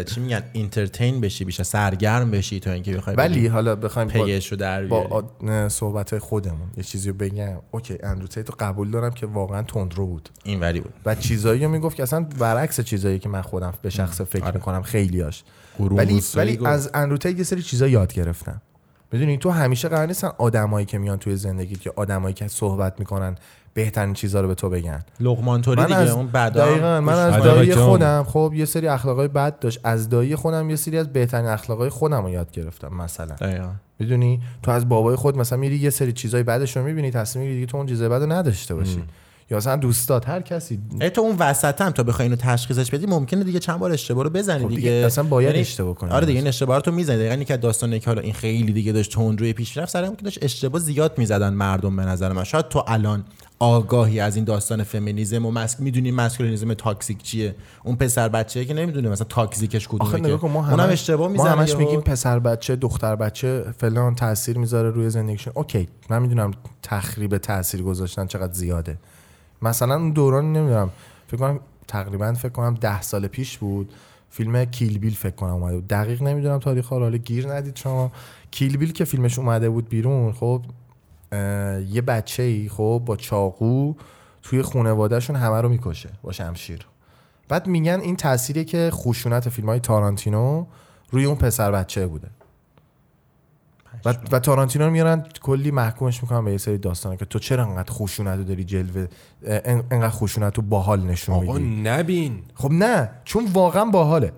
چی 0.06 0.20
میگن 0.20 0.42
اینترتین 0.52 1.20
بشی 1.20 1.44
بیشتر 1.44 1.62
سرگرم 1.62 2.30
بشی 2.30 2.60
تا 2.60 2.72
اینکه 2.72 2.96
بخوای 2.96 3.16
ولی 3.16 3.46
حالا 3.46 3.76
بخوایم 3.76 4.08
پیش 4.08 4.46
رو 4.46 4.56
در 4.56 4.86
با 4.86 5.24
صحبت 5.68 6.18
خودمون. 6.18 6.68
یه 6.76 6.82
چیزی 6.82 7.08
رو 7.08 7.14
بگم. 7.14 7.58
اوکی 7.70 7.98
اندرو 8.02 8.26
رو 8.36 8.54
قبول 8.58 8.90
دارم 8.90 9.10
که 9.10 9.26
واقعا 9.26 9.62
تندرو 9.62 10.06
بود. 10.06 10.28
این 10.44 10.60
وری 10.60 10.80
بود. 10.80 10.92
و 11.06 11.14
چیزایی 11.14 11.64
رو 11.64 11.70
می‌گفت 11.70 11.96
که 11.96 12.02
اصلا 12.02 12.20
برعکس 12.38 12.80
چیزایی 12.80 13.18
که 13.18 13.28
من 13.28 13.42
خودم 13.42 13.74
به 13.82 13.90
شخص 13.90 14.20
فکر 14.20 14.44
آره. 14.44 14.54
می‌کنم 14.54 14.82
خیلیاش. 14.82 15.44
ولی 15.80 16.22
ولی. 16.34 16.66
از 16.66 16.90
اندرو 16.94 17.32
یه 17.32 17.44
سری 17.44 17.62
چیزا 17.62 17.88
یاد 17.88 18.12
گرفتم. 18.12 18.62
بدونی 19.12 19.38
تو 19.38 19.50
همیشه 19.50 19.88
قرار 19.88 20.06
نیستن 20.06 20.30
آدمایی 20.38 20.86
که 20.86 20.98
میان 20.98 21.18
توی 21.18 21.36
زندگیت 21.36 21.86
یا 21.86 21.92
آدمایی 21.96 22.34
که 22.34 22.48
صحبت 22.48 22.94
می‌کنن 22.98 23.36
بهترین 23.78 24.14
چیزا 24.14 24.40
رو 24.40 24.48
به 24.48 24.54
تو 24.54 24.70
بگن. 24.70 25.04
لقمان 25.20 25.62
طوری 25.62 25.80
من 25.80 25.86
دیگه 25.86 25.98
از 25.98 26.10
اون 26.10 26.26
بعدا. 26.26 26.66
دقیقاً 26.66 27.00
من 27.00 27.12
از 27.12 27.42
دایی. 27.42 27.74
خودم 27.74 28.24
خب 28.28 28.52
یه 28.56 28.64
سری 28.64 28.88
اخلاقای 28.88 29.28
بد 29.28 29.58
داشت. 29.58 29.80
از 29.84 30.08
دایی 30.08 30.36
خودم 30.36 30.70
یه 30.70 30.76
سری 30.76 30.98
از 30.98 31.12
بهترین 31.12 31.46
اخلاقای 31.46 31.88
خودم 31.88 32.22
رو 32.22 32.30
یاد 32.30 32.50
گرفتم 32.52 32.94
مثلا. 32.94 33.34
دقیقاً. 33.34 33.68
می‌دونی؟ 33.98 34.40
تو 34.62 34.70
از 34.70 34.88
بابای 34.88 35.16
خود 35.16 35.36
مثلا 35.36 35.58
میری 35.58 35.76
یه 35.76 35.90
سری 35.90 36.12
چیزای 36.12 36.42
بعدش 36.42 36.76
رو 36.76 36.84
می‌بینی 36.84 37.10
تصمیم 37.10 37.44
می‌گیری 37.44 37.60
دیگه 37.60 37.70
تو 37.72 37.76
اون 37.76 37.86
چیزای 37.86 38.08
بعد 38.08 38.22
رو 38.22 38.32
نداشته 38.32 38.74
باشی. 38.74 39.02
یا 39.50 39.56
مثلا 39.56 39.76
دوستات 39.76 40.28
هر 40.28 40.40
کسی. 40.40 40.78
ای 41.00 41.10
تو 41.10 41.20
اون 41.20 41.36
وسط 41.38 41.80
هم 41.80 41.90
تا 41.90 42.02
بخوای 42.02 42.26
اینو 42.26 42.36
تشخیصش 42.36 42.90
بدی 42.90 43.06
ممکنه 43.06 43.44
دیگه 43.44 43.58
چند 43.58 43.78
بار 43.78 43.92
اشتباه 43.92 44.24
رو 44.24 44.30
بزنی 44.30 44.62
خب 44.62 44.68
دیگه, 44.68 44.80
دیگه. 44.80 45.06
اصلا 45.06 45.24
باید 45.24 45.48
یعنی- 45.48 45.60
اشتباه 45.60 45.94
کنی. 45.94 46.10
آره 46.10 46.26
دیگه 46.26 46.38
این 46.38 46.48
اشتباه 46.48 46.76
رو 46.76 46.82
تو 46.82 46.92
می‌زنی. 46.92 47.16
دقیقاً 47.16 47.42
که 47.44 47.56
داستان 47.56 47.98
که 47.98 48.06
حالا 48.06 48.20
این 48.20 48.32
خیلی 48.32 48.72
دیگه 48.72 48.92
داشت 48.92 49.12
تون 49.12 49.38
روی 49.38 49.52
پیش 49.52 49.78
رفت 49.78 49.92
سر 49.92 50.06
که 50.06 50.22
داشت 50.24 50.38
اشتباه 50.42 50.80
زیاد 50.80 51.18
می‌زدن 51.18 51.54
مردم 51.54 51.96
به 51.96 52.02
نظر 52.02 52.32
من. 52.32 52.44
شاید 52.44 52.68
تو 52.68 52.84
الان 52.86 53.24
آگاهی 53.58 54.20
از 54.20 54.36
این 54.36 54.44
داستان 54.44 54.82
فمینیسم 54.82 55.46
و 55.46 55.50
masc 55.50 55.80
می‌دونی 55.80 56.10
masculinism 56.10 56.74
toxic 56.74 57.22
چیه؟ 57.22 57.54
اون 57.84 57.96
پسر 57.96 58.28
بچه‌ای 58.28 58.66
که 58.66 58.74
نمی‌دونه 58.74 59.08
مثلا 59.08 59.26
toxic 59.26 59.70
ش 59.70 59.88
آخه 59.88 60.18
کدومه 60.18 60.38
که 60.38 60.46
ما 60.46 60.70
اونم 60.70 60.80
همش 60.80 60.92
اشتباه 60.92 61.26
ما 61.26 61.32
می‌زنه 61.32 61.50
همش 61.50 61.70
یهو. 61.70 61.78
میگیم 61.78 62.00
پسر 62.00 62.38
بچه 62.38 62.76
دختر 62.76 63.16
بچه 63.16 63.64
فلان 63.78 64.14
تاثیر 64.14 64.58
می‌ذاره 64.58 64.90
روی 64.90 65.10
زندگیشون. 65.10 65.52
okay 65.56 65.88
من 66.10 66.22
می‌دونم 66.22 66.50
تخریب 66.82 67.38
تاثیر 67.38 67.82
گذاشتن 67.82 68.26
چقدر 68.26 68.52
زیاده. 68.52 68.98
مثلا 69.62 69.94
اون 69.94 70.10
دوران 70.10 70.52
نمی‌دونم 70.52 70.90
فکر 71.26 71.36
کنم 71.36 71.60
تقریبا 71.88 72.32
فکر 72.32 72.52
کنم 72.52 72.74
ده 72.74 73.02
سال 73.02 73.26
پیش 73.26 73.58
بود. 73.58 73.92
فیلم 74.30 74.64
Kill 74.64 74.98
Bill 74.98 75.14
فکر 75.14 75.34
کنم 75.34 75.52
اومده 75.52 75.74
بود. 75.76 75.88
دقیق 75.88 76.22
نمی‌دونم 76.22 76.58
تاریخ 76.58 76.88
رو 76.88 76.98
حالا 76.98 77.16
گیر 77.16 77.52
ندید 77.52 77.76
شما. 77.76 78.12
Kill 78.50 78.76
Bill 78.76 78.92
که 78.92 79.04
فیلمش 79.04 79.38
اومده 79.38 79.70
بود 79.70 79.88
بیرون 79.88 80.32
خب 80.32 80.62
یه 81.90 82.02
بچه 82.06 82.42
ای 82.42 82.68
خب 82.68 83.02
با 83.06 83.16
چاقو 83.16 83.94
توی 84.42 84.62
خانوادهشون 84.62 85.36
همه 85.36 85.60
رو 85.60 85.68
می‌کشه 85.68 86.10
با 86.22 86.32
شمشیر. 86.32 86.86
بعد 87.48 87.66
میگن 87.66 88.00
این 88.00 88.16
تأثیری 88.16 88.64
که 88.64 88.90
خشونت 88.92 89.48
فیلم 89.48 89.68
های 89.68 89.80
تارانتینو 89.80 90.66
روی 91.10 91.24
اون 91.24 91.36
پسر 91.36 91.72
بچه 91.72 92.06
بوده. 92.06 92.28
و, 94.04 94.14
و 94.32 94.38
تارانتینو 94.38 94.84
رو 94.84 94.90
میارن 94.90 95.24
کلی 95.42 95.70
محکومش 95.70 96.22
می‌کنن 96.22 96.44
به 96.44 96.52
یه 96.52 96.58
سری 96.58 96.78
داستانه 96.78 97.16
که 97.16 97.24
تو 97.24 97.38
چرا 97.38 97.64
انقدر 97.64 97.92
خشونت 97.92 98.38
رو 98.38 98.44
داری 98.44 98.64
جلوه 98.64 99.06
انقدر 99.90 100.08
خشونت 100.08 100.56
رو 100.56 100.62
باحال 100.62 101.00
نشون 101.00 101.34
آقا 101.34 101.52
میدی؟ 101.52 101.80
نبین. 101.82 102.42
خب 102.54 102.72
نه 102.72 103.10
چون 103.24 103.46
واقعا 103.52 103.84
باحاله. 103.84 104.32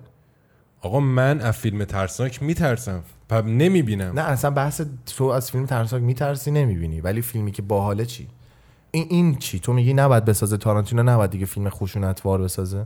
آقا 0.81 0.99
من 0.99 1.41
از 1.41 1.57
فیلم 1.57 1.83
ترسناک 1.83 2.43
میترسم. 2.43 3.03
پب 3.31 3.47
نمی‌بینم. 3.47 4.11
نه 4.15 4.21
اصلا 4.21 4.51
بحث 4.51 4.81
تو 5.17 5.23
از 5.23 5.51
فیلم 5.51 5.65
ترسناک 5.65 6.03
میترسی 6.03 6.51
نمی‌بینی. 6.51 7.01
ولی 7.01 7.21
فیلمی 7.21 7.51
که 7.51 7.61
باحاله 7.61 8.05
چی؟ 8.05 8.27
این 8.91 9.07
این 9.09 9.35
چی؟ 9.35 9.59
تو 9.59 9.73
میگی 9.73 9.93
نباید 9.93 10.25
بسازه 10.25 10.57
تارانتینو 10.57 11.03
نباید 11.03 11.29
دیگه 11.29 11.45
فیلم 11.45 11.69
خشونتوار 11.69 12.41
بسازه؟ 12.41 12.85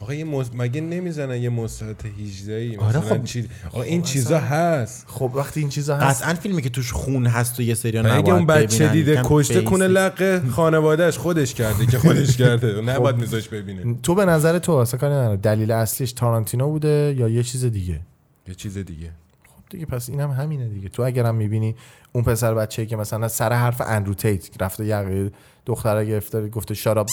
آقا 0.00 0.14
یه 0.14 0.24
مز... 0.24 0.50
مگه 0.54 0.80
نمی‌زنن 0.80 1.42
یه 1.42 1.50
مستعد 1.50 2.04
18 2.20 2.52
ای 2.52 2.76
آره 2.76 2.98
مثلا 2.98 3.00
خب. 3.00 3.24
چی... 3.24 3.48
آقا 3.72 3.82
این 3.82 4.02
چیزا 4.02 4.38
هست. 4.38 5.06
خب 5.08 5.30
وقتی 5.34 5.60
این 5.60 5.68
چیزا 5.68 5.96
هست 5.96 6.22
قطعا 6.22 6.34
فیلمی 6.34 6.62
که 6.62 6.70
توش 6.70 6.92
خون 6.92 7.26
هست 7.26 7.60
و 7.60 7.62
یه 7.62 7.74
سری 7.74 7.98
اگه 7.98 8.32
اون 8.32 8.46
بچه 8.46 8.88
دیده 8.88 9.20
کشته 9.24 9.62
کنه 9.62 9.88
لق 9.88 10.22
لقه 10.22 10.48
خانوادهش 10.50 11.18
خودش 11.18 11.54
کرده 11.54 11.86
که 11.86 11.98
خودش 11.98 12.36
کرده. 12.36 12.80
نباید 12.80 13.16
میذاش 13.16 13.48
ببینه. 13.48 13.94
تو 14.02 14.14
به 14.14 14.24
نظر 14.24 14.58
تو 14.58 14.72
اصلا 14.72 15.00
کاری 15.00 15.14
نداره. 15.14 15.36
دلیل 15.36 15.70
اصلیش 15.70 16.12
تارانتینو 16.12 16.68
بوده 16.68 17.14
یا 17.18 17.28
یه 17.28 17.42
چیز 17.42 17.64
دیگه؟ 17.64 18.00
یه 18.48 18.54
چیز 18.54 18.78
دیگه. 18.78 19.10
خب 19.46 19.62
دیگه 19.70 19.86
پس 19.86 20.08
اینم 20.08 20.30
همینه 20.30 20.68
دیگه. 20.68 20.88
تو 20.88 21.02
اگرم 21.02 21.34
می‌بینی 21.34 21.76
اون 22.12 22.24
پسر 22.24 22.54
بچه‌ای 22.54 22.88
که 22.88 22.96
مثلا 22.96 23.28
سر 23.28 23.52
حرف 23.52 23.82
اندرو 23.86 24.14
تیت 24.14 24.62
رفته 24.62 24.84
یقه 24.84 25.32
دختره 25.66 26.04
گرفته 26.04 26.48
گفته 26.48 26.74
شاراب 26.74 27.06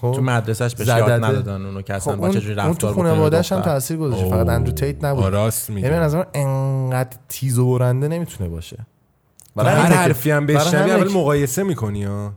تو 0.00 0.12
خب 0.12 0.20
مدرسهش 0.20 0.74
بهش 0.74 0.86
زدته. 0.86 0.98
یاد 0.98 1.24
ندادن 1.24 1.66
اونو 1.66 1.82
که 1.82 1.94
اصلا 1.94 2.12
خب 2.12 2.20
با 2.20 2.26
اون, 2.64 2.74
تو 2.74 2.92
خانواده‌اش 2.92 3.52
هم. 3.52 3.60
تاثیر 3.60 3.96
گذاشته. 3.96 4.30
فقط 4.30 4.48
اندرو 4.48 4.72
تیت 4.72 5.04
نبود. 5.04 5.24
راست 5.24 5.70
یعنی 5.70 5.82
به 5.82 5.88
میگه 5.88 6.02
نظر 6.02 6.18
من 6.18 6.26
انقدر 6.34 7.16
تیز 7.28 7.58
و 7.58 7.78
برنده 7.78 8.08
نمی‌تونه 8.08 8.50
باشه. 8.50 8.86
برای 9.56 9.74
هر 9.74 9.92
حرفی 9.92 10.30
هم 10.30 10.46
بشنوی 10.46 10.90
اول 10.90 11.12
مقایسه 11.12 11.62
می‌کنی 11.62 12.04
ها 12.04 12.32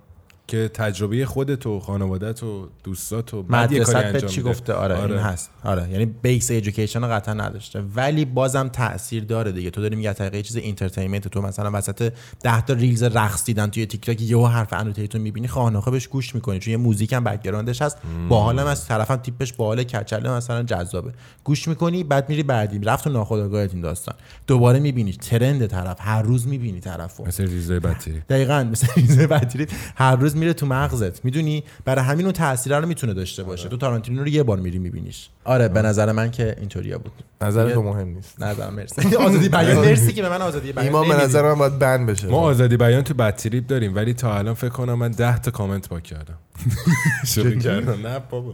که 0.52 0.72
تجربه 0.74 1.26
خودت 1.26 1.66
و 1.66 1.80
خانوادت 1.80 2.44
و 2.44 2.70
دوستات 2.84 3.34
و 3.34 3.46
مدرسه 3.50 4.12
به 4.12 4.22
چی. 4.22 4.42
گفته؟ 4.42 4.74
آره, 4.74 5.04
این 5.04 5.14
هست. 5.14 5.50
آره 5.64 5.90
یعنی 5.90 6.06
base 6.06 6.52
education 6.52 7.08
قطعا 7.08 7.34
نداشته. 7.34 7.84
ولی 7.96 8.26
بازم 8.26 8.68
تاثیر 8.68 9.24
داره 9.24 9.52
دیگه. 9.52 9.70
تو 9.70 9.82
داری 9.82 9.96
میگه 9.96 10.14
طریق 10.14 10.34
یه 10.34 10.42
چیز 10.42 10.56
entertainment 10.56 11.28
تو 11.28 11.42
مثلا 11.42 11.72
وسط 11.74 12.14
10 12.44 12.62
تا 12.62 12.74
reels 12.74 13.04
رقص 13.04 13.46
دیدن 13.46 13.68
توی 13.68 13.86
تیک 13.86 14.06
تاک 14.06 14.22
یهو 14.22 14.48
حرف 14.48 14.74
اندرو 14.74 14.97
تیتو 14.97 15.20
می‌بینی 15.20 15.48
خانوخه 15.48 15.92
بهش 15.92 16.08
گوش 16.08 16.36
می‌کنی. 16.36 16.60
چون 16.60 16.72
یه 16.72 16.78
موزیک 16.78 17.14
هم 17.14 17.24
background 17.24 17.72
ش 17.72 17.82
هست. 17.82 17.98
باحالم 18.30 18.66
از 18.66 18.88
طرفم 18.88 19.16
تیپش 19.16 19.54
باحال 19.54 19.84
کچله 19.84 20.32
مثلا 20.32 20.64
جذابه. 20.64 21.12
گوش 21.44 21.68
می‌کنی 21.68 22.04
بعد 22.04 22.30
میری 22.30 22.44
بعدی. 22.44 22.80
رفت 22.80 23.04
تو 23.04 23.10
ناخودآگاهت 23.10 23.74
این 23.74 23.82
داستان. 23.82 24.16
دوباره 24.48 24.80
می‌بینی. 24.80 25.12
trend 25.12 25.68
طرف. 25.68 25.98
هر 26.00 26.22
روز 26.22 26.48
می‌بینی 26.48 26.80
طرفو. 26.80 27.28
مثل 27.28 27.48
reels 27.48 27.75
ای 27.75 27.80
بطری. 27.80 28.22
دقیقا 28.30 28.68
مثل 28.72 28.88
reels 28.96 29.23
ه 29.23 29.28
بطری. 29.28 29.68
هر 29.96 30.16
روز 30.16 30.36
میره 30.42 30.54
تو 30.54 30.66
مغزت. 30.66 31.26
می‌دونی؟ 31.26 31.64
برای 31.86 32.06
همین 32.06 32.26
اون 32.26 32.34
تاثیر 32.34 32.78
رو 32.80 32.88
می‌تونه 32.88 33.14
داشته 33.14 33.44
باشه. 33.44 33.70
تو 33.70 33.78
تارانتینو 33.78 34.22
رو 34.22 34.28
یه 34.28 34.44
بار 34.44 34.58
میری 34.60 34.80
میبینیش. 34.80 35.30
آره 35.46 35.68
به 35.68 35.82
نظر 35.82 36.12
من 36.12 36.32
که 36.32 36.56
اینطوریا 36.60 36.98
بود. 36.98 37.12
نظر 37.42 37.74
تو 37.74 37.82
مهم 37.82 38.08
نیست. 38.08 38.42
نظر 38.44 38.70
مرسی. 38.70 39.16
آزادی 39.28 39.50
بیان. 39.50 39.78
مرسی 39.86 40.14
که 40.14 40.22
به 40.22 40.30
من 40.30 40.42
آزادی 40.42 40.72
بیان. 40.72 40.86
ایمان 40.86 41.08
به. 41.08 41.24
نظر 41.24 41.42
من 41.42 41.56
باید 41.56 41.80
بند 41.80 42.10
بشه. 42.10 42.28
ما 42.28 42.38
آزادی 42.38 42.78
بیان 42.78 43.02
تو 43.02 43.14
بدتریپ 43.14 43.68
داریم 43.68 43.96
ولی 43.96 44.14
تا 44.14 44.38
الان 44.38 44.54
فکر 44.54 44.70
کنم 44.70 44.94
من 44.94 45.12
10 45.12 45.38
تا 45.40 45.52
کامنت 45.52 45.90
پاک 45.90 46.04
کردم. 46.04 46.38
شوخی 47.36 47.60
کردم؟ 47.60 48.08
نه 48.08 48.20
بابا. 48.30 48.54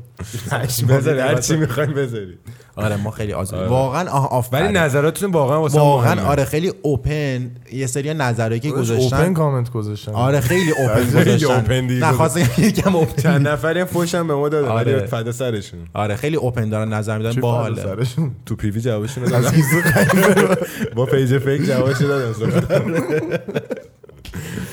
بذاری 0.89 1.19
هر 1.19 1.35
چی 1.35 1.55
می‌خوایم 1.55 1.93
بذاری 1.93 2.37
آره 2.75 2.95
ما 2.95 3.11
خیلی 3.11 3.33
آزادی. 3.33 3.69
واقعا 3.69 4.09
آه 4.09 4.31
آف 4.33 4.49
ولی 4.51 4.73
نظراتتون 4.73 5.31
واقعا 5.31 5.61
واسه 5.61 5.79
واقعا 5.79 6.25
آره 6.27 6.45
خیلی 6.45 6.73
open 6.81 7.51
یه 7.73 7.87
سری 7.87 8.13
نظرایی 8.13 8.59
که 8.59 8.67
open 8.67 8.81
گذاشتن. 8.81 9.33
کامنت 9.33 9.71
گذاشتن. 9.71 10.11
آره 10.11 10.39
خیلی 10.39 10.71
open 10.71 11.05
گذاشتن. 11.19 11.66
open 11.71 11.87
دیگه. 11.87 12.05
نه 12.05 12.11
خواستم 12.11 12.49
یکم 12.63 12.95
open. 12.95 13.21
چند 13.21 13.47
نفری 13.47 13.79
هم 13.79 13.85
فوشم 13.85 14.27
به 14.27 14.35
ما 14.35 14.49
دادن 14.49 14.67
آره. 14.67 14.97
ولی 14.97 15.07
فدا 15.07 15.31
سرشون. 15.31 15.79
آره 15.93 16.15
خیلی 16.15 16.35
open 16.35 16.69
دارن 16.69 16.93
نظر 16.93 17.17
میدن 17.17 17.31
فرق 17.31 17.79
سرشون؟ 17.79 18.31
تو 18.45 18.55
PV 18.55 18.81
جوابشون 18.81 19.23
رو 19.23 19.29
دادم 19.29 19.51
با 20.95 21.05
page 21.05 21.37
fake 21.37 21.61
جوابش 21.65 22.01
رو 22.01 22.07
دادم 22.07 22.93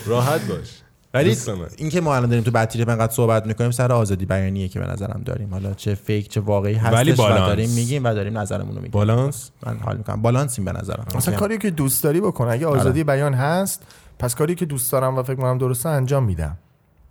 راحت 0.07 0.40
باش. 0.49 0.80
ولی 1.14 1.36
من. 1.47 1.66
اینکه 1.76 2.01
ما 2.01 2.16
الان 2.16 2.28
داریم 2.28 2.45
تو 2.45 2.51
بطری 2.51 2.82
انقدر 2.82 3.12
صحبت 3.12 3.47
می‌کنیم 3.47 3.70
سر 3.70 3.92
آزادی 3.92 4.26
بیانیه 4.26 4.68
که 4.68 4.80
به 4.80 4.86
نظرم 4.86 5.22
داریم. 5.24 5.49
حالا 5.51 5.74
چه 5.74 5.95
fake 5.95 6.28
چه 6.28 6.40
واقعی 6.40 6.74
هستش 6.74 6.95
ولی 6.99 7.12
و 7.12 7.16
بالانس. 7.16 7.40
داریم 7.40 7.70
میگیم 7.70 8.05
و 8.05 8.14
داریم 8.14 8.38
نظرمون 8.38 8.68
رو 8.68 8.74
میگیم. 8.74 8.90
بالانس؟ 8.90 9.51
من 9.66 9.76
حال 9.76 9.97
می‌کنم. 9.97 10.22
بالانسیم 10.22 10.64
به 10.64 10.72
نظرم. 10.72 11.07
مثلا 11.14 11.36
کاری 11.36 11.59
که 11.59 11.70
دوست 11.70 12.05
داری 12.05 12.20
بکن. 12.20 12.49
اگه 12.49 12.66
آره. 12.66 12.80
آزادی 12.80 13.05
بیان 13.05 13.34
هست 13.34 13.82
پس 14.18 14.34
کاری 14.34 14.55
که 14.55 14.66
دوست 14.66 14.92
دارم 14.92 15.18
و 15.18 15.22
فکر 15.22 15.34
کنم 15.34 15.59
درسته 15.59 15.88
انجام 15.88 16.24
میدم. 16.24 16.59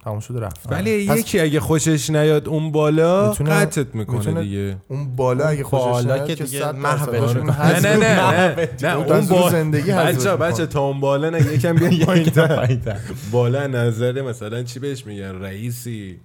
تمام 0.03 0.19
شده 0.19 0.39
رفت 0.39 0.59
ولی 0.71 1.07
پس 1.07 1.17
یکی 1.19 1.39
اگه 1.39 1.59
خوشش 1.59 2.09
نیاد 2.09 2.47
اون 2.47 2.71
بالا 2.71 3.29
میتونه- 3.29 3.49
قطعت 3.49 3.95
می‌کنه 3.95 4.17
می‌تونه 4.17 4.41
دیگه 4.43 4.77
اون 4.87 5.15
بالا 5.15 5.47
اگه 5.47 5.63
خوشش 5.63 5.83
بالا 5.83 6.15
نیاد 6.15 6.27
که 6.27 6.35
دیگه 6.43 6.59
صد 6.59 6.75
محو 6.75 7.11
درصد 7.11 7.23
بشه. 7.23 7.37
اون 7.39 7.49
نه 7.49 7.79
نه 7.79 7.97
نه. 7.97 8.55
نه 8.55 8.69
نه 8.83 8.95
اون 8.95 9.05
اون 9.05 9.15
از 9.17 9.31
رو 9.31 9.37
با 9.37 9.49
زندگی 9.49 9.91
بچه. 9.91 10.35
بچه 10.35 10.65
تا 10.65 10.81
اون 10.81 10.99
بالا 10.99 11.29
نه 11.29 11.53
یکم 11.53 11.75
بیا. 11.75 12.05
پایین‌تر. 12.55 12.97
بالا 13.31 13.67
نظر 13.67 14.21
مثلا 14.21 14.63
چی 14.63 14.79
بهش 14.79 15.05
میگن 15.05 15.41
رئیسی 15.41 16.19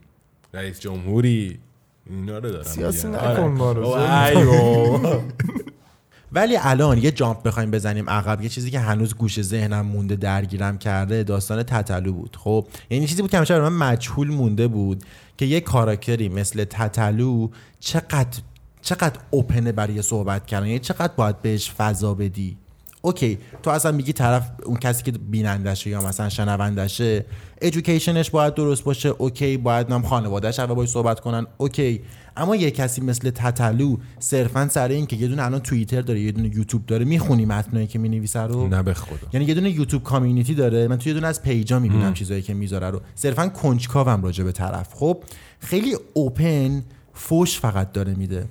رئیس 0.54 0.80
جمهوری 0.80 1.58
اینا 2.10 2.38
رو 2.38 2.50
دارم 2.50 2.62
سیاسی 2.64 3.06
میگن. 3.06 3.32
نکن 3.32 3.42
ما 3.48 3.72
رو. 3.72 3.84
ولی 6.32 6.56
الان 6.60 6.98
یه 6.98 7.10
جامپ 7.10 7.42
بخوایم 7.42 7.70
بزنیم 7.70 8.10
عقب 8.10 8.42
یه 8.42 8.48
چیزی 8.48 8.70
که 8.70 8.80
هنوز 8.80 9.14
گوش 9.14 9.42
ذهنم 9.42 9.86
مونده 9.86 10.16
درگیرم 10.16 10.78
کرده 10.78 11.22
داستان 11.22 11.62
تتلو 11.62 12.12
بود. 12.12 12.36
خب 12.40 12.66
یعنی 12.90 13.06
چیزی 13.06 13.22
بود 13.22 13.30
که 13.30 13.36
همیشه 13.36 13.60
من 13.60 13.72
مجهول 13.72 14.28
مونده 14.28 14.68
بود 14.68 15.04
که 15.36 15.46
یه 15.46 15.60
کاراکتری 15.60 16.28
مثل 16.28 16.64
تتلو 16.64 17.48
چقدر 17.80 18.40
چقدر 18.82 19.20
اوپنه 19.30 19.72
برای 19.72 20.02
صحبت 20.02 20.46
کردن 20.46 20.66
یعنی 20.66 20.78
چقدر 20.78 21.12
باید 21.16 21.42
بهش 21.42 21.70
فضا 21.70 22.14
بدی. 22.14 22.56
اوکی 23.02 23.38
تو 23.62 23.70
اصلا 23.70 23.92
میگی 23.92 24.12
طرف 24.12 24.50
اون 24.64 24.76
کسی 24.76 25.02
که 25.02 25.12
بینندشه 25.12 25.90
یا 25.90 26.00
مثلا 26.00 26.28
شنوندشه 26.28 27.24
education 27.62 28.18
ش 28.18 28.30
باید 28.30 28.54
درست 28.54 28.84
باشه 28.84 29.08
okay 29.08 29.56
باید 29.56 29.92
نم 29.92 30.02
خانوادهش 30.02 30.58
اول 30.58 30.74
باید 30.74 30.88
صحبت 30.88 31.20
کنن 31.20 31.46
okay. 31.58 32.00
اما 32.36 32.56
یه 32.56 32.70
کسی 32.70 33.00
مثل 33.00 33.30
تتلو 33.30 33.96
صرفا 34.18 34.68
سر 34.68 34.88
این 34.88 35.06
که 35.06 35.16
یه 35.16 35.28
دونه 35.28 35.42
الان 35.42 35.60
توییتر 35.60 36.00
داره 36.00 36.20
یه 36.20 36.32
دونه 36.32 36.56
یوتیوب 36.56 36.86
داره 36.86 37.04
می‌خونی 37.04 37.46
متنایی 37.46 37.86
که 37.86 37.98
می‌نویسه 37.98 38.40
رو؟ 38.40 38.68
نه 38.68 38.82
به 38.82 38.94
خدا. 38.94 39.28
یعنی 39.32 39.46
یه 39.46 39.54
دونه 39.54 39.70
یوتیوب 39.70 40.02
community 40.02 40.54
داره 40.54 40.88
من 40.88 40.98
توی 40.98 41.10
یه 41.10 41.14
دونه 41.14 41.26
از 41.26 41.42
page 41.42 41.71
ا 41.71 41.78
می‌بینم 41.78 42.14
چیزایی 42.14 42.42
که 42.42 42.54
می‌ذاره 42.54 42.90
رو. 42.90 43.00
صرفا 43.14 43.48
کنجکاوم 43.48 44.22
راجع 44.22 44.44
به 44.44 44.52
طرف. 44.52 44.94
خب 44.94 45.22
خیلی 45.60 45.96
اوپن 46.14 46.82
فوش 47.14 47.60
فقط 47.60 47.92
داره 47.92 48.14
میده. 48.14 48.46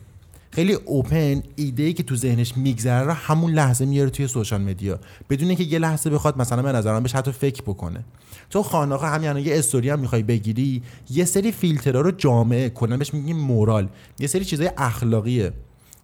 خیلی 0.58 0.74
open 0.74 1.44
ایده 1.56 1.84
ای 1.84 1.94
که 1.94 2.04
تو 2.04 2.16
ذهنش 2.16 2.58
میگذره 2.58 3.06
رو 3.06 3.12
همون 3.12 3.52
لحظه 3.52 3.86
میاره 3.86 4.10
توی 4.10 4.28
social 4.28 4.62
media. 4.62 5.00
بدون 5.30 5.48
اینکه 5.48 5.64
یه 5.64 5.80
لحظه 5.80 6.10
بخواد 6.10 6.38
مثلا 6.38 6.62
به 6.62 6.72
نظرم 6.72 7.04
بهش 7.04 7.16
حتی 7.16 7.32
فکر 7.32 7.62
بکنه. 7.62 8.06
تو 8.50 8.64
خانقاه 8.64 9.10
همین 9.10 9.30
الان 9.30 9.46
یه 9.46 9.58
استوری 9.58 9.90
هم 9.90 10.00
می‌خوای 10.00 10.24
بگیری 10.24 10.84
یه 11.10 11.26
سری 11.26 11.52
فیلترها 11.52 12.02
رو 12.02 12.12
جامعه 12.12 12.70
کلا 12.70 12.98
بهش 12.98 13.14
میگیم 13.14 13.38
moral. 13.38 13.88
یه 14.20 14.28
سری 14.28 14.46
چیزای 14.46 14.72
اخلاقیه. 14.78 15.54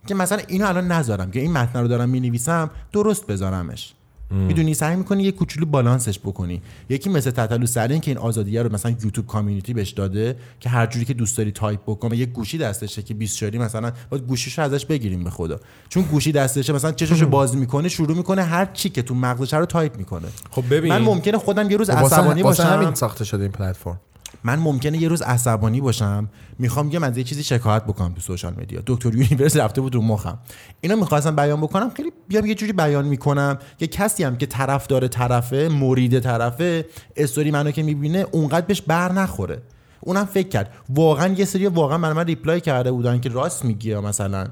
که 0.07 0.15
مثلا 0.15 0.41
اینو 0.47 0.67
الان 0.67 0.91
نذارم 0.91 1.31
که 1.31 1.39
این 1.39 1.51
متن 1.51 1.79
رو 1.79 1.87
دارم 1.87 2.09
می‌نویسم 2.09 2.69
درست 2.91 3.27
بذارمش. 3.27 3.93
می‌دونی 4.33 4.73
سعی 4.73 4.95
می‌کنی 4.95 5.23
یه 5.23 5.31
کوچولو 5.31 5.65
بالانسش 5.65 6.19
بکنی. 6.19 6.61
یکی 6.89 7.09
مثل 7.09 7.31
تتلو 7.31 7.65
سر 7.65 7.87
این 7.87 8.01
که 8.01 8.11
این 8.11 8.17
آزادیه 8.17 8.61
رو 8.61 8.73
مثلا 8.73 8.91
YouTube 9.03 9.27
community 9.27 9.73
بهش 9.73 9.89
داده 9.89 10.35
که 10.59 10.69
هر 10.69 10.85
جوری 10.85 11.05
که 11.05 11.13
دوست 11.13 11.37
داری 11.37 11.51
تایپ 11.51 11.79
بکنه 11.87 12.17
یه 12.17 12.25
گوشی 12.25 12.57
دستشه 12.57 13.01
که 13.01 13.13
20 13.13 13.37
شاری 13.37 13.57
مثلا 13.57 13.91
باید 14.09 14.23
گوشیشو 14.23 14.61
ازش 14.61 14.85
بگیریم 14.85 15.23
به 15.23 15.29
خدا. 15.29 15.59
چون 15.89 16.03
گوشی 16.03 16.31
دستشه 16.31 16.73
مثلا 16.73 16.91
چشاشو 16.91 17.25
باز 17.25 17.57
می‌کنه 17.57 17.89
شروع 17.89 18.17
می‌کنه 18.17 18.43
هر 18.43 18.65
چی 18.65 18.89
که 18.89 19.01
تو 19.01 19.15
مغزش 19.15 19.53
رو 19.53 19.65
تایپ 19.65 19.97
می‌کنه. 19.97 20.27
خب 20.51 20.63
ببین. 20.69 20.93
من 20.93 21.01
ممکنه 21.01 21.37
خودم 21.37 21.71
یه 21.71 21.77
روز 21.77 21.91
خب 21.91 21.97
عصبانی 21.97 22.43
باشم. 22.43 22.63
همین 22.63 22.95
ساخته 22.95 23.25
شده 23.25 23.43
این 23.43 23.51
پلتفرم. 23.51 24.01
من 24.43 24.59
ممکنه 24.59 25.01
یه 25.01 25.07
روز 25.07 25.21
عصبانی 25.21 25.81
باشم 25.81 26.29
می‌خوام 26.59 26.91
یه 26.91 27.05
از 27.05 27.17
یه 27.17 27.23
چیزی 27.23 27.43
شکایت 27.43 27.83
بکنم 27.83 28.13
تو 28.13 28.21
social 28.21 28.53
media. 28.61 28.81
دکتر 28.87 29.15
یونیورس 29.15 29.57
رفته 29.57 29.81
بود 29.81 29.95
رو 29.95 30.01
مخم. 30.01 30.39
اینو 30.81 30.95
می‌خواستم 30.95 31.35
بیان 31.35 31.61
بکنم 31.61 31.89
خیلی 31.89 32.11
بیام 32.27 32.45
یه 32.45 32.55
جوری 32.55 32.73
بیان 32.73 33.05
می‌کنم. 33.05 33.59
که 33.77 33.87
کسی 33.87 34.23
هم 34.23 34.37
که 34.37 34.45
طرفدار 34.45 35.07
طرفه 35.07 35.69
مرید 35.69 36.19
طرفه 36.19 36.85
استوری 37.15 37.51
منو 37.51 37.71
که 37.71 37.83
می‌بینه 37.83 38.25
اونقدر 38.31 38.65
بهش 38.65 38.81
بر 38.81 39.11
نخوره. 39.11 39.61
اونم 40.01 40.25
فکر 40.25 40.47
کرد. 40.47 40.73
واقعا 40.89 41.33
یه 41.33 41.45
سری 41.45 41.67
واقعا 41.67 41.97
من 41.97 42.13
من 42.13 42.25
reply 42.25 42.61
کرده 42.61 42.91
بودن 42.91 43.19
که 43.19 43.29
راست 43.29 43.65
میگی 43.65 43.95
مثلا. 43.95 44.47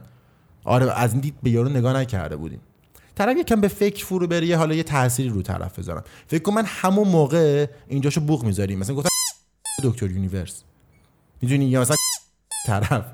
آره 0.63 0.99
از 0.99 1.11
این 1.11 1.21
دید 1.21 1.35
به 1.43 1.49
یارو 1.49 1.69
نگاه 1.69 1.93
نکرده 1.93 2.35
بودیم. 2.35 2.59
طرف 3.15 3.37
یکم 3.37 3.61
به 3.61 3.67
فکر 3.67 4.05
فرو 4.05 4.27
بره 4.27 4.57
حالا 4.57 4.75
یه 4.75 4.83
تأثیری 4.83 5.29
رو 5.29 5.41
طرف 5.41 5.79
بذارم. 5.79 6.03
فکر 6.27 6.43
کنم 6.43 6.55
من 6.55 6.63
همون 6.65 7.07
موقع 7.07 7.65
اینجاشو 7.87 8.21
بوق 8.21 8.43
می‌ذاریم. 8.43 8.79
مثلا 8.79 8.95
گفتم 8.95 9.09
دکتر 9.83 10.11
یونیورس. 10.11 10.63
می‌دونی 11.41 11.65
یا 11.65 11.81
مثلا 11.81 11.95
طرف. 12.67 13.05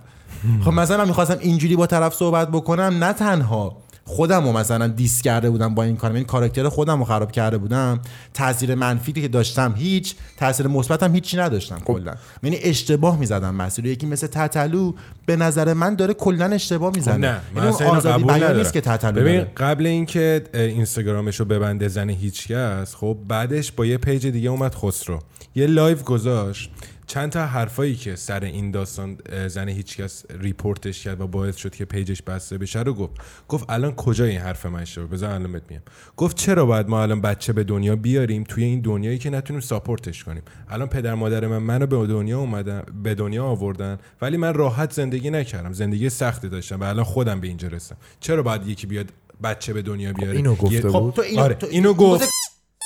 خب 0.66 0.72
مثلا 0.72 0.98
من 0.98 1.08
می‌خواستم 1.08 1.38
اینجوری 1.40 1.76
با 1.76 1.88
طرف 1.88 2.14
صحبت 2.14 2.48
بکنم 2.48 3.04
نه 3.04 3.14
تنها 3.14 3.78
خودم 4.06 4.44
رو 4.46 4.52
مثلا 4.52 4.88
diss 4.88 5.22
کرده 5.22 5.50
بودم 5.50 5.76
با 5.76 5.84
این 5.84 5.96
کارم 5.96 6.14
یعنی 6.14 6.26
کاراکتر 6.26 6.70
خودم 6.70 7.00
رو 7.00 7.06
خراب 7.06 7.32
کرده 7.32 7.58
بودم 7.58 8.00
تاثیر 8.34 8.76
منفی 8.76 9.14
که 9.14 9.28
داشتم 9.28 9.74
هیچ 9.78 10.16
تاثیر 10.38 10.68
مثبتم 10.68 11.14
هیچی 11.14 11.38
نداشتم 11.38 11.80
کلا. 11.80 12.16
یعنی 12.44 12.58
اشتباه 12.58 13.20
می‌زدم 13.20 13.56
مسیر 13.56 13.86
یکی 13.86 14.06
مثل 14.06 14.28
تتلو 14.28 14.94
به 15.26 15.36
نظر 15.36 15.74
من 15.74 15.96
داره 15.96 16.14
کلا 16.14 16.46
اشتباه 16.46 16.92
خب 16.92 16.98
می‌زنه. 16.98 17.18
نه 17.18 17.42
من 17.56 17.64
یعنی 17.64 17.76
آزادی 17.84 18.24
قبول 18.24 18.34
بیان. 18.34 18.58
نیست 18.58 18.74
که 18.74 18.82
تتلو 18.82 19.22
ببین. 19.22 19.46
قبل 19.58 19.86
اینکه 19.86 20.44
اینستاگرامش 20.54 21.40
رو 21.40 21.46
ببنده 21.46 21.88
زن 21.88 22.10
هیچکس 22.10 22.96
خب 22.96 23.18
بعدش 23.28 23.72
با 23.72 23.86
یه 23.86 23.98
page 23.98 24.28
دیگه 24.28 24.50
اومد 24.50 24.76
خسرو. 24.76 25.20
یه 25.58 25.68
live 25.68 25.98
گذاشت. 25.98 26.72
چند 27.08 27.32
تا 27.32 27.46
حرفایی 27.46 27.96
که 27.96 28.16
سر 28.16 28.44
این 28.44 28.72
داستان 28.72 29.18
زن 29.48 29.70
هیچکس 29.70 30.26
report 30.30 30.85
ش 30.85 31.04
کرد 31.04 31.22
و 31.22 31.28
باعث 31.28 31.56
شد 31.56 31.76
که 31.76 31.86
page 31.86 32.10
ش 32.10 32.22
بسته 32.22 32.58
بشه 32.58 32.80
رو 32.84 32.94
گفت. 32.94 33.14
گفت 33.48 33.66
الان 33.70 33.96
کجا 33.96 34.26
این 34.26 34.40
حرف 34.40 34.66
من 34.66 34.82
اشتباه 34.82 35.08
بذار 35.08 35.30
الان 35.30 35.52
بهت 35.52 35.64
میگم. 35.70 35.82
گفت 36.18 36.38
چرا 36.38 36.66
باید 36.66 36.90
ما 36.90 37.02
الان 37.02 37.22
بچه 37.22 37.54
به 37.54 37.64
دنیا 37.64 37.96
بیاریم 37.96 38.44
توی 38.44 38.64
این 38.64 38.82
دنیایی 38.82 39.18
که 39.18 39.30
نتونیم 39.30 39.62
support 39.62 40.10
ش 40.10 40.24
کنیم؟ 40.24 40.42
الان 40.70 40.88
پدر 40.88 41.14
مادر 41.14 41.48
من 41.48 41.58
منو 41.58 41.86
به 41.86 42.08
دنیا 42.08 42.40
اومدن 42.40 42.84
به 43.04 43.16
دنیا 43.16 43.46
آوردن 43.46 43.98
ولی 44.22 44.38
من 44.38 44.54
راحت 44.54 44.94
زندگی 44.94 45.30
نکردم. 45.30 45.74
زندگی 45.74 46.10
سختی 46.10 46.50
داشتم 46.50 46.80
و 46.80 46.84
الان 46.84 47.04
خودم 47.04 47.40
به 47.42 47.48
اینجا 47.48 47.68
رسیدم. 47.68 47.98
چرا 48.20 48.44
باید 48.44 48.68
یکی 48.68 48.88
بیاد 48.88 49.10
بچه 49.44 49.74
به 49.74 49.82
دنیا 49.82 50.14
بیاره؟ 50.14 50.38
اینو 50.38 50.56
گفته 50.56 50.82
بود. 50.82 50.92
خب 50.92 51.14
تو 51.16 51.22
اینو, 51.22 51.42
آره، 51.42 51.56
تو 51.56 51.68
اینو 51.72 51.94
گفت. 51.94 52.30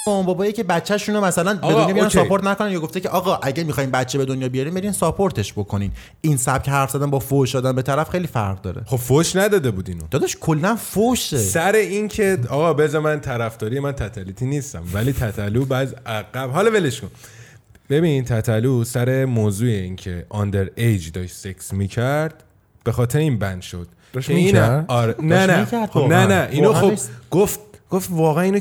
مامان 0.08 0.26
بابایی 0.26 0.54
که 0.54 0.64
بچه‌شون 0.64 1.16
رو 1.16 1.22
مثلا 1.26 1.54
به 1.54 1.60
دنیا 1.62 1.86
بیارن 1.86 2.00
OK. 2.04 2.18
support 2.18 2.44
نکنن 2.44 2.72
یا 2.72 2.80
گفته 2.80 3.00
که 3.00 3.10
آقا 3.10 3.36
اگه 3.36 3.64
می‌خواین 3.64 3.92
بچه 3.92 4.18
به 4.18 4.26
دنیا 4.26 4.50
بیارین 4.50 4.74
برین 4.74 4.92
support 4.92 5.40
ش 5.40 5.54
بکنین. 5.54 5.92
این 6.22 6.38
سبک 6.38 6.70
حرف 6.70 6.92
زدن 6.92 7.10
با 7.10 7.20
فوش 7.20 7.52
دادن 7.52 7.76
به 7.76 7.82
طرف 7.82 8.10
خیلی 8.10 8.28
فرق 8.28 8.62
داره. 8.62 8.82
خب 8.86 8.98
فوش 8.98 9.36
نداده 9.36 9.72
بود 9.72 9.90
اینو 9.90 10.04
داداش 10.12 10.38
کلا 10.42 10.76
فوشه. 10.76 11.38
سر 11.38 11.76
این 11.76 12.08
که 12.08 12.38
آقا 12.50 12.74
بذار 12.74 13.02
من 13.02 13.20
طرفداری 13.20 13.80
من 13.80 13.92
تتلیتی 13.92 14.46
نیستم 14.46 14.84
ولی 14.94 15.14
تتلو 15.14 15.66
بعض 15.66 15.94
عقب. 16.06 16.50
حالا 16.50 16.72
ولش 16.72 17.02
کن. 17.02 17.10
ببین 17.90 18.26
تتلو 18.26 18.84
سر 18.84 19.26
موضوع 19.26 19.70
این 19.70 19.96
که 19.96 20.26
آندر 20.30 20.70
ایج 20.76 21.12
داشت 21.12 21.36
سکس 21.36 21.74
می‌کرد 21.74 22.44
به 22.84 22.92
خاطر 22.92 23.20
این 23.20 23.40
بند 23.40 23.62
شد. 23.62 23.88
داشت 24.14 24.30
این- 24.30 24.46
می‌کرد؟ 24.46 24.86
آره 24.88 25.16
نه 25.20 25.46
نه. 25.46 25.88
خب 25.88 26.00
نه. 26.00 26.26
نه. 26.28 26.48
اینو 26.52 26.74
خب. 26.74 26.94
گفت 27.32 27.60
گفت 27.90 28.10
واقعا 28.12 28.44
اینو 28.44 28.60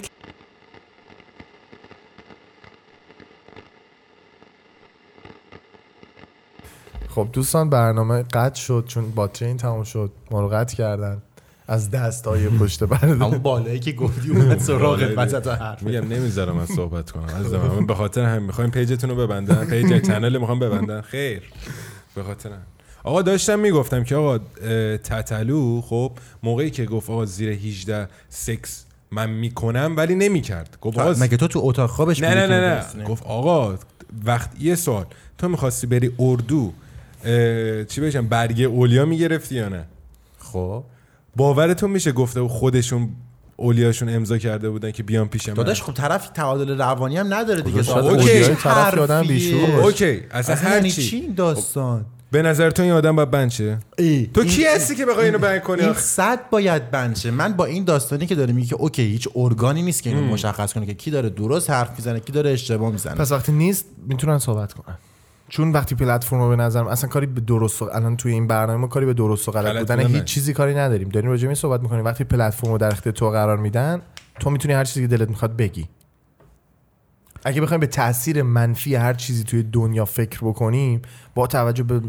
خب 7.15 7.29
دوستان 7.33 7.71
برنامه 7.71 8.23
قطع 8.23 8.61
شد 8.61 8.85
چون 8.89 9.11
باتری 9.11 9.49
این 9.49 9.57
تموم 9.57 9.85
شد 9.85 10.11
ما 10.31 10.41
رو 10.41 10.49
قطع 10.49 10.77
کردن. 10.77 11.23
از 11.69 11.91
دست 11.91 12.27
های 12.27 12.49
پشت 12.61 12.83
همون 12.83 13.19
برده 13.19 13.39
بالایی 13.39 13.79
که 13.81 13.93
گفتی 13.93 14.31
اومد 14.31 14.59
سراغت. 14.69 15.19
وسط 15.19 15.47
حرف. 15.47 15.83
میگم 15.83 16.09
نمی‌ذارم 16.09 16.57
من 16.57 16.67
صحبت 16.67 17.11
کنم. 17.11 17.25
از 17.25 17.53
من 17.53 17.87
به 17.87 17.95
خاطر 17.95 18.25
هم 18.25 18.43
می‌خوایم 18.43 18.71
پیجتون 18.71 19.11
رو 19.11 19.17
ببندن. 19.17 19.65
پیج 19.65 19.93
کانال 20.07 20.39
می‌خوام 20.39 20.59
ببندن. 20.59 21.01
خیر. 21.01 21.43
به 22.15 22.23
خاطر 22.23 22.49
هم. 22.51 22.63
آقا 23.05 23.23
داشتم 23.23 23.59
می‌گفتم 23.59 24.05
که 24.05 24.17
آقا 24.17 24.39
تتلو 24.97 25.81
خب 25.81 26.13
موقعی 26.43 26.71
که 26.71 26.85
گفت 26.85 27.11
آقا 27.11 27.25
زیر 27.27 27.51
18 27.51 28.09
سکس 28.29 28.85
من 29.11 29.31
می‌کنم 29.31 29.95
ولی 29.97 30.15
نمی‌کرد. 30.15 30.79
گفت 30.81 30.99
آقا 30.99 31.15
مگه 31.21 31.37
تو 31.37 31.49
تو 31.49 31.61
اتاق 31.63 31.91
خوابش 31.91 32.23
نه 32.23 32.29
بودی 32.29 32.41
نه 32.41 32.47
که 32.47 32.53
نه؟ 32.97 33.03
نه 33.03 33.05
گفت 33.05 33.23
آقا 33.27 33.75
وقت 34.25 34.51
یه 34.61 34.75
سوال. 34.75 35.05
تو 35.39 35.49
می‌خواستی 35.49 35.87
بری 35.87 36.13
اردو 36.19 36.73
چی 37.89 38.01
بشم 38.01 38.27
برگه 38.27 38.64
اولیا 38.64 39.05
می‌گرفتی 39.05 39.55
یا 39.55 39.68
نه؟ 39.68 39.85
خب. 40.39 40.85
باورتون 41.37 41.91
میشه 41.91 42.12
گفته 42.12 42.49
خودشون 42.49 43.09
اولیاشون 43.57 44.09
امضا 44.09 44.39
کرده 44.39 44.71
بودن 44.71 44.91
که 44.91 45.03
بیان 45.03 45.29
پیش 45.29 45.49
من؟ 45.49 45.55
داداش 45.55 45.83
خب 45.83 45.93
طرف 45.93 46.29
تعادل 46.29 46.79
روانی 46.79 47.16
هم 47.16 47.35
نداره 47.35 47.62
دیگه. 47.62 47.83
شاید 47.83 48.05
اوکی. 48.05 48.16
اولیای 48.16 48.45
چه 48.45 48.55
طرف 48.55 48.97
یادم؟ 48.97 49.23
بیشور 49.23 49.66
خب،. 49.66 49.85
اوکی. 49.85 50.21
اصلا 50.31 50.55
اصلا 50.55 50.71
هر 50.71 50.77
یعنی 50.77 50.91
چی. 50.91 51.16
این 51.16 51.35
داستان؟ 51.35 52.07
به 52.33 52.43
نظر 52.43 52.71
تو 52.71 52.83
این 52.83 52.93
آدم 52.93 53.16
باید 53.16 53.31
بند 53.31 53.51
شه؟ 53.51 53.79
ای، 53.99 54.31
تو 54.35 54.45
کی 54.45 54.64
هستی 54.64 54.97
که 54.97 55.07
بخوای 55.07 55.25
اینو 55.25 55.39
بند 55.39 55.62
کنی؟ 55.62 55.83
این؟ 55.83 55.93
صد 55.93 56.51
باید 56.51 56.91
بنشه 56.91 57.31
من 57.31 57.53
با 57.53 57.64
این 57.64 57.85
داستانی 57.85 58.27
که 58.27 58.35
داره 58.35 58.53
میگه 58.53 58.68
که 58.68 58.75
اوکی 58.75 59.03
هیچ 59.03 59.29
ارگانی 59.37 59.83
نیست 59.83 60.03
که 60.03 60.11
اینو 60.11 60.23
مشخص 60.23 60.73
کنه 60.73 60.87
که 60.87 60.95
کی 60.95 61.11
داره 61.11 61.31
درست 61.31 61.71
حرف 61.71 61.91
می‌زنه 61.99 62.21
کی 62.21 62.33
داره 62.33 62.51
اشتباه 62.51 62.93
می‌زنه. 62.93 63.14
پس 63.14 63.33
وقتی 63.33 63.53
نیست 63.53 63.85
می‌تونن 64.07 64.39
صحبت 64.39 64.73
کنن. 64.73 64.99
چون 65.51 65.72
وقتی 65.72 65.94
پلتفرم 65.94 66.40
رو 66.40 66.48
به 66.48 66.57
نظرم 66.57 66.86
اصلا 66.86 67.11
کاری 67.11 67.26
به 67.26 67.40
درست 67.40 67.82
و 67.82 67.84
الان 67.92 68.16
توی 68.16 68.32
این 68.32 68.46
برنامه 68.46 68.80
ما 68.80 68.86
کاری 68.86 69.07
به 69.07 69.14
درست 69.14 69.48
و 69.48 69.53
غلط 69.53 69.78
بودن 69.78 70.07
هیچ. 70.07 70.24
چیزی 70.24 70.53
کاری 70.53 70.74
نداریم. 70.74 71.09
داریم 71.09 71.30
راجع 71.30 71.42
به 71.42 71.48
این 71.48 71.55
صحبت 71.55 71.80
می‌کنیم. 71.80 72.05
وقتی 72.05 72.24
پلتفرم 72.24 72.72
رو 72.72 72.78
در 72.78 72.92
اختیار 72.92 73.14
تو 73.14 73.30
قرار 73.30 73.57
میدن 73.57 74.03
تو 74.40 74.51
می‌تونی 74.51 74.74
هر 74.74 74.84
چیزی 74.84 75.01
که 75.01 75.16
دلت 75.16 75.28
می‌خواد 75.28 75.57
بگی. 75.57 75.88
اگه 77.44 77.61
بخوایم 77.61 77.80
به 77.80 77.86
تاثیر 77.86 78.42
منفی 78.42 78.94
هر 78.94 79.14
چیزی 79.14 79.44
توی 79.44 79.62
دنیا 79.62 80.05
فکر 80.05 80.38
بکنیم 80.42 81.03
با 81.34 81.46
توجه 81.46 81.82
به 81.82 82.01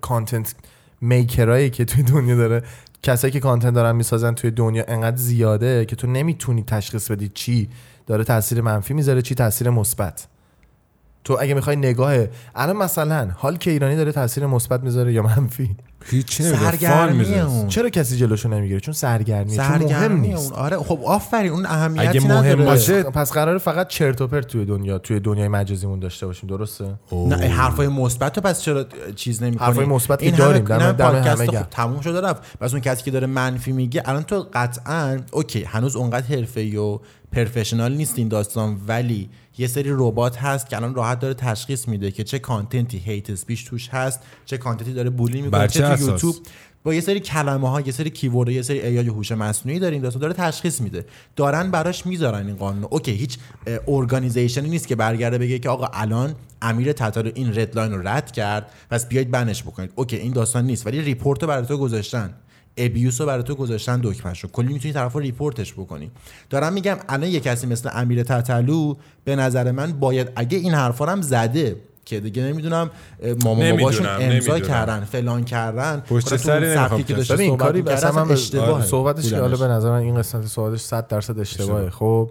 کانتنت 0.00 0.54
میکرایی 1.00 1.70
که 1.70 1.84
توی 1.84 2.02
دنیا 2.02 2.36
داره 2.36 2.62
کسایی 3.02 3.32
که 3.32 3.40
کانتنت 3.40 3.74
دارن 3.74 3.96
می‌سازن 3.96 4.34
توی 4.34 4.50
دنیا 4.50 4.84
انقدر 4.88 5.16
زیاده 5.16 5.84
که 5.84 5.96
تو 5.96 6.06
نمی‌تونی 6.06 6.62
تشخیص 6.62 7.10
بدی 7.10 7.28
چی 7.28 7.68
داره 8.06 8.24
تاثیر 8.24 8.60
منفی 8.60 8.94
می‌ذاره 8.94 9.22
چی 9.22 9.34
تاثیر 9.34 9.70
مثبت. 9.70 10.26
تو 11.24 11.36
اگه 11.40 11.54
می‌خوای 11.54 11.76
نگاه 11.76 12.14
الان 12.54 12.76
مثلا 12.76 13.30
حال 13.36 13.56
که 13.56 13.70
ایرانی 13.70 13.96
داره 13.96 14.12
تاثیر 14.12 14.46
مثبت 14.46 14.80
می‌ذاره 14.82 15.12
یا 15.12 15.22
منفی 15.22 15.76
هیچی 16.04 16.42
نمی‌دونم. 16.42 16.62
فان 16.62 16.78
سرگرمی 16.78 17.18
می‌ذاره. 17.18 17.46
اون 17.46 17.68
چرا 17.68 17.88
کسی 17.88 18.16
جلوشو 18.16 18.48
نمی‌گیره 18.48 18.80
چون 18.80 18.94
سرگرمیه 18.94 19.56
چون 19.56 19.66
مهم 19.66 19.78
سرگرمی 19.80 20.28
نیست 20.28 20.52
اون 20.52 20.60
آره 20.60 20.76
خب 20.76 21.00
آفرین 21.04 21.52
اون 21.52 21.66
اهمیتی 21.66 22.06
اگه 22.08 22.20
مهم 22.20 22.32
نداره. 22.32 22.64
باشه- 22.64 23.02
پس, 23.02 23.32
قراره 23.32 23.58
فقط 23.58 23.88
چرت 23.88 24.20
و 24.20 24.26
پرت 24.26 24.46
توی 24.46 24.64
دنیا 24.64 24.98
توی 24.98 25.20
دنیای 25.20 25.48
مجازیمون 25.48 25.98
داشته 25.98 26.26
باشیم 26.26 26.48
درسته 26.48 26.84
نه 27.12 27.36
حرفای 27.36 27.88
مثبت 27.88 28.36
رو 28.36 28.42
پس 28.42 28.62
چرا 28.62 28.86
چیز 29.16 29.42
نمی‌کنی 29.42 29.66
حرفای 29.66 29.86
مثبت 29.86 30.18
که 30.18 30.26
این 30.26 30.34
داریم. 30.34 30.64
دم 30.64 30.80
همه 30.80 30.92
پادکست. 30.92 31.46
خب 31.50 31.66
تموم 31.70 32.00
شده 32.00 32.20
رفت 32.20 32.58
پس 32.60 32.72
اون 32.72 32.80
کسی 32.80 33.02
که 33.04 33.10
داره 33.10 33.26
منفی 33.26 33.72
میگه 33.72 34.02
الان 34.04 34.22
تو 34.22 34.46
قطعا 34.52 35.18
OK 35.32 35.64
هنوز 35.64 35.96
اونقدر 35.96 36.36
حرفه‌ای 36.36 36.76
و 36.76 36.98
professional 37.32 37.92
نیست 37.92 38.18
این 38.18 38.28
داستان 38.28 38.76
ولی 38.86 39.28
یه 39.60 39.66
سری 39.66 39.90
ربات 39.92 40.36
هست 40.36 40.68
که 40.68 40.76
الان 40.76 40.94
راحت 40.94 41.20
داره 41.20 41.34
تشخیص 41.34 41.88
میده 41.88 42.10
که 42.10 42.24
چه 42.24 42.38
content 42.38 42.90
ی 42.90 42.98
hate 42.98 43.30
speech 43.30 43.66
توش 43.66 43.88
هست 43.88 44.20
چه 44.44 44.58
content 44.58 44.88
ی 44.88 44.92
داره 44.92 45.10
bully 45.10 45.42
می‌کنه 45.42 45.68
چه 45.68 45.96
تو؟ 45.96 46.02
یوتیوب. 46.02 46.36
با 46.82 46.94
یه 46.94 47.00
سری 47.00 47.20
کلمه 47.20 47.70
ها 47.70 47.80
یه 47.80 47.92
سری 47.92 48.10
keyword 48.10 48.48
یه 48.48 48.62
سری 48.62 48.80
AI 48.80 49.08
هوش 49.08 49.32
مصنوعی 49.32 49.78
داره 49.78 49.92
این 49.92 50.02
داستان 50.02 50.22
داره 50.22 50.32
تشخیص 50.32 50.80
میده. 50.80 51.04
دارن 51.36 51.70
براش 51.70 52.06
می‌ذارن 52.06 52.46
این 52.46 52.56
قانون. 52.56 52.84
OK 52.90 53.12
هیچ 53.12 53.38
organization 53.88 54.62
ی 54.62 54.68
نیست 54.68 54.88
که 54.88 54.96
برگرده 54.96 55.38
بگه 55.38 55.58
که 55.58 55.68
آقا 55.68 55.86
الان 55.92 56.34
امیر 56.62 56.92
تتلو 56.92 57.26
این 57.34 57.58
red 57.58 57.76
line 57.76 57.92
رو 57.92 58.08
رد 58.08 58.32
کرد 58.32 58.70
پس 58.90 59.08
بیاید 59.08 59.30
ban 59.30 59.49
ش 59.49 59.62
بکنید. 59.62 59.92
OK 59.94 60.16
این 60.16 60.32
داستان 60.32 60.66
نیست 60.66 60.86
ولی 60.86 61.00
report 61.00 61.42
رو 61.42 61.48
برای 61.48 61.66
تو 61.66 61.78
گذاشتن. 61.78 62.34
abuse 62.76 63.20
رو 63.20 63.26
برای 63.26 63.42
تو 63.42 63.54
گذاشتن 63.54 64.00
دکمهش 64.04 64.40
رو 64.40 64.50
کلی 64.50 64.72
می‌تونی 64.72 64.94
طرف 64.94 65.12
رو 65.12 65.20
report 65.20 65.59
ش 65.59 65.72
بکنی. 65.72 66.10
دارم 66.50 66.72
میگم 66.72 66.96
الان 67.08 67.30
یه 67.30 67.40
کسی 67.40 67.66
مثل 67.66 67.90
امیر 67.92 68.22
تتلو 68.22 68.94
به 69.24 69.36
نظر 69.36 69.70
من 69.70 69.92
باید 69.92 70.28
اگه 70.36 70.58
این 70.58 70.74
حرفا 70.74 71.06
هم 71.06 71.22
زده 71.22 71.76
که 72.04 72.20
دیگه 72.20 72.42
نمی‌دونم 72.42 72.90
مامان 73.44 73.66
نمی‌دونم، 73.66 73.76
باباشون 73.76 74.06
امضا. 74.06 74.60
کردن 74.60 75.04
فلان 75.04 75.44
کردن. 75.44 76.00
پشت 76.00 76.32
اون 76.32 76.38
سبکی 76.38 76.66
نمی‌خوام 76.66 77.02
که 77.02 77.14
داشته 77.14 77.36
صحبت 77.36 77.58
کاری 77.58 77.80
اصلا 77.80 78.08
اصلا 78.08 78.24
من 78.24 78.32
اشتباهه. 78.32 78.86
صحبتش 78.86 79.30
که 79.30 79.36
حالا. 79.36 79.56
به 79.56 79.66
نظر 79.66 79.90
من 79.90 79.98
این 79.98 80.14
قسمت 80.14 80.46
صحبتش 80.46 80.80
100 80.80 81.08
درصد 81.08 81.38
اشتباهه 81.38 81.90
خب 81.90 82.30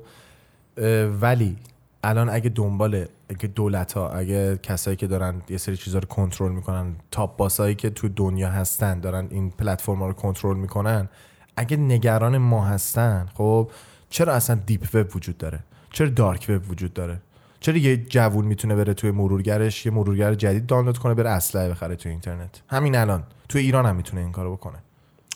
ولی 1.21 1.57
الان 2.03 2.29
اگه 2.29 2.49
دنبال 2.49 3.05
اگه 3.29 3.47
دولت 3.47 3.93
ها 3.93 4.09
اگه 4.09 4.57
کسایی 4.57 4.97
که 4.97 5.07
دارن 5.07 5.41
یه 5.49 5.57
سری 5.57 5.77
چیزا 5.77 5.99
رو 5.99 6.07
کنترل 6.07 6.51
می‌کنن 6.51 6.95
تاپ 7.11 7.37
باسایی 7.37 7.75
که 7.75 7.89
تو 7.89 8.09
دنیا 8.09 8.49
هستن 8.49 8.99
دارن 8.99 9.27
این 9.29 9.49
پلتفرم 9.49 10.03
رو 10.03 10.13
کنترل 10.13 10.57
می‌کنن 10.57 11.09
اگه 11.57 11.77
نگران 11.77 12.37
ما 12.37 12.65
هستن 12.65 13.27
خب 13.33 13.71
چرا 14.09 14.33
اصلا 14.33 14.59
دیپ 14.65 14.87
وب 14.93 15.15
وجود 15.15 15.37
داره؟ 15.37 15.59
چرا 15.91 16.09
dark 16.09 16.45
web 16.49 16.71
وجود 16.71 16.93
داره؟ 16.93 17.21
چرا 17.59 17.77
یه 17.77 17.97
جوون 17.97 18.45
می‌تونه 18.45 18.75
بره 18.75 18.93
توی 18.93 19.11
مرورگرش 19.11 19.85
یه 19.85 19.91
مرورگر 19.91 20.33
جدید 20.33 20.65
دانلود 20.65 20.97
کنه 20.97 21.13
بره 21.13 21.29
اسلحه 21.29 21.69
بخره 21.69 21.95
تو 21.95 22.09
اینترنت؟ 22.09 22.61
همین 22.69 22.95
الان. 22.95 23.23
تو 23.49 23.59
ایران 23.59 23.85
هم 23.85 23.95
می‌تونه 23.95 24.21
این 24.21 24.31
کارو 24.31 24.55
بکنه. 24.55 24.77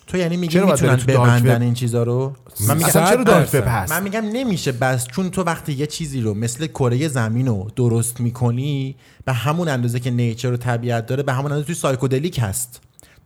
تو 0.08 0.18
یعنی 0.18 0.38
میگی 0.38 0.60
می‌تونن 0.60 0.96
ببندن؟ 0.96 1.62
این 1.62 1.74
چیزا 1.74 2.04
رو 2.04 2.34
من 2.68 2.78
میگم 2.78 2.90
چرا 2.90 3.24
dark 3.24 3.26
درصد. 3.26 3.60
وب 3.60 3.68
هست 3.68 3.92
من 3.92 4.04
میگم 4.04 4.26
نمیشه 4.34 4.72
بس 4.72 5.08
چون 5.08 5.30
تو 5.30 5.44
وقتی 5.44 5.74
یه 5.74 5.88
چیزی 5.88 6.22
رو 6.22 6.34
مثل 6.34 6.68
کره 6.68 7.08
زمین 7.08 7.48
رو 7.48 7.68
درست 7.76 8.20
می‌کنی 8.20 8.96
به 9.26 9.34
همون 9.34 9.68
اندازه 9.68 10.00
که 10.00 10.12
nature 10.12 10.52
و 10.52 10.58
طبیعت 10.58 11.06
داره 11.06 11.24
به 11.24 11.34
همون 11.34 11.52
اندازه 11.52 11.68
توش 11.68 11.78
psychedelic 11.78 12.40
هست 12.44 12.82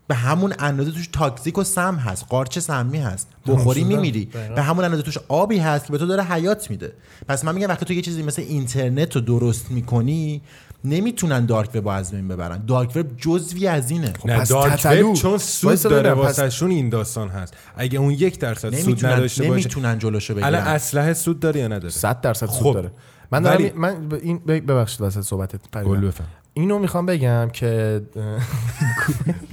به 0.07 0.15
همون 0.15 0.53
اندازه 0.59 0.91
توش 0.91 1.09
toxic 1.13 1.57
و 1.57 1.63
سم 1.63 1.95
هست 1.95 2.25
قارچ 2.30 2.59
سمی 2.59 2.97
هست 2.97 3.28
بخوری 3.47 3.82
شدم. 3.82 3.89
میمیری 3.89 4.25
دقیقا. 4.25 4.55
به 4.55 4.61
همون 4.61 4.86
اندازه 4.86 5.03
توش 5.03 5.17
آبی 5.28 5.57
هست 5.57 5.86
که 5.86 5.91
به 5.91 5.97
تو 5.97 6.05
داره 6.05 6.23
حیات 6.23 6.69
میده 6.69 6.93
پس 7.28 7.45
من 7.45 7.55
میگم 7.55 7.67
وقتی 7.67 7.86
تو 7.86 7.93
یه 7.93 8.01
چیزی 8.01 8.23
مثل 8.23 8.41
اینترنت 8.41 9.15
رو 9.15 9.21
درست 9.21 9.71
می‌کنی 9.71 10.41
نمی‌تونن 10.89 11.45
دارک 11.45 11.69
وب 11.75 11.88
از 11.88 12.11
بین 12.11 12.27
ببرن. 12.27 12.65
دارک 12.65 12.95
وب 12.95 13.17
جزوی 13.17 13.67
از 13.67 13.91
اینه. 13.91 14.13
نه 14.25 14.39
پس 14.39 14.49
دارک 14.49 14.73
تتلو. 14.73 15.07
وب 15.09 15.13
چون 15.15 15.38
سود 15.38 15.81
داره 15.81 16.11
واسهشون 16.13 16.71
این 16.71 16.89
داستان 16.89 17.29
هست. 17.29 17.53
اگه 17.75 17.99
اون 17.99 18.11
یک 18.11 18.39
درصد 18.39 18.75
سود 18.75 18.85
نمی‌تونن 18.88 19.13
نداشته 19.13 19.43
باشه 19.43 19.51
نمی‌تونن 19.53 19.99
جلوشو 19.99 20.33
الان 20.38 20.51
بگیرن 20.51 20.67
اسلحه 20.75 21.13
سود 21.13 21.39
داره 21.39 21.59
یا 21.59 21.67
نداره؟ 21.67 21.89
100 21.89 22.21
درصد 22.21 22.45
سود 22.45 22.55
خب. 22.67 22.73
داره. 22.73 22.91
من 23.31 23.41
دارم 23.41 23.55
ولی- 23.57 23.71
من 23.75 24.09
ب- 24.09 24.13
این 24.13 24.38
ب- 24.38 24.51
ببخشید 24.71 25.01
واسه 25.01 25.21
صحبتت 25.21 25.59
اینو 26.53 26.79
می‌خوام 26.79 27.05
بگم 27.05 27.49
که 27.53 28.01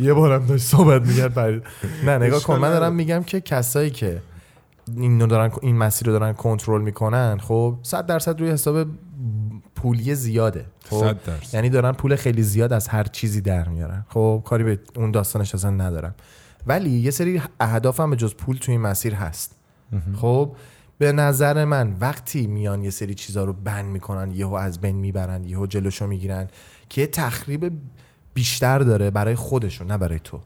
یه 0.00 0.12
بارم 0.14 0.46
داشت 0.46 0.64
صحبت 0.64 1.02
پرید 1.34 1.62
نه 2.06 2.18
نگاه 2.18 2.42
کن. 2.42 2.58
من 2.58 2.70
دارم 2.70 2.94
میگم 2.94 3.22
که 3.22 3.40
کسایی 3.40 3.90
که 3.90 4.22
اینو 4.96 5.26
دارن 5.26 5.50
این 5.62 5.76
مسیر 5.76 6.06
رو 6.08 6.12
دارن 6.18 6.32
کنترل 6.32 6.80
می‌کنن 6.82 7.38
خب 7.38 7.76
100 7.82 8.06
درصد 8.06 8.40
روی 8.40 8.50
حساب 8.50 8.86
پولی 9.76 10.14
زیاده. 10.14 10.64
خب 10.90 11.00
100 11.00 11.24
درصد. 11.24 11.54
یعنی 11.54 11.68
دارن 11.68 11.92
پول 11.92 12.16
خیلی 12.16 12.42
زیاد 12.42 12.72
از 12.72 12.88
هر 12.88 13.04
چیزی 13.04 13.40
در 13.40 13.68
میارن. 13.68 14.04
خب 14.08 14.42
کاری 14.44 14.64
به 14.64 14.78
اون 14.96 15.10
داستانش 15.10 15.54
اصلا 15.54 15.70
ندارم. 15.70 16.14
ولی 16.66 16.90
یه 16.90 17.10
سری 17.10 17.42
اهداف 17.60 18.00
هم 18.00 18.10
به 18.10 18.16
جز 18.16 18.34
پول 18.34 18.56
توی 18.56 18.72
این 18.72 18.80
مسیر 18.80 19.14
هست. 19.14 19.56
خب 20.16 20.56
به 20.98 21.12
نظر 21.12 21.64
من 21.64 21.96
وقتی 22.00 22.46
میان 22.46 22.82
یه 22.82 22.90
سری 22.90 23.14
چیزا 23.14 23.44
رو 23.44 23.52
بند 23.52 23.84
می‌کنن 23.84 24.30
یهو 24.30 24.54
از 24.54 24.80
بین 24.80 24.96
می‌برن 24.96 25.44
یهو 25.44 25.66
جلوشو 25.66 26.06
می‌گیرن 26.06 26.48
که 26.88 27.06
تخریب 27.06 27.72
بیشتر 28.34 28.78
داره 28.78 29.10
برای 29.10 29.34
خودشون 29.34 29.86
نه 29.86 29.98
برای 29.98 30.20
تو. 30.24 30.40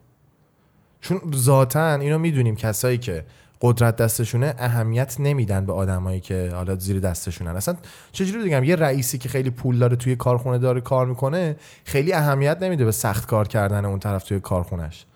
چون 1.01 1.21
ذاتا 1.35 1.95
اینو 1.95 2.19
می‌دونیم 2.19 2.57
کسایی 2.57 2.99
که 2.99 3.25
قدرت 3.61 3.97
دستشونه 3.97 4.55
اهمیت 4.59 5.17
نمیدن 5.21 5.67
به 5.67 5.73
آدمایی 5.73 6.21
که 6.21 6.51
حالا 6.55 6.77
زیر 6.77 7.01
دستشونن. 7.01 7.57
اصلا 7.57 7.77
چجوری 8.13 8.45
بگم 8.49 8.65
یه 8.65 8.77
رئیسی 8.77 9.19
که 9.19 9.29
خیلی 9.29 9.51
پول 9.51 9.79
داره 9.79 9.97
توی 9.97 10.17
کارخونه 10.17 10.59
داره 10.59 10.81
کار 10.81 11.07
می‌کنه 11.07 11.57
خیلی 11.85 12.13
اهمیت 12.13 12.63
نمیده 12.63 12.85
به 12.85 12.93
سخت 12.93 13.27
کار 13.27 13.49
کردن 13.49 13.85
اون 13.85 13.99
طرف 13.99 14.25
توی 14.25 14.41
کارخونش 14.41 15.07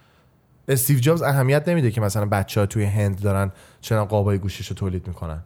استیو 0.68 0.98
جابز 0.98 1.22
اهمیت 1.22 1.68
نمیده 1.68 1.90
که 1.90 2.00
مثلا 2.00 2.26
بچه 2.26 2.60
ها 2.60 2.66
توی 2.66 2.84
هند 2.84 3.20
دارن 3.20 3.52
چنان 3.80 4.04
قابای 4.04 4.38
گوشش 4.38 4.66
رو 4.66 4.76
تولید 4.76 5.08
می‌کنن. 5.08 5.42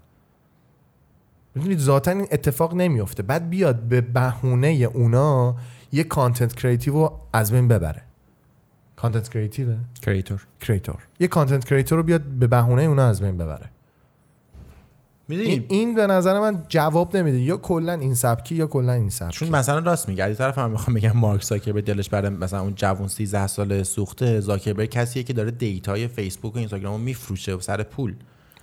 می‌دونید 1.54 1.78
ذاتا 1.78 2.10
این 2.10 2.26
اتفاق 2.32 2.74
نمیفته 2.74 3.22
بعد 3.22 3.50
بیاد 3.50 3.76
به 3.76 4.00
بهونه 4.00 4.68
اونا 4.68 5.56
یه 5.92 6.04
content 6.04 6.54
creative 6.54 6.94
رو 6.94 7.20
از 7.32 7.52
بین 7.52 7.68
ببره. 7.68 8.02
content 8.96 9.28
creative 9.28 9.71
ه 9.71 9.76
creator 10.02 10.46
creator 10.60 10.96
یه 11.20 11.28
content 11.28 11.64
creator 11.64 11.98
رو 11.98 12.04
بیاد 12.04 12.22
به 12.22 12.46
بهونه 12.46 12.82
اونا 12.82 13.08
از 13.08 13.22
بین 13.22 13.38
ببره. 13.38 13.70
می‌دونی؟ 15.28 15.48
این, 15.48 15.64
این 15.68 15.94
به 15.94 16.06
نظر 16.06 16.40
من 16.40 16.62
جواب 16.68 17.16
نمیده. 17.16 17.40
یا 17.40 17.56
کلا 17.56 17.92
این 17.92 18.14
سبکی 18.14 18.54
یا 18.54 18.66
کلا 18.66 18.92
این 18.92 19.10
سبکی. 19.10 19.36
چون 19.36 19.48
مثلا 19.48 19.78
راست 19.78 20.08
میگه. 20.08 20.24
از 20.24 20.38
طرف 20.38 20.58
هم 20.58 20.70
می‌خوام 20.70 20.94
بگم 20.96 21.12
مارک 21.12 21.42
زاکربرگ 21.42 21.84
دلش 21.84 22.08
برای 22.08 22.30
مثلا 22.30 22.60
اون 22.60 22.74
جوون 22.74 23.08
13 23.08 23.46
ساله 23.46 23.82
سوخته. 23.82 24.40
زاکربرگ 24.40 24.88
کسیه 24.88 25.22
که 25.22 25.32
داره 25.32 25.50
data 25.50 25.97
ی 25.97 26.08
فیسبوک 26.08 26.54
و 26.54 26.58
اینستاگرام 26.58 26.92
رو 26.92 26.98
میفروشه 26.98 27.60
سر 27.60 27.82
پول. 27.82 28.14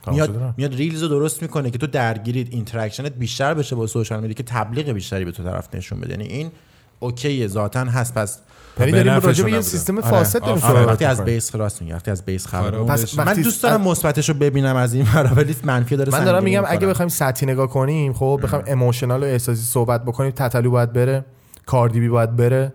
میاد. 0.07 0.53
میاد 0.57 0.75
Reels 0.75 1.03
رو 1.03 1.07
درست 1.07 1.41
می‌کنه 1.41 1.69
که 1.71 1.77
تو 1.77 1.87
درگیریت 1.87 2.53
interaction 2.53 3.08
ت 3.08 3.13
بیشتر 3.13 3.53
بشه 3.53 3.75
با 3.75 3.87
social 3.87 4.21
media 4.21 4.33
که 4.33 4.43
تبلیغ 4.43 4.89
بیشتری 4.89 5.25
به 5.25 5.31
تو 5.31 5.43
طرف 5.43 5.75
نشون 5.75 5.99
بده. 5.99 6.11
یعنی 6.11 6.25
این 6.25 6.51
OK 6.99 7.31
ه 7.31 7.47
ذاتا 7.47 7.79
هست. 7.79 8.13
پس 8.13 8.39
یعنی 8.79 8.91
به 8.91 9.03
داریم 9.03 9.21
راجع 9.21 9.43
به 9.43 9.51
یه. 9.51 9.61
سیستم 9.61 9.97
آره. 9.97 10.07
فاسد 10.07 10.39
داریم 10.39 10.55
آفرین. 10.55 10.77
آره 10.77 10.85
وقتی 10.85 11.05
از. 11.05 11.21
base 11.21 11.55
راست 11.55 11.81
میگه 11.81 11.95
وقتی 11.95 12.11
از 12.11 12.25
base 12.25 12.47
خراب 12.47 12.75
آره. 12.75 12.83
پس 12.83 13.17
من 13.17 13.33
دوست 13.33 13.63
دارم 13.63 13.81
مثبتش 13.81 14.29
رو 14.29 14.35
ببینم 14.35 14.75
از 14.75 14.93
این 14.93 15.07
ور 15.15 15.31
ولی 15.35 15.55
منفی 15.63 15.95
داره 15.95 16.11
من 16.11 16.23
دارم 16.23 16.43
میگم 16.43 16.63
اگه. 16.67 16.87
بخوایم 16.87 17.09
سطحی 17.09 17.47
نگاه 17.47 17.67
کنیم 17.67 18.13
خب 18.13 18.39
بخوایم 18.43 18.65
emotional 18.67 19.23
و 19.23 19.25
احساسی 19.25 19.61
صحبت 19.61 20.05
بکنیم 20.05 20.31
تتلو 20.31 20.71
باید 20.71 20.93
بره 20.93 21.25
کاردیبی 21.65 22.09
باید 22.09 22.35
بره 22.35 22.73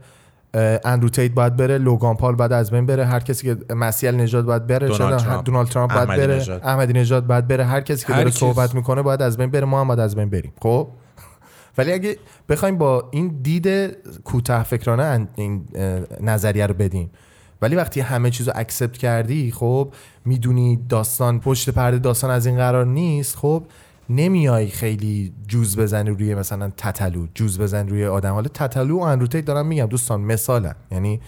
اندرو 0.84 1.09
تیت 1.09 1.32
باید 1.32 1.57
بره 1.57 1.78
لوگان 1.78 2.16
پال 2.16 2.34
باید 2.34 2.53
از 2.53 2.70
بین 2.70 2.86
بره 2.86 3.05
هر 3.05 3.20
کسی 3.20 3.55
که 3.55 3.74
مسیح 3.74 4.14
علی‌نژاد 4.14 4.45
باید 4.44 4.66
بره 4.66 4.88
دونالد 4.88 5.18
ترامپ. 5.18 5.44
دونالد 5.44 5.68
ترامپ 5.68 5.94
باید 5.94 6.09
بره 6.09 6.36
نژاد. 6.36 6.61
احمدی 6.64 6.92
نژاد 6.92 7.26
باید 7.26 7.49
بره 7.49 7.64
هر 7.64 7.80
کسی 7.80 8.07
که 8.07 8.12
داره. 8.12 8.30
صحبت 8.30 8.74
می‌کنه 8.74 9.03
باید 9.03 9.22
از 9.22 9.36
بین 9.36 9.51
بره 9.51 9.64
ما 9.64 9.80
هم 9.80 9.88
باید 9.88 10.01
از 10.01 10.16
بین 10.16 10.30
بریم 10.30 10.53
خب 10.62 10.88
ولی 11.79 11.93
اگه 11.93 12.16
بخوایم 12.49 12.79
با 12.79 13.09
این 13.11 13.39
دید 13.43 13.69
کوتاه 14.25 14.62
فکرانه 14.62 15.03
ان- 15.03 15.29
این 15.35 15.64
نظریه 16.21 16.66
رو 16.66 16.75
بدیم. 16.75 17.11
ولی 17.62 17.77
وقتی 17.77 18.01
همه 18.01 18.31
چیز 18.31 18.49
رو 18.49 18.53
accept 18.57 18.97
کردی 18.97 19.51
خب 19.51 19.93
می‌دونی 20.25 20.79
داستان 20.89 21.41
پشت 21.41 21.71
پرده 21.71 21.99
داستان 21.99 22.31
از 22.31 22.47
این 22.47 22.57
قرار 22.57 22.87
نیست 22.87 23.37
خب 23.37 23.62
نمیای 24.11 24.66
خیلی 24.66 25.33
جوز 25.49 25.79
بزنی 25.79 26.11
روی 26.11 26.35
مثلا 26.35 26.73
تتلو 26.77 27.27
جوز 27.35 27.61
بزنی 27.61 27.91
روی 27.91 28.05
آدم. 28.07 28.33
حالا 28.33 28.49
تتلو 28.49 28.99
و 28.99 29.03
Andrew 29.03 29.29
Tate 29.29 29.47
دارم 29.47 29.66
میگم 29.66 29.87
دوستان 29.87 30.21
مثالن. 30.21 30.75
یعنی 30.91 31.21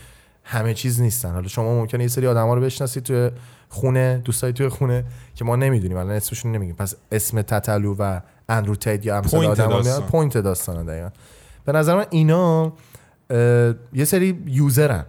همه 0.45 0.75
چیز 0.75 1.01
نیستن. 1.01 1.33
حالا 1.33 1.49
شما 1.49 1.75
ممکنه 1.75 2.03
یه 2.03 2.09
سری 2.09 2.27
آدما 2.27 2.55
رو 2.55 2.61
بشناسید 2.61 3.03
توی 3.03 3.31
خونه 3.69 4.21
دوستای 4.25 4.53
توی 4.53 4.69
خونه 4.69 5.05
که 5.35 5.45
ما 5.45 5.57
نمی‌دونیم 5.57 5.97
الان 5.97 6.13
اسمشون 6.17 6.53
نمیگیم. 6.53 6.75
پس 6.75 6.95
اسم 7.13 7.43
تتلو 7.43 7.95
و 7.99 8.21
Andrew 8.51 8.75
Tate 8.75 9.07
یا 9.07 9.17
امثال 9.17 9.41
point 9.41 9.61
آدم 9.61 9.71
داستان. 9.71 10.07
point 10.07 10.39
داستان 10.39 10.87
دقیقا. 10.87 11.11
به 11.65 11.73
نظر 11.73 11.97
من 11.97 12.07
اینا 12.11 12.73
یه 13.93 14.05
سری 14.05 14.43
user 14.47 14.86
ن. 14.86 15.05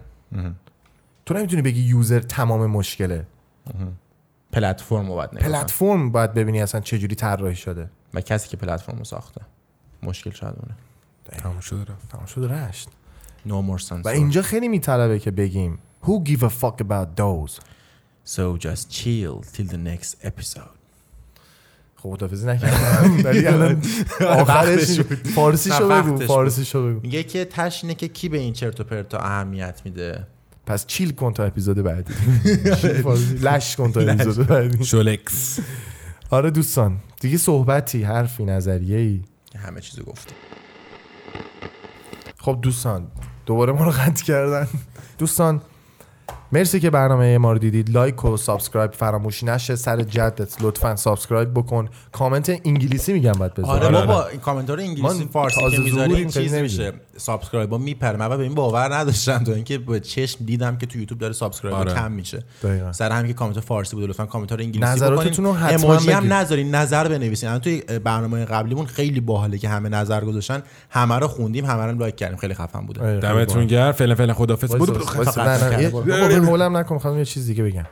تو 1.26 1.34
نمی‌تونی 1.34 1.62
بگی 1.62 1.80
user 1.80 2.20
تمام 2.20 2.66
مشکله. 2.66 3.26
پلتفرم 4.52 5.08
رو 5.08 5.14
باید. 5.14 5.30
پلتفرم 5.30 6.12
باید 6.12 6.34
ببینی 6.34 6.62
اصلا 6.62 6.80
چه 6.80 6.98
جوری 6.98 7.14
طراحی 7.14 7.56
شده. 7.56 7.90
و 8.14 8.20
کسی 8.20 8.48
که 8.48 8.56
پلتفرم 8.56 8.98
رو 8.98 9.04
ساخته. 9.04 9.40
مشکل 10.02 10.30
شاید 10.30 10.54
اونه. 10.60 10.74
تموم 11.42 11.60
شده 11.60 11.80
رفت. 11.80 12.08
تمام 12.08 12.26
شد 12.26 12.52
رفت. 12.52 12.88
No 13.48 13.50
more 13.50 14.04
و 14.04 14.08
اینجا 14.08 14.42
خیلی 14.42 14.68
میطلبه 14.68 15.18
که 15.18 15.30
بگیم 15.30 15.78
Who 16.04 16.28
give 16.28 16.42
a 16.42 16.50
fuck 16.60 16.80
about 16.80 17.08
those? 17.16 17.60
So 18.24 18.56
just 18.66 18.90
chill 18.90 19.36
till 19.54 19.68
the 19.74 19.80
next 19.90 20.10
episode. 20.30 20.81
خدافزی 22.10 22.46
نکردم. 22.46 23.16
ولی 23.24 23.46
الان 23.46 23.82
آخرش 24.40 25.00
فارسیشو 25.34 25.88
نه، 25.88 26.02
بگو 26.02 26.12
وقتش 26.12 26.26
فارسیشو 26.26 26.88
بگو. 26.88 27.00
میگه 27.02 27.22
که 27.22 27.44
تهش 27.44 27.84
اینه 27.84 27.94
که 27.94 28.08
کی 28.08 28.28
به 28.28 28.38
این 28.38 28.52
چرت 28.52 28.80
و 28.80 28.84
پرتا 28.84 29.18
اهمیت 29.18 29.80
میده؟ 29.84 30.26
پس 30.66 30.86
chill 30.86 31.10
کن 31.12 31.32
تا 31.32 31.44
اپیزود 31.44 31.76
بعدی. 31.82 32.12
فارسی. 33.02 33.34
لش 33.34 33.76
کن 33.76 33.92
تا 33.92 34.00
اپیزود 34.00 34.46
بعدی. 34.46 34.84
شولکس. 34.84 35.58
آره 36.30 36.50
دوستان 36.50 36.96
دیگه 37.20 37.38
صحبتی 37.38 38.02
حرفی 38.02 38.44
نظریه 38.44 38.98
ای. 38.98 39.22
همه 39.58 39.80
چیزو 39.80 40.02
گفته 40.02 40.32
خب 42.38 42.58
دوستان 42.62 43.06
دوباره 43.46 43.72
ما 43.72 43.84
رو 43.84 43.90
قطع 43.90 44.24
کردن. 44.24 44.66
دوستان 45.18 45.60
مرسی 46.52 46.80
که 46.80 46.90
برنامه 46.90 47.38
ما 47.38 47.52
رو 47.52 47.58
دیدید. 47.58 47.90
لایک 47.90 48.24
و 48.24 48.36
subscribe 48.36 48.92
فراموش 48.92 49.44
نشه. 49.44 49.76
سر 49.76 50.02
جدت 50.02 50.62
لطفا 50.62 50.96
subscribe 50.96 51.54
بکن. 51.54 51.88
کامنت 52.12 52.60
انگلیسی 52.64 53.12
میگم 53.12 53.32
باید 53.32 53.54
بذار 53.54 53.70
آره 53.70 53.86
آره، 53.86 54.06
بابا 54.06 54.26
این 54.26 54.40
کامنت 54.40 54.68
ها 54.70 54.74
رو 54.74 54.82
انگلیسی 54.82 55.28
فارسی 55.32 55.70
که 55.70 55.78
می‌ذاریم 55.78 56.28
چیز 56.28 56.54
خیلی 56.54 56.68
میشه 57.22 57.32
subscribe 57.32 57.70
ها 57.72 57.78
میپره 57.78 58.16
من 58.16 58.28
به 58.28 58.38
این 58.38 58.54
باور 58.54 58.94
نداشتم 58.94 59.44
تا 59.44 59.52
اینکه 59.52 59.78
به 59.78 60.00
چشم 60.00 60.44
دیدم 60.44 60.76
که 60.76 60.86
تو 60.86 60.98
یوتیوب 60.98 61.20
داره 61.20 61.32
subscribe 61.32 61.76
آره. 61.76 61.94
کم 61.94 62.12
میشه. 62.12 62.44
دقیقاً. 62.62 62.92
سر 62.92 63.12
همین 63.12 63.26
که 63.26 63.32
کامنت 63.32 63.60
فارسی 63.60 63.96
بود 63.96 64.08
لطفا 64.08 64.26
کامنت 64.26 64.50
ها 64.50 64.56
رو 64.56 64.62
انگلیسی 64.62 64.92
نظراتتون 64.92 65.44
رو. 65.44 65.52
حتما 65.52 65.92
اموجی 65.92 66.10
هم. 66.10 66.32
نذارین 66.32 66.74
نظر 66.74 67.08
بنویسین. 67.08 67.48
الان 67.48 67.60
توی 67.60 67.80
برنامه 67.80 68.44
قبلیمون 68.44 68.86
خیلی 68.86 69.20
باحاله 69.20 69.58
که 69.58 69.68
همه 69.68 69.88
نظر 69.88 70.24
گذاشتن. 70.24 70.62
همه 70.90 71.18
رو 71.18 71.28
خوندیم 71.28 71.64
همه 71.64 71.86
رو 71.86 71.98
لایک 71.98 72.16
کردیم. 72.16 72.36
خیلی 72.36 72.54
خفن 72.54 72.80
بوده. 72.86 73.00
خیلی 73.00 73.20
دمتون. 73.20 73.66
گرم. 73.66 73.92
فعلا 73.92 74.14
فعلا 74.14 74.34
خدافظ 74.34 74.74
بود 74.74 74.96
هولم 76.48 76.76
نکن 76.76 76.94
می‌خوام 76.94 77.18
یه 77.18 77.24
چیز 77.24 77.46
دیگه 77.46 77.64
بگم. 77.64 77.86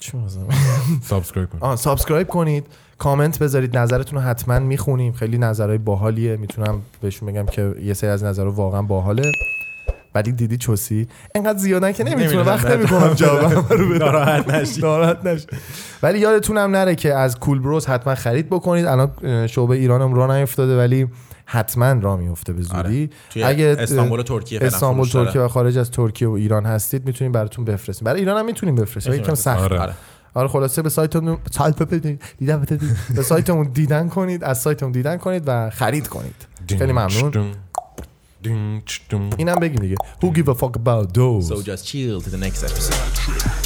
چی؟ 0.00 0.12
subscribe 1.02 1.50
کن 1.50 1.58
آه 1.60 1.76
subscribe 1.76 2.28
کنید. 2.28 2.66
کامنت 3.02 3.38
بذارید 3.38 3.78
نظرتون 3.78 4.18
رو 4.18 4.24
حتما 4.24 4.58
می‌خونیم 4.58 5.12
خیلی 5.12 5.38
نظرهای 5.38 5.78
باحالیه 5.78 6.36
می‌تونم 6.36 6.82
بهشون 7.00 7.32
بگم 7.32 7.46
که 7.46 7.74
یه 7.82 7.94
سری 7.94 8.10
از 8.10 8.24
نظرها 8.24 8.50
واقعا 8.50 8.82
باحاله 8.82 9.32
ولی 10.14 10.32
دیدی 10.32 10.56
چوسی 10.56 11.06
انقدر 11.34 11.58
زیادن 11.58 11.92
که 11.92 12.04
نمی‌تونه. 12.04 12.42
وقت 12.42 12.66
نمی‌کنم 12.66 13.14
جوابم 13.22 13.64
رو 13.70 13.98
ناراحت 13.98 14.54
نشید. 14.54 14.84
ناراحت 14.84 15.26
نشید. 15.26 15.50
ولی 16.02 16.18
یادتونم 16.18 16.70
نره 16.70 16.94
که 16.94 17.14
از 17.14 17.38
Cool 17.38 17.58
Bros 17.58 17.86
حتما 17.86 18.14
خرید 18.14 18.46
بکنید 18.46 18.86
الان 18.86 19.10
شعبه 19.46 19.76
ایرانم 19.76 20.14
راه 20.14 20.38
نیفتاده 20.38 20.78
ولی 20.78 21.08
حتما 21.44 21.92
راه 21.92 22.18
میفته 22.18 22.52
به 22.52 22.62
زودی 22.62 23.10
آره. 23.36 23.46
اگه 23.46 23.76
استانبول 23.78 24.20
و 24.20 24.22
ترکیه 24.22 24.58
استانبول. 24.62 25.08
ترکیه 25.08 25.40
و 25.40 25.48
خارج 25.48 25.78
از 25.78 25.90
ترکیه 25.90 26.28
و 26.28 26.32
ایران 26.32 26.66
هستید 26.66 27.06
می‌تونیم 27.06 27.32
براتون 27.32 27.64
بفرستیم 27.64 28.04
برای 28.04 28.20
ایران 28.20 28.38
هم 28.38 28.46
می‌تونیم 28.46 28.74
بفرستیم 28.74 29.12
یکم 29.14 29.34
سخت 29.34 29.72
آره. 29.72 29.92
آره. 30.34 30.48
خلاصه 30.48 30.82
به 30.82 30.88
سایتمون 30.88 31.38
دیدن. 32.38 32.66
به 33.16 33.22
سایتمون 33.22 33.66
دیدن 33.66 34.08
کنید 34.08 34.44
از 34.44 34.58
سایتمون 34.58 34.92
دیدن 34.92 35.16
کنید 35.16 35.42
و 35.46 35.70
خرید 35.70 36.08
کنید 36.08 36.46
خیلی 36.78 36.92
ممنون 36.92 37.54
اینم 39.38 39.54
بگیم 39.54 39.80
دیگه 39.80 39.96
Who 40.22 40.26
give 40.26 40.48
a 40.48 40.54
fuck 40.54 40.76
about 40.76 41.14
those 41.14 41.48
So 41.48 41.62
just 41.62 41.86
chill 41.86 42.20
to 42.20 42.30
the 42.30 42.38
next 42.38 42.62
episode. 42.64 43.61